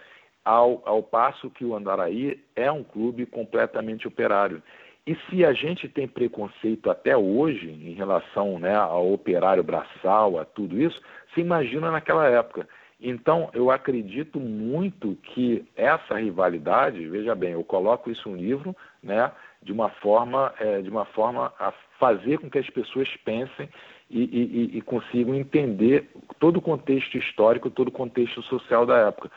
ao, 0.51 0.83
ao 0.85 1.01
passo 1.01 1.49
que 1.49 1.65
o 1.65 1.77
Andaraí 1.77 2.43
é 2.57 2.71
um 2.73 2.83
clube 2.83 3.25
completamente 3.25 4.09
operário. 4.09 4.61
E 5.07 5.15
se 5.29 5.45
a 5.45 5.53
gente 5.53 5.89
tem 5.89 6.09
preconceito 6.09 6.91
até 6.91 7.17
hoje 7.17 7.71
em 7.71 7.93
relação 7.93 8.59
né, 8.59 8.75
ao 8.75 9.13
operário 9.13 9.63
braçal, 9.63 10.41
a 10.41 10.45
tudo 10.45 10.81
isso, 10.81 11.01
se 11.33 11.41
imagina 11.41 11.93
naquela 11.93 12.29
época. 12.29 12.69
Então, 13.01 13.49
eu 13.55 13.71
acredito 13.71 14.41
muito 14.41 15.17
que 15.23 15.65
essa 15.77 16.17
rivalidade, 16.17 17.09
veja 17.09 17.35
bem, 17.35 17.53
eu 17.53 17.65
coloco 17.65 18.11
isso 18.11 18.29
no 18.29 18.37
livro, 18.37 18.77
né, 19.03 19.31
de 19.63 19.73
uma 19.73 19.89
forma, 19.89 20.53
é, 20.59 20.83
de 20.83 20.91
uma 20.91 21.05
forma 21.05 21.53
a 21.59 21.73
fazer 21.99 22.39
com 22.39 22.51
que 22.51 22.59
as 22.59 22.69
pessoas 22.69 23.09
pensem 23.25 23.69
e, 24.11 24.23
e, 24.23 24.79
e 24.79 24.83
consigam 24.83 25.35
entender 25.35 26.11
todo 26.41 26.57
o 26.57 26.63
contexto 26.63 27.17
histórico, 27.17 27.71
todo 27.71 27.89
o 27.89 27.93
contexto 27.93 28.43
social 28.43 28.85
da 28.85 28.99
época. 28.99 29.31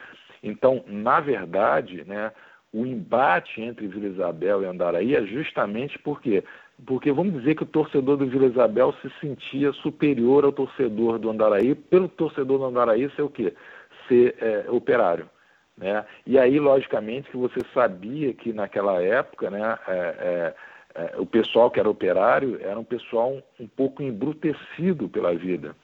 Então, 0.43 0.83
na 0.85 1.21
verdade, 1.21 2.03
né, 2.05 2.31
o 2.73 2.85
embate 2.85 3.61
entre 3.61 3.87
Vila 3.87 4.07
Isabel 4.07 4.61
e 4.61 4.65
Andaraí 4.65 5.15
é 5.15 5.23
justamente 5.23 5.97
porque 5.97 6.43
porque 6.85 7.11
vamos 7.11 7.33
dizer 7.33 7.55
que 7.55 7.63
o 7.63 7.67
torcedor 7.67 8.17
do 8.17 8.25
Vila 8.25 8.47
Isabel 8.47 8.93
se 9.01 9.09
sentia 9.21 9.71
superior 9.73 10.43
ao 10.43 10.51
torcedor 10.51 11.19
do 11.19 11.29
Andaraí, 11.29 11.75
pelo 11.75 12.09
torcedor 12.09 12.57
do 12.57 12.65
Andaraí 12.65 13.09
ser 13.11 13.21
o 13.21 13.29
quê? 13.29 13.53
Ser 14.07 14.35
é, 14.41 14.69
operário. 14.69 15.29
Né? 15.77 16.03
E 16.25 16.37
aí, 16.37 16.59
logicamente, 16.59 17.29
que 17.29 17.37
você 17.37 17.59
sabia 17.73 18.33
que 18.33 18.51
naquela 18.51 19.01
época 19.01 19.49
né, 19.49 19.77
é, 19.87 19.93
é, 19.95 20.55
é 20.95 21.17
o 21.17 21.25
pessoal 21.25 21.69
que 21.71 21.79
era 21.79 21.89
operário 21.89 22.59
era 22.61 22.77
um 22.77 22.83
pessoal 22.83 23.41
um 23.59 23.67
pouco 23.67 24.01
embrutecido 24.01 25.07
pela 25.07 25.33
vida. 25.33 25.75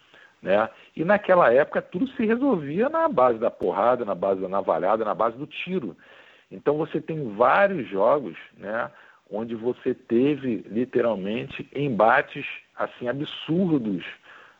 Né? 0.41 0.69
E 0.95 1.03
naquela 1.03 1.51
época 1.51 1.81
tudo 1.81 2.07
se 2.09 2.25
resolvia 2.25 2.87
na 2.89 3.07
base 3.09 3.37
da 3.39 3.51
porrada, 3.51 4.05
na 4.05 4.15
base 4.15 4.41
da 4.41 4.47
navalhada, 4.47 5.03
na 5.03 5.13
base 5.13 5.37
do 5.37 5.45
tiro. 5.45 5.95
Então 6.51 6.77
você 6.77 6.99
tem 6.99 7.35
vários 7.35 7.87
jogos, 7.87 8.35
né, 8.57 8.89
onde 9.29 9.55
você 9.55 9.93
teve 9.93 10.65
literalmente 10.67 11.69
embates 11.75 12.45
assim 12.75 13.07
absurdos, 13.07 14.03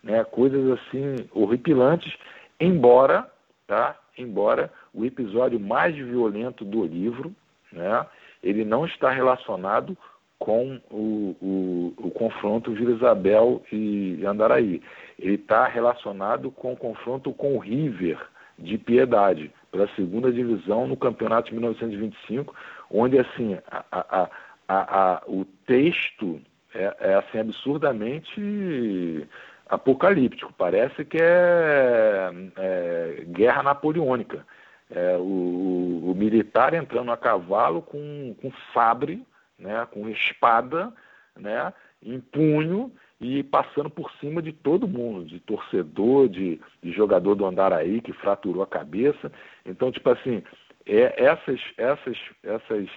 né, 0.04 0.24
coisas 0.24 0.80
assim 0.80 1.28
horripilantes, 1.32 2.16
embora, 2.60 3.28
tá, 3.66 3.98
embora 4.18 4.72
o 4.94 5.04
episódio 5.04 5.60
mais 5.60 5.96
violento 5.96 6.64
do 6.64 6.86
livro, 6.86 7.34
né, 7.72 8.06
ele 8.44 8.64
não 8.64 8.86
está 8.86 9.10
relacionado 9.10 9.98
com 10.40 10.80
o, 10.90 11.36
o, 11.42 11.94
o 11.98 12.12
confronto 12.12 12.74
Vila 12.74 12.96
Isabel 12.96 13.62
e 13.72 14.26
Andaraí. 14.26 14.82
Ele 15.20 15.36
está 15.36 15.68
relacionado 15.68 16.50
com 16.50 16.74
o 16.74 16.78
confronto 16.78 17.34
com 17.34 17.55
o 17.55 17.59
River 17.59 18.18
de 18.58 18.78
Piedade 18.78 19.51
pela 19.72 19.88
segunda 19.96 20.32
divisão 20.32 20.88
no 20.88 20.97
campeonato 20.97 21.50
de 21.50 21.54
1925, 21.54 22.55
onde 22.89 23.20
assim 23.20 23.58
a, 23.70 23.86
a, 23.92 24.30
a, 24.68 25.24
o 25.28 25.46
texto 25.66 26.42
é, 26.74 26.96
é, 27.00 27.13
assim 27.16 27.39
absurdamente 27.39 29.28
apocalíptico. 29.68 30.54
Parece 30.58 31.05
que 31.05 31.18
é, 31.20 32.32
é 32.58 33.24
guerra 33.28 33.63
napoleônica. 33.63 34.46
É, 34.92 35.18
o, 35.18 36.09
o, 36.09 36.16
militar 36.18 36.74
entrando 36.74 37.12
a 37.12 37.18
cavalo 37.18 37.84
com, 37.84 38.36
com 38.42 38.51
sabre, 38.74 39.24
né, 39.60 39.88
com 39.92 40.10
espada, 40.10 40.94
né, 41.36 41.74
em 42.02 42.20
punho 42.20 42.92
e 43.20 43.44
passando 43.44 43.90
por 43.90 44.10
cima 44.14 44.42
de 44.42 44.54
todo 44.54 44.88
mundo, 44.88 45.26
de 45.26 45.40
torcedor, 45.42 46.30
de, 46.30 46.60
de 46.82 46.92
jogador 46.92 47.36
do 47.36 47.46
Andaraí 47.46 48.02
que 48.02 48.14
fraturou 48.14 48.64
a 48.64 48.68
cabeça. 48.68 49.32
Então, 49.66 49.92
tipo 49.92 50.10
assim, 50.10 50.42
é, 50.86 51.24
essas, 51.24 51.60
essas, 51.78 52.18
essas, 52.42 52.88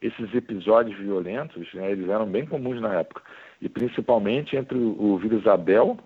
esses 0.00 0.34
episódios 0.34 0.96
violentos, 0.96 1.72
né, 1.74 1.90
eles 1.90 2.08
eram 2.08 2.26
bem 2.26 2.46
comuns 2.46 2.80
na 2.80 2.94
época, 2.94 3.22
e 3.60 3.68
principalmente 3.68 4.56
entre 4.56 4.78
o, 4.78 4.96
o 5.00 5.18
Vila 5.18 5.38
Isabel 5.38 5.98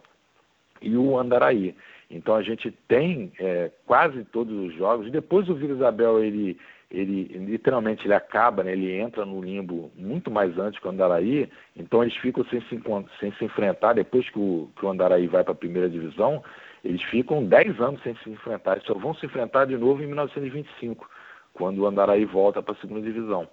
e 0.80 0.96
o 0.96 1.18
Andaraí. 1.18 1.74
Então 2.10 2.34
a 2.34 2.42
gente 2.42 2.70
tem 2.88 3.32
é, 3.38 3.70
quase 3.84 4.24
todos 4.26 4.56
os 4.68 4.74
jogos. 4.74 5.10
Depois 5.10 5.48
o 5.48 5.54
Vila 5.54 5.74
Isabel 5.74 6.22
ele 6.22 6.56
ele 6.90 7.24
literalmente 7.24 8.06
ele 8.06 8.14
acaba, 8.14 8.62
né, 8.62 8.72
ele 8.72 8.92
entra 8.92 9.24
no 9.24 9.42
limbo 9.42 9.90
muito 9.96 10.30
mais 10.30 10.56
antes 10.58 10.78
que 10.78 10.86
o 10.86 10.90
Andaraí, 10.90 11.50
então 11.76 12.02
eles 12.02 12.16
ficam 12.16 12.44
sem 12.46 12.60
se, 12.62 12.80
sem 13.18 13.32
se 13.32 13.44
enfrentar, 13.44 13.94
depois 13.94 14.28
que 14.30 14.38
o, 14.38 14.70
que 14.76 14.84
o 14.84 14.88
Andaraí 14.88 15.26
vai 15.26 15.42
para 15.42 15.52
a 15.52 15.56
primeira 15.56 15.88
divisão, 15.88 16.42
eles 16.84 17.02
ficam 17.04 17.44
10 17.44 17.80
anos 17.80 18.02
sem 18.02 18.14
se 18.16 18.30
enfrentar, 18.30 18.72
eles 18.72 18.84
só 18.84 18.94
vão 18.94 19.14
se 19.14 19.26
enfrentar 19.26 19.64
de 19.66 19.76
novo 19.76 20.02
em 20.02 20.06
1925, 20.06 21.08
quando 21.52 21.78
o 21.78 21.86
Andaraí 21.86 22.24
volta 22.24 22.62
para 22.62 22.74
a 22.74 22.78
segunda 22.78 23.00
divisão. 23.00 23.48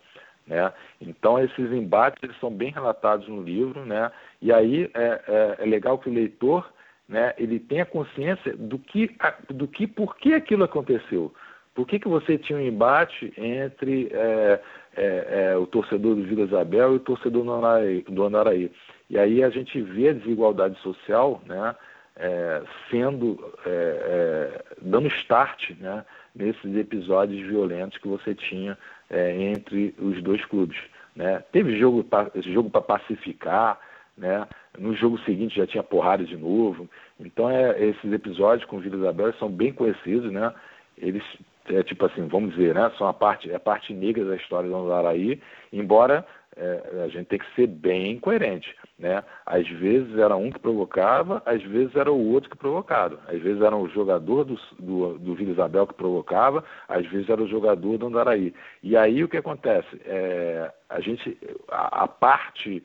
Né? 0.46 0.72
Então 1.02 1.40
esses 1.40 1.72
embates 1.72 2.22
eles 2.22 2.38
são 2.40 2.52
bem 2.52 2.70
relatados 2.72 3.28
no 3.30 3.42
livro, 3.42 3.86
né? 3.86 4.12
E 4.42 4.52
aí 4.52 4.92
é, 4.94 5.22
é, 5.28 5.56
é 5.60 5.66
legal 5.66 5.98
que 5.98 6.10
o 6.10 6.14
leitor, 6.14 6.70
né? 7.08 7.34
Ele 7.38 7.60
tenha 7.60 7.86
consciência 7.86 8.54
do 8.58 8.78
que, 8.78 9.10
do 9.50 9.68
que, 9.70 9.88
por 9.88 10.18
que 10.18 10.34
aquilo 10.34 10.66
aconteceu. 10.66 11.34
Por 11.74 11.88
que, 11.88 12.00
que 12.00 12.08
você 12.08 12.38
tinha 12.38 12.60
um 12.60 12.62
embate 12.62 13.34
entre 13.36 14.10
é, 14.12 14.62
é, 14.96 15.52
é, 15.52 15.58
o 15.58 15.66
torcedor 15.66 16.16
do 16.16 16.24
Vila 16.24 16.44
Isabel 16.44 16.94
e 16.94 16.96
o 16.98 17.00
torcedor 17.00 17.44
do 17.44 17.52
Andaraí, 17.52 18.02
do 18.02 18.24
Andaraí? 18.24 18.72
E 19.10 19.18
aí 19.18 19.44
a 19.44 19.50
gente 19.50 19.82
vê 19.82 20.10
a 20.10 20.14
desigualdade 20.14 20.80
social, 20.82 21.42
né? 21.46 21.76
É, 22.16 22.62
sendo 22.92 23.40
é, 23.66 23.70
é, 23.70 24.64
dando 24.82 25.08
start, 25.08 25.72
né? 25.80 26.06
Nesses 26.36 26.76
episódios 26.76 27.42
violentos 27.48 27.98
que 27.98 28.08
você 28.08 28.34
tinha 28.34 28.78
entre 29.12 29.94
os 30.00 30.20
dois 30.24 30.44
clubes. 30.46 30.80
Né? 31.16 31.44
Teve 31.52 31.78
jogo 31.78 32.04
para 32.04 32.32
jogo 32.42 32.72
pacificar, 32.72 33.80
né? 34.18 34.48
no 34.78 34.96
jogo 34.96 35.20
seguinte 35.20 35.56
já 35.56 35.68
tinha 35.68 35.84
porrada 35.84 36.24
de 36.24 36.36
novo. 36.36 36.90
Então 37.20 37.50
é, 37.50 37.84
esses 37.84 38.12
episódios 38.12 38.68
com 38.68 38.78
o 38.78 38.80
Vila 38.80 38.98
Isabel 38.98 39.34
são 39.34 39.50
bem 39.50 39.72
conhecidos, 39.72 40.32
né? 40.32 40.52
Eles 40.98 41.24
é 41.70 41.84
tipo 41.84 42.06
assim, 42.06 42.28
vamos 42.28 42.56
dizer, 42.56 42.76
né? 42.76 42.92
São 42.98 43.08
a 43.08 43.14
parte, 43.14 43.50
é 43.50 43.56
a 43.56 43.60
parte 43.60 43.94
negra 43.94 44.26
da 44.26 44.36
história 44.36 44.70
do 44.70 44.76
Andaraí, 44.76 45.42
embora 45.72 46.26
é, 46.56 47.04
a 47.04 47.08
gente 47.08 47.28
tem 47.28 47.40
que 47.40 47.56
ser 47.56 47.68
bem 47.68 48.20
coerente. 48.20 48.76
Né? 48.98 49.24
Às 49.46 49.68
vezes 49.68 50.18
era 50.18 50.36
um 50.36 50.52
que 50.52 50.60
provocava, 50.60 51.42
às 51.46 51.62
vezes 51.64 51.96
era 51.96 52.12
o 52.12 52.32
outro 52.32 52.50
que 52.50 52.58
provocava. 52.58 53.20
Às 53.28 53.42
vezes 53.42 53.62
era 53.62 53.76
o 53.76 53.88
jogador 53.90 54.44
do, 54.44 54.60
do, 54.80 55.18
do 55.20 55.36
Vila 55.36 55.52
Isabel 55.52 55.88
que 55.88 55.94
provocava, 55.94 56.64
às 56.88 57.06
vezes 57.08 57.30
era 57.30 57.42
o 57.42 57.48
jogador 57.48 57.98
do 57.98 58.08
Andaraí. 58.08 58.54
E 58.82 58.96
aí 58.96 59.24
o 59.24 59.30
que 59.30 59.38
acontece? 59.38 60.02
É, 60.06 60.72
a 60.90 61.00
gente, 61.00 61.38
a, 61.70 62.04
a 62.04 62.08
parte 62.08 62.84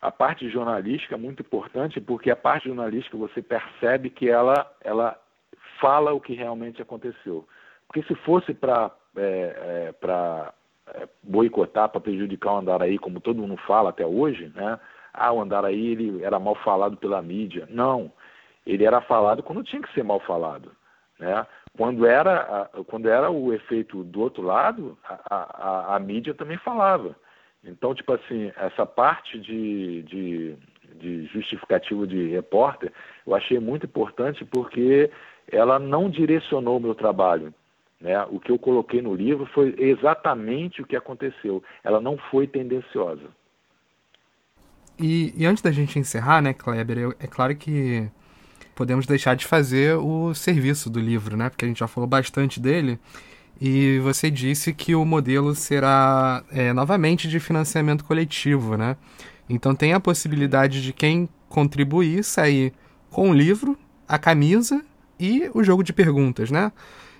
a 0.00 0.10
parte 0.10 0.48
jornalística 0.48 1.14
é 1.14 1.18
muito 1.18 1.40
importante 1.40 2.00
porque 2.00 2.30
a 2.30 2.36
parte 2.36 2.68
jornalística 2.68 3.16
você 3.16 3.42
percebe 3.42 4.10
que 4.10 4.28
ela, 4.28 4.70
ela 4.84 5.18
fala 5.80 6.12
o 6.12 6.20
que 6.20 6.34
realmente 6.34 6.80
aconteceu. 6.80 7.46
Porque 7.86 8.02
se 8.02 8.14
fosse 8.16 8.52
para 8.52 8.90
é, 9.16 9.92
é, 9.92 9.94
é, 10.94 11.08
boicotar, 11.22 11.88
para 11.88 12.00
prejudicar 12.00 12.54
o 12.54 12.58
Andaraí, 12.58 12.98
como 12.98 13.20
todo 13.20 13.40
mundo 13.40 13.56
fala 13.66 13.90
até 13.90 14.04
hoje, 14.04 14.52
né? 14.54 14.78
Ah, 15.12 15.32
o 15.32 15.40
Andaraí 15.40 15.92
ele 15.92 16.22
era 16.22 16.38
mal 16.38 16.54
falado 16.56 16.96
pela 16.96 17.22
mídia. 17.22 17.66
Não, 17.70 18.12
ele 18.66 18.84
era 18.84 19.00
falado 19.00 19.42
quando 19.42 19.64
tinha 19.64 19.80
que 19.80 19.92
ser 19.94 20.04
mal 20.04 20.20
falado, 20.20 20.70
né? 21.18 21.46
Quando 21.76 22.06
era, 22.06 22.70
quando 22.86 23.08
era 23.08 23.30
o 23.30 23.52
efeito 23.52 24.02
do 24.02 24.20
outro 24.20 24.42
lado, 24.42 24.96
a, 25.04 25.92
a, 25.92 25.96
a 25.96 25.98
mídia 25.98 26.34
também 26.34 26.56
falava. 26.58 27.14
Então, 27.62 27.94
tipo 27.94 28.12
assim, 28.12 28.52
essa 28.56 28.86
parte 28.86 29.38
de, 29.38 30.02
de, 30.04 30.56
de 30.94 31.26
justificativa 31.26 32.06
de 32.06 32.28
repórter, 32.28 32.92
eu 33.26 33.34
achei 33.34 33.58
muito 33.58 33.86
importante 33.86 34.44
porque 34.44 35.10
ela 35.50 35.78
não 35.78 36.08
direcionou 36.08 36.76
o 36.78 36.80
meu 36.80 36.94
trabalho. 36.94 37.52
Né? 38.00 38.20
O 38.30 38.38
que 38.38 38.50
eu 38.50 38.58
coloquei 38.58 39.00
no 39.00 39.14
livro 39.14 39.46
foi 39.46 39.74
exatamente 39.78 40.82
o 40.82 40.86
que 40.86 40.96
aconteceu. 40.96 41.62
Ela 41.82 42.00
não 42.00 42.18
foi 42.30 42.46
tendenciosa. 42.46 43.28
E, 44.98 45.32
e 45.36 45.44
antes 45.44 45.62
da 45.62 45.70
gente 45.70 45.98
encerrar, 45.98 46.40
né, 46.40 46.54
Kleber, 46.54 46.98
eu, 46.98 47.14
é 47.20 47.26
claro 47.26 47.54
que 47.54 48.08
podemos 48.74 49.06
deixar 49.06 49.34
de 49.34 49.46
fazer 49.46 49.96
o 49.96 50.34
serviço 50.34 50.88
do 50.88 51.00
livro, 51.00 51.36
né? 51.36 51.48
Porque 51.48 51.64
a 51.64 51.68
gente 51.68 51.80
já 51.80 51.88
falou 51.88 52.06
bastante 52.06 52.60
dele. 52.60 52.98
E 53.60 53.98
você 54.00 54.30
disse 54.30 54.72
que 54.72 54.94
o 54.94 55.04
modelo 55.04 55.54
será 55.54 56.44
é, 56.50 56.72
novamente 56.74 57.26
de 57.26 57.40
financiamento 57.40 58.04
coletivo, 58.04 58.76
né? 58.76 58.96
Então 59.48 59.74
tem 59.74 59.94
a 59.94 60.00
possibilidade 60.00 60.82
de 60.82 60.92
quem 60.92 61.28
contribuir 61.48 62.22
sair 62.22 62.72
com 63.10 63.30
o 63.30 63.34
livro, 63.34 63.78
a 64.06 64.18
camisa 64.18 64.84
e 65.18 65.50
o 65.54 65.62
jogo 65.62 65.82
de 65.82 65.92
perguntas, 65.92 66.50
né? 66.50 66.70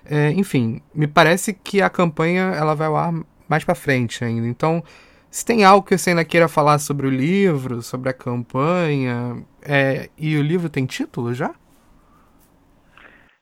É, 0.09 0.31
enfim, 0.31 0.81
me 0.93 1.07
parece 1.07 1.53
que 1.53 1.81
a 1.81 1.89
campanha 1.89 2.53
ela 2.55 2.73
vai 2.73 2.87
ao 2.87 2.95
ar 2.95 3.13
mais 3.47 3.63
para 3.63 3.75
frente 3.75 4.23
ainda. 4.23 4.47
Então, 4.47 4.81
se 5.29 5.45
tem 5.45 5.63
algo 5.65 5.85
que 5.85 5.97
você 5.97 6.11
ainda 6.11 6.23
queira 6.23 6.47
falar 6.47 6.79
sobre 6.79 7.07
o 7.07 7.09
livro, 7.09 7.81
sobre 7.81 8.09
a 8.09 8.13
campanha, 8.13 9.43
é, 9.61 10.09
e 10.17 10.37
o 10.37 10.41
livro 10.41 10.69
tem 10.69 10.85
título 10.85 11.33
já? 11.33 11.53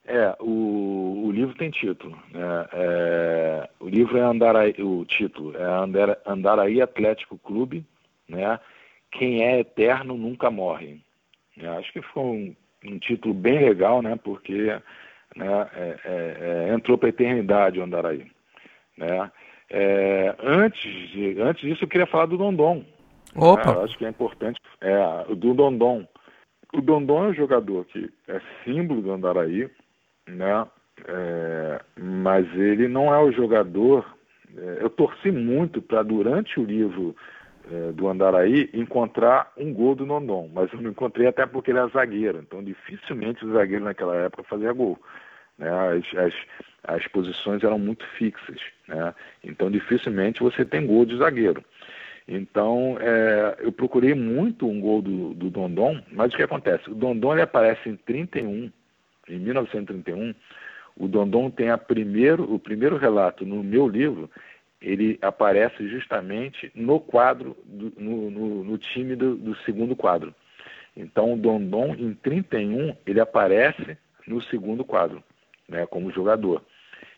É, 0.04 0.36
o, 0.40 1.24
o 1.26 1.32
livro 1.32 1.54
tem 1.56 1.70
título. 1.70 2.16
Né? 2.32 2.66
É, 2.72 3.68
o 3.80 3.88
livro 3.88 4.18
é 4.18 4.22
Andaraí, 4.22 4.74
o 4.78 5.04
título 5.04 5.56
é 5.56 5.64
Andar, 5.64 6.18
Andaraí 6.26 6.80
Atlético 6.80 7.38
Clube, 7.38 7.84
né? 8.28 8.58
Quem 9.10 9.42
é 9.42 9.60
eterno 9.60 10.16
nunca 10.16 10.50
morre. 10.50 11.00
Eu 11.56 11.72
acho 11.78 11.92
que 11.92 12.02
foi 12.02 12.22
um, 12.22 12.56
um 12.84 12.98
título 12.98 13.34
bem 13.34 13.58
legal, 13.58 14.02
né? 14.02 14.18
Porque 14.22 14.78
né, 15.36 15.68
é, 15.74 15.96
é, 16.04 16.68
é, 16.70 16.74
entrou 16.74 16.96
para 16.96 17.08
a 17.08 17.10
eternidade 17.10 17.78
o 17.78 17.82
Andaraí. 17.82 18.26
Né? 18.96 19.30
É, 19.68 20.34
antes, 20.42 20.82
de, 21.10 21.40
antes 21.40 21.62
disso, 21.62 21.84
eu 21.84 21.88
queria 21.88 22.06
falar 22.06 22.26
do 22.26 22.38
Dondon. 22.38 22.84
Opa! 23.34 23.74
Né? 23.74 23.84
acho 23.84 23.98
que 23.98 24.06
é 24.06 24.08
importante. 24.08 24.58
É, 24.80 25.34
do 25.34 25.52
Dondon. 25.52 26.06
O 26.72 26.80
Dondon 26.80 27.26
é 27.26 27.28
um 27.28 27.34
jogador 27.34 27.84
que 27.84 28.10
é 28.28 28.40
símbolo 28.64 29.02
do 29.02 29.12
Andaraí, 29.12 29.70
né? 30.26 30.66
É, 31.06 31.80
mas 32.00 32.46
ele 32.54 32.88
não 32.88 33.14
é 33.14 33.18
o 33.18 33.30
jogador. 33.30 34.16
Eu 34.80 34.88
torci 34.88 35.30
muito 35.30 35.82
para, 35.82 36.02
durante 36.02 36.58
o 36.58 36.64
livro 36.64 37.14
do 37.94 38.08
Andaraí, 38.08 38.70
encontrar 38.72 39.52
um 39.56 39.74
gol 39.74 39.94
do 39.96 40.06
Dondon, 40.06 40.48
mas 40.54 40.72
eu 40.72 40.80
não 40.80 40.90
encontrei 40.90 41.26
até 41.26 41.44
porque 41.44 41.72
ele 41.72 41.80
é 41.80 41.88
zagueiro, 41.88 42.38
então 42.38 42.62
dificilmente 42.62 43.44
o 43.44 43.52
zagueiro 43.52 43.84
naquela 43.84 44.14
época 44.16 44.44
fazia 44.44 44.72
gol. 44.72 44.96
Né? 45.58 45.68
As, 45.68 46.18
as, 46.18 46.34
as 46.84 47.06
posições 47.08 47.62
eram 47.64 47.78
muito 47.78 48.06
fixas, 48.18 48.60
né? 48.86 49.14
então 49.42 49.70
dificilmente 49.70 50.42
você 50.42 50.64
tem 50.64 50.86
gol 50.86 51.04
de 51.04 51.16
zagueiro. 51.16 51.64
Então 52.28 52.96
é, 53.00 53.56
eu 53.60 53.72
procurei 53.72 54.14
muito 54.14 54.68
um 54.68 54.80
gol 54.80 55.00
do, 55.00 55.34
do 55.34 55.50
Dondon, 55.50 56.02
mas 56.10 56.32
o 56.32 56.36
que 56.36 56.42
acontece? 56.42 56.90
O 56.90 56.94
Dondon 56.94 57.34
ele 57.34 57.42
aparece 57.42 57.88
em 57.88 57.96
31, 57.96 58.70
em 59.28 59.38
1931. 59.38 60.34
O 60.96 61.06
Dondon 61.06 61.50
tem 61.50 61.70
a 61.70 61.78
primeiro, 61.78 62.52
o 62.52 62.58
primeiro 62.58 62.96
relato 62.96 63.44
no 63.44 63.62
meu 63.62 63.86
livro, 63.86 64.30
ele 64.80 65.18
aparece 65.22 65.88
justamente 65.88 66.70
no 66.74 66.98
quadro, 66.98 67.56
do, 67.64 67.92
no, 67.96 68.30
no, 68.30 68.64
no, 68.64 68.78
time 68.78 69.14
do, 69.14 69.36
do 69.36 69.56
segundo 69.58 69.94
quadro. 69.94 70.34
Então 70.96 71.34
o 71.34 71.36
Dondon 71.36 71.94
em 71.98 72.14
31 72.14 72.96
ele 73.06 73.20
aparece 73.20 73.96
no 74.26 74.42
segundo 74.42 74.84
quadro 74.84 75.22
né, 75.68 75.86
como 75.86 76.12
jogador. 76.12 76.62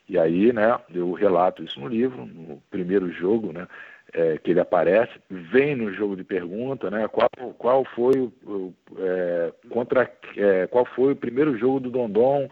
E 0.08 0.18
aí, 0.18 0.52
né, 0.52 0.78
eu 0.94 1.12
relato 1.12 1.62
isso 1.62 1.78
no 1.78 1.86
livro, 1.86 2.24
no 2.24 2.62
primeiro 2.70 3.12
jogo, 3.12 3.52
né, 3.52 3.68
é, 4.12 4.38
que 4.38 4.52
ele 4.52 4.60
aparece, 4.60 5.12
vem 5.28 5.76
no 5.76 5.92
jogo 5.92 6.16
de 6.16 6.24
pergunta, 6.24 6.90
né, 6.90 7.06
qual, 7.08 7.28
qual 7.58 7.84
foi 7.84 8.18
o, 8.18 8.72
é, 8.98 9.52
contra, 9.68 10.10
é, 10.36 10.66
qual 10.66 10.86
foi 10.86 11.12
o 11.12 11.16
primeiro 11.16 11.58
jogo 11.58 11.80
do 11.80 11.90
Dondon 11.90 12.48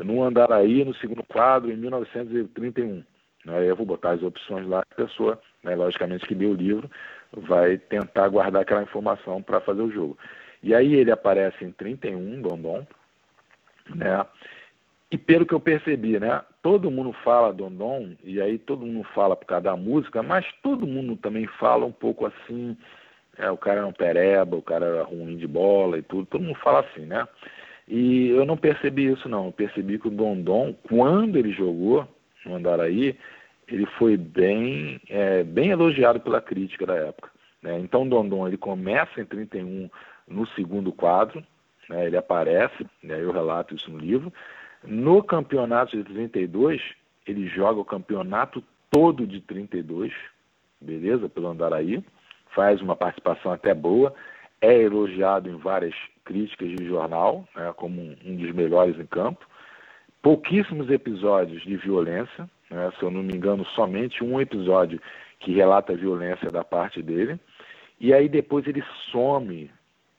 no 0.00 0.22
Andaraí, 0.22 0.84
no 0.84 0.94
segundo 0.94 1.22
quadro, 1.24 1.70
em 1.70 1.76
1931. 1.76 3.02
Aí 3.48 3.66
eu 3.66 3.74
vou 3.74 3.84
botar 3.84 4.12
as 4.12 4.22
opções 4.22 4.66
lá, 4.66 4.80
a 4.80 4.94
pessoa, 4.94 5.40
né, 5.64 5.74
logicamente 5.74 6.26
que 6.26 6.34
deu 6.34 6.50
o 6.50 6.54
livro, 6.54 6.88
vai 7.32 7.78
tentar 7.78 8.28
guardar 8.28 8.62
aquela 8.62 8.82
informação 8.82 9.42
para 9.42 9.60
fazer 9.60 9.82
o 9.82 9.90
jogo. 9.90 10.16
E 10.62 10.74
aí 10.74 10.94
ele 10.94 11.10
aparece 11.10 11.64
em 11.64 11.72
31, 11.72 12.40
Dondon, 12.42 12.86
né, 13.92 14.24
e 15.12 15.18
pelo 15.18 15.44
que 15.44 15.52
eu 15.52 15.60
percebi, 15.60 16.18
né? 16.18 16.40
Todo 16.62 16.90
mundo 16.90 17.12
fala 17.22 17.52
Dondon, 17.52 18.16
e 18.24 18.40
aí 18.40 18.58
todo 18.58 18.86
mundo 18.86 19.06
fala 19.14 19.36
por 19.36 19.44
causa 19.44 19.64
da 19.64 19.76
música, 19.76 20.22
mas 20.22 20.46
todo 20.62 20.86
mundo 20.86 21.16
também 21.16 21.46
fala 21.46 21.84
um 21.84 21.92
pouco 21.92 22.24
assim, 22.24 22.74
é, 23.36 23.50
o 23.50 23.58
cara 23.58 23.80
era 23.80 23.86
um 23.86 23.92
pereba, 23.92 24.56
o 24.56 24.62
cara 24.62 24.86
era 24.86 25.02
ruim 25.02 25.36
de 25.36 25.46
bola 25.46 25.98
e 25.98 26.02
tudo, 26.02 26.24
todo 26.24 26.42
mundo 26.42 26.58
fala 26.60 26.80
assim, 26.80 27.02
né? 27.02 27.28
E 27.86 28.30
eu 28.30 28.46
não 28.46 28.56
percebi 28.56 29.12
isso 29.12 29.28
não, 29.28 29.46
eu 29.46 29.52
percebi 29.52 29.98
que 29.98 30.08
o 30.08 30.10
Dondon, 30.10 30.74
quando 30.88 31.36
ele 31.36 31.52
jogou 31.52 32.08
no 32.46 32.54
Andaraí, 32.54 33.14
ele 33.68 33.84
foi 33.98 34.16
bem, 34.16 34.98
é, 35.10 35.42
bem 35.42 35.70
elogiado 35.70 36.20
pela 36.20 36.40
crítica 36.40 36.86
da 36.86 36.94
época. 36.94 37.30
Né? 37.60 37.78
Então 37.80 38.04
o 38.04 38.08
Dondon 38.08 38.48
ele 38.48 38.56
começa 38.56 39.20
em 39.20 39.26
31 39.26 39.90
no 40.26 40.46
segundo 40.48 40.90
quadro, 40.90 41.44
né? 41.88 42.06
ele 42.06 42.16
aparece, 42.16 42.86
né? 43.02 43.20
eu 43.20 43.30
relato 43.30 43.74
isso 43.74 43.90
no 43.90 43.98
livro, 43.98 44.32
no 44.84 45.22
campeonato 45.22 45.96
de 45.96 46.04
32, 46.04 46.80
ele 47.26 47.46
joga 47.48 47.80
o 47.80 47.84
campeonato 47.84 48.62
todo 48.90 49.26
de 49.26 49.40
32, 49.40 50.12
beleza? 50.80 51.28
Pelo 51.28 51.48
Andaraí, 51.48 52.04
faz 52.54 52.80
uma 52.80 52.96
participação 52.96 53.52
até 53.52 53.72
boa, 53.74 54.14
é 54.60 54.82
elogiado 54.82 55.48
em 55.48 55.56
várias 55.56 55.94
críticas 56.24 56.68
de 56.70 56.84
jornal, 56.86 57.46
né, 57.54 57.72
como 57.76 58.16
um 58.24 58.36
dos 58.36 58.52
melhores 58.52 58.98
em 58.98 59.06
campo. 59.06 59.44
Pouquíssimos 60.20 60.88
episódios 60.90 61.62
de 61.62 61.76
violência, 61.76 62.48
né, 62.70 62.92
se 62.96 63.02
eu 63.02 63.10
não 63.10 63.22
me 63.22 63.34
engano, 63.34 63.64
somente 63.74 64.22
um 64.22 64.40
episódio 64.40 65.00
que 65.40 65.52
relata 65.52 65.96
violência 65.96 66.50
da 66.50 66.62
parte 66.62 67.02
dele. 67.02 67.40
E 67.98 68.12
aí 68.12 68.28
depois 68.28 68.66
ele 68.66 68.84
some 69.10 69.70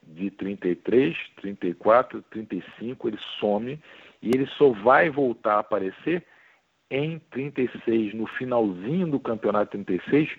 de 0.06 0.30
33, 0.32 1.16
34, 1.42 2.22
35, 2.24 3.08
ele 3.08 3.20
some 3.40 3.80
e 4.24 4.30
ele 4.30 4.48
só 4.58 4.70
vai 4.70 5.10
voltar 5.10 5.56
a 5.56 5.60
aparecer 5.60 6.24
em 6.90 7.20
36, 7.30 8.14
no 8.14 8.26
finalzinho 8.26 9.08
do 9.08 9.20
campeonato 9.20 9.72
36, 9.72 10.30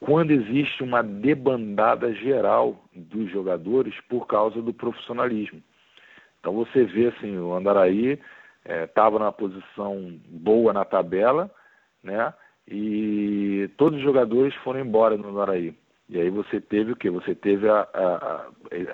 quando 0.00 0.30
existe 0.30 0.82
uma 0.82 1.02
debandada 1.02 2.14
geral 2.14 2.82
dos 2.94 3.30
jogadores 3.30 3.94
por 4.08 4.26
causa 4.26 4.62
do 4.62 4.72
profissionalismo. 4.72 5.62
Então 6.40 6.54
você 6.54 6.84
vê 6.84 7.08
assim, 7.08 7.36
o 7.36 7.52
Andaraí 7.52 8.18
estava 8.64 9.16
é, 9.16 9.18
numa 9.18 9.32
posição 9.32 10.18
boa 10.28 10.72
na 10.72 10.84
tabela, 10.84 11.50
né? 12.02 12.32
E 12.68 13.70
todos 13.76 13.98
os 13.98 14.04
jogadores 14.04 14.54
foram 14.56 14.80
embora 14.80 15.16
no 15.16 15.28
Andaraí. 15.28 15.74
E 16.08 16.20
aí 16.20 16.30
você 16.30 16.60
teve 16.60 16.92
o 16.92 16.96
que? 16.96 17.10
Você 17.10 17.34
teve 17.34 17.68
a, 17.68 17.86
a, 17.92 18.46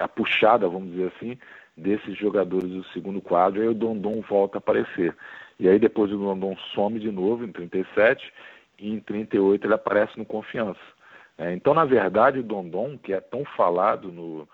a, 0.05 0.09
puxada, 0.09 0.69
vamos 0.69 0.90
dizer 0.90 1.12
assim, 1.14 1.39
desses 1.77 2.16
jogadores 2.19 2.69
do 2.69 2.85
segundo 2.93 3.20
quadro, 3.20 3.61
aí 3.61 3.69
o 3.69 3.74
Dondon 3.74 4.20
volta 4.28 4.59
a 4.59 4.61
aparecer. 4.61 5.16
E 5.59 5.69
aí 5.69 5.78
depois 5.78 6.12
o 6.12 6.16
Dondon 6.16 6.57
some 6.74 6.99
de 6.99 7.11
novo 7.11 7.44
em 7.44 7.53
37 7.53 8.32
e 8.78 8.90
em 8.90 9.01
38 9.01 9.66
ele 9.66 9.74
aparece 9.74 10.19
no 10.19 10.24
Confiança. 10.24 10.81
É, 11.39 11.53
então, 11.53 11.73
na 11.73 11.85
verdade, 11.85 12.39
o 12.39 12.43
Dondon, 12.43 12.99
que 12.99 13.12
é 13.12 13.20
tão 13.20 13.44
falado 13.44 14.12
no, 14.12 14.49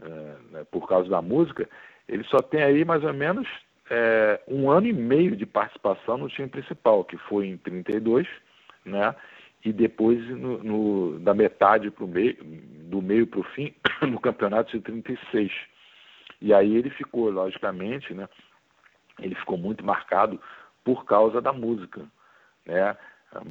é, 0.00 0.08
né, 0.52 0.66
por 0.70 0.88
causa 0.88 1.08
da 1.08 1.20
música, 1.20 1.68
ele 2.08 2.24
só 2.24 2.38
tem 2.38 2.62
aí 2.62 2.84
mais 2.84 3.04
ou 3.04 3.12
menos 3.12 3.48
é, 3.90 4.40
um 4.46 4.70
ano 4.70 4.86
e 4.86 4.92
meio 4.92 5.36
de 5.36 5.44
participação 5.44 6.16
no 6.16 6.28
time 6.28 6.48
principal, 6.48 7.04
que 7.04 7.16
foi 7.16 7.48
em 7.48 7.56
32, 7.56 8.26
né? 8.84 9.14
E 9.64 9.72
depois 9.72 10.18
no, 10.28 10.62
no 10.62 11.18
da 11.18 11.34
metade 11.34 11.90
para 11.90 12.04
o 12.04 12.08
meio, 12.08 12.36
do 12.88 13.02
meio 13.02 13.26
para 13.26 13.40
o 13.40 13.44
fim, 13.44 13.74
no 14.08 14.20
campeonato 14.20 14.72
de 14.72 14.80
36. 14.82 15.52
E 16.40 16.54
aí 16.54 16.76
ele 16.76 16.90
ficou, 16.90 17.30
logicamente, 17.30 18.14
né? 18.14 18.28
Ele 19.18 19.34
ficou 19.34 19.58
muito 19.58 19.84
marcado 19.84 20.40
por 20.82 21.04
causa 21.04 21.40
da 21.40 21.52
música, 21.52 22.02
né? 22.66 22.96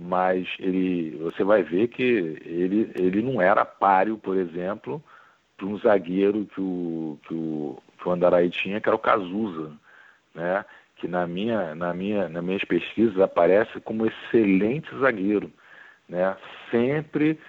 Mas 0.01 0.47
ele, 0.59 1.17
você 1.17 1.43
vai 1.43 1.63
ver 1.63 1.87
que 1.87 2.03
ele, 2.03 2.91
ele 2.95 3.21
não 3.21 3.41
era 3.41 3.63
páreo, 3.63 4.17
por 4.17 4.35
exemplo, 4.35 5.01
para 5.55 5.65
um 5.67 5.77
zagueiro 5.77 6.45
que 6.47 6.59
o, 6.59 7.19
que 7.23 7.33
o, 7.33 7.77
que 7.97 8.09
o 8.09 8.11
Andaraí 8.11 8.49
tinha, 8.49 8.81
que 8.81 8.89
era 8.89 8.95
o 8.95 8.99
Cazuza, 8.99 9.71
né? 10.33 10.65
que 10.99 11.07
na 11.07 11.25
minha, 11.25 11.73
na 11.73 11.93
minha, 11.93 12.27
nas 12.27 12.43
minhas 12.43 12.63
pesquisas 12.63 13.19
aparece 13.19 13.79
como 13.79 14.05
excelente 14.05 14.89
zagueiro, 14.99 15.51
né? 16.07 16.35
Sempre, 16.69 17.39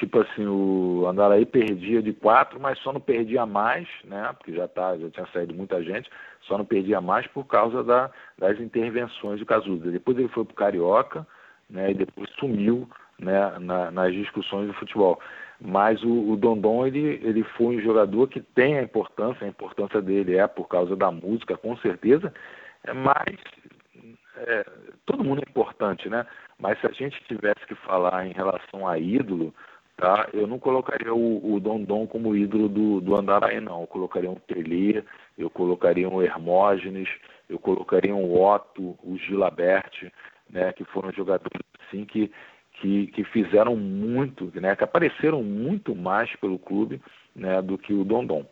tipo 0.00 0.18
assim, 0.18 0.46
o 0.46 1.06
Andaraí 1.06 1.44
perdia 1.44 2.02
de 2.02 2.12
quatro, 2.14 2.58
mas 2.58 2.78
só 2.78 2.92
não 2.92 3.00
perdia 3.00 3.44
mais, 3.44 3.86
né? 4.04 4.32
Porque 4.36 4.52
já 4.52 4.66
tá, 4.66 4.96
já 4.96 5.10
tinha 5.10 5.26
saído 5.26 5.54
muita 5.54 5.82
gente, 5.82 6.10
só 6.42 6.56
não 6.56 6.64
perdia 6.64 7.00
mais 7.00 7.26
por 7.26 7.44
causa 7.44 7.84
da, 7.84 8.10
das 8.38 8.58
intervenções 8.58 9.38
do 9.38 9.46
Cazuza. 9.46 9.90
Depois 9.90 10.18
ele 10.18 10.28
foi 10.28 10.44
para 10.44 10.52
o 10.52 10.56
Carioca, 10.56 11.26
né? 11.68 11.90
E 11.90 11.94
depois 11.94 12.28
sumiu, 12.38 12.88
né? 13.18 13.58
Na, 13.58 13.90
nas 13.90 14.12
discussões 14.12 14.68
do 14.68 14.74
futebol. 14.74 15.20
Mas 15.60 16.02
o, 16.02 16.30
o 16.32 16.36
Dondon 16.36 16.86
ele, 16.86 17.20
ele 17.22 17.44
foi 17.44 17.76
um 17.76 17.82
jogador 17.82 18.26
que 18.28 18.40
tem 18.40 18.78
a 18.78 18.82
importância, 18.82 19.44
a 19.44 19.50
importância 19.50 20.00
dele 20.00 20.36
é 20.36 20.46
por 20.46 20.66
causa 20.66 20.96
da 20.96 21.10
música, 21.10 21.58
com 21.58 21.76
certeza, 21.76 22.32
é, 22.84 22.94
mas 22.94 23.36
é, 24.36 24.64
todo 25.04 25.22
mundo 25.22 25.42
é 25.46 25.50
importante, 25.50 26.08
né? 26.08 26.26
Mas 26.58 26.80
se 26.80 26.86
a 26.86 26.92
gente 26.92 27.22
tivesse 27.24 27.66
que 27.66 27.74
falar 27.74 28.26
em 28.26 28.32
relação 28.32 28.88
a 28.88 28.98
ídolo, 28.98 29.54
tá? 30.00 30.28
Eu 30.32 30.46
não 30.46 30.58
colocaria 30.58 31.14
o, 31.14 31.54
o 31.54 31.60
Dondon 31.60 32.06
como 32.06 32.34
ídolo 32.34 32.68
do, 32.68 33.00
do 33.00 33.16
Andaraí, 33.16 33.60
não. 33.60 33.82
Eu 33.82 33.86
colocaria 33.86 34.30
um 34.30 34.36
Pelé, 34.36 35.04
eu 35.36 35.50
colocaria 35.50 36.08
um 36.08 36.22
Hermógenes, 36.22 37.08
eu 37.48 37.58
colocaria 37.58 38.14
um 38.14 38.40
Otto, 38.40 38.96
o 39.02 39.16
Gilabert, 39.18 40.10
né? 40.48 40.72
Que 40.72 40.84
foram 40.84 41.12
jogadores 41.12 41.60
assim 41.86 42.04
que 42.04 42.30
que, 42.80 43.08
que 43.08 43.24
fizeram 43.24 43.76
muito, 43.76 44.50
né, 44.58 44.74
que 44.74 44.82
apareceram 44.82 45.42
muito 45.42 45.94
mais 45.94 46.34
pelo 46.36 46.58
clube 46.58 47.00
né, 47.36 47.60
do 47.62 47.76
que 47.76 47.92
o 47.92 48.04
Dondon. 48.04 48.46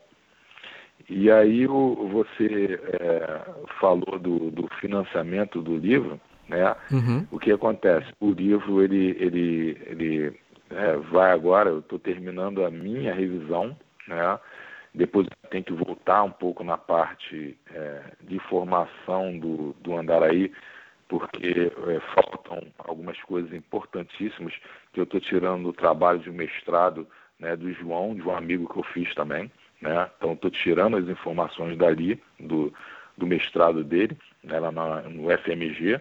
E 1.09 1.31
aí 1.31 1.65
o, 1.67 2.07
você 2.11 2.79
é, 2.99 3.41
falou 3.79 4.19
do, 4.19 4.51
do, 4.51 4.67
financiamento 4.79 5.61
do 5.61 5.77
livro, 5.77 6.19
né? 6.47 6.75
Uhum. 6.91 7.25
O 7.31 7.39
que 7.39 7.51
acontece? 7.51 8.07
O 8.19 8.31
livro 8.31 8.83
ele, 8.83 9.17
ele, 9.19 9.77
ele 9.87 10.39
é, 10.69 10.95
vai 11.11 11.31
agora. 11.31 11.69
Eu 11.69 11.79
estou 11.79 11.99
terminando 11.99 12.65
a 12.65 12.71
minha 12.71 13.13
revisão, 13.13 13.77
né? 14.07 14.39
Depois 14.93 15.27
tem 15.51 15.61
que 15.61 15.71
voltar 15.71 16.23
um 16.23 16.31
pouco 16.31 16.63
na 16.63 16.77
parte 16.77 17.57
é, 17.71 18.01
de 18.21 18.39
formação 18.49 19.37
do, 19.37 19.73
do 19.81 19.95
Andaraí 19.95 20.51
porque 21.09 21.71
é, 21.87 21.99
faltam 22.13 22.61
algumas 22.77 23.19
coisas 23.23 23.51
importantíssimas 23.51 24.53
que 24.93 24.99
eu 24.99 25.03
estou 25.03 25.19
tirando 25.19 25.63
do 25.63 25.73
trabalho 25.73 26.19
de 26.19 26.31
mestrado 26.31 27.05
né, 27.39 27.55
do 27.55 27.73
João, 27.73 28.13
de 28.13 28.21
um 28.21 28.35
amigo 28.35 28.71
que 28.71 28.79
eu 28.79 28.83
fiz 28.83 29.13
também. 29.15 29.51
Né? 29.81 30.09
Então, 30.17 30.33
estou 30.33 30.51
tirando 30.51 30.97
as 30.97 31.07
informações 31.07 31.77
dali, 31.77 32.21
do, 32.39 32.71
do 33.17 33.25
mestrado 33.25 33.83
dele, 33.83 34.15
né, 34.43 34.59
lá 34.59 34.71
na, 34.71 35.01
no 35.01 35.35
FMG, 35.39 35.99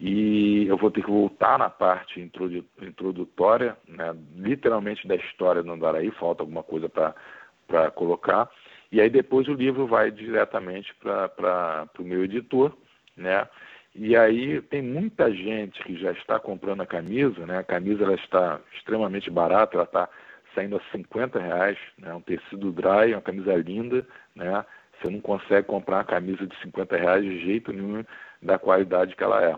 e 0.00 0.66
eu 0.68 0.76
vou 0.76 0.90
ter 0.90 1.02
que 1.02 1.10
voltar 1.10 1.58
na 1.58 1.68
parte 1.68 2.20
introdutória, 2.20 3.76
né, 3.86 4.14
literalmente 4.36 5.06
da 5.08 5.16
história 5.16 5.62
do 5.62 5.72
Andaraí, 5.72 6.10
falta 6.12 6.42
alguma 6.42 6.62
coisa 6.62 6.88
para 6.88 7.90
colocar, 7.90 8.48
e 8.92 9.00
aí 9.00 9.10
depois 9.10 9.48
o 9.48 9.54
livro 9.54 9.86
vai 9.86 10.10
diretamente 10.10 10.94
para 10.94 11.88
o 11.98 12.02
meu 12.04 12.24
editor, 12.24 12.72
né, 13.16 13.48
e 13.94 14.16
aí 14.16 14.62
tem 14.62 14.80
muita 14.80 15.32
gente 15.32 15.82
que 15.82 15.96
já 15.96 16.12
está 16.12 16.38
comprando 16.38 16.82
a 16.82 16.86
camisa, 16.86 17.44
né? 17.44 17.58
A 17.58 17.64
camisa 17.64 18.04
ela 18.04 18.14
está 18.14 18.60
extremamente 18.72 19.28
barata, 19.28 19.74
ela 19.74 19.84
está 19.84 20.08
saindo 20.54 20.76
a 20.76 20.80
50 20.92 21.38
reais, 21.40 21.76
né? 21.98 22.14
Um 22.14 22.20
tecido 22.20 22.70
dry, 22.70 23.12
uma 23.12 23.20
camisa 23.20 23.56
linda, 23.56 24.06
né? 24.36 24.64
Você 25.00 25.10
não 25.10 25.20
consegue 25.20 25.66
comprar 25.66 25.96
uma 25.96 26.04
camisa 26.04 26.46
de 26.46 26.56
50 26.60 26.96
reais 26.96 27.24
de 27.24 27.40
jeito 27.40 27.72
nenhum 27.72 28.04
da 28.42 28.58
qualidade 28.58 29.16
que 29.16 29.22
ela 29.22 29.42
é. 29.44 29.54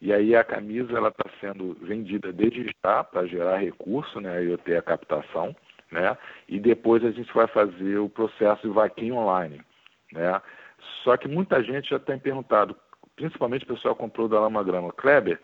E 0.00 0.12
aí 0.12 0.36
a 0.36 0.44
camisa 0.44 0.96
ela 0.96 1.08
está 1.08 1.24
sendo 1.40 1.76
vendida 1.82 2.32
desde 2.32 2.70
já 2.84 3.02
para 3.02 3.26
gerar 3.26 3.58
recurso, 3.58 4.20
né? 4.20 4.44
Eu 4.44 4.56
ter 4.58 4.76
a 4.76 4.82
captação, 4.82 5.54
né? 5.90 6.16
E 6.48 6.60
depois 6.60 7.04
a 7.04 7.10
gente 7.10 7.32
vai 7.32 7.46
fazer 7.48 7.98
o 7.98 8.08
processo 8.08 8.62
de 8.62 8.72
vaquinha 8.72 9.14
online, 9.14 9.60
né? 10.12 10.40
Só 11.02 11.16
que 11.16 11.26
muita 11.26 11.62
gente 11.62 11.90
já 11.90 11.98
tem 11.98 12.18
perguntado 12.18 12.76
principalmente 13.18 13.64
o 13.64 13.74
pessoal 13.74 13.96
comprou 13.96 14.28
da 14.28 14.38
Lama 14.38 14.62
Grama. 14.62 14.92
Kleber, 14.92 15.40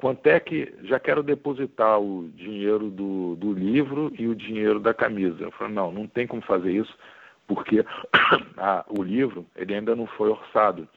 quanto 0.00 0.24
é 0.28 0.38
que 0.38 0.72
já 0.84 1.00
quero 1.00 1.22
depositar 1.22 2.00
o 2.00 2.28
dinheiro 2.28 2.88
do, 2.90 3.34
do 3.34 3.52
livro 3.52 4.12
e 4.16 4.28
o 4.28 4.36
dinheiro 4.36 4.78
da 4.78 4.94
camisa? 4.94 5.42
Eu 5.42 5.50
falei, 5.50 5.74
não, 5.74 5.90
não 5.90 6.06
tem 6.06 6.26
como 6.26 6.40
fazer 6.42 6.70
isso, 6.70 6.96
porque 7.46 7.84
a, 8.56 8.84
o 8.88 9.02
livro 9.02 9.44
ele 9.56 9.74
ainda 9.74 9.96
não 9.96 10.06
foi 10.06 10.30
orçado. 10.30 10.88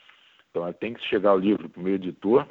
Então 0.51 0.71
tem 0.73 0.93
que 0.93 1.03
chegar 1.07 1.33
o 1.33 1.39
livro 1.39 1.67
para 1.69 1.79
o 1.79 1.83
meu 1.83 1.95
editor, 1.95 2.45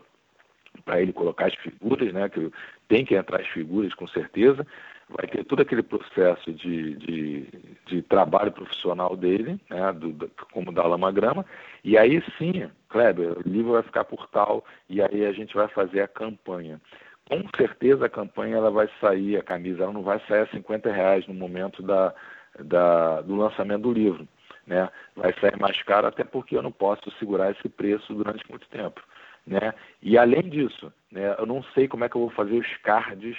para 0.85 1.01
ele 1.01 1.12
colocar 1.12 1.47
as 1.47 1.55
figuras, 1.55 2.12
né? 2.12 2.28
Que 2.28 2.51
tem 2.89 3.05
que 3.05 3.14
entrar 3.14 3.40
as 3.40 3.47
figuras 3.48 3.94
com 3.94 4.09
certeza. 4.09 4.66
Vai 5.09 5.27
ter 5.27 5.44
todo 5.44 5.60
aquele 5.60 5.82
processo 5.82 6.52
de, 6.52 6.94
de, 6.97 7.47
de 7.86 8.02
trabalho 8.02 8.52
profissional 8.52 9.16
dele, 9.16 9.60
né? 9.68 9.93
Do, 9.93 10.12
do, 10.12 10.31
como 10.52 10.72
da 10.72 10.86
Lama 10.86 11.12
Grama, 11.12 11.44
e 11.85 11.98
aí 11.98 12.22
sim 12.39 12.70
Kleber, 12.89 13.39
o 13.39 13.48
livro 13.48 13.72
vai 13.72 13.82
ficar 13.82 14.05
por 14.05 14.27
tal, 14.28 14.64
e 14.89 15.02
aí 15.02 15.27
a 15.27 15.32
gente 15.32 15.55
vai 15.55 15.68
fazer 15.68 16.01
a 16.01 16.09
campanha. 16.09 16.81
Com 17.28 17.43
certeza 17.56 18.06
a 18.06 18.10
campanha 18.10 18.56
ela 18.56 18.70
vai 18.70 18.89
sair, 19.01 19.36
a 19.36 19.43
camisa 19.43 19.85
ela 19.85 19.93
não 19.93 20.02
vai 20.02 20.20
sair 20.27 20.40
a 20.40 20.47
50 20.48 20.90
reais 20.90 21.27
no 21.28 21.35
momento 21.35 21.82
da, 21.82 22.14
da, 22.59 23.20
do 23.20 23.36
lançamento 23.36 23.82
do 23.82 23.93
livro. 23.93 24.27
Né? 24.70 24.88
Vai 25.16 25.34
sair 25.40 25.59
mais 25.59 25.82
caro 25.82 26.06
até 26.06 26.22
porque 26.22 26.56
eu 26.56 26.62
não 26.62 26.70
posso 26.70 27.10
segurar 27.18 27.51
esse 27.51 27.68
preço 27.68 28.14
durante 28.14 28.48
muito 28.48 28.68
tempo. 28.68 29.02
Né? 29.44 29.74
E 30.01 30.16
além 30.16 30.48
disso, 30.48 30.92
né, 31.10 31.34
eu 31.36 31.44
não 31.44 31.60
sei 31.74 31.88
como 31.88 32.05
é 32.05 32.09
que 32.09 32.14
eu 32.14 32.20
vou 32.20 32.30
fazer 32.30 32.55
os 32.55 32.76
cards 32.76 33.36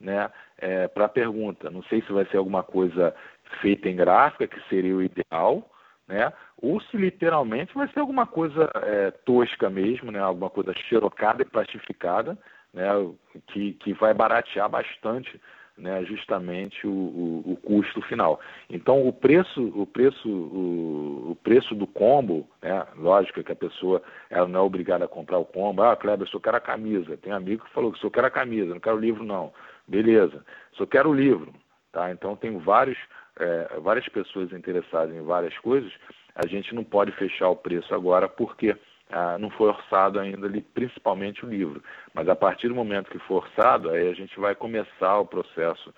né, 0.00 0.28
é, 0.58 0.88
para 0.88 1.04
a 1.04 1.08
pergunta. 1.08 1.70
Não 1.70 1.84
sei 1.84 2.02
se 2.02 2.12
vai 2.12 2.24
ser 2.26 2.38
alguma 2.38 2.64
coisa 2.64 3.14
feita 3.60 3.88
em 3.88 3.94
gráfica, 3.94 4.48
que 4.48 4.60
seria 4.68 4.96
o 4.96 5.02
ideal, 5.02 5.70
né? 6.08 6.32
Ou 6.60 6.80
se 6.80 6.96
literalmente 6.96 7.72
vai 7.74 7.86
ser 7.88 8.00
alguma 8.00 8.26
coisa 8.26 8.68
é, 8.74 9.12
tosca 9.24 9.70
mesmo, 9.70 10.10
né? 10.10 10.18
Alguma 10.18 10.50
coisa 10.50 10.74
xerocada 10.88 11.42
e 11.42 11.44
plastificada, 11.44 12.36
né? 12.74 12.88
Que, 13.48 13.74
que 13.74 13.92
vai 13.92 14.12
baratear 14.12 14.68
bastante, 14.68 15.40
né? 15.76 16.04
Justamente 16.04 16.86
o, 16.86 16.90
o, 16.90 17.52
o 17.52 17.56
custo 17.56 18.00
final. 18.02 18.40
Então 18.68 19.06
o 19.06 19.12
preço, 19.12 19.62
o 19.74 19.86
preço, 19.86 20.28
o, 20.28 21.32
o, 21.32 21.36
preço 21.36 21.74
do 21.74 21.86
combo, 21.86 22.48
né? 22.62 22.86
Lógico 22.96 23.42
que 23.42 23.52
a 23.52 23.56
pessoa 23.56 24.02
ela 24.30 24.48
não 24.48 24.60
é 24.60 24.62
obrigada 24.62 25.04
a 25.04 25.08
comprar 25.08 25.38
o 25.38 25.44
combo. 25.44 25.82
Ah, 25.82 25.96
Kleber, 25.96 26.26
eu 26.26 26.30
só 26.30 26.38
quero 26.38 26.56
a 26.56 26.60
camisa. 26.60 27.16
Tem 27.16 27.32
amigo 27.32 27.64
que 27.64 27.72
falou 27.72 27.92
que 27.92 27.98
só 27.98 28.10
quero 28.10 28.26
a 28.26 28.30
camisa, 28.30 28.72
não 28.72 28.80
quero 28.80 28.96
o 28.96 29.00
livro 29.00 29.24
não. 29.24 29.52
Beleza. 29.86 30.44
Só 30.72 30.86
quero 30.86 31.10
o 31.10 31.14
livro. 31.14 31.52
Tá? 31.92 32.10
Então, 32.10 32.34
tem 32.34 32.56
vários, 32.58 32.98
é, 33.38 33.78
várias 33.80 34.08
pessoas 34.08 34.50
interessadas 34.52 35.14
em 35.14 35.20
várias 35.20 35.56
coisas. 35.58 35.92
A 36.34 36.46
gente 36.46 36.74
não 36.74 36.82
pode 36.82 37.12
fechar 37.12 37.50
o 37.50 37.56
preço 37.56 37.94
agora 37.94 38.26
porque 38.28 38.74
ah, 39.12 39.36
não 39.38 39.50
foi 39.50 39.68
orçado 39.68 40.18
ainda 40.18 40.48
principalmente 40.74 41.44
o 41.44 41.48
livro. 41.48 41.82
Mas 42.14 42.28
a 42.28 42.34
partir 42.34 42.68
do 42.68 42.74
momento 42.74 43.10
que 43.10 43.18
for 43.20 43.44
orçado, 43.44 43.90
aí 43.90 44.08
a 44.08 44.14
gente 44.14 44.38
vai 44.40 44.54
começar 44.54 45.18
o 45.18 45.26
processo 45.26 45.92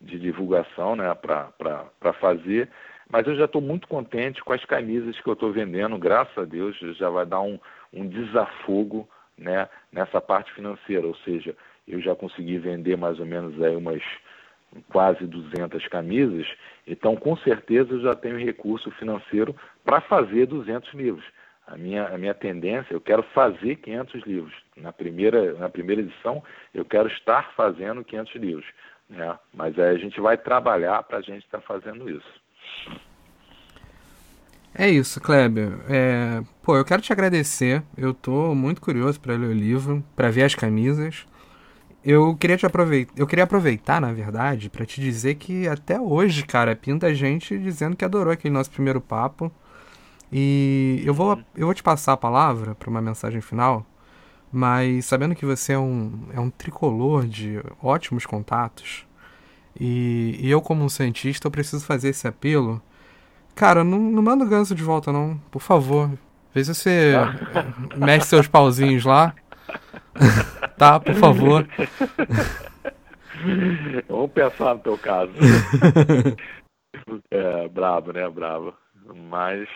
de 0.00 0.18
divulgação 0.18 0.96
né, 0.96 1.12
para 1.14 2.12
fazer. 2.20 2.70
Mas 3.10 3.26
eu 3.26 3.34
já 3.34 3.44
estou 3.44 3.60
muito 3.60 3.88
contente 3.88 4.42
com 4.42 4.52
as 4.52 4.64
camisas 4.64 5.20
que 5.20 5.28
eu 5.28 5.32
estou 5.32 5.52
vendendo, 5.52 5.98
graças 5.98 6.38
a 6.38 6.44
Deus, 6.44 6.78
já 6.96 7.10
vai 7.10 7.26
dar 7.26 7.40
um, 7.40 7.58
um 7.92 8.06
desafogo 8.06 9.08
né, 9.36 9.68
nessa 9.92 10.20
parte 10.20 10.52
financeira, 10.52 11.06
ou 11.06 11.16
seja, 11.16 11.56
eu 11.88 12.00
já 12.00 12.14
consegui 12.14 12.56
vender 12.58 12.96
mais 12.96 13.18
ou 13.18 13.26
menos 13.26 13.60
aí 13.60 13.74
umas 13.74 14.02
quase 14.92 15.26
200 15.26 15.88
camisas, 15.88 16.46
então 16.86 17.16
com 17.16 17.36
certeza 17.38 17.92
eu 17.92 18.00
já 18.00 18.14
tenho 18.14 18.38
recurso 18.38 18.88
financeiro 18.92 19.56
para 19.84 20.00
fazer 20.02 20.46
200 20.46 20.94
livros. 20.94 21.24
A 21.66 21.76
minha, 21.76 22.06
a 22.06 22.18
minha 22.18 22.34
tendência, 22.34 22.92
eu 22.92 23.00
quero 23.00 23.22
fazer 23.34 23.76
500 23.76 24.22
livros. 24.22 24.54
Na 24.76 24.92
primeira, 24.92 25.54
na 25.54 25.68
primeira 25.68 26.02
edição, 26.02 26.42
eu 26.74 26.84
quero 26.84 27.08
estar 27.08 27.52
fazendo 27.54 28.04
500 28.04 28.34
livros. 28.36 28.66
Né? 29.08 29.38
Mas 29.54 29.78
aí 29.78 29.94
a 29.94 29.98
gente 29.98 30.20
vai 30.20 30.36
trabalhar 30.36 31.02
para 31.04 31.18
a 31.18 31.22
gente 31.22 31.44
estar 31.44 31.58
tá 31.58 31.64
fazendo 31.66 32.10
isso. 32.10 32.40
É 34.74 34.88
isso, 34.88 35.20
Kleber. 35.20 35.78
É... 35.88 36.42
Pô, 36.62 36.76
eu 36.76 36.84
quero 36.84 37.02
te 37.02 37.12
agradecer. 37.12 37.82
Eu 37.96 38.14
tô 38.14 38.54
muito 38.54 38.80
curioso 38.80 39.20
para 39.20 39.34
ler 39.34 39.48
o 39.48 39.52
livro, 39.52 40.02
para 40.14 40.30
ver 40.30 40.44
as 40.44 40.54
camisas. 40.54 41.26
Eu 42.02 42.34
queria 42.34 42.56
te 42.56 42.64
aproveitar, 42.64 43.12
eu 43.14 43.26
queria 43.26 43.44
aproveitar, 43.44 44.00
na 44.00 44.10
verdade, 44.10 44.70
para 44.70 44.86
te 44.86 45.02
dizer 45.02 45.34
que 45.34 45.68
até 45.68 46.00
hoje, 46.00 46.46
cara, 46.46 46.74
pinta 46.74 47.14
gente 47.14 47.58
dizendo 47.58 47.94
que 47.94 48.04
adorou 48.04 48.32
aquele 48.32 48.54
nosso 48.54 48.70
primeiro 48.70 49.02
papo. 49.02 49.52
E 50.32 51.02
eu 51.04 51.12
vou, 51.12 51.38
eu 51.56 51.66
vou 51.66 51.74
te 51.74 51.82
passar 51.82 52.12
a 52.12 52.16
palavra 52.16 52.74
para 52.74 52.88
uma 52.88 53.02
mensagem 53.02 53.40
final, 53.40 53.84
mas 54.52 55.06
sabendo 55.06 55.34
que 55.34 55.44
você 55.44 55.72
é 55.72 55.78
um, 55.78 56.28
é 56.32 56.40
um 56.40 56.50
tricolor 56.50 57.26
de 57.26 57.60
ótimos 57.82 58.26
contatos, 58.26 59.06
e, 59.78 60.36
e 60.40 60.50
eu, 60.50 60.60
como 60.60 60.84
um 60.84 60.88
cientista, 60.88 61.46
eu 61.46 61.50
preciso 61.50 61.84
fazer 61.84 62.08
esse 62.10 62.26
apelo. 62.26 62.82
Cara, 63.54 63.84
não, 63.84 63.98
não 63.98 64.22
manda 64.22 64.44
o 64.44 64.48
ganso 64.48 64.74
de 64.74 64.82
volta, 64.82 65.12
não, 65.12 65.38
por 65.50 65.60
favor. 65.60 66.10
Vê 66.54 66.64
se 66.64 66.74
você 66.74 67.14
mexe 67.96 68.26
seus 68.26 68.48
pauzinhos 68.48 69.04
lá. 69.04 69.34
tá, 70.76 70.98
por 70.98 71.14
favor. 71.14 71.66
Vamos 74.08 74.32
pensar 74.32 74.74
no 74.74 74.80
teu 74.80 74.98
caso. 74.98 75.32
é, 77.30 77.68
bravo, 77.68 78.12
né? 78.12 78.28
Bravo. 78.28 78.74
Mas 79.30 79.66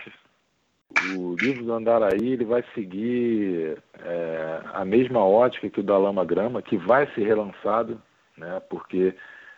o 1.16 1.36
livro 1.36 1.64
do 1.64 1.72
Andaraí 1.72 2.32
ele 2.32 2.44
vai 2.44 2.64
seguir 2.74 3.78
é, 4.04 4.60
a 4.72 4.84
mesma 4.84 5.24
ótica 5.24 5.68
que 5.68 5.80
o 5.80 5.82
da 5.82 5.96
Lama 5.96 6.24
Grama, 6.24 6.62
que 6.62 6.76
vai 6.76 7.06
ser 7.14 7.24
relançado, 7.24 8.00
né, 8.36 8.60
porque 8.68 9.14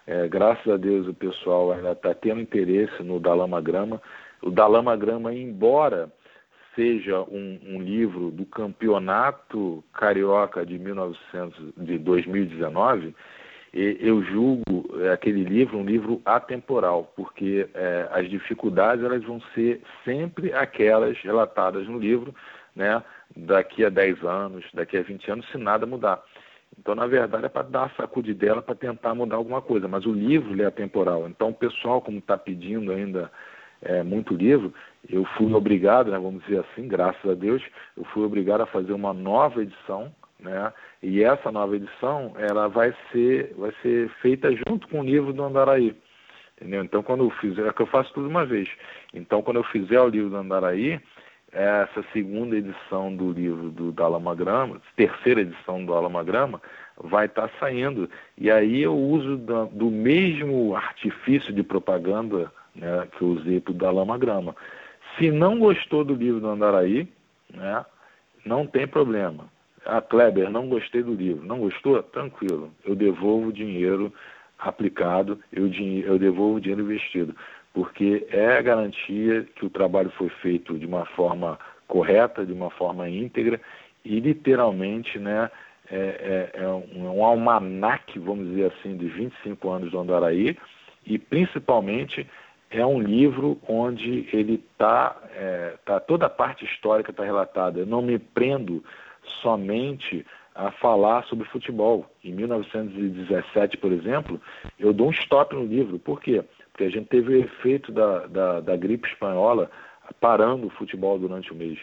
é, 0.06 0.28
graças 0.28 0.66
a 0.72 0.76
Deus 0.76 1.08
o 1.08 1.14
pessoal 1.14 1.72
ainda 1.72 1.92
está 1.92 2.14
tendo 2.14 2.40
interesse 2.40 3.02
no 3.02 3.18
Dalama 3.18 3.60
Grama. 3.60 4.00
O 4.42 4.50
Dalama 4.50 4.96
Grama, 4.96 5.34
embora 5.34 6.12
seja 6.76 7.22
um, 7.22 7.58
um, 7.64 7.80
livro 7.80 8.30
do 8.30 8.44
campeonato 8.44 9.82
carioca 9.94 10.64
de, 10.64 10.78
1900, 10.78 11.72
de 11.76 11.98
2019, 11.98 13.14
eu 13.76 14.22
julgo 14.22 14.62
é, 15.02 15.12
aquele 15.12 15.44
livro 15.44 15.76
um 15.76 15.84
livro 15.84 16.22
atemporal, 16.24 17.12
porque 17.14 17.68
é, 17.74 18.08
as 18.10 18.28
dificuldades 18.30 19.04
elas 19.04 19.22
vão 19.22 19.40
ser 19.54 19.82
sempre 20.04 20.52
aquelas 20.54 21.18
relatadas 21.18 21.86
no 21.86 21.98
livro, 21.98 22.34
né, 22.74 23.02
daqui 23.36 23.84
a 23.84 23.90
10 23.90 24.24
anos, 24.24 24.64
daqui 24.72 24.96
a 24.96 25.02
20 25.02 25.30
anos, 25.30 25.50
se 25.50 25.58
nada 25.58 25.84
mudar. 25.84 26.22
Então, 26.78 26.94
na 26.94 27.06
verdade, 27.06 27.46
é 27.46 27.48
para 27.48 27.68
dar 27.68 27.84
a 27.84 27.90
sacudidela 27.90 28.62
para 28.62 28.74
tentar 28.74 29.14
mudar 29.14 29.36
alguma 29.36 29.60
coisa, 29.60 29.86
mas 29.86 30.06
o 30.06 30.12
livro 30.12 30.60
é 30.60 30.66
atemporal. 30.66 31.28
Então, 31.28 31.50
o 31.50 31.54
pessoal, 31.54 32.00
como 32.00 32.18
está 32.18 32.36
pedindo 32.36 32.92
ainda 32.92 33.30
é, 33.82 34.02
muito 34.02 34.34
livro, 34.34 34.72
eu 35.08 35.24
fui 35.36 35.52
obrigado, 35.52 36.10
né, 36.10 36.18
vamos 36.18 36.42
dizer 36.44 36.60
assim, 36.60 36.88
graças 36.88 37.30
a 37.30 37.34
Deus, 37.34 37.62
eu 37.96 38.04
fui 38.06 38.24
obrigado 38.24 38.62
a 38.62 38.66
fazer 38.66 38.92
uma 38.92 39.12
nova 39.12 39.62
edição 39.62 40.12
né? 40.40 40.72
E 41.02 41.23
essa 41.23 41.52
nova 41.52 41.77
edição, 41.77 42.32
ela 42.39 42.68
vai 42.68 42.94
ser, 43.12 43.55
vai 43.56 43.73
ser 43.82 44.09
feita 44.23 44.51
junto 44.66 44.89
com 44.89 45.01
o 45.01 45.05
livro 45.05 45.32
do 45.32 45.43
Andaraí. 45.43 45.94
Entendeu? 46.56 46.82
Então, 46.82 47.02
quando 47.02 47.24
eu 47.24 47.31
fizer, 47.31 47.66
é 47.66 47.73
que 47.73 47.82
eu 47.82 47.86
faço 47.86 48.12
tudo 48.14 48.28
uma 48.28 48.44
vez. 48.44 48.68
Então, 49.12 49.43
quando 49.43 49.59
eu 49.59 49.64
fizer 49.64 50.01
o 50.01 50.09
livro 50.09 50.31
do 50.31 50.36
Andaraí, 50.36 51.01
essa 51.52 52.05
segunda 52.12 52.56
edição 52.56 53.14
do 53.14 53.32
livro 53.32 53.70
do, 53.70 53.93
do 53.93 54.05
Alamagrama, 54.05 54.81
terceira 54.97 55.43
edição 55.43 55.85
do 55.85 55.94
Alamagrama, 55.94 56.60
vai 56.97 57.27
estar 57.27 57.48
tá 57.48 57.55
saindo. 57.60 58.09
E 58.36 58.51
aí 58.51 58.82
eu 58.82 58.97
uso 58.97 59.36
da, 59.36 59.64
do 59.64 59.90
mesmo 59.90 60.74
artifício 60.74 61.52
de 61.52 61.62
propaganda 61.62 62.51
né, 62.74 63.06
que 63.12 63.23
eu 63.23 63.28
usei 63.28 63.60
para 63.60 63.73
o 63.73 63.74
Dalamagrama. 63.74 64.56
Se 65.16 65.31
não 65.31 65.59
gostou 65.59 66.05
do 66.05 66.14
livro 66.14 66.40
do 66.40 66.48
Andaraí, 66.48 67.09
né, 67.52 67.85
não 68.44 68.66
tem 68.66 68.86
problema. 68.86 69.47
Ah, 69.86 70.02
Kleber, 70.02 70.50
não 70.50 70.68
gostei 70.68 71.02
do 71.02 71.14
livro. 71.14 71.46
Não 71.46 71.60
gostou? 71.60 72.02
Tranquilo. 72.02 72.72
Eu 72.84 72.94
devolvo 72.94 73.48
o 73.48 73.52
dinheiro 73.52 74.12
aplicado, 74.58 75.38
eu, 75.52 75.70
eu 76.04 76.18
devolvo 76.18 76.56
o 76.56 76.60
dinheiro 76.60 76.82
investido. 76.82 77.34
Porque 77.72 78.26
é 78.30 78.56
a 78.56 78.62
garantia 78.62 79.46
que 79.54 79.66
o 79.66 79.70
trabalho 79.70 80.10
foi 80.10 80.28
feito 80.28 80.78
de 80.78 80.86
uma 80.86 81.04
forma 81.04 81.58
correta, 81.86 82.44
de 82.44 82.52
uma 82.52 82.70
forma 82.70 83.08
íntegra 83.08 83.60
e 84.04 84.18
literalmente, 84.20 85.18
né, 85.18 85.50
é, 85.90 86.50
é, 86.54 86.62
é 86.62 86.68
um, 86.68 87.16
um 87.16 87.24
almanaque, 87.24 88.18
vamos 88.18 88.48
dizer 88.48 88.72
assim, 88.72 88.96
de 88.96 89.06
25 89.08 89.70
anos 89.70 89.90
do 89.90 89.98
Andaraí 89.98 90.56
e 91.04 91.18
principalmente 91.18 92.26
é 92.70 92.84
um 92.84 93.00
livro 93.00 93.58
onde 93.68 94.28
ele 94.32 94.64
está, 94.72 95.16
é, 95.34 95.74
tá, 95.84 96.00
toda 96.00 96.26
a 96.26 96.30
parte 96.30 96.64
histórica 96.64 97.10
está 97.10 97.24
relatada. 97.24 97.80
Eu 97.80 97.86
não 97.86 98.02
me 98.02 98.18
prendo 98.18 98.82
somente 99.42 100.24
a 100.54 100.70
falar 100.72 101.24
sobre 101.24 101.46
futebol. 101.48 102.06
Em 102.24 102.32
1917, 102.32 103.76
por 103.76 103.92
exemplo, 103.92 104.40
eu 104.78 104.92
dou 104.92 105.08
um 105.08 105.12
stop 105.12 105.54
no 105.54 105.64
livro. 105.64 105.98
Por 105.98 106.20
quê? 106.20 106.42
Porque 106.72 106.84
a 106.84 106.90
gente 106.90 107.08
teve 107.08 107.36
o 107.36 107.40
efeito 107.40 107.92
da, 107.92 108.26
da, 108.26 108.60
da 108.60 108.76
gripe 108.76 109.06
espanhola 109.08 109.70
parando 110.20 110.66
o 110.66 110.70
futebol 110.70 111.18
durante 111.18 111.52
o 111.52 111.54
mês. 111.54 111.78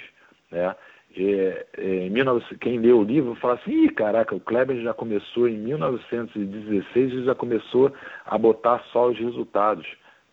Né? 0.52 0.76
Em 1.16 2.12
19, 2.12 2.58
quem 2.58 2.80
lê 2.80 2.92
o 2.92 3.04
livro 3.04 3.36
fala 3.36 3.54
assim, 3.56 3.86
Ih, 3.86 3.90
caraca, 3.90 4.36
o 4.36 4.40
Kleber 4.40 4.82
já 4.82 4.94
começou 4.94 5.48
em 5.48 5.58
1916 5.58 7.14
e 7.14 7.26
já 7.26 7.36
começou 7.36 7.94
a 8.26 8.38
botar 8.38 8.84
só 8.92 9.10
os 9.10 9.20
resultados. 9.20 9.86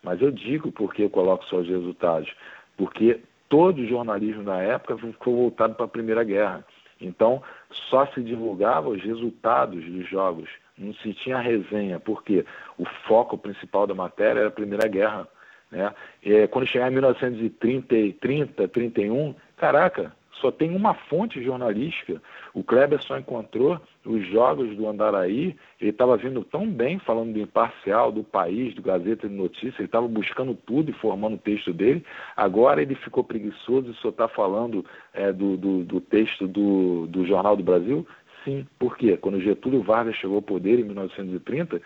Mas 0.03 0.19
eu 0.19 0.31
digo 0.31 0.71
por 0.71 0.93
que 0.93 1.03
eu 1.03 1.09
coloco 1.09 1.45
só 1.45 1.57
os 1.57 1.67
resultados. 1.67 2.31
Porque 2.75 3.19
todo 3.47 3.79
o 3.79 3.87
jornalismo 3.87 4.43
da 4.43 4.57
época 4.57 4.97
ficou 4.97 5.35
voltado 5.35 5.75
para 5.75 5.85
a 5.85 5.89
Primeira 5.89 6.23
Guerra. 6.23 6.65
Então, 7.01 7.41
só 7.89 8.05
se 8.07 8.21
divulgava 8.21 8.89
os 8.89 9.03
resultados 9.03 9.83
dos 9.83 10.07
jogos, 10.07 10.49
não 10.77 10.93
se 10.93 11.13
tinha 11.13 11.39
resenha, 11.39 11.99
porque 11.99 12.45
o 12.77 12.85
foco 13.07 13.37
principal 13.37 13.87
da 13.87 13.95
matéria 13.95 14.39
era 14.39 14.47
a 14.47 14.51
Primeira 14.51 14.87
Guerra. 14.87 15.27
Né? 15.71 15.93
E, 16.23 16.47
quando 16.47 16.67
chegar 16.67 16.89
em 16.89 16.93
1930, 16.93 18.17
30, 18.19 18.67
31, 18.67 19.35
caraca, 19.57 20.13
só 20.39 20.51
tem 20.51 20.75
uma 20.75 20.93
fonte 20.93 21.43
jornalística. 21.43 22.21
O 22.53 22.63
Kleber 22.63 23.01
só 23.01 23.17
encontrou 23.17 23.79
os 24.05 24.25
jogos 24.27 24.75
do 24.75 24.87
Andaraí, 24.87 25.55
ele 25.79 25.91
estava 25.91 26.17
vindo 26.17 26.43
tão 26.43 26.67
bem 26.67 26.99
falando 26.99 27.33
do 27.33 27.39
imparcial, 27.39 28.11
do 28.11 28.23
país, 28.23 28.73
do 28.73 28.81
Gazeta 28.81 29.27
de 29.27 29.35
Notícias, 29.35 29.79
ele 29.79 29.85
estava 29.85 30.07
buscando 30.07 30.55
tudo 30.55 30.89
e 30.89 30.93
formando 30.93 31.35
o 31.35 31.39
texto 31.39 31.73
dele. 31.73 32.03
Agora 32.35 32.81
ele 32.81 32.95
ficou 32.95 33.23
preguiçoso 33.23 33.91
e 33.91 33.95
só 33.95 34.09
está 34.09 34.27
falando 34.27 34.85
é, 35.13 35.31
do, 35.31 35.57
do, 35.57 35.83
do, 35.83 36.01
texto 36.01 36.47
do, 36.47 37.07
do 37.07 37.25
Jornal 37.25 37.55
do 37.55 37.63
Brasil? 37.63 38.07
Sim, 38.43 38.65
por 38.79 38.97
quê? 38.97 39.17
Quando 39.17 39.39
Getúlio 39.39 39.83
Vargas 39.83 40.15
chegou 40.15 40.37
ao 40.37 40.41
poder 40.41 40.79
em 40.79 40.83
1930, 40.83 41.79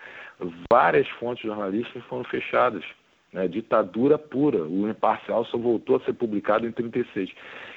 várias 0.70 1.06
fontes 1.08 1.44
jornalísticas 1.44 2.02
foram 2.04 2.24
fechadas. 2.24 2.84
Né, 3.32 3.48
ditadura 3.48 4.16
pura. 4.16 4.62
O 4.62 4.88
Imparcial 4.88 5.44
só 5.46 5.58
voltou 5.58 5.96
a 5.96 6.00
ser 6.00 6.14
publicado 6.14 6.66
em 6.66 6.72
36. 6.72 7.30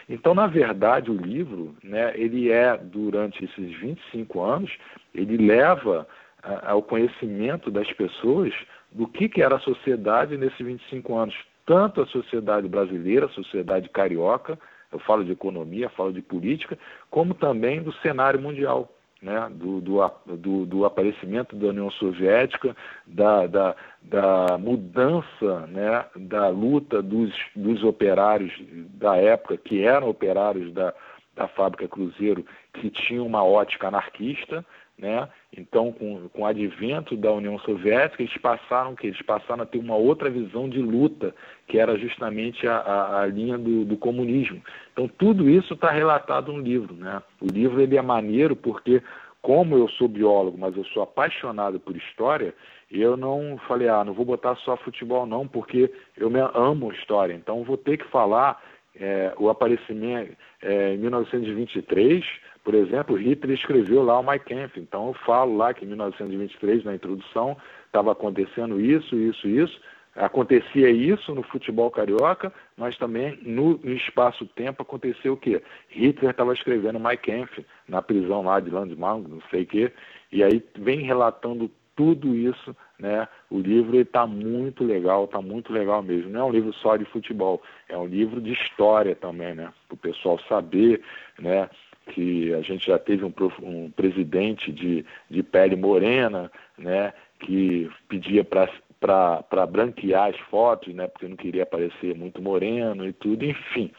Então, 0.09 0.33
na 0.33 0.47
verdade, 0.47 1.11
o 1.11 1.15
livro, 1.15 1.75
né, 1.83 2.11
ele 2.15 2.51
é, 2.51 2.75
durante 2.75 3.45
esses 3.45 3.79
25 3.79 4.41
anos, 4.41 4.75
ele 5.13 5.37
leva 5.37 6.07
a, 6.41 6.71
ao 6.71 6.81
conhecimento 6.81 7.69
das 7.69 7.91
pessoas 7.93 8.51
do 8.91 9.07
que, 9.07 9.29
que 9.29 9.43
era 9.43 9.57
a 9.57 9.59
sociedade 9.59 10.35
nesses 10.35 10.57
25 10.57 11.15
anos. 11.15 11.35
Tanto 11.63 12.01
a 12.01 12.07
sociedade 12.07 12.67
brasileira, 12.67 13.27
a 13.27 13.29
sociedade 13.29 13.87
carioca, 13.89 14.57
eu 14.91 14.97
falo 14.97 15.23
de 15.23 15.31
economia, 15.31 15.89
falo 15.89 16.11
de 16.11 16.23
política, 16.23 16.75
como 17.11 17.35
também 17.35 17.83
do 17.83 17.93
cenário 18.01 18.41
mundial. 18.41 18.91
Né, 19.21 19.49
do, 19.51 19.81
do, 19.81 20.11
do, 20.37 20.65
do, 20.65 20.85
aparecimento 20.85 21.55
da 21.55 21.67
União 21.67 21.91
Soviética, 21.91 22.75
da, 23.05 23.47
da, 23.47 23.75
da 24.01 24.57
mudança 24.57 25.67
né, 25.67 26.05
da 26.15 26.47
luta 26.47 27.01
dos, 27.01 27.33
dos 27.55 27.83
operários 27.83 28.53
da 28.93 29.17
época, 29.17 29.57
que 29.57 29.83
eram 29.83 30.09
operários 30.09 30.73
da, 30.73 30.93
da 31.35 31.47
fábrica 31.47 31.87
Cruzeiro, 31.87 32.45
que 32.73 32.89
tinham 32.89 33.25
uma 33.25 33.43
ótica 33.43 33.87
anarquista, 33.87 34.65
né? 34.99 35.29
Então, 35.57 35.91
com, 35.91 36.27
com 36.29 36.41
o 36.41 36.45
advento 36.45 37.15
da 37.15 37.31
União 37.31 37.57
Soviética, 37.59 38.21
eles 38.21 38.37
passaram 38.37 38.95
que 38.95 39.07
eles 39.07 39.21
passaram 39.21 39.63
a 39.63 39.65
ter 39.65 39.79
uma 39.79 39.95
outra 39.95 40.29
visão 40.29 40.69
de 40.69 40.79
luta, 40.79 41.33
que 41.67 41.79
era 41.79 41.97
justamente 41.97 42.67
a, 42.67 42.77
a, 42.77 43.21
a 43.21 43.25
linha 43.25 43.57
do, 43.57 43.85
do, 43.85 43.97
comunismo. 43.97 44.61
Então, 44.91 45.07
tudo 45.07 45.49
isso 45.49 45.73
está 45.73 45.89
relatado 45.89 46.51
no 46.51 46.59
livro. 46.59 46.93
Né? 46.93 47.21
O 47.39 47.47
livro 47.47 47.81
ele 47.81 47.97
é 47.97 48.01
maneiro 48.01 48.55
porque, 48.55 49.01
como 49.41 49.77
eu 49.77 49.87
sou 49.89 50.07
biólogo, 50.07 50.57
mas 50.57 50.75
eu 50.75 50.83
sou 50.85 51.01
apaixonado 51.01 51.79
por 51.79 51.95
história, 51.95 52.53
eu 52.91 53.15
não 53.15 53.57
falei, 53.67 53.87
ah, 53.87 54.03
não 54.03 54.13
vou 54.13 54.25
botar 54.25 54.55
só 54.57 54.75
futebol 54.77 55.25
não, 55.25 55.47
porque 55.47 55.91
eu 56.17 56.29
me 56.29 56.39
amo 56.53 56.91
história. 56.91 57.33
Então, 57.33 57.63
vou 57.63 57.77
ter 57.77 57.97
que 57.97 58.05
falar 58.09 58.61
é, 58.99 59.33
o 59.37 59.49
aparecimento 59.49 60.35
é, 60.61 60.93
em 60.93 60.97
1923 60.97 62.25
por 62.69 62.75
exemplo, 62.75 63.15
Hitler 63.15 63.57
escreveu 63.57 64.03
lá 64.03 64.19
o 64.19 64.23
Mein 64.23 64.37
Kampf, 64.37 64.79
então 64.79 65.07
eu 65.07 65.13
falo 65.25 65.57
lá 65.57 65.73
que 65.73 65.83
em 65.83 65.87
1923, 65.87 66.83
na 66.83 66.93
introdução, 66.93 67.57
estava 67.87 68.11
acontecendo 68.11 68.79
isso, 68.79 69.15
isso, 69.15 69.47
isso. 69.47 69.81
Acontecia 70.15 70.87
isso 70.91 71.33
no 71.33 71.41
futebol 71.41 71.89
carioca, 71.89 72.53
mas 72.77 72.95
também 72.95 73.39
no, 73.41 73.79
espaço-tempo 73.91 74.83
aconteceu 74.83 75.33
o 75.33 75.37
quê? 75.37 75.63
Hitler 75.87 76.29
estava 76.29 76.53
escrevendo 76.53 76.99
Mein 76.99 77.17
Kampf 77.17 77.65
na 77.87 78.03
prisão 78.03 78.43
lá 78.43 78.59
de 78.59 78.69
Landmark, 78.69 79.27
não 79.27 79.41
sei 79.49 79.63
o 79.63 79.65
quê, 79.65 79.91
e 80.31 80.43
aí 80.43 80.63
vem 80.77 80.99
relatando 80.99 81.71
tudo 81.95 82.35
isso, 82.35 82.77
né? 82.99 83.27
O 83.49 83.57
livro 83.57 83.99
está 83.99 84.27
muito 84.27 84.83
legal, 84.83 85.25
está 85.25 85.41
muito 85.41 85.73
legal 85.73 86.03
mesmo. 86.03 86.29
Não 86.29 86.41
é 86.41 86.43
um 86.43 86.51
livro 86.51 86.71
só 86.71 86.95
de 86.97 87.05
futebol, 87.05 87.63
é 87.89 87.97
um 87.97 88.05
livro 88.05 88.39
de 88.39 88.53
história 88.53 89.15
também, 89.15 89.55
né? 89.55 89.73
Para 89.87 89.95
o 89.95 89.97
pessoal 89.97 90.39
saber, 90.47 91.01
né? 91.39 91.67
Que 92.09 92.53
a 92.53 92.61
gente 92.61 92.85
já 92.87 92.97
teve 92.97 93.23
um, 93.23 93.33
um 93.61 93.91
presidente 93.91 94.71
de, 94.71 95.05
de 95.29 95.43
pele 95.43 95.75
morena, 95.75 96.51
né, 96.77 97.13
que 97.39 97.89
pedia 98.07 98.43
para 98.43 99.65
branquear 99.65 100.29
as 100.29 100.39
fotos, 100.49 100.93
né, 100.93 101.07
porque 101.07 101.27
não 101.27 101.35
queria 101.35 101.65
parecer 101.65 102.15
muito 102.15 102.41
moreno 102.41 103.07
e 103.07 103.13
tudo, 103.13 103.45
enfim. 103.45 103.91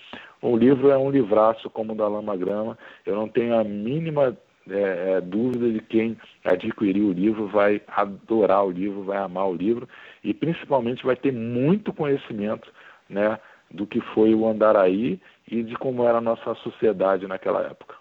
O 0.42 0.56
livro 0.56 0.90
é 0.90 0.98
um 0.98 1.10
livraço 1.10 1.68
como 1.70 1.92
o 1.92 1.96
da 1.96 2.08
Lama 2.08 2.36
Grama, 2.36 2.78
eu 3.04 3.14
não 3.14 3.28
tenho 3.28 3.58
a 3.58 3.64
mínima 3.64 4.36
é, 4.68 5.16
é, 5.16 5.20
dúvida 5.20 5.70
de 5.70 5.80
quem 5.80 6.16
adquirir 6.44 7.02
o 7.02 7.12
livro 7.12 7.48
vai 7.48 7.80
adorar 7.88 8.64
o 8.64 8.70
livro, 8.70 9.02
vai 9.02 9.18
amar 9.18 9.48
o 9.48 9.54
livro 9.54 9.88
e 10.22 10.32
principalmente 10.32 11.04
vai 11.04 11.16
ter 11.16 11.32
muito 11.32 11.92
conhecimento 11.92 12.70
né, 13.08 13.38
do 13.70 13.86
que 13.86 14.00
foi 14.00 14.34
o 14.34 14.46
Andaraí 14.46 15.20
e 15.50 15.62
de 15.62 15.74
como 15.76 16.04
era 16.04 16.18
a 16.18 16.22
nossa 16.22 16.54
sociedade 16.56 17.26
naquela 17.26 17.62
época. 17.62 17.96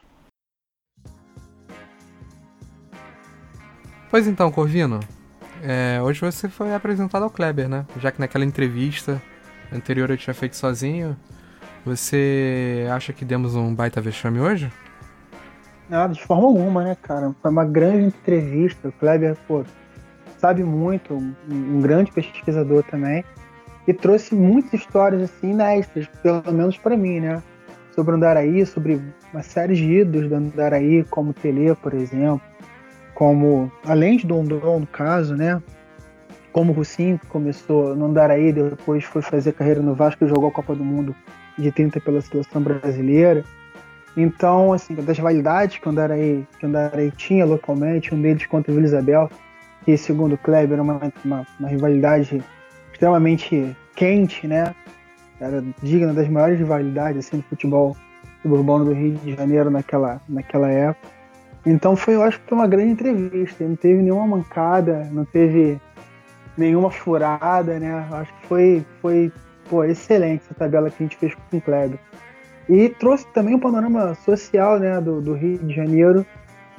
Pois 4.10 4.28
então, 4.28 4.52
Corvino, 4.52 5.00
é, 5.62 6.02
hoje 6.02 6.20
você 6.22 6.50
foi 6.50 6.74
apresentado 6.74 7.22
ao 7.24 7.30
Kleber, 7.30 7.70
né? 7.70 7.86
Já 8.00 8.12
que 8.12 8.20
naquela 8.20 8.44
entrevista 8.44 9.22
anterior 9.72 10.10
eu 10.10 10.18
tinha 10.18 10.34
feito 10.34 10.56
sozinho. 10.56 11.16
Você 11.86 12.88
acha 12.92 13.14
que 13.14 13.24
demos 13.24 13.56
um 13.56 13.74
baita 13.74 14.02
vexame 14.02 14.40
hoje? 14.40 14.72
Nada, 15.88 16.12
de 16.12 16.24
forma 16.24 16.48
alguma, 16.48 16.84
né, 16.84 16.98
cara? 17.00 17.36
Foi 17.40 17.52
uma 17.52 17.64
grande 17.64 18.06
entrevista. 18.06 18.88
O 18.88 18.92
Kleber, 18.94 19.38
pô, 19.48 19.64
sabe 20.40 20.64
muito, 20.64 21.14
um, 21.14 21.34
um 21.48 21.80
grande 21.80 22.12
pesquisador 22.12 22.84
também. 22.84 23.24
E 23.88 23.94
trouxe 23.94 24.34
muitas 24.34 24.74
histórias, 24.74 25.22
assim, 25.22 25.52
inéditas, 25.52 26.08
pelo 26.24 26.52
menos 26.52 26.78
para 26.80 26.98
mim, 26.98 27.20
né? 27.20 27.44
Sobre 27.94 28.14
o 28.14 28.16
Andaraí, 28.16 28.66
sobre 28.66 29.00
uma 29.32 29.44
série 29.44 29.76
de 29.76 29.84
ídolos 29.84 30.30
do 30.30 30.36
Andaraí, 30.36 31.04
como 31.12 31.32
Tele, 31.32 31.76
por 31.76 31.94
exemplo 31.94 32.49
como, 33.20 33.70
além 33.86 34.16
de 34.16 34.26
Dondon, 34.26 34.80
no 34.80 34.88
caso, 34.88 35.36
né? 35.36 35.62
Como 36.54 36.72
o 36.72 36.86
que 36.86 37.20
começou 37.28 37.94
no 37.94 38.06
Andaraí, 38.06 38.54
depois 38.54 39.04
foi 39.04 39.22
fazer 39.22 39.52
carreira 39.52 39.82
no 39.82 39.94
Vasco 39.94 40.24
e 40.24 40.28
jogou 40.30 40.48
a 40.48 40.52
Copa 40.54 40.74
do 40.74 40.86
Mundo 40.86 41.14
de 41.58 41.70
30 41.70 42.00
pela 42.00 42.22
seleção 42.22 42.62
brasileira. 42.62 43.44
Então, 44.16 44.72
assim, 44.72 44.96
das 44.96 45.18
rivalidades 45.18 45.80
que 45.80 45.86
o 45.86 45.92
Andaraí, 45.92 46.48
que 46.58 46.66
o 46.66 46.70
Andaraí 46.70 47.12
tinha 47.12 47.46
localmente, 47.46 48.16
um 48.16 48.22
deles 48.22 48.46
contra 48.46 48.72
o 48.72 48.76
Vila 48.76 48.88
Isabel, 48.88 49.30
que 49.84 49.98
segundo 49.98 50.36
o 50.36 50.38
Kleber 50.38 50.76
era 50.76 50.82
uma, 50.82 51.12
uma, 51.26 51.48
uma 51.60 51.68
rivalidade 51.68 52.42
extremamente 52.94 53.76
quente, 53.98 54.48
né? 54.48 54.74
Era 55.42 55.62
digna 55.84 56.14
das 56.14 56.30
maiores 56.30 56.58
rivalidades 56.58 57.28
assim, 57.28 57.38
do 57.40 57.44
futebol 57.44 57.98
urbano 58.46 58.86
do 58.86 58.94
Rio 58.94 59.16
de 59.16 59.36
Janeiro 59.36 59.70
naquela, 59.70 60.22
naquela 60.30 60.72
época. 60.72 61.19
Então 61.70 61.96
foi, 61.96 62.16
eu 62.16 62.24
acho 62.24 62.40
que 62.40 62.50
foi 62.50 62.58
uma 62.58 62.68
grande 62.68 62.94
entrevista. 62.94 63.64
Não 63.64 63.76
teve 63.76 64.02
nenhuma 64.02 64.26
mancada, 64.26 65.08
não 65.12 65.24
teve 65.24 65.80
nenhuma 66.58 66.90
furada, 66.90 67.80
né? 67.80 68.08
Acho 68.12 68.34
que 68.34 68.48
foi, 68.48 68.86
foi 69.00 69.32
pô, 69.70 69.84
excelente 69.84 70.44
essa 70.46 70.56
tabela 70.56 70.90
que 70.90 71.04
a 71.04 71.06
gente 71.06 71.16
fez 71.18 71.36
com 71.36 71.58
o 71.58 71.62
Kleber. 71.62 72.00
E 72.68 72.90
trouxe 72.90 73.28
também 73.34 73.54
um 73.54 73.60
panorama 73.60 74.16
social, 74.16 74.80
né, 74.80 75.00
do, 75.00 75.22
do 75.22 75.34
Rio 75.34 75.60
de 75.60 75.74
Janeiro 75.74 76.26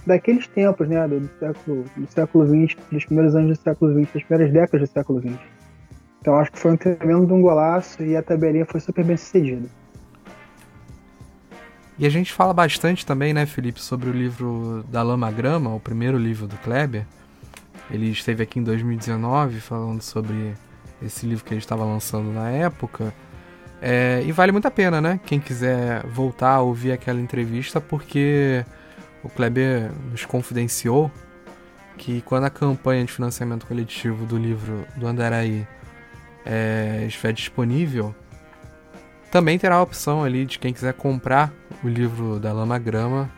daqueles 0.05 0.47
tempos, 0.49 0.89
né, 0.89 1.07
do, 1.07 1.21
do 1.21 1.31
século 1.39 1.85
do 1.97 2.07
século 2.11 2.47
XX, 2.47 2.77
dos 2.91 3.05
primeiros 3.05 3.37
anos 3.37 3.59
do 3.59 3.63
século 3.63 3.93
XX, 3.93 4.13
das 4.13 4.25
primeiras 4.25 4.53
décadas 4.53 4.89
do 4.89 4.93
século 4.93 5.21
XX. 5.21 5.39
Então 6.21 6.35
acho 6.37 6.51
que 6.51 6.59
foi 6.59 6.73
um 6.73 6.77
tremendo 6.77 7.27
de 7.27 7.33
um 7.33 7.41
golaço 7.41 8.03
e 8.03 8.17
a 8.17 8.23
tabelinha 8.23 8.67
foi 8.67 8.81
super 8.81 9.05
bem 9.05 9.17
sucedida. 9.17 9.69
E 12.01 12.07
a 12.07 12.09
gente 12.09 12.33
fala 12.33 12.55
bastante 12.55 13.05
também, 13.05 13.35
né, 13.35 13.45
Felipe, 13.45 13.79
sobre 13.79 14.09
o 14.09 14.13
livro 14.13 14.83
da 14.89 15.03
Lama 15.03 15.31
Grama, 15.31 15.75
o 15.75 15.79
primeiro 15.79 16.17
livro 16.17 16.47
do 16.47 16.57
Kleber. 16.57 17.05
Ele 17.91 18.11
esteve 18.11 18.43
aqui 18.43 18.59
em 18.59 18.63
2019 18.63 19.61
falando 19.61 20.01
sobre 20.01 20.55
esse 21.03 21.27
livro 21.27 21.45
que 21.45 21.53
ele 21.53 21.61
estava 21.61 21.85
lançando 21.85 22.33
na 22.33 22.49
época. 22.49 23.13
É, 23.83 24.23
e 24.25 24.33
vale 24.33 24.51
muito 24.51 24.67
a 24.67 24.71
pena, 24.71 24.99
né? 24.99 25.21
Quem 25.27 25.39
quiser 25.39 26.07
voltar 26.07 26.55
a 26.55 26.61
ouvir 26.63 26.93
aquela 26.93 27.21
entrevista, 27.21 27.83
porque 27.83 28.65
o 29.23 29.29
Kleber 29.29 29.91
nos 30.11 30.25
confidenciou 30.25 31.13
que 31.99 32.23
quando 32.23 32.45
a 32.45 32.51
campanha 32.51 33.05
de 33.05 33.13
financiamento 33.13 33.67
coletivo 33.67 34.25
do 34.25 34.39
livro 34.39 34.87
do 34.97 35.07
Andaraí 35.07 35.69
é, 36.47 37.05
estiver 37.07 37.35
disponível, 37.35 38.15
também 39.31 39.59
terá 39.59 39.77
a 39.77 39.83
opção 39.83 40.25
ali 40.25 40.45
de 40.45 40.59
quem 40.59 40.73
quiser 40.73 40.95
comprar 40.95 41.53
o 41.85 41.89
livro 41.89 42.39
da 42.41 42.53
Lama 42.53 42.79
Grama, 42.79 43.31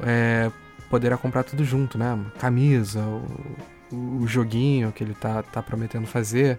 é, 0.00 0.50
poderá 0.88 1.16
comprar 1.16 1.42
tudo 1.42 1.64
junto, 1.64 1.98
né? 1.98 2.18
Camisa, 2.38 3.02
o, 3.90 4.22
o 4.22 4.26
joguinho 4.26 4.92
que 4.92 5.02
ele 5.02 5.14
tá, 5.14 5.42
tá 5.42 5.62
prometendo 5.62 6.06
fazer, 6.06 6.58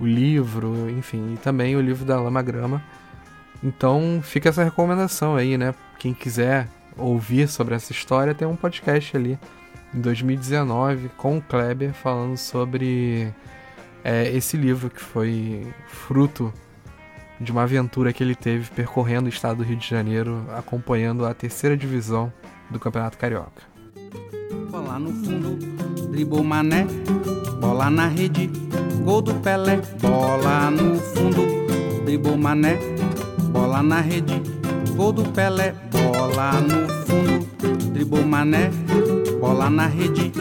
o 0.00 0.06
livro, 0.06 0.88
enfim, 0.90 1.34
e 1.34 1.36
também 1.36 1.76
o 1.76 1.80
livro 1.80 2.04
da 2.04 2.20
Lama 2.20 2.42
Grama. 2.42 2.82
Então 3.62 4.20
fica 4.22 4.48
essa 4.48 4.64
recomendação 4.64 5.36
aí, 5.36 5.58
né? 5.58 5.74
Quem 5.98 6.14
quiser 6.14 6.68
ouvir 6.96 7.48
sobre 7.48 7.74
essa 7.74 7.92
história, 7.92 8.34
tem 8.34 8.46
um 8.46 8.56
podcast 8.56 9.16
ali 9.16 9.38
em 9.94 10.00
2019 10.00 11.10
com 11.16 11.38
o 11.38 11.42
Kleber 11.42 11.92
falando 11.92 12.36
sobre 12.36 13.32
é, 14.04 14.28
esse 14.30 14.56
livro 14.56 14.90
que 14.90 15.00
foi 15.00 15.66
fruto 15.88 16.52
de 17.40 17.52
uma 17.52 17.62
aventura 17.62 18.12
que 18.12 18.22
ele 18.22 18.34
teve 18.34 18.70
percorrendo 18.70 19.26
o 19.26 19.28
estado 19.28 19.58
do 19.58 19.62
Rio 19.62 19.76
de 19.76 19.88
Janeiro, 19.88 20.44
acompanhando 20.56 21.24
a 21.24 21.32
terceira 21.32 21.76
divisão 21.76 22.32
do 22.70 22.78
Campeonato 22.80 23.16
Carioca. 23.16 23.62
Bola 24.70 24.98
no 24.98 25.12
fundo, 25.12 25.58
dribou 26.10 26.42
mané, 26.42 26.86
bola 27.60 27.88
na 27.88 28.06
rede, 28.08 28.50
gol 29.04 29.22
do 29.22 29.34
Pelé, 29.34 29.80
bola 30.00 30.70
no 30.70 30.96
fundo, 30.96 31.46
dribou 32.04 32.36
mané, 32.36 32.78
bola 33.50 33.82
na 33.82 34.00
rede, 34.00 34.42
gol 34.96 35.12
do 35.12 35.22
Pelé, 35.30 35.74
bola 35.90 36.60
no 36.60 36.88
fundo, 37.06 37.92
dribou 37.92 38.24
mané, 38.24 38.70
bola 39.40 39.70
na 39.70 39.86
rede, 39.86 40.32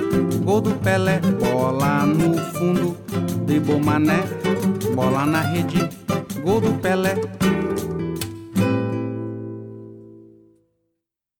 gol 0.43 0.61
do 0.61 0.71
Pelé, 0.71 1.19
bola 1.39 2.05
no 2.05 2.37
fundo, 2.53 2.97
dribou 3.45 3.79
mané, 3.79 4.23
bola 4.95 5.25
na 5.25 5.41
rede, 5.41 5.89
gol 6.43 6.61
do 6.61 6.73
Pelé. 6.81 7.15